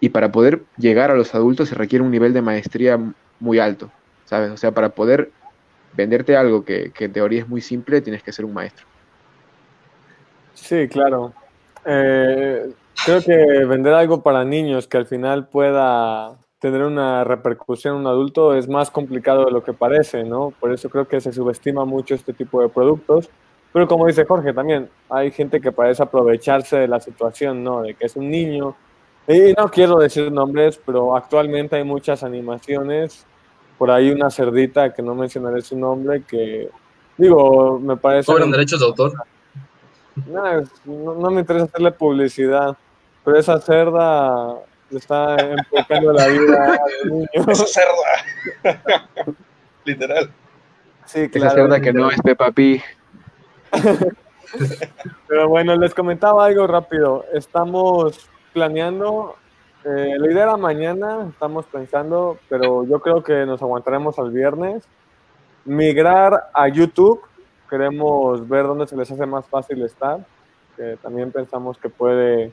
y 0.00 0.08
para 0.08 0.32
poder 0.32 0.62
llegar 0.78 1.10
a 1.10 1.14
los 1.14 1.34
adultos 1.34 1.68
se 1.68 1.74
requiere 1.74 2.04
un 2.04 2.10
nivel 2.10 2.32
de 2.32 2.42
maestría 2.42 2.98
muy 3.38 3.58
alto, 3.58 3.90
¿sabes? 4.24 4.50
O 4.50 4.56
sea, 4.56 4.72
para 4.72 4.90
poder 4.90 5.30
venderte 5.92 6.36
algo 6.36 6.64
que, 6.64 6.92
que 6.92 7.06
en 7.06 7.12
teoría 7.12 7.40
es 7.40 7.48
muy 7.48 7.60
simple, 7.60 8.00
tienes 8.00 8.22
que 8.22 8.32
ser 8.32 8.44
un 8.44 8.54
maestro. 8.54 8.86
Sí, 10.54 10.88
claro. 10.88 11.32
Eh, 11.84 12.70
creo 13.04 13.22
que 13.22 13.64
vender 13.64 13.94
algo 13.94 14.22
para 14.22 14.44
niños 14.44 14.86
que 14.86 14.98
al 14.98 15.06
final 15.06 15.48
pueda 15.48 16.36
tener 16.58 16.82
una 16.82 17.24
repercusión 17.24 17.94
en 17.94 18.00
un 18.02 18.06
adulto 18.06 18.54
es 18.54 18.68
más 18.68 18.90
complicado 18.90 19.46
de 19.46 19.50
lo 19.50 19.64
que 19.64 19.72
parece, 19.72 20.24
¿no? 20.24 20.52
Por 20.60 20.72
eso 20.72 20.90
creo 20.90 21.08
que 21.08 21.20
se 21.20 21.32
subestima 21.32 21.86
mucho 21.86 22.14
este 22.14 22.34
tipo 22.34 22.60
de 22.60 22.68
productos. 22.68 23.30
Pero 23.72 23.88
como 23.88 24.06
dice 24.06 24.24
Jorge, 24.24 24.52
también 24.52 24.90
hay 25.08 25.30
gente 25.30 25.60
que 25.60 25.72
parece 25.72 26.02
aprovecharse 26.02 26.76
de 26.76 26.88
la 26.88 27.00
situación, 27.00 27.64
¿no? 27.64 27.82
De 27.82 27.94
que 27.94 28.06
es 28.06 28.16
un 28.16 28.30
niño. 28.30 28.76
Y 29.26 29.54
no 29.56 29.70
quiero 29.70 29.96
decir 29.96 30.30
nombres, 30.30 30.78
pero 30.84 31.16
actualmente 31.16 31.76
hay 31.76 31.84
muchas 31.84 32.22
animaciones. 32.22 33.26
Por 33.80 33.90
ahí 33.90 34.10
una 34.10 34.28
cerdita, 34.28 34.92
que 34.92 35.00
no 35.00 35.14
mencionaré 35.14 35.62
su 35.62 35.74
nombre, 35.74 36.22
que, 36.24 36.68
digo, 37.16 37.80
me 37.80 37.96
parece... 37.96 38.30
Cobran 38.30 38.50
derechos 38.50 38.78
de 38.78 38.84
autor. 38.84 39.14
No, 40.26 40.60
no, 40.84 41.14
no 41.14 41.30
me 41.30 41.40
interesa 41.40 41.64
hacerle 41.64 41.90
publicidad, 41.90 42.76
pero 43.24 43.38
esa 43.38 43.58
cerda 43.58 44.54
le 44.90 44.98
está 44.98 45.34
enfocando 45.36 46.12
la 46.12 46.26
vida 46.26 46.74
al 46.74 47.10
niño. 47.10 47.28
Esa 47.32 47.64
cerda. 47.64 48.84
Literal. 49.86 50.30
Sí, 51.06 51.20
Esa 51.20 51.30
claro. 51.30 51.54
cerda 51.54 51.80
que 51.80 51.94
no 51.94 52.10
es 52.10 52.20
Peppa 52.20 52.50
Pig. 52.50 52.82
Pero 55.26 55.48
bueno, 55.48 55.74
les 55.76 55.94
comentaba 55.94 56.44
algo 56.44 56.66
rápido. 56.66 57.24
Estamos 57.32 58.28
planeando, 58.52 59.36
eh, 59.84 60.16
la 60.18 60.30
idea 60.30 60.42
era 60.42 60.56
mañana, 60.58 61.26
estamos 61.30 61.64
pensando, 61.66 62.38
pero 62.48 62.84
yo 62.84 63.00
creo 63.00 63.22
que 63.22 63.46
nos 63.46 63.62
aguantaremos 63.62 64.18
al 64.18 64.30
viernes. 64.30 64.84
Migrar 65.64 66.50
a 66.52 66.68
YouTube, 66.68 67.22
queremos 67.68 68.46
ver 68.46 68.64
dónde 68.66 68.86
se 68.86 68.96
les 68.96 69.10
hace 69.10 69.24
más 69.24 69.46
fácil 69.46 69.82
estar, 69.82 70.20
que 70.76 70.98
también 71.02 71.32
pensamos 71.32 71.78
que 71.78 71.88
puede, 71.88 72.52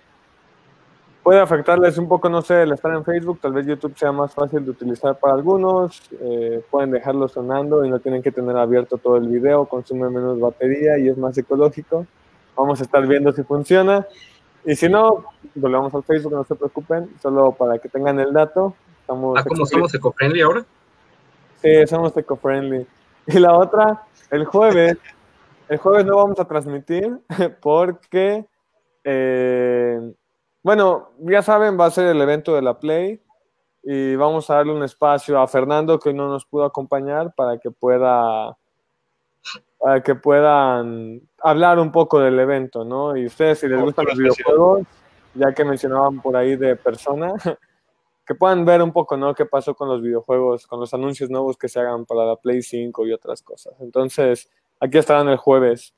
puede 1.21 1.41
afectarles 1.41 1.97
un 1.97 2.07
poco, 2.07 2.29
no 2.29 2.41
sé, 2.41 2.63
el 2.63 2.71
estar 2.71 2.93
en 2.93 3.03
Facebook, 3.03 3.39
tal 3.41 3.51
vez 3.51 3.65
YouTube 3.65 3.97
sea 3.97 4.13
más 4.13 4.33
fácil 4.33 4.63
de 4.63 4.71
utilizar 4.71 5.19
para 5.19 5.33
algunos, 5.33 6.01
eh, 6.21 6.63
pueden 6.69 6.91
dejarlo 6.91 7.27
sonando 7.27 7.83
y 7.83 7.89
no 7.89 7.99
tienen 7.99 8.21
que 8.21 8.31
tener 8.31 8.55
abierto 8.55 8.97
todo 8.97 9.17
el 9.17 9.27
video, 9.27 9.65
consume 9.65 10.09
menos 10.09 10.39
batería 10.39 10.97
y 10.97 11.09
es 11.09 11.17
más 11.17 11.37
ecológico. 11.37 12.05
Vamos 12.55 12.79
a 12.79 12.83
estar 12.83 13.05
viendo 13.05 13.31
si 13.33 13.43
funciona. 13.43 14.07
Y 14.67 14.75
si 14.75 14.89
no, 14.89 15.23
volvemos 15.55 15.95
al 15.95 16.03
Facebook, 16.03 16.33
no 16.33 16.43
se 16.43 16.53
preocupen, 16.53 17.09
solo 17.21 17.53
para 17.53 17.79
que 17.79 17.87
tengan 17.87 18.19
el 18.19 18.33
dato. 18.33 18.75
Estamos 18.99 19.39
Ah, 19.39 19.45
¿cómo 19.47 19.65
somos 19.65 19.95
eco-friendly 19.95 20.41
ahora? 20.41 20.65
Sí, 21.61 21.87
somos 21.87 22.15
eco-friendly. 22.15 22.85
Y 23.27 23.39
la 23.39 23.53
otra, 23.57 24.03
el 24.29 24.45
jueves, 24.45 24.97
el 25.69 25.77
jueves 25.77 26.05
no 26.05 26.17
vamos 26.17 26.39
a 26.39 26.45
transmitir 26.45 27.17
porque, 27.61 28.45
eh, 29.05 30.13
bueno, 30.63 31.11
ya 31.19 31.41
saben, 31.41 31.79
va 31.79 31.85
a 31.85 31.91
ser 31.91 32.07
el 32.07 32.21
evento 32.21 32.53
de 32.53 32.61
la 32.61 32.77
Play 32.77 33.21
y 33.83 34.15
vamos 34.17 34.49
a 34.49 34.55
darle 34.55 34.73
un 34.73 34.83
espacio 34.83 35.39
a 35.39 35.47
Fernando 35.47 35.97
que 35.97 36.13
no 36.13 36.27
nos 36.27 36.45
pudo 36.45 36.65
acompañar 36.65 37.33
para 37.35 37.57
que 37.57 37.71
pueda, 37.71 38.57
para 39.77 40.01
que 40.01 40.15
puedan 40.15 41.21
hablar 41.41 41.79
un 41.79 41.91
poco 41.91 42.19
del 42.19 42.39
evento, 42.39 42.83
¿no? 42.83 43.15
Y 43.15 43.25
ustedes, 43.25 43.59
si 43.59 43.67
les 43.67 43.79
gustan 43.79 44.05
los 44.05 44.17
videojuegos, 44.17 44.87
ya 45.33 45.53
que 45.53 45.63
mencionaban 45.63 46.21
por 46.21 46.35
ahí 46.35 46.55
de 46.55 46.75
persona, 46.75 47.33
que 48.25 48.35
puedan 48.35 48.65
ver 48.65 48.81
un 48.81 48.91
poco, 48.91 49.15
¿no? 49.17 49.33
¿Qué 49.33 49.45
pasó 49.45 49.75
con 49.75 49.87
los 49.87 50.01
videojuegos, 50.01 50.67
con 50.67 50.79
los 50.79 50.93
anuncios 50.93 51.29
nuevos 51.29 51.57
que 51.57 51.69
se 51.69 51.79
hagan 51.79 52.05
para 52.05 52.25
la 52.25 52.35
Play 52.35 52.61
5 52.61 53.05
y 53.07 53.13
otras 53.13 53.41
cosas? 53.41 53.73
Entonces, 53.79 54.49
aquí 54.79 54.97
estarán 54.97 55.29
el 55.29 55.37
jueves. 55.37 55.93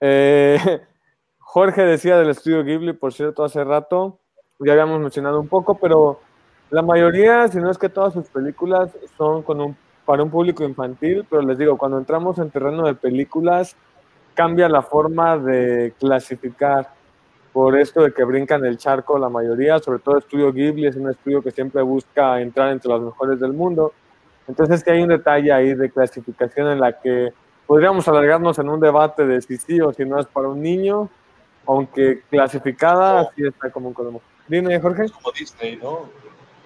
Eh, 0.00 0.58
Jorge 1.38 1.82
decía 1.82 2.18
del 2.18 2.30
estudio 2.30 2.64
Ghibli, 2.64 2.94
por 2.94 3.12
cierto, 3.12 3.44
hace 3.44 3.62
rato, 3.64 4.18
ya 4.60 4.72
habíamos 4.72 5.00
mencionado 5.00 5.40
un 5.40 5.48
poco, 5.48 5.76
pero 5.78 6.20
la 6.70 6.82
mayoría, 6.82 7.48
si 7.48 7.58
no 7.58 7.70
es 7.70 7.78
que 7.78 7.88
todas 7.88 8.12
sus 8.12 8.28
películas 8.28 8.90
son 9.16 9.42
con 9.42 9.60
un, 9.60 9.76
para 10.08 10.22
un 10.22 10.30
público 10.30 10.64
infantil, 10.64 11.26
pero 11.28 11.42
les 11.42 11.58
digo, 11.58 11.76
cuando 11.76 11.98
entramos 11.98 12.38
en 12.38 12.48
terreno 12.48 12.86
de 12.86 12.94
películas, 12.94 13.76
cambia 14.32 14.66
la 14.66 14.80
forma 14.80 15.36
de 15.36 15.92
clasificar 16.00 16.94
por 17.52 17.78
esto 17.78 18.00
de 18.00 18.14
que 18.14 18.24
brincan 18.24 18.64
el 18.64 18.78
charco 18.78 19.18
la 19.18 19.28
mayoría, 19.28 19.78
sobre 19.80 19.98
todo 19.98 20.16
Estudio 20.16 20.50
Ghibli 20.50 20.86
es 20.86 20.96
un 20.96 21.10
estudio 21.10 21.42
que 21.42 21.50
siempre 21.50 21.82
busca 21.82 22.40
entrar 22.40 22.72
entre 22.72 22.88
los 22.88 23.02
mejores 23.02 23.38
del 23.38 23.52
mundo. 23.52 23.92
Entonces 24.46 24.82
que 24.82 24.92
hay 24.92 25.02
un 25.02 25.10
detalle 25.10 25.52
ahí 25.52 25.74
de 25.74 25.90
clasificación 25.90 26.68
en 26.68 26.80
la 26.80 26.98
que 26.98 27.34
podríamos 27.66 28.08
alargarnos 28.08 28.58
en 28.58 28.70
un 28.70 28.80
debate 28.80 29.26
de 29.26 29.42
si 29.42 29.58
sí 29.58 29.78
o 29.78 29.92
si 29.92 30.06
no 30.06 30.18
es 30.18 30.26
para 30.26 30.48
un 30.48 30.62
niño, 30.62 31.10
aunque 31.66 32.22
clasificada 32.30 33.20
así 33.20 33.46
está 33.46 33.68
como 33.70 33.88
un 33.88 33.92
colombo. 33.92 34.22
Dime, 34.46 34.80
Jorge. 34.80 35.04
Es 35.04 35.12
como 35.12 35.32
Disney, 35.32 35.76
¿no? 35.76 35.90
O 35.90 36.08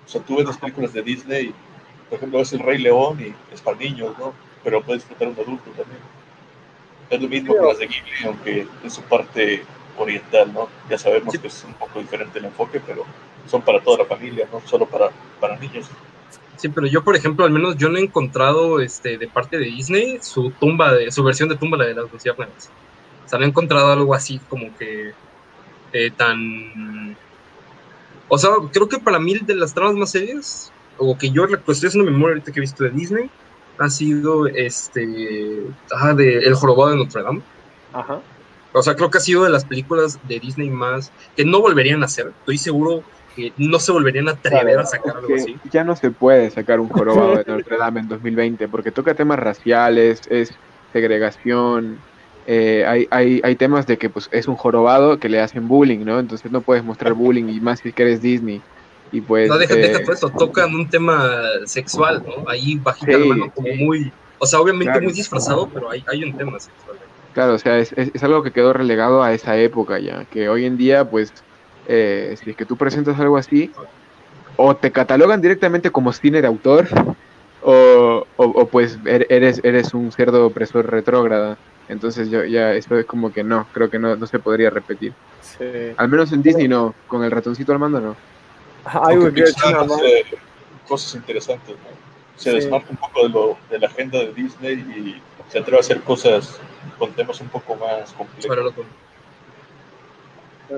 sea, 0.07 0.21
tú 0.21 0.37
ves 0.37 0.47
las 0.47 0.59
películas 0.59 0.93
de 0.93 1.03
Disney, 1.03 1.53
por 2.13 2.19
ejemplo, 2.19 2.41
ves 2.41 2.53
El 2.53 2.59
Rey 2.59 2.77
León 2.77 3.19
y 3.21 3.55
es 3.55 3.63
para 3.63 3.79
niños, 3.79 4.15
¿no? 4.19 4.35
Pero 4.63 4.83
puede 4.83 4.99
disfrutar 4.99 5.29
un 5.29 5.35
adulto 5.35 5.71
también. 5.71 6.03
Es 7.09 7.23
lo 7.23 7.27
mismo 7.27 7.55
que 7.55 7.67
las 7.67 7.79
de 7.79 7.87
Ghibli, 7.87 8.27
aunque 8.27 8.67
en 8.85 8.91
su 8.91 9.01
parte 9.01 9.65
oriental, 9.97 10.53
¿no? 10.53 10.69
Ya 10.91 10.99
sabemos 10.99 11.33
Sí. 11.33 11.39
que 11.39 11.47
es 11.47 11.65
un 11.65 11.73
poco 11.73 12.01
diferente 12.01 12.39
el 12.39 12.45
enfoque, 12.45 12.83
pero 12.87 13.07
son 13.47 13.63
para 13.63 13.81
toda 13.81 13.97
la 13.97 14.05
familia, 14.05 14.47
no 14.53 14.61
solo 14.67 14.85
para, 14.85 15.09
para 15.41 15.57
niños. 15.57 15.87
Sí, 16.59 16.69
pero 16.69 16.87
yo, 16.87 17.03
por 17.03 17.17
ejemplo, 17.17 17.47
al 17.47 17.51
menos 17.51 17.79
yo 17.79 17.89
no 17.89 17.97
he 17.97 18.03
encontrado 18.03 18.81
este, 18.81 19.17
de 19.17 19.27
parte 19.27 19.57
de 19.57 19.65
Disney 19.65 20.19
su 20.21 20.51
tumba, 20.51 20.93
de, 20.93 21.11
su 21.11 21.25
versión 21.25 21.49
de 21.49 21.57
tumba 21.57 21.79
la 21.79 21.87
de 21.87 21.95
las 21.95 22.13
luciérnagas. 22.13 22.69
O 23.25 23.29
sea, 23.31 23.39
no 23.39 23.47
he 23.47 23.49
encontrado 23.49 23.91
algo 23.91 24.15
así 24.15 24.39
como 24.51 24.77
que 24.77 25.15
eh, 25.95 26.11
tan... 26.11 27.17
O 28.29 28.37
sea, 28.37 28.51
creo 28.71 28.87
que 28.87 28.99
para 28.99 29.19
mí 29.19 29.39
de 29.39 29.55
las 29.55 29.73
tramas 29.73 29.95
más 29.95 30.11
serias, 30.11 30.71
o 30.99 31.17
que 31.17 31.31
yo 31.31 31.47
pues, 31.65 31.79
estoy 31.79 31.89
haciendo 31.89 32.11
memoria 32.11 32.35
ahorita 32.35 32.53
que 32.53 32.61
he 32.61 32.63
visto 32.63 32.85
de 32.85 32.91
Disney, 32.91 33.31
ha 33.79 33.89
sido 33.89 34.47
este... 34.47 35.65
Ah, 35.95 36.15
de 36.15 36.39
El 36.39 36.55
jorobado 36.55 36.91
de 36.91 36.97
Notre 36.97 37.23
Dame. 37.23 37.43
Ajá. 37.93 38.21
O 38.73 38.83
sea, 38.83 38.95
creo 38.95 39.11
que 39.11 39.19
ha 39.19 39.21
sido 39.21 39.45
de 39.45 39.51
las 39.51 39.65
películas 39.65 40.19
de 40.27 40.41
Disney 40.41 40.71
más 40.71 41.13
que 41.37 41.45
no 41.45 41.61
volverían 41.61 42.03
a 42.03 42.07
hacer. 42.07 42.33
Estoy 42.41 42.59
seguro 42.59 43.03
que 43.37 43.53
no 43.57 43.79
se 43.79 43.93
volverían 43.93 44.29
a 44.29 44.33
atrever 44.33 44.79
a 44.79 44.87
sacar 44.87 45.17
algo 45.17 45.35
así. 45.35 45.57
ya 45.71 45.85
no 45.85 45.97
se 45.97 46.11
puede 46.11 46.51
sacar 46.51 46.81
un 46.81 46.89
jorobado 46.89 47.37
de 47.37 47.45
Notre 47.47 47.79
Dame 47.79 48.01
en 48.01 48.09
2020 48.09 48.69
porque 48.69 48.91
toca 48.91 49.15
temas 49.15 49.39
raciales, 49.39 50.23
es 50.29 50.55
segregación, 50.93 51.99
eh, 52.47 52.85
hay, 52.87 53.07
hay, 53.11 53.41
hay 53.45 53.57
temas 53.57 53.87
de 53.87 53.97
que 53.99 54.11
pues 54.11 54.29
es 54.33 54.49
un 54.49 54.57
jorobado 54.57 55.19
que 55.19 55.29
le 55.29 55.41
hacen 55.41 55.69
bullying, 55.69 56.05
¿no? 56.05 56.19
Entonces 56.19 56.51
no 56.51 56.61
puedes 56.61 56.85
mostrar 56.85 57.15
bullying 57.15 57.49
y 57.49 57.61
más 57.61 57.81
si 57.81 57.89
es 57.89 57.95
que 57.95 58.03
eres 58.03 58.21
Disney. 58.21 58.61
Y 59.13 59.21
pues... 59.21 59.49
No, 59.49 59.59
deja, 59.59 59.75
eh, 59.75 59.79
deja 59.79 60.03
todo 60.03 60.13
eso, 60.15 60.31
tocan 60.31 60.75
un 60.75 60.89
tema 60.89 61.31
sexual, 61.67 62.25
¿no? 62.27 62.49
Ahí 62.49 62.77
bajita 62.77 63.13
Sí, 63.13 63.19
la 63.19 63.27
mano, 63.27 63.53
como 63.55 63.69
sí. 63.69 63.75
muy, 63.85 64.13
o 64.39 64.47
sea, 64.47 64.61
obviamente 64.61 64.91
Claro. 64.93 65.05
muy 65.05 65.13
disfrazado, 65.13 65.69
pero 65.69 65.91
hay, 65.91 66.03
hay 66.11 66.25
un 66.25 66.37
tema 66.37 66.59
sexual. 66.59 66.97
Claro, 67.35 67.55
o 67.55 67.59
sea, 67.59 67.79
es, 67.79 67.93
es, 67.97 68.11
es 68.15 68.23
algo 68.25 68.43
que 68.43 68.51
quedó 68.53 68.73
relegado 68.73 69.23
a 69.23 69.33
esa 69.33 69.57
época 69.59 69.99
ya, 69.99 70.25
que 70.25 70.49
hoy 70.49 70.65
en 70.67 70.77
día, 70.77 71.09
pues, 71.09 71.33
eh, 71.89 72.37
si 72.43 72.51
es 72.51 72.57
que 72.57 72.65
tú 72.67 72.77
presentas 72.77 73.19
algo 73.21 73.37
así, 73.37 73.71
o 74.57 74.77
te 74.77 74.91
catalogan 74.91 75.41
directamente 75.41 75.91
como 75.91 76.13
cine 76.13 76.41
de 76.41 76.47
autor, 76.49 76.87
o, 77.63 78.27
o, 78.37 78.45
o, 78.45 78.67
pues 78.67 78.99
er- 79.05 79.27
eres, 79.29 79.61
eres 79.63 79.95
un 79.95 80.11
cerdo 80.13 80.47
opresor 80.47 80.91
retrógrada. 80.91 81.57
Entonces 81.89 82.31
yo 82.31 82.45
ya, 82.45 82.75
eso 82.75 82.97
es 82.99 83.07
como 83.07 83.33
que 83.33 83.45
no, 83.45 83.67
creo 83.73 83.89
que 83.91 83.99
no, 83.99 84.17
no 84.17 84.27
se 84.27 84.39
podría 84.39 84.71
repetir. 84.71 85.13
Sí. 85.41 85.65
Al 85.97 86.09
menos 86.09 86.33
en 86.33 86.43
Disney 86.43 86.69
no, 86.69 86.95
con 87.09 87.23
el 87.25 87.31
ratoncito 87.31 87.73
al 87.73 87.79
mando 87.79 88.01
no. 88.01 88.17
Algo 88.85 89.33
que 89.33 89.43
hace 89.45 90.25
cosas 90.89 91.15
interesantes, 91.15 91.77
¿no? 91.77 92.03
Se 92.37 92.51
Sí. 92.51 92.57
desmarca 92.57 92.89
un 92.91 92.97
poco 92.97 93.23
de, 93.23 93.29
lo, 93.29 93.57
de 93.71 93.79
la 93.79 93.87
agenda 93.87 94.19
de 94.19 94.33
Disney 94.33 94.73
y 94.75 95.23
se 95.51 95.59
atreve 95.59 95.77
a 95.77 95.81
hacer 95.81 96.01
cosas 96.01 96.59
con 96.99 97.13
temas 97.13 97.41
un 97.41 97.49
poco 97.49 97.77
más 97.77 98.13
complejos. 98.13 98.75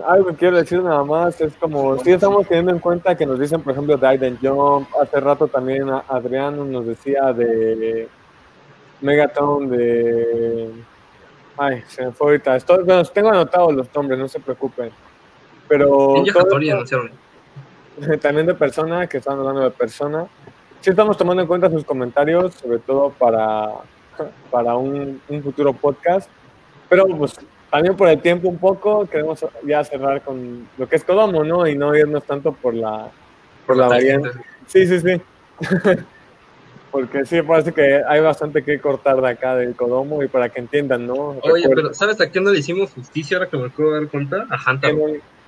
Algo 0.06 0.26
que 0.30 0.34
quiero 0.34 0.56
decir 0.56 0.82
nada 0.82 1.04
más 1.04 1.40
es 1.40 1.54
como, 1.56 1.96
si 1.98 2.10
estamos 2.10 2.46
teniendo 2.48 2.72
en 2.72 2.80
cuenta 2.80 3.16
que 3.16 3.24
nos 3.24 3.38
dicen, 3.38 3.60
por 3.62 3.72
ejemplo, 3.72 3.96
de 3.96 4.06
Aiden 4.08 4.38
Jump, 4.42 4.88
hace 5.00 5.20
rato 5.20 5.46
también 5.46 5.88
a- 5.88 6.04
Adrián 6.08 6.70
nos 6.72 6.84
decía 6.86 7.32
de 7.32 8.08
Megaton, 9.00 9.70
de... 9.70 10.70
Ay, 11.56 11.84
se 11.86 12.04
me 12.04 12.10
fue 12.12 12.26
ahorita. 12.32 12.56
Estoy, 12.56 12.82
bueno, 12.82 13.04
tengo 13.04 13.28
anotados 13.30 13.72
los 13.72 13.94
nombres, 13.94 14.18
no 14.18 14.26
se 14.26 14.40
preocupen. 14.40 14.90
Pero 15.68 16.14
Ninja 16.14 16.40
Hattori 16.40 16.66
esto- 16.66 16.76
anunciaron. 16.76 17.23
también 18.20 18.46
de 18.46 18.54
persona, 18.54 19.06
que 19.06 19.18
estaban 19.18 19.40
hablando 19.40 19.62
de 19.62 19.70
persona. 19.70 20.26
sí 20.80 20.90
estamos 20.90 21.16
tomando 21.16 21.42
en 21.42 21.48
cuenta 21.48 21.70
sus 21.70 21.84
comentarios, 21.84 22.54
sobre 22.54 22.78
todo 22.78 23.10
para, 23.10 23.68
para 24.50 24.76
un, 24.76 25.20
un 25.28 25.42
futuro 25.42 25.72
podcast. 25.72 26.28
Pero 26.88 27.06
pues 27.06 27.34
también 27.70 27.96
por 27.96 28.08
el 28.08 28.20
tiempo 28.20 28.48
un 28.48 28.58
poco, 28.58 29.04
queremos 29.06 29.44
ya 29.64 29.82
cerrar 29.82 30.22
con 30.22 30.68
lo 30.78 30.88
que 30.88 30.94
es 30.94 31.02
Kodomo, 31.02 31.42
¿no? 31.42 31.66
Y 31.66 31.76
no 31.76 31.96
irnos 31.96 32.22
tanto 32.22 32.52
por 32.52 32.72
la, 32.72 33.10
por 33.66 33.76
la 33.76 33.88
variante. 33.88 34.30
Sí, 34.66 34.86
sí, 34.86 35.00
sí. 35.00 35.20
Porque 36.92 37.26
sí, 37.26 37.42
parece 37.42 37.72
que 37.72 38.00
hay 38.06 38.20
bastante 38.20 38.62
que 38.62 38.78
cortar 38.78 39.20
de 39.20 39.28
acá 39.28 39.56
del 39.56 39.74
Kodomo 39.74 40.22
y 40.22 40.28
para 40.28 40.50
que 40.50 40.60
entiendan, 40.60 41.08
¿no? 41.08 41.30
Oye, 41.42 41.68
pero 41.68 41.92
¿sabes 41.92 42.20
a 42.20 42.30
quién 42.30 42.44
no 42.44 42.52
le 42.52 42.60
hicimos 42.60 42.92
justicia 42.92 43.36
ahora 43.36 43.50
que 43.50 43.56
me 43.56 43.66
acabo 43.66 43.90
de 43.90 44.00
dar 44.02 44.08
cuenta? 44.08 44.46
A 44.48 44.56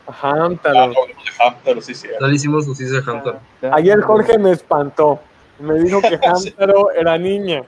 Hamtaro. 0.07 0.39
Ah, 0.39 0.45
Hamtaro. 0.45 0.78
hablamos 0.81 1.07
de 1.07 1.45
Hamtaro, 1.45 1.81
sí, 1.81 1.95
sí. 1.95 2.09
No 2.20 2.27
le 2.28 2.35
hicimos 2.35 2.66
justicia 2.66 2.99
a 2.99 3.11
Hamtaro. 3.11 3.41
Ayer 3.73 4.01
Jorge 4.01 4.39
me 4.39 4.53
espantó. 4.53 5.20
Me 5.59 5.74
dijo 5.81 6.01
que 6.01 6.19
Hamtaro 6.27 6.91
era 6.93 7.19
niña. 7.19 7.62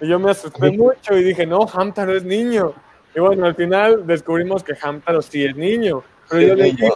Y 0.00 0.08
yo 0.08 0.18
me 0.18 0.30
asusté 0.30 0.70
mucho 0.70 1.16
y 1.16 1.24
dije, 1.24 1.46
no, 1.46 1.66
Hamtaro 1.72 2.16
es 2.16 2.24
niño. 2.24 2.72
Y 3.14 3.20
bueno, 3.20 3.46
al 3.46 3.54
final 3.54 4.06
descubrimos 4.06 4.62
que 4.62 4.74
Hamtaro 4.80 5.22
sí 5.22 5.44
es 5.44 5.56
niño. 5.56 6.02
Pero 6.28 6.42
Sí, 6.42 6.48
yo 6.48 6.54
le 6.54 6.64
dije, 6.64 6.88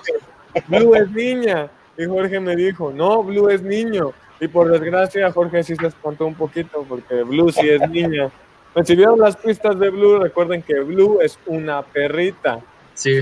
Blue 0.69 0.94
es 0.94 1.11
niña. 1.11 1.69
Y 1.99 2.05
Jorge 2.07 2.40
me 2.40 2.55
dijo, 2.57 2.93
no, 2.93 3.23
Blue 3.23 3.49
es 3.49 3.62
niño. 3.62 4.12
Y 4.40 4.49
por 4.49 4.70
desgracia, 4.70 5.31
Jorge 5.32 5.62
sí 5.62 5.77
se 5.77 5.86
espantó 5.86 6.27
un 6.27 6.35
poquito 6.35 6.85
porque 6.89 7.23
Blue 7.23 7.51
sí 7.51 7.69
es 7.69 7.89
niña. 7.89 8.31
Pues 8.73 8.86
si 8.86 8.97
vieron 8.97 9.19
las 9.19 9.36
pistas 9.36 9.78
de 9.78 9.90
Blue, 9.90 10.19
recuerden 10.19 10.62
que 10.62 10.81
Blue 10.81 11.19
es 11.20 11.39
una 11.47 11.82
perrita. 11.82 12.61
Sí. 12.94 13.20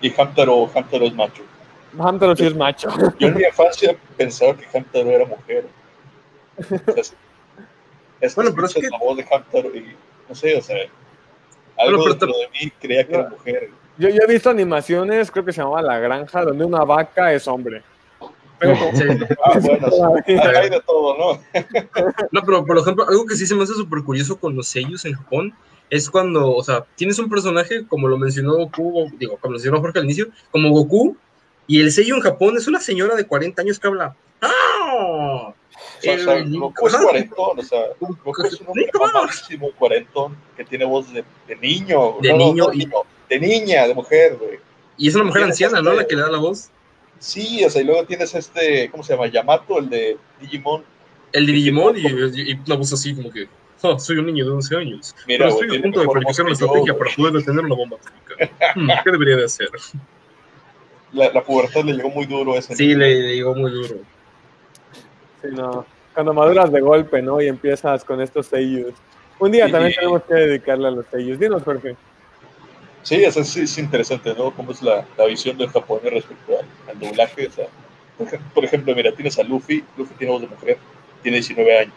Y 0.00 0.12
Hamtaro, 0.20 0.70
Hamtaro 0.74 1.06
es 1.06 1.14
macho. 1.14 1.42
Hamtaro 1.98 2.36
sí 2.36 2.46
es 2.46 2.54
macho. 2.54 2.88
Yo 3.18 3.28
en 3.28 3.34
mi 3.34 3.42
infancia 3.44 3.96
pensaba 4.16 4.54
que 4.56 4.66
Hamtaro 4.76 5.10
era 5.10 5.24
mujer. 5.26 5.66
O 6.58 7.02
sea, 7.02 7.16
es, 8.20 8.34
Bueno, 8.34 8.52
pero 8.54 8.66
es 8.66 8.74
que- 8.74 8.88
la 8.90 8.98
voz 8.98 9.16
de 9.16 9.26
Hamtaro 9.30 9.74
y 9.74 9.94
no 10.28 10.34
sé, 10.34 10.56
o 10.56 10.62
sea, 10.62 10.76
algo 11.78 11.98
pero 12.02 12.10
dentro 12.14 12.28
de 12.28 12.48
mí 12.64 12.72
creía 12.80 13.06
que 13.06 13.14
era 13.14 13.28
mujer. 13.28 13.70
Yo, 13.98 14.08
yo 14.10 14.20
he 14.22 14.26
visto 14.26 14.50
animaciones, 14.50 15.30
creo 15.30 15.44
que 15.44 15.52
se 15.52 15.60
llamaba 15.62 15.80
La 15.82 15.98
Granja, 15.98 16.42
donde 16.42 16.64
una 16.64 16.84
vaca 16.84 17.32
es 17.32 17.46
hombre. 17.48 17.82
Pero 18.58 18.74
sí. 18.94 19.04
Ah, 19.44 19.58
bueno, 19.60 19.88
sí. 20.26 20.32
hay, 20.32 20.38
hay 20.56 20.70
de 20.70 20.80
todo, 20.80 21.16
¿no? 21.18 21.42
No, 22.32 22.42
pero 22.44 22.64
por 22.64 22.78
ejemplo, 22.78 23.06
algo 23.08 23.26
que 23.26 23.36
sí 23.36 23.46
se 23.46 23.54
me 23.54 23.62
hace 23.64 23.74
súper 23.74 24.02
curioso 24.02 24.38
con 24.38 24.56
los 24.56 24.66
sellos 24.68 25.04
en 25.04 25.14
Japón 25.14 25.54
es 25.90 26.10
cuando, 26.10 26.50
o 26.54 26.62
sea, 26.64 26.84
tienes 26.96 27.18
un 27.18 27.28
personaje, 27.30 27.86
como 27.86 28.08
lo 28.08 28.18
mencionó 28.18 28.54
Goku, 28.56 29.10
digo, 29.18 29.36
como 29.38 29.52
lo 29.52 29.56
mencionó 29.58 29.80
Jorge 29.80 29.98
al 30.00 30.04
inicio, 30.04 30.28
como 30.50 30.70
Goku, 30.70 31.16
y 31.66 31.80
el 31.80 31.90
sello 31.92 32.14
en 32.16 32.20
Japón 32.22 32.56
es 32.56 32.66
una 32.68 32.80
señora 32.80 33.14
de 33.14 33.26
40 33.26 33.62
años 33.62 33.78
que 33.78 33.86
habla. 33.88 34.14
¡Ah! 34.40 35.52
O 35.52 35.54
sea, 36.00 36.14
o 36.14 36.18
sea, 36.18 36.36
El- 36.38 36.58
Goku 36.58 36.86
es 36.88 36.96
cuarentón, 36.96 37.58
o 37.58 37.62
sea, 37.62 37.80
Goku 38.00 38.42
es 38.46 38.60
un 38.60 38.68
hombre 38.68 38.90
mamadísimo, 38.98 39.70
cuarentón, 39.72 40.36
que 40.56 40.64
tiene 40.64 40.84
voz 40.84 41.12
de, 41.12 41.24
de 41.48 41.56
niño. 41.56 42.16
De 42.20 42.32
niño 42.32 42.72
y- 42.72 42.88
de 43.28 43.40
niña, 43.40 43.86
de 43.88 43.94
mujer, 43.94 44.36
güey. 44.36 44.58
Y 44.96 45.08
es 45.08 45.14
una 45.14 45.24
mujer 45.24 45.42
anciana, 45.44 45.82
¿no? 45.82 45.90
este- 45.90 46.02
La 46.02 46.08
que 46.08 46.16
le 46.16 46.22
da 46.22 46.30
la 46.30 46.38
voz. 46.38 46.70
Sí, 47.18 47.64
o 47.64 47.70
sea, 47.70 47.80
y 47.82 47.84
luego 47.84 48.04
tienes 48.04 48.34
este, 48.34 48.90
¿cómo 48.90 49.02
se 49.02 49.14
llama? 49.14 49.26
Yamato, 49.26 49.78
el 49.78 49.88
de 49.88 50.16
Digimon. 50.40 50.84
El 51.32 51.46
de 51.46 51.52
Digimon 51.52 51.96
y, 51.96 52.00
y- 52.06 52.50
y 52.52 52.60
una 52.66 52.76
voz 52.76 52.92
así 52.92 53.14
como 53.14 53.30
que, 53.30 53.48
"Ah, 53.82 53.98
soy 53.98 54.18
un 54.18 54.26
niño 54.26 54.44
de 54.44 54.50
11 54.52 54.76
años. 54.76 55.14
Mira, 55.26 55.46
pero 55.46 55.60
estoy 55.60 55.78
a 55.78 55.82
punto 55.82 56.00
de 56.00 56.06
planificar 56.08 56.46
una 56.46 56.54
yo, 56.54 56.64
estrategia 56.66 56.98
para 56.98 57.10
poder 57.14 57.32
detener 57.34 57.64
una 57.64 57.74
bomba 57.74 57.96
atómica. 57.96 58.72
Hmm, 58.74 58.90
¿Qué 59.04 59.10
debería 59.10 59.36
de 59.36 59.44
hacer? 59.44 59.68
La, 61.12 61.30
la 61.32 61.42
pubertad 61.42 61.84
le 61.84 61.92
llegó 61.94 62.10
muy 62.10 62.26
duro 62.26 62.54
a 62.54 62.58
ese 62.58 62.74
Sí, 62.74 62.88
niño. 62.88 62.98
le, 62.98 63.14
le 63.20 63.34
llegó 63.36 63.54
muy 63.54 63.70
duro. 63.70 63.96
Sí, 65.42 65.48
no. 65.52 65.86
Cuando 66.14 66.32
maduras 66.34 66.72
de 66.72 66.80
golpe, 66.80 67.22
¿no? 67.22 67.40
Y 67.40 67.46
empiezas 67.48 68.04
con 68.04 68.20
estos 68.20 68.46
sellos. 68.46 68.92
Un 69.38 69.52
día 69.52 69.66
Sí. 69.66 69.72
también 69.72 69.94
tenemos 69.94 70.22
que 70.24 70.34
dedicarle 70.34 70.88
a 70.88 70.90
los 70.90 71.06
sellos. 71.10 71.38
Dinos, 71.38 71.62
Jorge. 71.62 71.94
Sí, 73.02 73.24
o 73.24 73.30
sea, 73.30 73.44
sí, 73.44 73.60
es 73.60 73.78
interesante, 73.78 74.34
¿no? 74.36 74.50
Cómo 74.50 74.72
es 74.72 74.82
la, 74.82 75.04
la 75.16 75.26
visión 75.26 75.56
del 75.58 75.68
japonés 75.68 76.12
respecto 76.12 76.58
al, 76.58 76.90
al 76.90 76.98
doblaje. 76.98 77.46
O 77.46 77.50
sea, 77.52 77.66
por 78.54 78.64
ejemplo, 78.64 78.94
mira, 78.94 79.12
tienes 79.12 79.38
a 79.38 79.42
Luffy, 79.44 79.84
Luffy 79.96 80.14
tiene 80.14 80.32
voz 80.32 80.42
de 80.42 80.48
mujer, 80.48 80.78
tiene 81.22 81.36
19 81.36 81.78
años. 81.78 81.94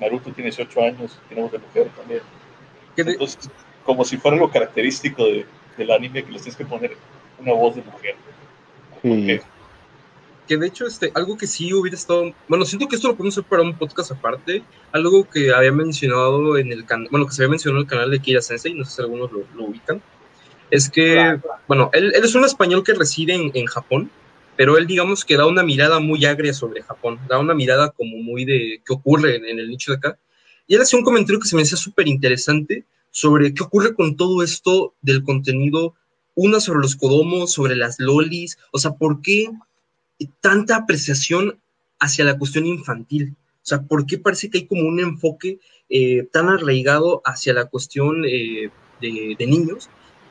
Naruto 0.00 0.30
tiene 0.32 0.50
18 0.50 0.80
años, 0.82 1.18
tiene 1.28 1.42
voz 1.42 1.52
de 1.52 1.58
mujer 1.58 1.88
también. 1.96 2.20
¿Qué 2.96 3.04
de- 3.04 3.12
Entonces, 3.12 3.50
como 3.84 4.04
si 4.04 4.16
fuera 4.16 4.36
algo 4.36 4.50
característico 4.50 5.24
de, 5.24 5.46
del 5.76 5.90
anime 5.90 6.24
que 6.24 6.32
les 6.32 6.42
tienes 6.42 6.56
que 6.56 6.64
poner 6.64 6.96
una 7.38 7.52
voz 7.52 7.74
de 7.76 7.82
mujer. 7.82 8.16
Sí. 9.02 9.40
que 10.46 10.56
de 10.58 10.66
hecho, 10.66 10.84
este, 10.86 11.10
algo 11.14 11.38
que 11.38 11.46
sí 11.46 11.72
hubiera 11.72 11.96
estado, 11.96 12.32
bueno, 12.48 12.64
siento 12.64 12.88
que 12.88 12.96
esto 12.96 13.06
lo 13.08 13.14
podemos 13.16 13.34
hacer 13.38 13.48
para 13.48 13.62
un 13.62 13.74
podcast 13.78 14.10
aparte, 14.10 14.62
algo 14.92 15.26
que 15.28 15.54
había 15.54 15.70
mencionado 15.72 16.58
en 16.58 16.72
el 16.72 16.84
canal, 16.84 17.06
bueno, 17.10 17.24
que 17.26 17.32
se 17.32 17.42
había 17.42 17.50
mencionado 17.50 17.78
en 17.80 17.84
el 17.86 17.90
canal 17.90 18.10
de 18.10 18.18
Kira 18.18 18.42
Sensei, 18.42 18.74
no 18.74 18.84
sé 18.84 18.96
si 18.96 19.02
algunos 19.02 19.30
lo, 19.30 19.44
lo 19.54 19.64
ubican, 19.64 20.02
es 20.70 20.90
que, 20.90 21.12
Claro. 21.12 21.40
bueno, 21.68 21.90
él, 21.92 22.12
él 22.14 22.24
es 22.24 22.34
un 22.34 22.44
español 22.44 22.82
que 22.84 22.94
reside 22.94 23.32
en, 23.34 23.50
en 23.54 23.66
Japón, 23.66 24.10
pero 24.60 24.76
él 24.76 24.86
digamos 24.86 25.24
que 25.24 25.38
da 25.38 25.46
una 25.46 25.62
mirada 25.62 26.00
muy 26.00 26.26
agria 26.26 26.52
sobre 26.52 26.82
Japón, 26.82 27.18
da 27.30 27.38
una 27.38 27.54
mirada 27.54 27.92
como 27.92 28.18
muy 28.18 28.44
de 28.44 28.82
qué 28.84 28.92
ocurre 28.92 29.36
en, 29.36 29.46
en 29.46 29.58
el 29.58 29.70
nicho 29.70 29.90
de 29.90 29.96
acá, 29.96 30.18
y 30.66 30.74
él 30.74 30.82
hacía 30.82 30.98
un 30.98 31.04
comentario 31.06 31.40
que 31.40 31.48
se 31.48 31.56
me 31.56 31.62
hacía 31.62 31.78
súper 31.78 32.06
interesante 32.08 32.84
sobre 33.10 33.54
qué 33.54 33.62
ocurre 33.62 33.94
con 33.94 34.18
todo 34.18 34.42
esto 34.42 34.92
del 35.00 35.24
contenido, 35.24 35.94
una 36.34 36.60
sobre 36.60 36.80
los 36.80 36.94
kodomos, 36.94 37.54
sobre 37.54 37.74
las 37.74 37.98
lolis, 38.00 38.58
o 38.70 38.78
sea, 38.78 38.90
¿por 38.90 39.22
qué 39.22 39.48
tanta 40.42 40.76
apreciación 40.76 41.58
hacia 41.98 42.26
la 42.26 42.36
cuestión 42.36 42.66
infantil? 42.66 43.36
O 43.62 43.66
sea, 43.66 43.80
¿por 43.80 44.04
qué 44.04 44.18
parece 44.18 44.50
que 44.50 44.58
hay 44.58 44.66
como 44.66 44.86
un 44.86 45.00
enfoque 45.00 45.58
eh, 45.88 46.28
tan 46.30 46.50
arraigado 46.50 47.22
hacia 47.24 47.54
la 47.54 47.64
cuestión 47.64 48.26
eh, 48.26 48.68
de, 49.00 49.36
de 49.38 49.46
niños? 49.46 49.88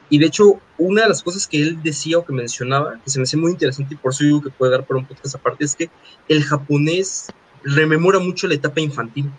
Y 0.10 0.18
de 0.20 0.26
hecho, 0.26 0.60
una 0.78 1.04
de 1.04 1.10
las 1.10 1.24
cosas 1.24 1.48
que 1.48 1.62
él 1.62 1.82
decía 1.84 2.18
o 2.18 2.26
que 2.26 2.34
mencionaba, 2.34 3.00
que 3.04 3.10
se 3.10 3.20
me 3.20 3.24
hace 3.24 3.38
muy 3.38 3.52
interesante 3.52 3.94
y 3.94 3.98
por 3.98 4.12
eso 4.12 4.24
digo 4.24 4.42
que 4.42 4.50
puede 4.50 4.72
dar 4.72 4.86
para 4.86 5.00
un 5.00 5.06
podcast 5.06 5.36
aparte, 5.36 5.66
es 5.66 5.76
que 5.76 5.90
el 6.28 6.44
japonés 6.44 7.28
rememora 7.64 8.20
mucho 8.20 8.48
la 8.48 8.56
etapa 8.56 8.82
infantil, 8.82 9.30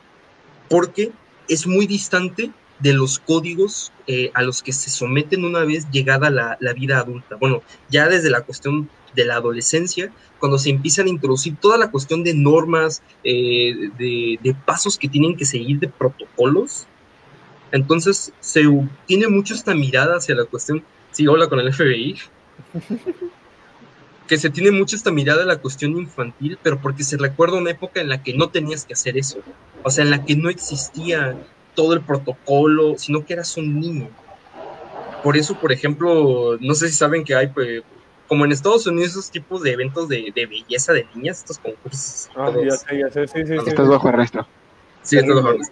porque 0.69 1.11
es 1.49 1.67
muy 1.67 1.87
distante 1.87 2.53
de 2.79 2.93
los 2.95 3.19
códigos 3.19 3.93
eh, 4.07 4.31
a 4.35 4.43
los 4.43 4.63
que 4.63 4.73
se 4.73 4.91
someten 4.91 5.45
una 5.45 5.65
vez 5.65 5.91
llegada 5.91 6.31
la, 6.31 6.57
la 6.61 6.73
vida 6.73 6.99
adulta. 6.99 7.37
Bueno, 7.37 7.63
ya 7.91 8.09
desde 8.09 8.31
la 8.31 8.43
cuestión 8.43 8.89
de 9.15 9.25
la 9.25 9.35
adolescencia, 9.35 10.13
cuando 10.39 10.59
se 10.59 10.71
empiezan 10.71 11.07
a 11.07 11.11
introducir 11.11 11.57
toda 11.57 11.77
la 11.77 11.91
cuestión 11.91 12.25
de 12.25 12.33
normas, 12.33 13.03
eh, 13.25 13.91
de, 13.99 14.39
de 14.43 14.55
pasos 14.65 14.97
que 14.97 15.09
tienen 15.09 15.37
que 15.37 15.45
seguir, 15.45 15.79
de 15.79 15.89
protocolos, 15.89 16.87
entonces 17.73 18.33
se 18.41 18.63
tiene 19.07 19.29
mucho 19.29 19.55
esta 19.55 19.75
mirada 19.75 20.17
hacia 20.17 20.35
la 20.35 20.45
cuestión, 20.45 20.83
sí, 21.13 21.27
hola 21.27 21.49
con 21.49 21.61
el 21.61 21.73
FBI, 21.73 22.17
que 24.29 24.39
se 24.39 24.51
tiene 24.51 24.71
mucho 24.71 24.95
esta 24.97 25.11
mirada 25.11 25.43
a 25.43 25.47
la 25.47 25.59
cuestión 25.59 25.93
infantil, 25.99 26.59
pero 26.63 26.79
porque 26.81 27.03
se 27.03 27.17
recuerda 27.17 27.59
una 27.59 27.71
época 27.71 28.01
en 28.01 28.09
la 28.09 28.23
que 28.23 28.35
no 28.35 28.49
tenías 28.51 28.85
que 28.85 28.93
hacer 28.95 29.17
eso, 29.19 29.39
o 29.83 29.91
sea, 29.91 30.05
en 30.05 30.11
la 30.11 30.25
que 30.25 30.37
no 30.37 30.49
existía 30.51 31.37
todo 31.75 31.95
el 31.95 32.01
protocolo, 32.01 32.95
sino 32.97 33.25
que 33.25 33.33
eras 33.33 33.57
un 33.57 33.81
niño. 33.81 34.09
Por 35.23 35.37
eso, 35.37 35.55
por 35.55 35.73
ejemplo, 35.73 36.57
no 36.61 36.75
sé 36.75 36.89
si 36.89 36.95
saben 36.95 37.25
que 37.25 37.35
hay, 37.35 37.49
pues, 37.49 37.83
como 38.27 38.45
en 38.45 38.53
Estados 38.53 38.87
Unidos, 38.87 39.11
esos 39.11 39.31
tipos 39.31 39.63
de 39.63 39.73
eventos 39.73 40.09
de, 40.09 40.33
de 40.35 40.47
belleza 40.47 40.93
de 40.93 41.07
niñas, 41.15 41.39
estos 41.41 41.59
concursos. 41.59 42.29
Ah, 42.37 42.47
todos- 42.47 42.65
ya 42.65 42.71
sé, 42.71 42.99
ya 42.99 43.11
sé. 43.11 43.27
Sí, 43.27 43.39
sí, 43.47 43.59
sí. 43.59 43.69
Estás 43.69 43.89
bajo 43.89 44.09
arresto. 44.09 44.47
Sí, 45.03 45.17
esto 45.19 45.31
es 45.31 45.35
lo 45.37 45.43
mejor. 45.43 45.67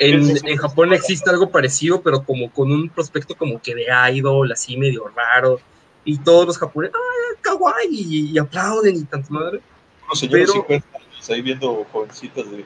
En, 0.00 0.28
en 0.46 0.56
Japón 0.56 0.92
existe 0.92 1.30
algo 1.30 1.50
parecido, 1.50 2.02
pero 2.02 2.24
como 2.24 2.50
con 2.50 2.72
un 2.72 2.88
prospecto 2.88 3.34
como 3.36 3.60
que 3.62 3.74
de 3.74 3.86
idol, 4.12 4.50
así 4.52 4.76
medio 4.76 5.06
raro. 5.14 5.60
Y 6.04 6.18
todos 6.18 6.46
los 6.46 6.58
japoneses, 6.58 6.96
¡ah, 6.96 7.38
kawaii! 7.40 7.88
Y, 7.90 8.30
y 8.32 8.38
aplauden 8.38 8.96
y 8.96 9.04
tanto 9.04 9.32
madre. 9.32 9.60
Unos 10.06 10.18
señores 10.18 10.50
Pero- 10.50 10.62
50 10.66 10.98
años 10.98 11.30
ahí 11.30 11.40
viendo 11.42 11.86
jovencitas 11.92 12.50
de, 12.50 12.64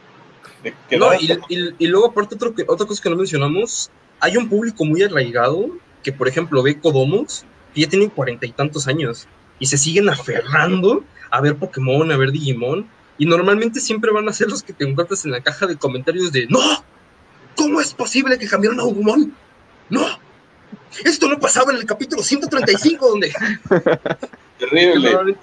de 0.63 0.75
que 0.89 0.97
No, 0.97 1.15
y, 1.15 1.31
y- 1.49 1.75
y 1.79 1.87
luego 1.87 2.07
aparte 2.09 2.35
otro 2.35 2.55
que, 2.55 2.65
otra 2.67 2.87
cosa 2.87 3.03
que 3.03 3.11
no 3.11 3.17
mencionamos, 3.17 3.91
hay 4.21 4.37
un 4.37 4.49
público 4.49 4.85
muy 4.85 5.03
arraigado 5.03 5.69
que, 6.03 6.13
por 6.13 6.27
ejemplo, 6.29 6.63
ve 6.63 6.81
Kodomos, 6.81 7.45
que 7.75 7.83
ya 7.83 7.89
tienen 7.89 8.09
cuarenta 8.11 8.47
y 8.47 8.53
tantos 8.53 8.89
años, 8.89 9.29
y 9.61 9.67
se 9.67 9.77
siguen 9.79 10.09
aferrando 10.09 11.05
a 11.31 11.41
ver 11.41 11.57
Pokémon, 11.57 12.11
a 12.11 12.17
ver 12.17 12.33
Digimon, 12.33 12.89
y 13.19 13.27
normalmente 13.27 13.81
siempre 13.81 14.11
van 14.13 14.29
a 14.29 14.33
ser 14.33 14.49
los 14.49 14.63
que 14.63 14.73
te 14.73 14.85
encuentras 14.89 15.25
en 15.25 15.31
la 15.33 15.41
caja 15.43 15.67
de 15.67 15.77
comentarios 15.77 16.33
de 16.33 16.47
¡No! 16.49 16.59
¿Cómo 17.59 17.81
es 17.81 17.93
posible 17.93 18.39
que 18.39 18.47
cambiaron 18.49 18.79
a 18.81 18.85
Agumon? 18.85 19.35
¡No! 19.91 20.07
Esto 21.05 21.29
no 21.29 21.39
pasaba 21.39 21.73
en 21.73 21.79
el 21.79 21.85
capítulo 21.85 22.23
135, 22.23 23.07
donde 23.09 23.31
terrible. 24.59 25.37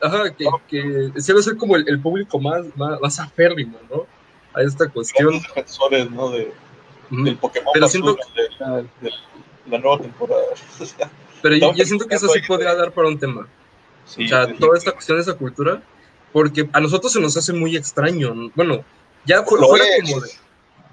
ajá, 0.00 0.34
que, 0.34 0.46
que 0.68 1.20
suele 1.20 1.42
ser 1.42 1.56
como 1.56 1.76
el, 1.76 1.88
el 1.88 2.00
público 2.00 2.38
más, 2.40 2.64
más, 2.76 3.00
más 3.00 3.20
aférrimo, 3.20 3.78
¿no? 3.90 4.06
A 4.54 4.62
esta 4.62 4.88
cuestión. 4.88 5.28
Grandes 5.28 5.48
defensores, 5.48 6.10
¿no? 6.10 6.30
De, 6.30 6.52
Ujú. 7.10 7.24
del 7.24 7.36
Pokémon 7.36 7.70
Pero 7.72 7.88
siento- 7.88 8.16
de, 8.34 8.82
de 9.00 9.10
la 9.70 9.78
nueva 9.78 9.98
temporada. 10.00 10.42
O 10.80 10.84
sea, 10.84 11.10
Pero 11.42 11.54
yo, 11.74 11.84
siento 11.84 12.06
que 12.06 12.14
eso 12.16 12.28
sí 12.28 12.40
podría 12.46 12.74
dar 12.74 12.90
para 12.92 13.08
un 13.08 13.18
tema. 13.18 13.46
sí, 14.06 14.24
o 14.24 14.28
sea, 14.28 14.52
toda 14.54 14.76
esta 14.76 14.92
cuestión 14.92 15.18
de 15.18 15.22
esa 15.22 15.34
cultura. 15.34 15.82
porque 16.32 16.68
a 16.72 16.80
nosotros 16.80 17.12
se 17.12 17.20
nos 17.20 17.36
hace 17.36 17.52
muy 17.52 17.76
extraño. 17.76 18.34
Bueno, 18.54 18.84
ya 19.24 19.42
fu- 19.44 19.56
Lo 19.56 19.68
fuera 19.68 19.84
es. 19.96 20.10
como 20.10 20.20
de, 20.22 20.30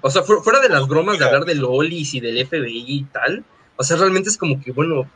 o 0.00 0.10
sea, 0.10 0.22
fu- 0.22 0.40
fuera 0.42 0.60
de 0.60 0.68
las 0.68 0.86
bromas 0.86 1.18
de 1.18 1.24
hablar 1.24 1.44
de 1.44 1.54
lolis 1.54 2.14
y 2.14 2.20
del 2.20 2.46
FBI 2.46 2.84
y 2.86 3.04
tal, 3.04 3.44
o 3.76 3.82
sea, 3.84 3.96
realmente 3.96 4.28
es 4.30 4.36
como 4.38 4.60
que, 4.62 4.72
bueno, 4.72 5.08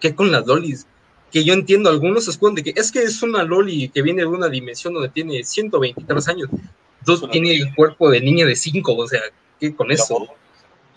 ¿qué 0.00 0.14
con 0.14 0.30
las 0.32 0.46
lolis? 0.46 0.86
Que 1.30 1.44
yo 1.44 1.54
entiendo, 1.54 1.88
algunos 1.90 2.24
se 2.26 2.30
escudan 2.30 2.54
de 2.54 2.62
que 2.62 2.72
es 2.76 2.92
que 2.92 3.02
es 3.02 3.22
una 3.22 3.42
loli 3.42 3.88
que 3.88 4.02
viene 4.02 4.22
de 4.22 4.26
una 4.28 4.48
dimensión 4.48 4.92
donde 4.94 5.08
tiene 5.08 5.42
123 5.44 6.28
años, 6.28 6.48
entonces 7.00 7.22
una 7.22 7.32
tiene 7.32 7.54
el 7.54 7.74
cuerpo 7.74 8.10
de 8.10 8.20
niña 8.20 8.46
de 8.46 8.54
5, 8.56 8.94
o 8.94 9.08
sea, 9.08 9.20
¿qué 9.58 9.74
con 9.74 9.90
eso? 9.90 10.28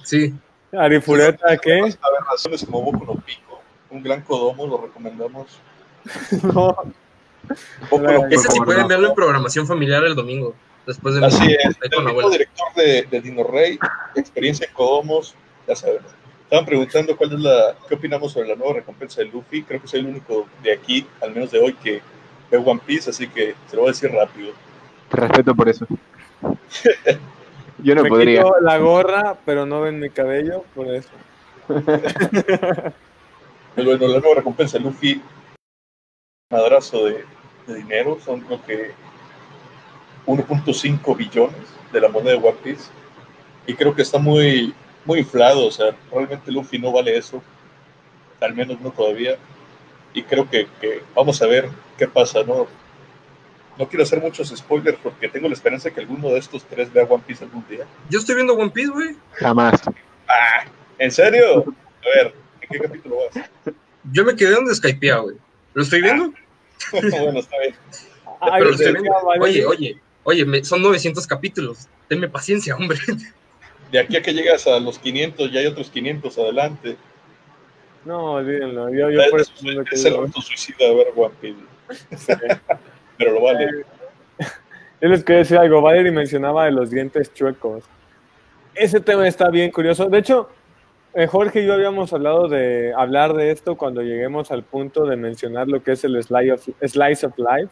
Sí, 0.04 0.34
Arifureta, 0.78 1.58
¿qué? 1.58 1.80
A 1.80 1.84
ver, 1.84 1.96
razones 2.30 2.66
como 2.66 2.82
Boku 2.84 3.06
no 3.06 3.22
Pico, 3.22 3.62
un 3.90 4.04
gran 4.04 4.22
Kodomo, 4.22 4.68
lo 4.68 4.78
recomendamos. 4.82 5.48
No. 6.44 6.76
Boku 7.90 8.04
no 8.04 8.28
ese 8.28 8.48
sí 8.52 8.60
pueden 8.60 8.88
verlo 8.88 9.10
en 9.10 9.16
programación 9.16 9.66
familiar 9.68 10.04
el 10.04 10.16
domingo, 10.16 10.54
después 10.86 11.16
de 11.16 11.26
Así 11.26 11.45
es, 11.52 11.78
el 11.82 12.03
mismo 12.06 12.30
director 12.30 12.68
de, 12.76 13.03
de 13.03 13.22
Dino 13.22 13.44
Rey, 13.44 13.78
experiencia 14.16 14.68
en 14.68 14.74
Kodomos, 14.74 15.36
ya 15.68 15.76
saben. 15.76 15.99
Estaban 16.44 16.66
preguntando 16.66 17.18
cuál 17.18 17.34
es 17.34 17.40
la, 17.40 17.76
qué 17.90 17.95
opinamos 17.95 18.32
sobre 18.34 18.49
la 18.49 18.56
nueva 18.56 18.76
recompensa 18.76 19.22
de 19.22 19.28
Luffy. 19.28 19.64
Creo 19.64 19.82
que 19.82 19.88
soy 19.88 20.02
el 20.02 20.07
único 20.07 20.48
de 20.62 20.74
aquí, 20.74 21.07
al 21.22 21.34
menos 21.34 21.52
de 21.52 21.60
hoy, 21.60 21.74
que 21.74 22.02
ve 22.52 22.57
One 22.57 22.82
Piece, 22.86 23.10
así 23.10 23.28
que 23.28 23.56
se 23.68 23.76
lo 23.76 23.82
voy 23.82 23.90
a 23.90 23.94
decir 23.94 24.12
rápido. 24.12 24.53
Te 25.10 25.18
respeto 25.18 25.56
por 25.56 25.70
eso. 25.70 25.88
Yo 27.80 27.95
no 27.95 28.03
Me 28.03 28.10
podría. 28.10 28.44
quito 28.44 28.60
la 28.62 28.78
gorra, 28.78 29.38
pero 29.45 29.66
no 29.66 29.82
ven 29.82 29.99
mi 29.99 30.10
cabello, 30.10 30.64
por 30.76 30.88
eso. 30.88 31.10
Pues 33.76 33.86
bueno, 33.86 34.07
la 34.07 34.20
nueva 34.22 34.36
recompensa 34.36 34.78
de 34.78 34.86
Luffy, 34.86 35.22
madrazo 36.49 37.07
de, 37.07 37.26
de 37.68 37.76
dinero, 37.76 38.18
son 38.24 38.40
creo 38.40 38.64
que 38.64 38.91
1.5 40.26 41.18
billones 41.18 41.56
de 41.91 42.02
la 42.02 42.10
moneda 42.10 42.31
de 42.31 42.47
One 42.47 42.57
Piece. 42.64 42.85
Y 43.68 43.73
creo 43.73 43.95
que 43.95 44.02
está 44.02 44.18
muy, 44.18 44.73
muy 45.06 45.19
inflado, 45.19 45.65
o 45.65 45.72
sea, 45.72 45.95
realmente 46.11 46.52
Luffy 46.52 46.77
no 46.77 46.91
vale 46.91 47.18
eso, 47.18 47.41
al 48.41 48.53
menos 48.53 48.80
no 48.81 48.91
todavía. 48.91 49.38
Y 50.14 50.23
creo 50.23 50.49
que, 50.49 50.68
que 50.80 51.02
vamos 51.14 51.41
a 51.41 51.47
ver 51.47 51.69
qué 51.97 52.07
pasa, 52.07 52.43
¿no? 52.43 52.68
No 53.77 53.89
quiero 53.89 54.03
hacer 54.03 54.22
muchos 54.22 54.53
spoilers 54.56 54.97
porque 55.03 55.27
tengo 55.27 55.47
la 55.49 55.53
esperanza 55.53 55.91
que 55.91 55.99
alguno 55.99 56.30
de 56.30 56.39
estos 56.39 56.64
tres 56.64 56.91
vea 56.93 57.03
One 57.03 57.23
Piece 57.27 57.43
algún 57.43 57.65
día. 57.68 57.85
Yo 58.10 58.19
estoy 58.19 58.35
viendo 58.35 58.53
One 58.53 58.72
Piece, 58.72 58.91
güey. 58.91 59.18
Jamás. 59.34 59.81
¡Ah! 60.27 60.65
¿En 60.97 61.11
serio? 61.11 61.60
A 61.60 62.18
ver, 62.18 62.34
¿en 62.61 62.69
qué 62.69 62.80
capítulo 62.80 63.18
vas? 63.18 63.49
Yo 64.11 64.23
me 64.23 64.35
quedé 64.35 64.52
donde 64.52 64.73
skypea, 64.73 65.18
güey. 65.18 65.35
¿Lo 65.73 65.84
estoy 65.84 66.02
viendo? 66.02 66.34
bueno, 66.91 67.39
está 67.39 67.57
bien. 67.60 67.76
Ay, 68.39 68.52
Pero 68.60 68.69
estoy 68.72 68.93
viendo. 68.93 69.11
Oye, 69.41 69.65
oye, 69.65 70.02
oye, 70.26 70.45
me- 70.45 70.64
son 70.65 70.81
900 70.81 71.26
capítulos. 71.26 71.88
Tenme 72.10 72.27
paciencia, 72.27 72.76
hombre. 72.76 72.99
De 73.91 73.99
aquí 73.99 74.18
a 74.18 74.22
que 74.22 74.34
llegas 74.34 74.68
a 74.68 74.77
los 74.80 74.99
500, 74.99 75.52
ya 75.52 75.61
hay 75.61 75.68
otros 75.68 75.89
500 75.89 76.38
adelante. 76.38 76.97
No, 78.03 78.34
olvídenlo. 78.34 78.89
Yo, 78.89 79.10
yo 79.10 79.22
por 79.31 79.39
Es, 79.41 79.47
eso 79.49 79.81
es 79.91 80.06
el 80.06 80.11
digo. 80.11 80.23
autosuicida 80.26 80.93
ver 80.93 81.07
One 81.15 81.34
Piece. 81.39 81.60
Sí. 82.18 82.34
Pero 83.18 83.31
lo 83.34 83.41
vale. 83.41 83.85
Yo 85.02 85.07
les 85.10 85.23
quería 85.23 85.39
decir 85.39 85.57
algo. 85.57 85.81
Valerie 85.81 86.11
mencionaba 86.11 86.65
de 86.65 86.72
los 86.72 86.89
dientes 86.91 87.34
chuecos. 87.34 87.84
Ese 88.73 88.99
tema 88.99 89.27
está 89.27 89.49
bien 89.49 89.72
curioso. 89.72 90.10
De 90.10 90.18
hecho, 90.19 90.49
eh, 91.14 91.27
Jorge 91.27 91.61
y 91.61 91.65
yo 91.65 91.73
habíamos 91.73 92.11
hablado 92.11 92.47
de 92.49 92.93
hablar 92.95 93.34
de 93.34 93.52
esto 93.52 93.76
cuando 93.77 94.02
lleguemos 94.02 94.52
al 94.52 94.64
punto 94.64 95.06
de 95.06 95.15
mencionar 95.15 95.68
lo 95.68 95.81
que 95.81 95.93
es 95.93 96.03
el 96.03 96.22
slice 96.22 96.52
of, 96.52 96.68
slice 96.85 97.26
of 97.26 97.34
life. 97.38 97.69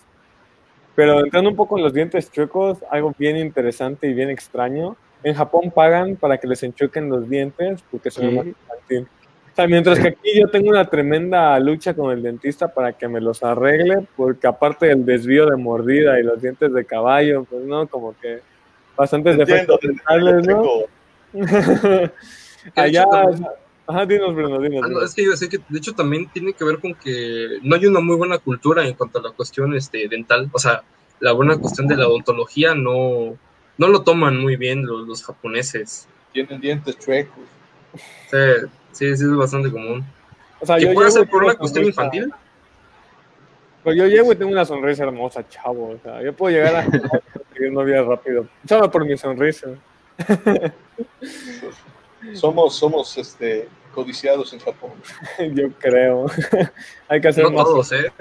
Pero 0.95 1.23
entrando 1.23 1.49
un 1.49 1.55
poco 1.55 1.77
en 1.77 1.83
los 1.83 1.93
dientes 1.93 2.31
chuecos, 2.31 2.79
algo 2.89 3.13
bien 3.17 3.37
interesante 3.37 4.07
y 4.07 4.13
bien 4.13 4.29
extraño. 4.29 4.95
En 5.23 5.33
Japón 5.33 5.71
pagan 5.73 6.15
para 6.15 6.37
que 6.37 6.47
les 6.47 6.61
enchuequen 6.63 7.09
los 7.09 7.29
dientes 7.29 7.83
porque 7.89 8.11
son 8.11 8.35
más 8.35 8.45
infantil. 8.45 9.07
O 9.51 9.55
sea, 9.55 9.67
mientras 9.67 9.99
que 9.99 10.07
aquí 10.09 10.39
yo 10.39 10.47
tengo 10.47 10.69
una 10.69 10.85
tremenda 10.85 11.57
lucha 11.59 11.93
con 11.93 12.11
el 12.11 12.23
dentista 12.23 12.67
para 12.67 12.93
que 12.93 13.07
me 13.07 13.21
los 13.21 13.43
arregle, 13.43 14.07
porque 14.15 14.47
aparte 14.47 14.87
del 14.87 15.05
desvío 15.05 15.45
de 15.45 15.57
mordida 15.57 16.19
y 16.19 16.23
los 16.23 16.41
dientes 16.41 16.73
de 16.73 16.85
caballo, 16.85 17.43
pues 17.43 17.63
no, 17.63 17.87
como 17.87 18.15
que 18.19 18.41
bastantes 18.97 19.37
Entiendo, 19.37 19.77
defectos 19.77 19.79
dentales, 19.81 20.47
¿no? 20.47 20.63
Allá, 22.75 23.05
ajá, 23.87 24.05
dinos, 24.05 24.33
Bruno, 24.35 24.59
dinos. 24.59 24.81
Ah, 24.83 24.87
no, 24.87 24.89
dinos. 24.89 25.03
es 25.09 25.15
que 25.15 25.25
yo 25.25 25.35
sé 25.35 25.49
que 25.49 25.59
de 25.69 25.77
hecho 25.77 25.93
también 25.93 26.29
tiene 26.29 26.53
que 26.53 26.63
ver 26.63 26.79
con 26.79 26.93
que 26.95 27.59
no 27.63 27.75
hay 27.75 27.85
una 27.85 27.99
muy 27.99 28.15
buena 28.15 28.37
cultura 28.37 28.85
en 28.87 28.93
cuanto 28.93 29.19
a 29.19 29.21
la 29.23 29.31
cuestión 29.31 29.75
este, 29.75 30.07
dental. 30.07 30.49
O 30.51 30.59
sea, 30.59 30.83
la 31.19 31.31
buena 31.31 31.57
cuestión 31.57 31.87
de 31.87 31.95
la 31.97 32.07
odontología 32.07 32.75
no, 32.75 33.37
no 33.77 33.87
lo 33.87 34.01
toman 34.03 34.39
muy 34.39 34.55
bien 34.55 34.85
los, 34.85 35.07
los 35.07 35.23
japoneses. 35.23 36.07
Tienen 36.31 36.59
dientes 36.61 36.97
chuecos. 36.99 37.43
Sí, 38.31 38.37
sí, 38.91 39.17
sí, 39.17 39.23
es 39.23 39.35
bastante 39.35 39.69
común. 39.71 40.03
O 40.59 40.65
sea, 40.65 40.77
¿Que 40.77 40.85
yo 40.85 40.93
puede 40.93 41.11
ser 41.11 41.21
por 41.29 41.41
tengo 41.41 41.45
una 41.51 41.55
cuestión 41.55 41.85
sonrisa- 41.85 41.89
infantil? 42.03 42.33
Pues 43.83 43.97
yo 43.97 44.07
llego 44.07 44.31
y 44.31 44.35
tengo 44.37 44.51
una 44.51 44.63
sonrisa 44.65 45.03
hermosa, 45.03 45.47
chavo. 45.49 45.89
O 45.89 45.99
sea, 46.01 46.23
yo 46.23 46.33
puedo 46.33 46.55
llegar 46.55 46.75
a 46.75 46.85
conseguir 47.33 47.71
novia 47.73 48.01
rápido. 48.01 48.47
Solo 48.67 48.89
por 48.89 49.05
mi 49.05 49.17
sonrisa. 49.17 49.67
Somos, 52.33 52.75
somos 52.75 53.17
este, 53.17 53.67
codiciados 53.93 54.53
en 54.53 54.59
Japón. 54.59 54.91
Yo 55.53 55.71
creo. 55.79 56.25
Hay 57.07 57.21
que 57.21 57.27
hacer 57.27 57.43
No 57.43 57.51
más. 57.51 57.63
todos, 57.65 57.91
¿eh? 57.91 58.11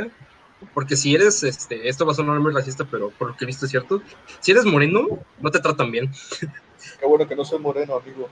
Porque 0.74 0.94
si 0.96 1.14
eres, 1.14 1.42
este, 1.42 1.88
esto 1.88 2.06
va 2.06 2.12
a 2.12 2.14
sonar 2.14 2.38
muy 2.38 2.52
racista, 2.52 2.84
pero 2.88 3.10
por 3.10 3.30
lo 3.30 3.36
que 3.36 3.44
he 3.44 3.46
visto 3.46 3.64
es 3.64 3.70
cierto. 3.70 4.00
Si 4.40 4.52
eres 4.52 4.64
moreno, 4.64 5.06
no 5.40 5.50
te 5.50 5.58
tratan 5.60 5.90
bien. 5.90 6.10
Qué 7.00 7.06
bueno 7.06 7.26
que 7.26 7.34
no 7.36 7.44
soy 7.44 7.58
moreno, 7.58 7.96
amigo. 7.96 8.28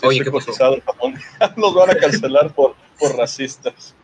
Sí, 0.00 0.06
Oye, 0.06 0.18
soy 0.18 0.24
¿qué 0.26 0.30
pasó? 0.30 0.46
cotizado 0.46 0.74
en 0.74 0.80
Japón. 0.82 1.14
Nos 1.56 1.74
van 1.74 1.90
a 1.90 1.94
cancelar 1.96 2.54
por, 2.54 2.74
por 2.98 3.16
racistas. 3.16 3.94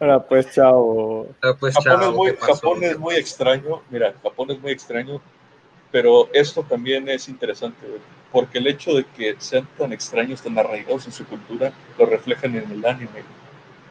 Ahora 0.00 0.20
pues, 0.26 0.52
chao. 0.52 1.28
Ah, 1.42 1.54
pues, 1.58 1.74
Japón, 1.74 2.00
chao, 2.00 2.10
es 2.10 2.16
muy. 2.16 2.36
Japón 2.36 2.82
es 2.84 2.98
muy 2.98 3.14
extraño. 3.16 3.82
Mira, 3.90 4.14
Japón 4.22 4.50
es 4.50 4.60
muy 4.60 4.72
extraño. 4.72 5.20
Pero 5.90 6.28
esto 6.32 6.62
también 6.64 7.08
es 7.08 7.28
interesante, 7.28 7.86
güey, 7.86 8.00
porque 8.32 8.58
el 8.58 8.66
hecho 8.66 8.94
de 8.94 9.04
que 9.04 9.36
sean 9.38 9.66
tan 9.78 9.92
extraños, 9.92 10.42
tan 10.42 10.58
arraigados 10.58 11.06
en 11.06 11.12
su 11.12 11.24
cultura, 11.24 11.72
lo 11.98 12.06
reflejan 12.06 12.54
en 12.56 12.70
el 12.70 12.84
anime. 12.84 13.22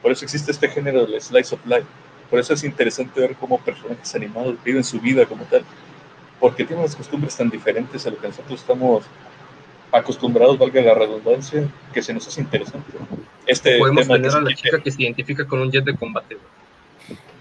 Por 0.01 0.11
eso 0.11 0.25
existe 0.25 0.51
este 0.51 0.69
género 0.69 1.05
del 1.05 1.19
slice 1.21 1.55
of 1.55 1.65
life. 1.65 1.85
Por 2.29 2.39
eso 2.39 2.53
es 2.53 2.63
interesante 2.63 3.19
ver 3.19 3.35
cómo 3.35 3.57
personajes 3.59 4.13
animados 4.15 4.55
viven 4.63 4.83
su 4.83 4.99
vida 4.99 5.25
como 5.25 5.43
tal. 5.45 5.63
Porque 6.39 6.63
tienen 6.63 6.83
unas 6.83 6.95
costumbres 6.95 7.35
tan 7.35 7.49
diferentes 7.49 8.05
a 8.05 8.11
lo 8.11 8.17
que 8.19 8.27
nosotros 8.27 8.59
estamos 8.59 9.05
acostumbrados, 9.91 10.59
valga 10.59 10.81
la 10.81 10.93
redundancia, 10.93 11.67
que 11.93 12.03
se 12.03 12.13
nos 12.13 12.27
hace 12.27 12.41
interesante. 12.41 12.91
Este 13.47 13.79
Podemos 13.79 14.03
tema 14.03 14.15
tener 14.15 14.35
a 14.35 14.41
la 14.41 14.53
chica 14.53 14.79
que 14.79 14.91
se 14.91 15.01
identifica 15.01 15.47
con 15.47 15.61
un 15.61 15.71
jet 15.71 15.85
de 15.85 15.95
combate. 15.95 16.37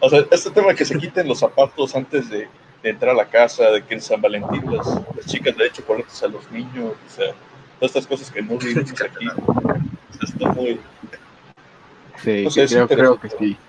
o 0.01 0.09
sea, 0.09 0.24
este 0.31 0.51
tema 0.51 0.73
que 0.73 0.85
se 0.85 0.97
quiten 0.97 1.28
los 1.28 1.40
zapatos 1.40 1.94
antes 1.94 2.31
de, 2.31 2.48
de 2.82 2.90
entrar 2.90 3.12
a 3.12 3.15
la 3.15 3.28
casa, 3.28 3.70
de 3.70 3.85
que 3.85 3.94
en 3.94 4.01
San 4.01 4.20
Valentín 4.20 4.62
las, 4.73 4.86
las 5.15 5.27
chicas 5.27 5.57
le 5.57 5.65
den 5.65 5.73
chocolates 5.73 6.23
a 6.23 6.28
los 6.28 6.51
niños, 6.51 6.93
o 7.05 7.09
sea, 7.09 7.32
todas 7.78 7.97
estas 7.97 8.07
cosas 8.07 8.31
que 8.31 8.43
no 8.43 8.57
vivimos 8.59 9.01
aquí. 9.03 9.27
Está 10.23 10.53
muy... 10.53 10.81
Sí, 12.15 12.44
No 12.44 12.51
sé, 12.51 12.66
creo, 12.69 12.89
creo 12.90 13.19
que 13.19 13.28
sí. 13.31 13.62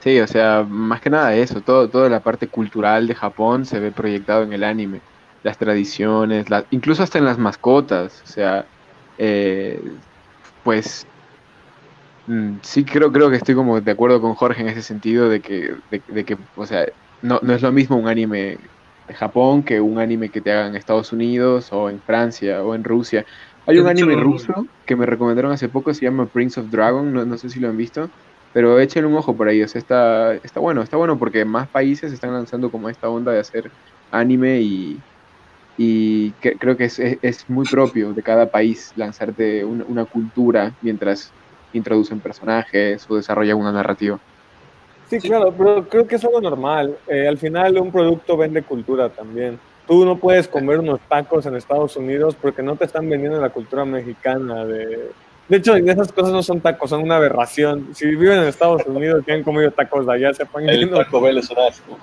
Sí, 0.00 0.20
o 0.20 0.26
sea, 0.28 0.64
más 0.68 1.00
que 1.00 1.10
nada 1.10 1.34
eso, 1.36 1.62
todo, 1.62 1.90
toda 1.90 2.08
la 2.10 2.22
parte 2.22 2.50
cultural 2.50 3.06
de 3.08 3.14
Japón 3.16 3.64
se 3.66 3.80
ve 3.80 3.92
proyectado 3.92 4.42
en 4.44 4.52
el 4.52 4.64
anime, 4.64 5.04
las 5.42 5.58
tradiciones, 5.58 6.50
la- 6.50 6.66
incluso 6.70 7.02
hasta 7.02 7.18
en 7.18 7.24
las 7.26 7.38
mascotas, 7.38 8.22
o 8.24 8.26
sea, 8.26 8.70
eh, 9.18 9.82
pues 10.62 11.06
mm, 12.26 12.58
sí 12.62 12.84
creo, 12.84 13.12
creo 13.12 13.30
que 13.30 13.36
estoy 13.36 13.54
como 13.54 13.80
de 13.80 13.90
acuerdo 13.92 14.20
con 14.20 14.34
Jorge 14.34 14.62
en 14.62 14.68
ese 14.68 14.82
sentido 14.82 15.28
de 15.28 15.40
que, 15.42 15.76
de, 15.90 16.04
de 16.06 16.24
que, 16.24 16.38
o 16.54 16.66
sea, 16.66 16.86
no, 17.24 17.40
no 17.42 17.54
es 17.54 17.62
lo 17.62 17.72
mismo 17.72 17.96
un 17.96 18.08
anime 18.08 18.58
de 19.08 19.14
Japón 19.14 19.64
que 19.64 19.80
un 19.80 19.98
anime 19.98 20.30
que 20.30 20.42
te 20.42 20.52
hagan 20.52 20.68
en 20.70 20.76
Estados 20.76 21.12
Unidos 21.12 21.68
o 21.72 21.90
en 21.90 22.02
Francia 22.02 22.64
o 22.64 22.74
en 22.74 22.84
Rusia. 22.84 23.24
Hay 23.66 23.78
un 23.78 23.88
anime 23.88 24.16
ruso 24.16 24.52
que 24.86 24.96
me 24.96 25.06
recomendaron 25.06 25.52
hace 25.52 25.68
poco, 25.70 25.94
se 25.94 26.04
llama 26.06 26.30
Prince 26.30 26.60
of 26.60 26.68
Dragon, 26.70 27.12
no, 27.12 27.26
no 27.26 27.38
sé 27.38 27.50
si 27.50 27.60
lo 27.60 27.68
han 27.68 27.76
visto, 27.76 28.12
pero 28.52 28.78
échenle 28.80 29.08
un 29.08 29.16
ojo 29.16 29.36
por 29.36 29.48
ahí, 29.48 29.62
o 29.62 29.68
sea, 29.68 29.78
está, 29.80 30.34
está 30.36 30.60
bueno, 30.60 30.82
está 30.82 30.96
bueno 30.98 31.18
porque 31.18 31.44
más 31.46 31.70
países 31.70 32.12
están 32.12 32.32
lanzando 32.34 32.70
como 32.70 32.88
esta 32.90 33.08
onda 33.10 33.32
de 33.32 33.40
hacer 33.40 33.72
anime 34.10 34.60
y, 34.62 35.04
y 35.76 36.34
que- 36.36 36.58
creo 36.58 36.76
que 36.76 36.84
es, 36.86 36.98
es, 36.98 37.18
es 37.22 37.48
muy 37.48 37.66
propio 37.68 38.14
de 38.14 38.22
cada 38.22 38.50
país 38.50 38.92
lanzarte 38.94 39.64
una, 39.64 39.84
una 39.86 40.06
cultura 40.06 40.76
mientras 40.80 41.34
introducen 41.72 42.20
personajes 42.22 43.04
o 43.08 43.16
desarrollan 43.16 43.58
una 43.58 43.72
narrativa. 43.72 44.20
Sí, 45.20 45.28
claro, 45.28 45.54
pero 45.56 45.88
creo 45.88 46.06
que 46.06 46.16
es 46.16 46.24
algo 46.24 46.40
normal. 46.40 46.96
Eh, 47.08 47.26
al 47.28 47.38
final 47.38 47.78
un 47.78 47.92
producto 47.92 48.36
vende 48.36 48.62
cultura 48.62 49.08
también. 49.08 49.58
Tú 49.86 50.04
no 50.04 50.16
puedes 50.16 50.48
comer 50.48 50.78
unos 50.78 51.00
tacos 51.08 51.44
en 51.46 51.56
Estados 51.56 51.96
Unidos 51.96 52.36
porque 52.40 52.62
no 52.62 52.76
te 52.76 52.86
están 52.86 53.08
vendiendo 53.08 53.40
la 53.40 53.50
cultura 53.50 53.84
mexicana. 53.84 54.64
De, 54.64 55.10
de 55.48 55.56
hecho, 55.56 55.76
esas 55.76 56.10
cosas 56.10 56.32
no 56.32 56.42
son 56.42 56.60
tacos, 56.60 56.88
son 56.90 57.02
una 57.02 57.16
aberración. 57.16 57.94
Si 57.94 58.06
viven 58.06 58.38
en 58.38 58.44
Estados 58.48 58.82
Unidos 58.86 59.22
y 59.26 59.30
han 59.30 59.42
comido 59.42 59.70
tacos 59.70 60.06
de 60.06 60.14
allá, 60.14 60.32
sepan 60.32 60.64
que 60.66 60.72
El. 60.72 60.90
Taco 60.90 61.20
Bell 61.20 61.38
es 61.38 61.50
un 61.50 61.58
asco. 61.58 61.98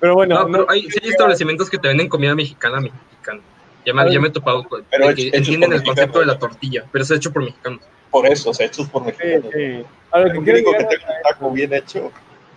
Pero 0.00 0.14
bueno, 0.14 0.40
No, 0.40 0.50
pero 0.50 0.66
hay, 0.70 0.90
sí 0.90 0.98
hay 1.02 1.10
establecimientos 1.10 1.70
que 1.70 1.78
te 1.78 1.88
venden 1.88 2.08
comida 2.08 2.34
mexicana 2.34 2.80
mexicana. 2.80 3.40
Ya 3.86 3.94
me, 3.94 4.12
ya 4.12 4.20
me 4.20 4.28
he 4.28 4.30
topado 4.30 4.64
con 4.64 4.84
Pero 4.90 5.08
de 5.08 5.14
que 5.14 5.28
hecho 5.28 5.36
entienden 5.36 5.72
el 5.72 5.82
concepto 5.82 6.20
de 6.20 6.26
la 6.26 6.38
tortilla, 6.38 6.84
pero 6.90 7.04
es 7.04 7.10
hecho 7.10 7.32
por 7.32 7.42
mexicanos. 7.44 7.80
Por 8.10 8.26
eso, 8.26 8.50
o 8.50 8.54
sea, 8.54 8.66
hechos 8.66 8.88
por 8.88 9.02
sí, 9.02 9.06
mexicanos. 9.06 9.52
sí. 9.54 9.84
A 10.10 10.20
lo 10.20 10.32
que 10.32 10.44
que 10.44 10.52
tenga 10.52 10.70
un 10.70 11.22
taco 11.22 11.50
bien 11.52 11.72
hecho, 11.72 12.10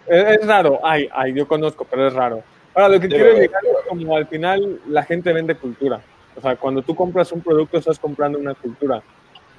Es, 0.08 0.40
es 0.40 0.48
raro, 0.48 0.80
ay, 0.84 1.10
ay, 1.12 1.34
yo 1.34 1.48
conozco, 1.48 1.86
pero 1.90 2.08
es 2.08 2.14
raro. 2.14 2.44
Ahora, 2.76 2.90
lo 2.90 3.00
que 3.00 3.08
quiero 3.08 3.26
haber. 3.26 3.42
llegar 3.42 3.62
es 3.64 3.88
como 3.88 4.16
al 4.16 4.28
final 4.28 4.80
la 4.88 5.04
gente 5.04 5.32
vende 5.32 5.56
cultura. 5.56 6.02
O 6.36 6.42
sea, 6.42 6.56
cuando 6.56 6.82
tú 6.82 6.96
compras 6.96 7.32
un 7.32 7.42
producto, 7.42 7.78
estás 7.78 8.00
comprando 8.00 8.40
una 8.40 8.56
cultura. 8.56 9.04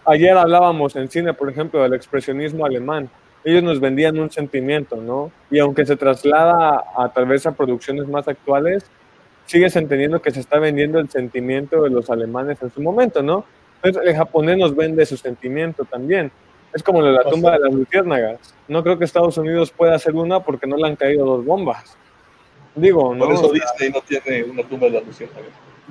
Ayer 0.04 0.36
hablábamos 0.36 0.96
en 0.96 1.08
cine, 1.08 1.32
por 1.32 1.48
ejemplo, 1.48 1.82
del 1.82 1.94
expresionismo 1.94 2.66
alemán. 2.66 3.08
Ellos 3.44 3.62
nos 3.62 3.78
vendían 3.78 4.18
un 4.18 4.30
sentimiento, 4.30 4.96
¿no? 4.96 5.30
Y 5.50 5.58
aunque 5.58 5.86
se 5.86 5.96
traslada 5.96 6.82
a 6.96 7.08
tal 7.10 7.26
vez 7.26 7.46
a 7.46 7.52
producciones 7.52 8.08
más 8.08 8.26
actuales, 8.26 8.84
sigues 9.46 9.76
entendiendo 9.76 10.20
que 10.20 10.30
se 10.30 10.40
está 10.40 10.58
vendiendo 10.58 10.98
el 10.98 11.08
sentimiento 11.08 11.82
de 11.82 11.90
los 11.90 12.10
alemanes 12.10 12.60
en 12.62 12.70
su 12.72 12.82
momento, 12.82 13.22
¿no? 13.22 13.44
Entonces, 13.82 14.10
el 14.10 14.16
japonés 14.16 14.58
nos 14.58 14.74
vende 14.74 15.06
su 15.06 15.16
sentimiento 15.16 15.84
también. 15.84 16.32
Es 16.74 16.82
como 16.82 17.00
la 17.00 17.20
O 17.20 17.30
tumba 17.30 17.50
sea- 17.50 17.58
de 17.58 17.64
las 17.66 17.74
luciérnagas. 17.74 18.54
No 18.68 18.82
creo 18.82 18.98
que 18.98 19.04
Estados 19.04 19.38
Unidos 19.38 19.70
pueda 19.70 19.94
hacer 19.94 20.14
una 20.14 20.40
porque 20.40 20.66
no 20.66 20.76
le 20.76 20.86
han 20.88 20.96
caído 20.96 21.24
dos 21.24 21.44
bombas. 21.44 21.96
Digo, 22.74 23.14
¿no? 23.14 23.24
por 23.26 23.34
eso 23.34 23.52
Disney 23.52 23.90
no 23.92 24.00
tiene 24.00 24.42
una 24.50 24.62
tumba 24.64 24.86
de 24.86 24.94
la 24.94 25.00
luciérnaga. 25.00 25.46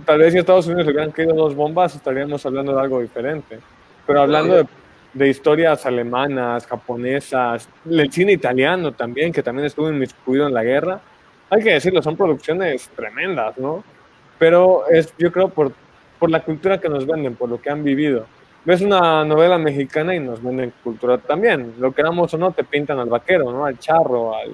tal 0.06 0.20
vez 0.20 0.32
si 0.34 0.38
a 0.38 0.42
Estados 0.42 0.66
Unidos 0.68 0.86
le 0.88 0.92
hubieran 0.92 1.12
caído 1.12 1.34
dos 1.34 1.56
bombas, 1.56 1.96
estaríamos 1.96 2.46
hablando 2.46 2.76
de 2.76 2.82
algo 2.82 3.00
diferente. 3.00 3.60
Pero 4.06 4.22
hablando 4.22 4.56
de, 4.58 4.66
de 5.14 5.30
historias 5.30 5.86
alemanas, 5.86 6.68
japonesas, 6.68 7.70
el 7.90 8.12
cine 8.12 8.34
italiano 8.34 8.92
también, 8.92 9.32
que 9.32 9.42
también 9.42 9.66
estuvo 9.68 9.90
inmiscuido 9.90 10.46
en 10.48 10.54
la 10.54 10.64
guerra, 10.64 11.00
hay 11.50 11.64
que 11.64 11.72
decirlo, 11.72 12.02
son 12.02 12.18
producciones 12.18 12.90
tremendas, 12.96 13.58
¿no? 13.58 13.84
Pero 14.38 14.86
es, 14.90 15.14
yo 15.18 15.32
creo, 15.32 15.48
por, 15.48 15.72
por 16.20 16.30
la 16.30 16.42
cultura 16.44 16.80
que 16.82 16.90
nos 16.90 17.06
venden, 17.06 17.36
por 17.36 17.48
lo 17.48 17.62
que 17.62 17.70
han 17.70 17.82
vivido. 17.84 18.26
Ves 18.66 18.82
una 18.82 19.26
novela 19.26 19.58
mexicana 19.58 20.16
y 20.16 20.20
nos 20.20 20.42
venden 20.42 20.74
cultura 20.84 21.18
también. 21.18 21.76
Lo 21.80 21.92
queramos 21.92 22.34
o 22.34 22.38
no, 22.38 22.52
te 22.52 22.64
pintan 22.64 22.98
al 23.00 23.10
vaquero, 23.10 23.52
¿no? 23.52 23.66
Al 23.66 23.78
charro, 23.78 24.36
al, 24.36 24.54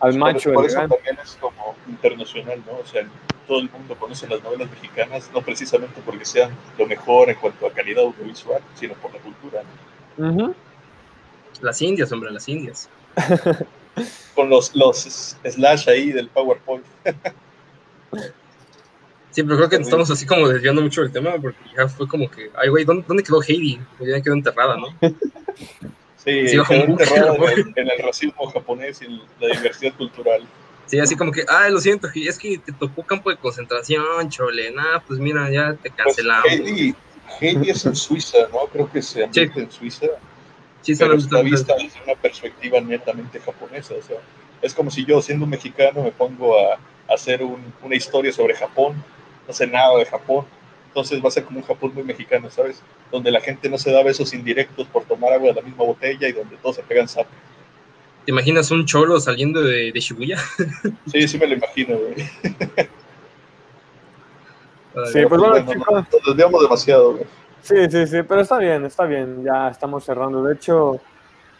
al 0.00 0.18
macho 0.18 0.50
por, 0.50 0.54
por 0.54 0.66
eso 0.66 0.80
elegante. 0.80 0.96
también 0.96 1.18
es 1.24 1.36
como 1.40 1.74
internacional, 1.88 2.62
¿no? 2.66 2.78
O 2.78 2.86
sea, 2.86 3.06
todo 3.46 3.60
el 3.60 3.70
mundo 3.70 3.96
conoce 3.98 4.28
las 4.28 4.42
novelas 4.42 4.70
mexicanas, 4.70 5.30
no 5.32 5.40
precisamente 5.40 6.00
porque 6.04 6.26
sean 6.26 6.50
lo 6.76 6.86
mejor 6.86 7.30
en 7.30 7.36
cuanto 7.36 7.66
a 7.66 7.72
calidad 7.72 8.04
audiovisual, 8.04 8.60
sino 8.74 8.92
por 8.94 9.14
la 9.14 9.20
cultura. 9.20 9.62
¿no? 10.18 10.28
Ujú. 10.30 10.54
Las 11.62 11.80
indias, 11.80 12.12
hombre, 12.12 12.30
las 12.30 12.46
indias. 12.48 12.90
Con 14.34 14.50
los, 14.50 14.76
los 14.76 15.36
slash 15.42 15.88
ahí 15.88 16.12
del 16.12 16.28
PowerPoint. 16.28 16.84
Sí, 19.30 19.42
pero 19.42 19.56
creo 19.56 19.68
que 19.68 19.76
estamos 19.76 20.10
así 20.10 20.26
como 20.26 20.48
desviando 20.48 20.82
mucho 20.82 21.02
del 21.02 21.12
tema 21.12 21.32
porque 21.40 21.58
ya 21.76 21.86
fue 21.88 22.08
como 22.08 22.30
que, 22.30 22.50
ay, 22.56 22.68
güey, 22.68 22.84
¿dónde, 22.84 23.04
dónde 23.06 23.22
quedó 23.22 23.42
Heidi? 23.42 23.78
Pues 23.98 24.10
ya 24.10 24.20
quedó 24.20 24.34
enterrada, 24.34 24.76
¿no? 24.76 24.88
Sí, 26.16 26.48
Sí, 26.48 26.58
quedó 26.68 26.86
¿no? 26.86 27.48
en, 27.48 27.58
el, 27.58 27.72
en 27.76 27.90
el 27.90 27.98
racismo 28.04 28.46
japonés 28.50 29.00
y 29.00 29.06
en 29.06 29.20
la 29.40 29.56
diversidad 29.56 29.94
cultural. 29.94 30.42
Sí, 30.86 30.98
así 30.98 31.16
como 31.16 31.30
que, 31.32 31.44
ay, 31.48 31.70
lo 31.70 31.80
siento, 31.80 32.08
es 32.14 32.38
que 32.38 32.58
te 32.58 32.72
tocó 32.72 33.02
campo 33.02 33.30
de 33.30 33.36
concentración, 33.36 34.28
chole, 34.28 34.70
nah, 34.72 35.00
pues 35.06 35.20
mira, 35.20 35.48
ya 35.50 35.74
te 35.74 35.90
Pues, 35.90 35.94
cancelamos. 35.94 36.50
Heidi, 36.50 36.94
Heidi 37.40 37.70
es 37.70 37.86
en 37.86 37.94
Suiza, 37.94 38.38
¿no? 38.52 38.66
Creo 38.72 38.90
que 38.90 39.00
se 39.00 39.24
ambienta 39.24 39.60
en 39.60 39.70
Suiza, 39.70 40.06
Sí, 40.82 40.94
pero 40.96 41.14
está 41.14 41.42
vista 41.42 41.74
desde 41.74 42.00
una 42.04 42.14
perspectiva 42.14 42.80
netamente 42.80 43.40
japonesa. 43.40 43.94
O 43.94 44.02
sea, 44.02 44.16
es 44.62 44.72
como 44.72 44.90
si 44.90 45.04
yo, 45.04 45.20
siendo 45.20 45.46
mexicano, 45.46 46.02
me 46.02 46.12
pongo 46.12 46.58
a 46.58 46.78
hacer 47.08 47.42
un- 47.42 47.72
una 47.82 47.94
historia 47.96 48.32
sobre 48.32 48.54
Japón, 48.54 49.02
no 49.46 49.52
sé 49.54 49.66
nada 49.66 49.96
de 49.98 50.04
Japón. 50.06 50.44
Entonces 50.88 51.22
va 51.22 51.28
a 51.28 51.30
ser 51.30 51.44
como 51.44 51.58
un 51.60 51.64
Japón 51.66 51.92
muy 51.94 52.02
mexicano, 52.02 52.50
¿sabes? 52.50 52.82
Donde 53.12 53.30
la 53.30 53.40
gente 53.40 53.68
no 53.68 53.78
se 53.78 53.92
da 53.92 54.02
besos 54.02 54.32
indirectos 54.34 54.86
por 54.88 55.04
tomar 55.04 55.32
agua 55.32 55.48
de 55.48 55.54
la 55.54 55.62
misma 55.62 55.84
botella 55.84 56.28
y 56.28 56.32
donde 56.32 56.56
todos 56.56 56.76
se 56.76 56.82
pegan 56.82 57.08
zap. 57.08 57.26
¿Te 58.24 58.32
imaginas 58.32 58.70
un 58.70 58.84
cholo 58.84 59.18
saliendo 59.20 59.62
de, 59.62 59.92
de 59.92 60.00
Shibuya? 60.00 60.38
Sí, 61.10 61.26
sí 61.28 61.38
me 61.38 61.46
lo 61.46 61.54
imagino, 61.54 61.96
güey. 61.96 62.14
Sí, 65.12 65.20
pues 65.28 65.40
bueno, 65.40 65.64
chicos. 65.72 65.86
nos 66.12 66.24
desviamos 66.26 66.62
demasiado, 66.62 67.12
güey. 67.12 67.24
Sí, 67.62 67.74
sí, 67.90 68.06
sí, 68.06 68.16
pero 68.26 68.40
está 68.40 68.58
bien, 68.58 68.84
está 68.84 69.04
bien, 69.04 69.44
ya 69.44 69.68
estamos 69.68 70.04
cerrando. 70.04 70.42
De 70.42 70.54
hecho, 70.54 71.00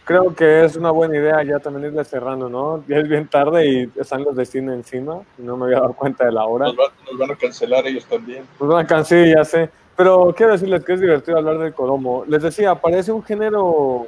creo 0.09 0.35
que 0.35 0.65
es 0.65 0.75
una 0.75 0.91
buena 0.91 1.17
idea 1.19 1.43
ya 1.43 1.59
también 1.59 1.93
irle 1.93 2.03
cerrando, 2.03 2.49
¿no? 2.49 2.83
Ya 2.89 2.97
es 2.97 3.07
bien 3.07 3.29
tarde 3.29 3.67
y 3.69 3.93
están 4.01 4.25
los 4.25 4.35
de 4.35 4.47
cine 4.47 4.73
encima, 4.73 5.21
no 5.37 5.57
me 5.59 5.67
había 5.67 5.81
dado 5.81 5.93
cuenta 5.93 6.25
de 6.25 6.33
la 6.33 6.47
hora. 6.47 6.65
Nos, 6.65 6.77
van- 6.77 6.91
nos 7.11 7.19
van 7.19 7.31
a 7.33 7.37
cancelar 7.37 7.87
ellos 7.87 8.07
también. 8.07 8.45
Pues 8.59 8.71
una 8.71 8.87
canción, 8.87 9.27
ya 9.27 9.45
sé. 9.45 9.69
Pero 9.95 10.33
quiero 10.35 10.53
decirles 10.53 10.83
que 10.83 10.95
es 10.95 11.01
divertido 11.03 11.37
hablar 11.37 11.59
del 11.59 11.75
Kodomo. 11.75 12.25
Les 12.27 12.41
decía, 12.43 12.75
parece 12.75 13.13
un 13.13 13.23
género 13.23 14.07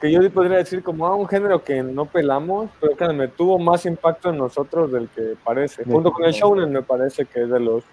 que 0.00 0.10
yo 0.10 0.30
podría 0.30 0.56
decir 0.56 0.82
como 0.82 1.06
ah, 1.06 1.14
un 1.14 1.28
género 1.28 1.62
que 1.62 1.82
no 1.82 2.06
pelamos, 2.06 2.70
pero 2.80 2.96
que 2.96 3.08
me 3.12 3.28
tuvo 3.28 3.58
más 3.58 3.84
impacto 3.84 4.30
en 4.30 4.38
nosotros 4.38 4.90
del 4.90 5.08
que 5.10 5.34
parece. 5.44 5.84
Junto 5.84 6.10
con 6.10 6.24
el 6.24 6.32
shounen 6.32 6.72
me 6.72 6.80
parece 6.82 7.26
que 7.26 7.42
es 7.42 7.50
de 7.50 7.60
los 7.60 7.84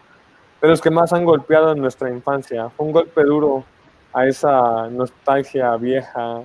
de 0.61 0.69
los 0.69 0.79
que 0.81 0.89
más 0.89 1.11
han 1.11 1.25
golpeado 1.25 1.73
en 1.73 1.79
nuestra 1.81 2.09
infancia. 2.09 2.69
Fue 2.69 2.85
un 2.85 2.93
golpe 2.93 3.23
duro 3.23 3.65
a 4.13 4.25
esa 4.25 4.87
nostalgia 4.89 5.75
vieja. 5.75 6.41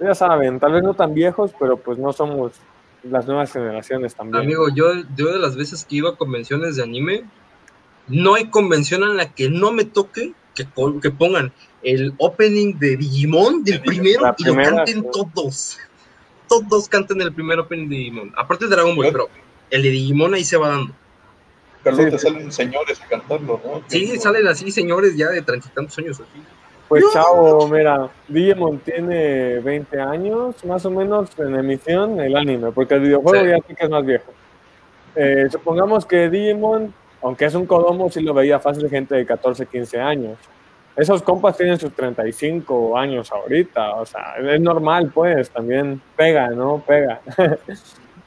Ya 0.00 0.14
saben, 0.14 0.60
tal 0.60 0.72
vez 0.72 0.82
no 0.82 0.94
tan 0.94 1.14
viejos, 1.14 1.52
pero 1.58 1.76
pues 1.76 1.98
no 1.98 2.12
somos 2.12 2.52
las 3.02 3.26
nuevas 3.26 3.52
generaciones 3.52 4.14
también. 4.14 4.44
Amigo, 4.44 4.68
yo, 4.74 4.86
yo 5.16 5.32
de 5.32 5.38
las 5.38 5.56
veces 5.56 5.84
que 5.84 5.96
iba 5.96 6.10
a 6.10 6.16
convenciones 6.16 6.76
de 6.76 6.82
anime, 6.82 7.24
no 8.08 8.34
hay 8.34 8.46
convención 8.50 9.02
en 9.04 9.16
la 9.16 9.32
que 9.32 9.48
no 9.48 9.72
me 9.72 9.84
toque 9.84 10.32
que, 10.54 10.66
que 11.02 11.10
pongan 11.10 11.52
el 11.82 12.14
opening 12.18 12.74
de 12.78 12.96
Digimon 12.96 13.62
del 13.64 13.80
primero 13.80 14.22
La 14.22 14.34
y 14.38 14.44
lo 14.44 14.54
canten 14.56 15.02
sí. 15.02 15.08
todos. 15.12 15.78
Todos 16.48 16.88
canten 16.88 17.20
el 17.22 17.32
primer 17.32 17.58
opening 17.58 17.88
de 17.88 17.96
Digimon. 17.96 18.32
Aparte 18.36 18.66
de 18.66 18.70
Dragon 18.72 18.94
Ball, 18.96 19.08
pero 19.12 19.28
el 19.70 19.82
de 19.82 19.90
Digimon 19.90 20.34
ahí 20.34 20.44
se 20.44 20.56
va 20.56 20.68
dando. 20.68 20.92
Pero 21.82 21.96
Sí, 21.96 22.02
no 22.04 22.10
te 22.10 22.18
sí. 22.18 22.26
salen 22.26 22.52
señores 22.52 23.00
a 23.00 23.06
cantarlo, 23.06 23.60
¿no? 23.64 23.82
Sí, 23.86 24.18
salen 24.18 24.46
así 24.48 24.70
señores 24.72 25.16
ya 25.16 25.28
de 25.28 25.42
treinta 25.42 25.68
y 25.68 25.74
tantos 25.74 25.96
años. 25.98 26.20
así. 26.20 26.42
Pues 26.88 27.04
chavo, 27.12 27.66
mira, 27.68 28.08
Digimon 28.28 28.78
tiene 28.78 29.58
20 29.58 30.00
años, 30.00 30.64
más 30.64 30.84
o 30.86 30.90
menos, 30.90 31.30
en 31.38 31.54
emisión, 31.56 32.20
el 32.20 32.36
anime, 32.36 32.70
porque 32.70 32.94
el 32.94 33.00
videojuego 33.00 33.44
Sí. 33.44 33.50
ya 33.50 33.56
sí 33.66 33.74
que 33.74 33.84
es 33.84 33.90
más 33.90 34.06
viejo. 34.06 34.32
Eh, 35.16 35.48
supongamos 35.50 36.06
que 36.06 36.30
Digimon, 36.30 36.94
aunque 37.22 37.46
es 37.46 37.54
un 37.54 37.66
Kodomo, 37.66 38.08
sí 38.10 38.20
lo 38.22 38.34
veía 38.34 38.60
fácil 38.60 38.88
gente 38.88 39.16
de 39.16 39.26
14, 39.26 39.66
15 39.66 39.98
años. 40.00 40.38
Esos 40.94 41.22
compas 41.22 41.56
tienen 41.56 41.78
sus 41.78 41.92
35 41.92 42.96
años 42.96 43.30
ahorita, 43.32 43.96
o 43.96 44.06
sea, 44.06 44.34
es 44.40 44.60
normal, 44.60 45.10
pues, 45.12 45.50
también 45.50 46.00
pega, 46.14 46.48
¿no? 46.50 46.82
Pega. 46.86 47.20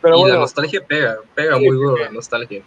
Pero 0.02 0.16
y 0.16 0.20
la 0.20 0.26
bueno, 0.26 0.40
nostalgia 0.42 0.82
pega, 0.86 1.18
pega 1.34 1.58
Sí, 1.58 1.66
muy 1.66 1.76
duro 1.78 1.98
la 1.98 2.10
nostalgia. 2.12 2.62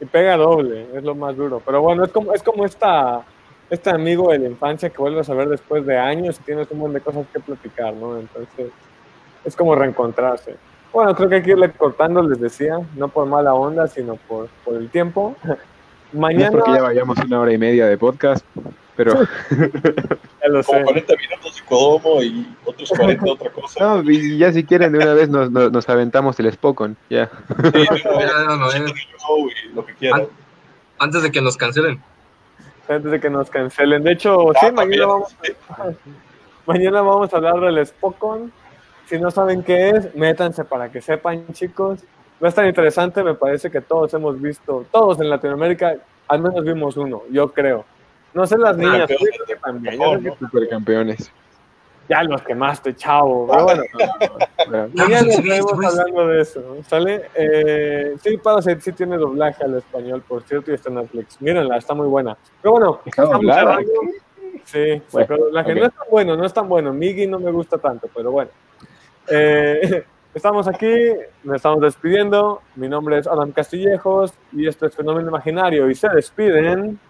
y 0.00 0.04
pega 0.04 0.36
doble, 0.36 0.86
es 0.94 1.02
lo 1.02 1.14
más 1.14 1.36
duro. 1.36 1.60
Pero 1.64 1.80
bueno, 1.82 2.04
es 2.04 2.12
como, 2.12 2.32
es 2.34 2.42
como 2.42 2.64
esta, 2.64 3.22
este 3.70 3.90
amigo 3.90 4.30
de 4.32 4.38
la 4.38 4.48
infancia 4.48 4.90
que 4.90 4.98
vuelves 4.98 5.28
a 5.28 5.34
ver 5.34 5.48
después 5.48 5.84
de 5.84 5.98
años 5.98 6.38
y 6.40 6.44
tienes 6.44 6.70
un 6.70 6.78
montón 6.78 6.94
de 6.94 7.00
cosas 7.00 7.26
que 7.32 7.40
platicar, 7.40 7.94
¿no? 7.94 8.18
Entonces, 8.18 8.70
es 9.44 9.56
como 9.56 9.74
reencontrarse. 9.74 10.56
Bueno, 10.92 11.14
creo 11.14 11.28
que 11.28 11.34
hay 11.36 11.42
que 11.42 11.50
irle 11.50 11.70
cortando, 11.72 12.22
les 12.22 12.40
decía, 12.40 12.78
no 12.96 13.08
por 13.08 13.26
mala 13.26 13.54
onda, 13.54 13.86
sino 13.88 14.16
por, 14.16 14.48
por 14.64 14.76
el 14.76 14.88
tiempo. 14.88 15.36
No 15.44 15.52
es 15.52 15.58
Mañana, 16.14 16.50
porque 16.50 16.72
ya 16.72 16.82
vayamos 16.82 17.18
una 17.18 17.40
hora 17.40 17.52
y 17.52 17.58
media 17.58 17.86
de 17.86 17.98
podcast, 17.98 18.44
pero 18.96 19.12
ya 19.14 20.48
lo 20.48 20.62
Como 20.64 20.78
sé. 20.78 20.84
40 20.84 21.14
minutos 21.16 21.56
de 21.56 21.62
Kodomo 21.66 22.22
y 22.22 22.56
otros 22.64 22.88
40 22.88 23.24
de 23.24 23.30
otra 23.30 23.50
cosa. 23.50 23.84
no, 23.84 24.10
y 24.10 24.38
ya 24.38 24.50
si 24.50 24.64
quieren 24.64 24.92
de 24.92 24.98
una 24.98 25.12
vez 25.12 25.28
nos, 25.28 25.50
nos, 25.50 25.70
nos 25.70 25.88
aventamos 25.90 26.40
el 26.40 26.50
Spokon, 26.50 26.96
ya. 27.10 27.26
Sí, 27.26 27.86
no, 28.06 28.20
Ya, 28.20 28.56
no, 28.56 28.72
eh. 28.72 28.94
lo 29.74 29.84
que 29.84 29.94
quieran. 29.96 30.28
Antes 30.98 31.22
de 31.22 31.30
que 31.30 31.42
nos 31.42 31.58
cancelen. 31.58 32.02
Antes 32.88 33.10
de 33.10 33.20
que 33.20 33.28
nos 33.30 33.50
cancelen. 33.50 34.02
De 34.02 34.12
hecho, 34.12 34.50
sí, 34.60 34.66
Ah, 34.66 34.72
mañana 34.72 35.06
vamos, 35.06 35.36
mañana 36.66 37.02
vamos 37.02 37.32
a 37.32 37.36
hablar 37.36 37.60
del 37.60 37.86
Spokon. 37.86 38.50
Si 39.06 39.18
no 39.18 39.30
saben 39.30 39.62
qué 39.62 39.90
es, 39.90 40.14
métanse 40.14 40.64
para 40.64 40.90
que 40.90 41.00
sepan, 41.00 41.46
chicos. 41.52 42.00
Va 42.42 42.46
a 42.46 42.50
estar 42.50 42.66
interesante, 42.66 43.22
me 43.22 43.34
parece 43.34 43.70
que 43.70 43.80
todos 43.80 44.14
hemos 44.14 44.40
visto, 44.40 44.84
todos 44.92 45.20
en 45.20 45.28
Latinoamérica, 45.28 45.96
al 46.28 46.40
menos 46.40 46.64
vimos 46.64 46.96
uno, 46.96 47.22
yo 47.30 47.52
creo. 47.52 47.84
No 48.32 48.46
sé 48.46 48.56
las 48.58 48.76
niñas, 48.76 49.06
creo 49.06 49.18
que 49.46 49.56
también, 49.56 49.98
Supercampeones. 50.38 51.32
Ya 52.08 52.22
los 52.22 52.42
quemaste, 52.42 52.94
chavo. 52.94 53.46
Pero 53.48 53.64
bueno, 53.64 53.82
Bueno, 54.68 54.88
mañana 54.94 55.20
Vamos, 55.20 55.34
estaremos 55.38 55.72
pues. 55.74 55.88
hablando 55.98 56.26
de 56.28 56.40
eso, 56.40 56.76
¿sale? 56.88 57.22
Eh, 57.34 58.14
sí, 58.22 58.36
Parasite 58.38 58.80
sí 58.80 58.92
tiene 58.92 59.16
doblaje 59.16 59.62
al 59.64 59.76
español, 59.76 60.22
por 60.26 60.42
cierto, 60.42 60.70
y 60.70 60.74
está 60.74 60.88
en 60.88 60.96
Netflix. 60.96 61.40
Mírenla, 61.40 61.76
está 61.76 61.94
muy 61.94 62.06
buena. 62.06 62.36
Pero 62.62 62.72
bueno, 62.72 63.00
cerrando. 63.14 63.90
Sí, 64.64 65.00
Bueno, 65.12 65.26
pero 65.28 65.50
la 65.50 65.64
que 65.64 65.72
ok. 65.72 65.78
no 65.78 65.86
es 65.86 65.92
tan 65.94 66.06
bueno, 66.10 66.36
no 66.36 66.44
es 66.44 66.52
tan 66.52 66.68
bueno. 66.68 66.92
Migi 66.92 67.26
no 67.26 67.38
me 67.38 67.50
gusta 67.50 67.78
tanto, 67.78 68.08
pero 68.14 68.30
bueno. 68.32 68.50
Eh, 69.28 70.04
Estamos 70.34 70.68
aquí, 70.68 70.94
nos 71.42 71.56
estamos 71.56 71.80
despidiendo. 71.80 72.60
Mi 72.76 72.86
nombre 72.86 73.18
es 73.18 73.26
Adam 73.26 73.50
Castillejos 73.50 74.32
y 74.52 74.68
esto 74.68 74.86
es 74.86 74.94
Fenómeno 74.94 75.28
Imaginario. 75.30 75.90
Y 75.90 75.94
se 75.94 76.08
despiden. 76.10 77.00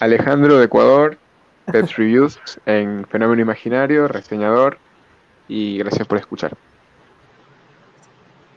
Alejandro 0.00 0.58
de 0.58 0.64
Ecuador, 0.64 1.18
Pets 1.70 1.96
Reviews 1.96 2.40
en 2.66 3.06
Fenómeno 3.06 3.42
Imaginario, 3.42 4.08
reseñador, 4.08 4.78
y 5.48 5.78
gracias 5.78 6.06
por 6.06 6.18
escuchar. 6.18 6.56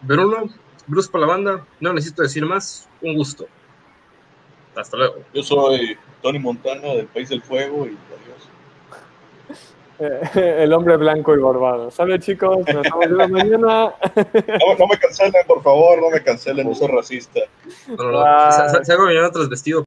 Bruno, 0.01 0.49
Bruce 0.87 1.09
para 1.09 1.25
la 1.25 1.33
banda, 1.33 1.65
no 1.79 1.93
necesito 1.93 2.23
decir 2.23 2.45
más, 2.45 2.89
un 3.01 3.15
gusto. 3.15 3.45
Hasta 4.75 4.97
luego. 4.97 5.15
Yo 5.33 5.43
soy 5.43 5.97
Tony 6.21 6.39
Montana 6.39 6.87
del 6.89 7.07
País 7.07 7.29
del 7.29 7.41
Fuego 7.41 7.85
y 7.85 7.97
adiós. 7.99 8.49
Eh, 9.99 10.55
el 10.63 10.73
hombre 10.73 10.97
blanco 10.97 11.35
y 11.35 11.39
barbado. 11.39 11.91
¿Sale, 11.91 12.19
chicos? 12.19 12.59
Nos 12.59 12.85
estamos 12.85 12.99
viendo 12.99 13.27
mañana. 13.29 13.93
No, 14.15 14.75
no 14.79 14.87
me 14.87 14.97
cancelen, 14.97 15.33
por 15.45 15.61
favor, 15.61 16.01
no 16.01 16.09
me 16.09 16.23
cancelen, 16.23 16.67
no 16.67 16.73
soy 16.73 16.87
racista. 16.87 17.41
No, 17.87 17.95
no, 17.95 18.11
no. 18.11 18.23
Bye. 18.23 18.51
Se, 18.51 18.77
se, 18.77 18.85
se 18.85 18.93
hago 18.93 19.05
mañana 19.05 19.29
tras 19.29 19.47
vestido 19.47 19.79